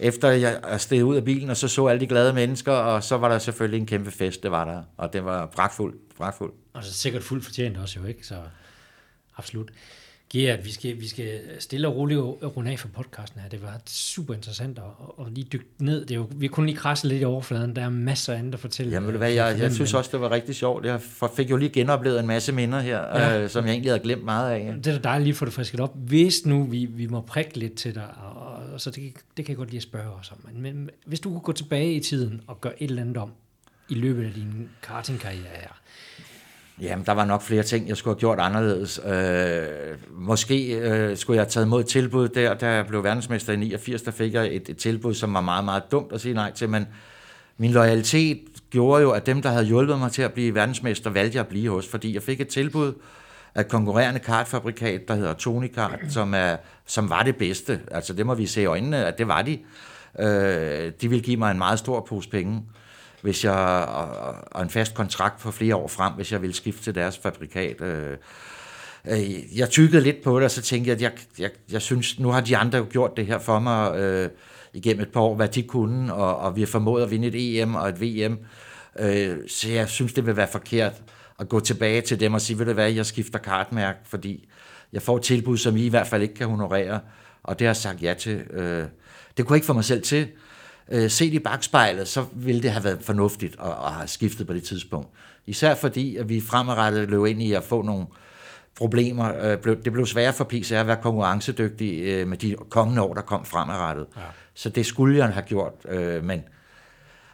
efter 0.00 0.30
jeg 0.30 0.60
er 0.62 0.78
steget 0.78 1.02
ud 1.02 1.16
af 1.16 1.24
bilen, 1.24 1.50
og 1.50 1.56
så 1.56 1.68
så 1.68 1.86
alle 1.86 2.00
de 2.00 2.06
glade 2.06 2.32
mennesker, 2.32 2.72
og 2.72 3.04
så 3.04 3.16
var 3.16 3.28
der 3.28 3.38
selvfølgelig 3.38 3.80
en 3.80 3.86
kæmpe 3.86 4.10
fest, 4.10 4.42
det 4.42 4.50
var 4.50 4.64
der. 4.64 4.82
Og 4.96 5.12
det 5.12 5.24
var 5.24 5.46
pragtfuldt, 5.46 5.96
pragtfuldt. 6.16 6.54
Og 6.72 6.84
så 6.84 6.92
sikkert 6.92 7.22
fuldt 7.22 7.44
fortjent 7.44 7.76
også 7.76 8.00
jo, 8.00 8.06
ikke? 8.06 8.26
Så 8.26 8.34
absolut. 9.36 9.70
Gert, 10.34 10.64
vi 10.64 10.72
skal, 10.72 11.00
vi 11.00 11.08
skal 11.08 11.40
stille 11.58 11.88
og 11.88 11.96
roligt 11.96 12.20
runde 12.20 12.70
af 12.70 12.78
for 12.78 12.88
podcasten 12.88 13.40
her. 13.40 13.48
Det 13.48 13.62
var 13.62 13.80
super 13.86 14.34
interessant 14.34 14.78
at, 14.78 15.26
at 15.26 15.32
lige 15.32 15.46
dykke 15.52 15.66
ned. 15.78 16.00
Det 16.00 16.10
er 16.10 16.14
jo, 16.14 16.28
vi 16.36 16.48
kunne 16.48 16.66
lige 16.66 16.76
krasse 16.76 17.08
lidt 17.08 17.22
i 17.22 17.24
overfladen. 17.24 17.76
Der 17.76 17.82
er 17.82 17.88
masser 17.88 18.32
af 18.32 18.38
andet 18.38 18.54
at 18.54 18.60
fortælle. 18.60 18.92
Jamen, 18.92 19.06
ved 19.06 19.12
du 19.12 19.18
hvad, 19.18 19.30
jeg, 19.30 19.56
jeg 19.58 19.72
synes 19.72 19.94
også, 19.94 20.10
det 20.12 20.20
var 20.20 20.30
rigtig 20.30 20.54
sjovt. 20.54 20.84
Jeg 20.84 21.00
fik 21.36 21.50
jo 21.50 21.56
lige 21.56 21.68
genoplevet 21.68 22.20
en 22.20 22.26
masse 22.26 22.52
minder 22.52 22.80
her, 22.80 22.98
ja. 22.98 23.42
øh, 23.42 23.50
som 23.50 23.64
jeg 23.64 23.72
egentlig 23.72 23.90
havde 23.90 24.02
glemt 24.02 24.24
meget 24.24 24.50
af. 24.50 24.74
Det 24.74 24.86
er 24.86 24.92
da 24.92 25.02
dejligt 25.02 25.24
lige 25.24 25.32
at 25.32 25.36
få 25.36 25.44
det 25.44 25.52
frisket 25.52 25.80
op. 25.80 25.96
Hvis 25.96 26.46
nu 26.46 26.64
vi, 26.64 26.84
vi 26.84 27.06
må 27.06 27.20
prikke 27.20 27.58
lidt 27.58 27.74
til 27.74 27.94
dig, 27.94 28.08
og, 28.22 28.72
og 28.72 28.80
så 28.80 28.90
det, 28.90 29.12
det 29.36 29.44
kan 29.44 29.48
jeg 29.48 29.56
godt 29.56 29.70
lige 29.70 29.78
at 29.78 29.82
spørge 29.82 30.10
os 30.10 30.32
om. 30.32 30.38
Men, 30.52 30.62
men 30.62 30.90
hvis 31.06 31.20
du 31.20 31.30
kunne 31.30 31.40
gå 31.40 31.52
tilbage 31.52 31.92
i 31.92 32.00
tiden 32.00 32.40
og 32.46 32.60
gøre 32.60 32.82
et 32.82 32.88
eller 32.88 33.02
andet 33.02 33.16
om 33.16 33.32
i 33.88 33.94
løbet 33.94 34.24
af 34.24 34.32
din 34.32 34.68
kartingkarriere, 34.82 35.74
Jamen, 36.80 37.06
der 37.06 37.12
var 37.12 37.24
nok 37.24 37.42
flere 37.42 37.62
ting, 37.62 37.88
jeg 37.88 37.96
skulle 37.96 38.14
have 38.14 38.20
gjort 38.20 38.38
anderledes. 38.38 39.00
Øh, 39.06 39.66
måske 40.10 40.76
øh, 40.76 41.16
skulle 41.16 41.36
jeg 41.36 41.42
have 41.42 41.50
taget 41.50 41.66
imod 41.66 41.80
et 41.80 41.86
tilbud 41.86 42.28
der, 42.28 42.54
da 42.54 42.68
jeg 42.68 42.86
blev 42.86 43.04
verdensmester 43.04 43.52
i 43.52 43.56
89, 43.56 44.02
der 44.02 44.10
fik 44.10 44.34
jeg 44.34 44.54
et, 44.54 44.68
et 44.68 44.76
tilbud, 44.76 45.14
som 45.14 45.34
var 45.34 45.40
meget, 45.40 45.64
meget 45.64 45.82
dumt 45.92 46.12
at 46.12 46.20
sige 46.20 46.34
nej 46.34 46.52
til, 46.52 46.68
men 46.68 46.86
min 47.58 47.70
loyalitet 47.72 48.40
gjorde 48.70 49.02
jo, 49.02 49.10
at 49.10 49.26
dem, 49.26 49.42
der 49.42 49.50
havde 49.50 49.64
hjulpet 49.64 49.98
mig 49.98 50.12
til 50.12 50.22
at 50.22 50.32
blive 50.32 50.54
verdensmester, 50.54 51.10
valgte 51.10 51.36
jeg 51.36 51.40
at 51.40 51.48
blive 51.48 51.70
hos, 51.70 51.88
fordi 51.88 52.14
jeg 52.14 52.22
fik 52.22 52.40
et 52.40 52.48
tilbud 52.48 52.92
af 53.54 53.68
konkurrerende 53.68 54.20
kartfabrikat, 54.20 55.08
der 55.08 55.14
hedder 55.14 55.32
Tony 55.32 55.68
Kart, 55.68 56.00
som, 56.08 56.34
er, 56.34 56.56
som 56.86 57.10
var 57.10 57.22
det 57.22 57.36
bedste. 57.36 57.80
Altså 57.90 58.12
det 58.12 58.26
må 58.26 58.34
vi 58.34 58.46
se 58.46 58.62
i 58.62 58.66
øjnene, 58.66 59.06
at 59.06 59.18
det 59.18 59.28
var 59.28 59.42
de. 59.42 59.58
Øh, 60.18 60.92
de 61.00 61.08
ville 61.08 61.22
give 61.22 61.36
mig 61.36 61.50
en 61.50 61.58
meget 61.58 61.78
stor 61.78 62.00
pose 62.00 62.28
penge 62.28 62.62
hvis 63.24 63.44
jeg, 63.44 63.86
og, 63.88 64.34
og 64.50 64.62
en 64.62 64.70
fast 64.70 64.94
kontrakt 64.94 65.40
for 65.40 65.50
flere 65.50 65.76
år 65.76 65.88
frem, 65.88 66.12
hvis 66.12 66.32
jeg 66.32 66.42
ville 66.42 66.54
skifte 66.54 66.82
til 66.82 66.94
deres 66.94 67.18
fabrikat. 67.18 67.80
Øh, 67.80 68.16
øh, 69.04 69.58
jeg 69.58 69.70
tykkede 69.70 70.02
lidt 70.02 70.22
på 70.22 70.36
det, 70.36 70.44
og 70.44 70.50
så 70.50 70.62
tænkte 70.62 70.88
jeg, 70.88 70.96
at 70.96 71.02
jeg, 71.02 71.12
jeg, 71.38 71.50
jeg 71.72 71.82
synes, 71.82 72.18
nu 72.18 72.28
har 72.28 72.40
de 72.40 72.56
andre 72.56 72.78
jo 72.78 72.86
gjort 72.90 73.16
det 73.16 73.26
her 73.26 73.38
for 73.38 73.58
mig 73.58 73.96
øh, 73.96 74.28
igennem 74.74 75.02
et 75.02 75.08
par 75.08 75.20
år, 75.20 75.34
hvad 75.34 75.48
de 75.48 75.62
kunne, 75.62 76.14
og, 76.14 76.36
og 76.36 76.56
vi 76.56 76.60
har 76.60 76.66
formået 76.66 77.02
at 77.02 77.10
vinde 77.10 77.28
et 77.28 77.60
EM 77.60 77.74
og 77.74 77.88
et 77.88 78.00
VM. 78.00 78.38
Øh, 78.98 79.36
så 79.48 79.68
jeg 79.70 79.88
synes, 79.88 80.12
det 80.12 80.26
vil 80.26 80.36
være 80.36 80.48
forkert 80.52 81.02
at 81.40 81.48
gå 81.48 81.60
tilbage 81.60 82.00
til 82.00 82.20
dem 82.20 82.34
og 82.34 82.40
sige, 82.40 82.58
ved 82.58 82.66
du 82.66 82.72
hvad, 82.72 82.92
jeg 82.92 83.06
skifter 83.06 83.38
kartmærke, 83.38 83.98
fordi 84.04 84.48
jeg 84.92 85.02
får 85.02 85.16
et 85.16 85.22
tilbud, 85.22 85.56
som 85.56 85.76
I 85.76 85.86
i 85.86 85.88
hvert 85.88 86.06
fald 86.06 86.22
ikke 86.22 86.34
kan 86.34 86.46
honorere, 86.46 87.00
og 87.42 87.58
det 87.58 87.64
har 87.64 87.68
jeg 87.68 87.76
sagt 87.76 88.02
ja 88.02 88.14
til. 88.14 88.36
Øh, 88.50 88.84
det 89.36 89.46
kunne 89.46 89.54
jeg 89.54 89.56
ikke 89.56 89.66
få 89.66 89.72
mig 89.72 89.84
selv 89.84 90.02
til, 90.02 90.28
øh, 90.92 91.10
set 91.10 91.34
i 91.34 91.38
bagspejlet, 91.38 92.08
så 92.08 92.24
ville 92.32 92.62
det 92.62 92.70
have 92.70 92.84
været 92.84 92.98
fornuftigt 93.02 93.56
at, 93.60 93.70
at 93.70 93.92
have 93.92 94.08
skiftet 94.08 94.46
på 94.46 94.52
det 94.52 94.62
tidspunkt. 94.62 95.08
Især 95.46 95.74
fordi, 95.74 96.16
at 96.16 96.28
vi 96.28 96.40
fremadrettet 96.40 97.10
løb 97.10 97.26
ind 97.26 97.42
i 97.42 97.52
at 97.52 97.64
få 97.64 97.82
nogle 97.82 98.06
problemer. 98.76 99.56
Øh, 99.66 99.76
det 99.84 99.92
blev 99.92 100.06
sværere 100.06 100.32
for 100.32 100.44
PCR 100.44 100.74
at 100.74 100.86
være 100.86 100.96
konkurrencedygtig 101.02 102.02
øh, 102.02 102.28
med 102.28 102.36
de 102.36 102.56
kommende 102.70 103.02
år, 103.02 103.14
der 103.14 103.22
kom 103.22 103.44
fremadrettet. 103.44 104.06
Ja. 104.16 104.22
Så 104.54 104.68
det 104.68 104.86
skulle 104.86 105.18
jeg 105.18 105.28
have 105.28 105.44
gjort, 105.44 105.72
øh, 105.88 106.24
men... 106.24 106.42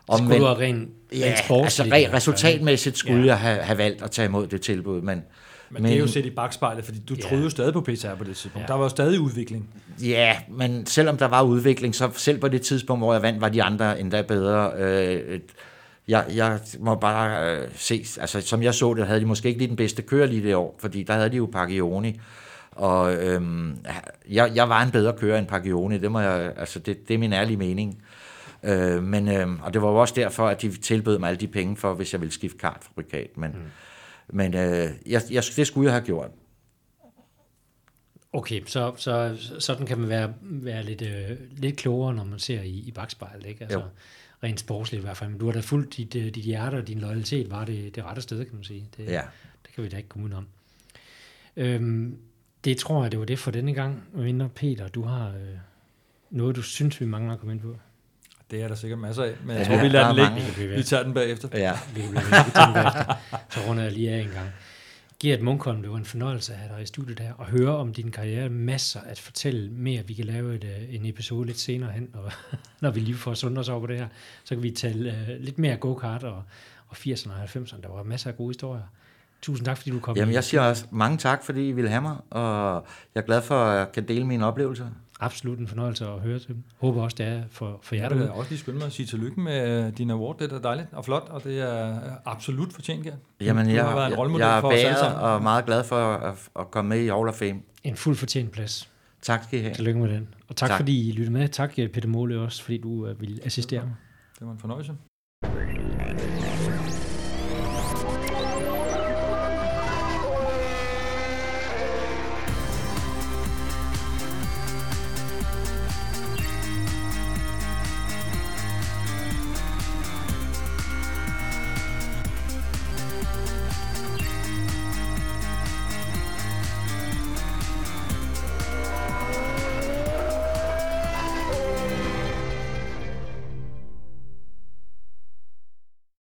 Om, 0.08 0.18
skulle 0.18 0.28
men, 0.28 0.40
du 0.40 0.46
have 0.46 0.58
ren, 0.58 0.90
ja, 1.12 1.34
altså 1.50 1.82
ren, 1.92 2.12
resultatmæssigt 2.12 2.98
skulle 2.98 3.20
ja. 3.20 3.26
jeg 3.26 3.38
have, 3.38 3.58
have 3.58 3.78
valgt 3.78 4.02
at 4.02 4.10
tage 4.10 4.26
imod 4.26 4.46
det 4.46 4.60
tilbud, 4.60 5.00
men 5.00 5.22
men, 5.70 5.82
men 5.82 5.90
det 5.90 5.96
er 5.96 6.00
jo 6.00 6.06
set 6.06 6.26
i 6.26 6.30
bagspejlet, 6.30 6.84
fordi 6.84 6.98
du 7.08 7.14
ja. 7.14 7.22
troede 7.22 7.44
jo 7.44 7.50
stadig 7.50 7.72
på 7.72 7.80
PCR 7.80 8.14
på 8.18 8.24
det 8.24 8.36
tidspunkt. 8.36 8.68
Ja. 8.68 8.72
Der 8.72 8.74
var 8.74 8.82
jo 8.82 8.88
stadig 8.88 9.20
udvikling. 9.20 9.68
Ja, 10.02 10.36
men 10.48 10.86
selvom 10.86 11.16
der 11.16 11.28
var 11.28 11.42
udvikling, 11.42 11.94
så 11.94 12.10
selv 12.14 12.38
på 12.38 12.48
det 12.48 12.62
tidspunkt, 12.62 13.00
hvor 13.00 13.12
jeg 13.12 13.22
vandt, 13.22 13.40
var 13.40 13.48
de 13.48 13.62
andre 13.62 14.00
endda 14.00 14.22
bedre. 14.22 14.72
Øh, 14.76 15.40
jeg, 16.08 16.24
jeg 16.34 16.60
må 16.78 16.94
bare 16.94 17.56
øh, 17.56 17.68
se, 17.74 18.04
altså 18.20 18.40
som 18.40 18.62
jeg 18.62 18.74
så 18.74 18.94
det, 18.94 19.06
havde 19.06 19.20
de 19.20 19.26
måske 19.26 19.48
ikke 19.48 19.58
lige 19.58 19.68
den 19.68 19.76
bedste 19.76 20.02
kører 20.02 20.26
lige 20.26 20.42
det 20.42 20.54
år, 20.54 20.76
fordi 20.78 21.02
der 21.02 21.14
havde 21.14 21.30
de 21.30 21.36
jo 21.36 21.48
Paggioni, 21.52 22.20
og 22.70 23.14
øhm, 23.14 23.76
jeg, 24.28 24.52
jeg 24.54 24.68
var 24.68 24.82
en 24.82 24.90
bedre 24.90 25.12
kører 25.12 25.38
end 25.38 25.46
Paggioni, 25.46 25.98
det, 25.98 26.12
må 26.12 26.20
jeg, 26.20 26.52
altså 26.56 26.78
det, 26.78 27.08
det 27.08 27.14
er 27.14 27.18
min 27.18 27.32
ærlige 27.32 27.56
mening. 27.56 28.02
Øh, 28.62 29.02
men, 29.02 29.28
øh, 29.28 29.48
og 29.62 29.74
det 29.74 29.82
var 29.82 29.88
jo 29.88 29.96
også 29.96 30.14
derfor, 30.16 30.48
at 30.48 30.62
de 30.62 30.76
tilbød 30.76 31.18
mig 31.18 31.28
alle 31.28 31.40
de 31.40 31.46
penge 31.46 31.76
for, 31.76 31.94
hvis 31.94 32.12
jeg 32.12 32.20
ville 32.20 32.32
skifte 32.32 32.58
kartfabrikat, 32.58 33.28
men 33.36 33.50
mm. 33.50 33.58
Men 34.32 34.54
øh, 34.54 34.90
jeg, 35.06 35.22
jeg, 35.30 35.42
det 35.56 35.66
skulle 35.66 35.86
jeg 35.86 35.94
have 35.94 36.04
gjort. 36.04 36.30
Okay, 38.32 38.62
så, 38.66 38.92
så 38.96 39.36
sådan 39.58 39.86
kan 39.86 39.98
man 39.98 40.08
være, 40.08 40.34
være 40.40 40.82
lidt, 40.82 41.02
øh, 41.02 41.38
lidt 41.50 41.76
klogere, 41.76 42.14
når 42.14 42.24
man 42.24 42.38
ser 42.38 42.62
i, 42.62 42.70
i 42.70 42.90
bagspejlet, 42.90 43.46
ikke? 43.46 43.64
Altså, 43.64 43.78
jo. 43.78 43.84
rent 44.42 44.60
sportsligt 44.60 45.00
i 45.00 45.04
hvert 45.04 45.16
fald. 45.16 45.30
Men 45.30 45.38
du 45.38 45.46
har 45.46 45.52
da 45.52 45.60
fuldt 45.60 45.96
dit, 45.96 46.14
øh, 46.14 46.24
dit 46.24 46.44
hjerte 46.44 46.76
og 46.76 46.88
din 46.88 46.98
loyalitet 46.98 47.50
var 47.50 47.64
det, 47.64 47.94
det 47.94 48.04
rette 48.04 48.22
sted, 48.22 48.44
kan 48.44 48.54
man 48.54 48.64
sige. 48.64 48.88
Det, 48.96 49.06
ja. 49.06 49.22
det 49.66 49.74
kan 49.74 49.84
vi 49.84 49.88
da 49.88 49.96
ikke 49.96 50.08
komme 50.08 50.26
ud 50.26 50.32
om. 50.32 50.46
Øhm, 51.56 52.18
det 52.64 52.76
tror 52.76 53.02
jeg, 53.02 53.12
det 53.12 53.18
var 53.18 53.24
det 53.24 53.38
for 53.38 53.50
denne 53.50 53.74
gang. 53.74 54.04
Mindre 54.12 54.48
Peter, 54.48 54.88
du 54.88 55.02
har 55.02 55.28
øh, 55.28 55.58
noget, 56.30 56.56
du 56.56 56.62
synes, 56.62 57.00
vi 57.00 57.06
mangler 57.06 57.32
at 57.32 57.38
komme 57.38 57.52
ind 57.52 57.60
på. 57.60 57.76
Det 58.50 58.62
er 58.62 58.68
der 58.68 58.74
sikkert 58.74 58.98
masser 58.98 59.22
af, 59.22 59.32
men 59.44 59.56
jeg 59.56 59.66
ja, 59.66 59.74
tror, 59.74 59.82
vi 59.82 59.88
lader 59.88 60.06
den 60.06 60.16
ligge. 60.16 60.76
Vi 60.76 60.82
tager 60.82 61.02
den 61.02 61.14
bagefter. 61.14 61.48
Ja. 61.52 61.78
Vi 61.94 62.00
kan 62.00 62.10
den 62.10 62.74
bagefter. 62.74 63.14
Så 63.50 63.60
runder 63.68 63.82
jeg 63.82 63.92
lige 63.92 64.10
af 64.10 64.18
en 64.18 64.28
gang. 64.28 64.50
Gert 65.20 65.42
Munkholm, 65.42 65.82
det 65.82 65.90
var 65.90 65.96
en 65.96 66.04
fornøjelse 66.04 66.52
at 66.52 66.58
have 66.58 66.76
dig 66.76 66.82
i 66.82 66.86
studiet 66.86 67.20
her, 67.20 67.32
og 67.32 67.46
høre 67.46 67.76
om 67.76 67.92
din 67.92 68.10
karriere. 68.10 68.48
Masser 68.48 69.00
at 69.00 69.18
fortælle 69.18 69.70
mere. 69.70 70.02
Vi 70.06 70.14
kan 70.14 70.24
lave 70.24 70.54
et, 70.54 70.64
øh, 70.64 70.94
en 70.94 71.06
episode 71.06 71.46
lidt 71.46 71.58
senere 71.58 71.90
hen, 71.90 72.08
og, 72.14 72.32
når 72.80 72.90
vi 72.90 73.00
lige 73.00 73.16
får 73.16 73.34
sundt 73.34 73.58
os 73.58 73.68
over 73.68 73.80
på 73.80 73.86
det 73.86 73.96
her. 73.96 74.08
Så 74.44 74.54
kan 74.54 74.62
vi 74.62 74.70
tale 74.70 75.10
uh, 75.10 75.44
lidt 75.44 75.58
mere 75.58 75.76
go-kart 75.76 76.24
og, 76.24 76.42
og 76.88 76.96
80'erne 76.96 77.30
og 77.32 77.44
90'erne. 77.44 77.80
Der 77.82 77.88
var 77.88 78.02
masser 78.02 78.30
af 78.30 78.36
gode 78.36 78.48
historier. 78.48 78.82
Tusind 79.42 79.66
tak, 79.66 79.76
fordi 79.76 79.90
du 79.90 80.00
kom. 80.00 80.16
Jamen, 80.16 80.34
jeg 80.34 80.44
siger 80.44 80.60
også 80.60 80.84
mange 80.90 81.18
tak, 81.18 81.44
fordi 81.44 81.68
I 81.68 81.72
ville 81.72 81.90
have 81.90 82.02
mig, 82.02 82.16
og 82.30 82.86
jeg 83.14 83.20
er 83.20 83.26
glad 83.26 83.42
for, 83.42 83.64
at 83.64 83.78
jeg 83.78 83.92
kan 83.92 84.08
dele 84.08 84.26
mine 84.26 84.46
oplevelser 84.46 84.86
absolut 85.20 85.58
en 85.58 85.68
fornøjelse 85.68 86.06
at 86.06 86.20
høre 86.20 86.38
til 86.38 86.48
dem. 86.48 86.62
Håber 86.78 87.02
også, 87.02 87.14
det 87.18 87.26
er 87.26 87.42
for, 87.50 87.80
for 87.82 87.94
jer 87.94 88.08
derude. 88.08 88.24
Jeg 88.24 88.28
vil 88.28 88.38
også 88.38 88.50
lige 88.50 88.58
skynde 88.58 88.78
mig 88.78 88.86
at 88.86 88.92
sige 88.92 89.06
tillykke 89.06 89.40
med 89.40 89.92
din 89.92 90.10
award. 90.10 90.38
Det 90.38 90.52
er 90.52 90.58
dejligt 90.58 90.88
og 90.92 91.04
flot, 91.04 91.28
og 91.30 91.44
det 91.44 91.60
er 91.60 91.98
absolut 92.24 92.72
fortjent, 92.72 93.06
ja. 93.06 93.12
Jamen, 93.40 93.70
jeg, 93.70 93.84
har 93.84 93.94
været 93.94 94.06
en 94.06 94.32
jeg, 94.32 94.40
jeg 94.40 94.58
er 94.58 94.62
bæret 94.62 95.16
og 95.16 95.42
meget 95.42 95.66
glad 95.66 95.84
for 95.84 95.96
at, 95.96 96.48
at 96.58 96.70
komme 96.70 96.88
med 96.88 97.00
i 97.00 97.08
Hall 97.08 97.28
of 97.28 97.34
Fame. 97.34 97.60
En 97.84 97.96
fuld 97.96 98.16
fortjent 98.16 98.50
plads. 98.50 98.88
Tak 99.22 99.44
skal 99.44 99.58
I 99.58 99.62
have. 99.62 99.74
Tillykke 99.74 100.00
med 100.00 100.08
den. 100.08 100.28
Og 100.48 100.56
tak, 100.56 100.68
tak. 100.68 100.78
fordi 100.78 101.08
I 101.08 101.12
lyttede 101.12 101.32
med. 101.32 101.48
Tak, 101.48 101.74
Peter 101.74 102.08
Måle, 102.08 102.40
også 102.40 102.62
fordi 102.62 102.78
du 102.78 102.88
uh, 102.88 103.20
ville 103.20 103.38
assistere 103.44 103.82
mig. 103.82 103.94
Det 104.38 104.46
var 104.46 104.52
en 104.52 104.58
fornøjelse. 104.58 104.92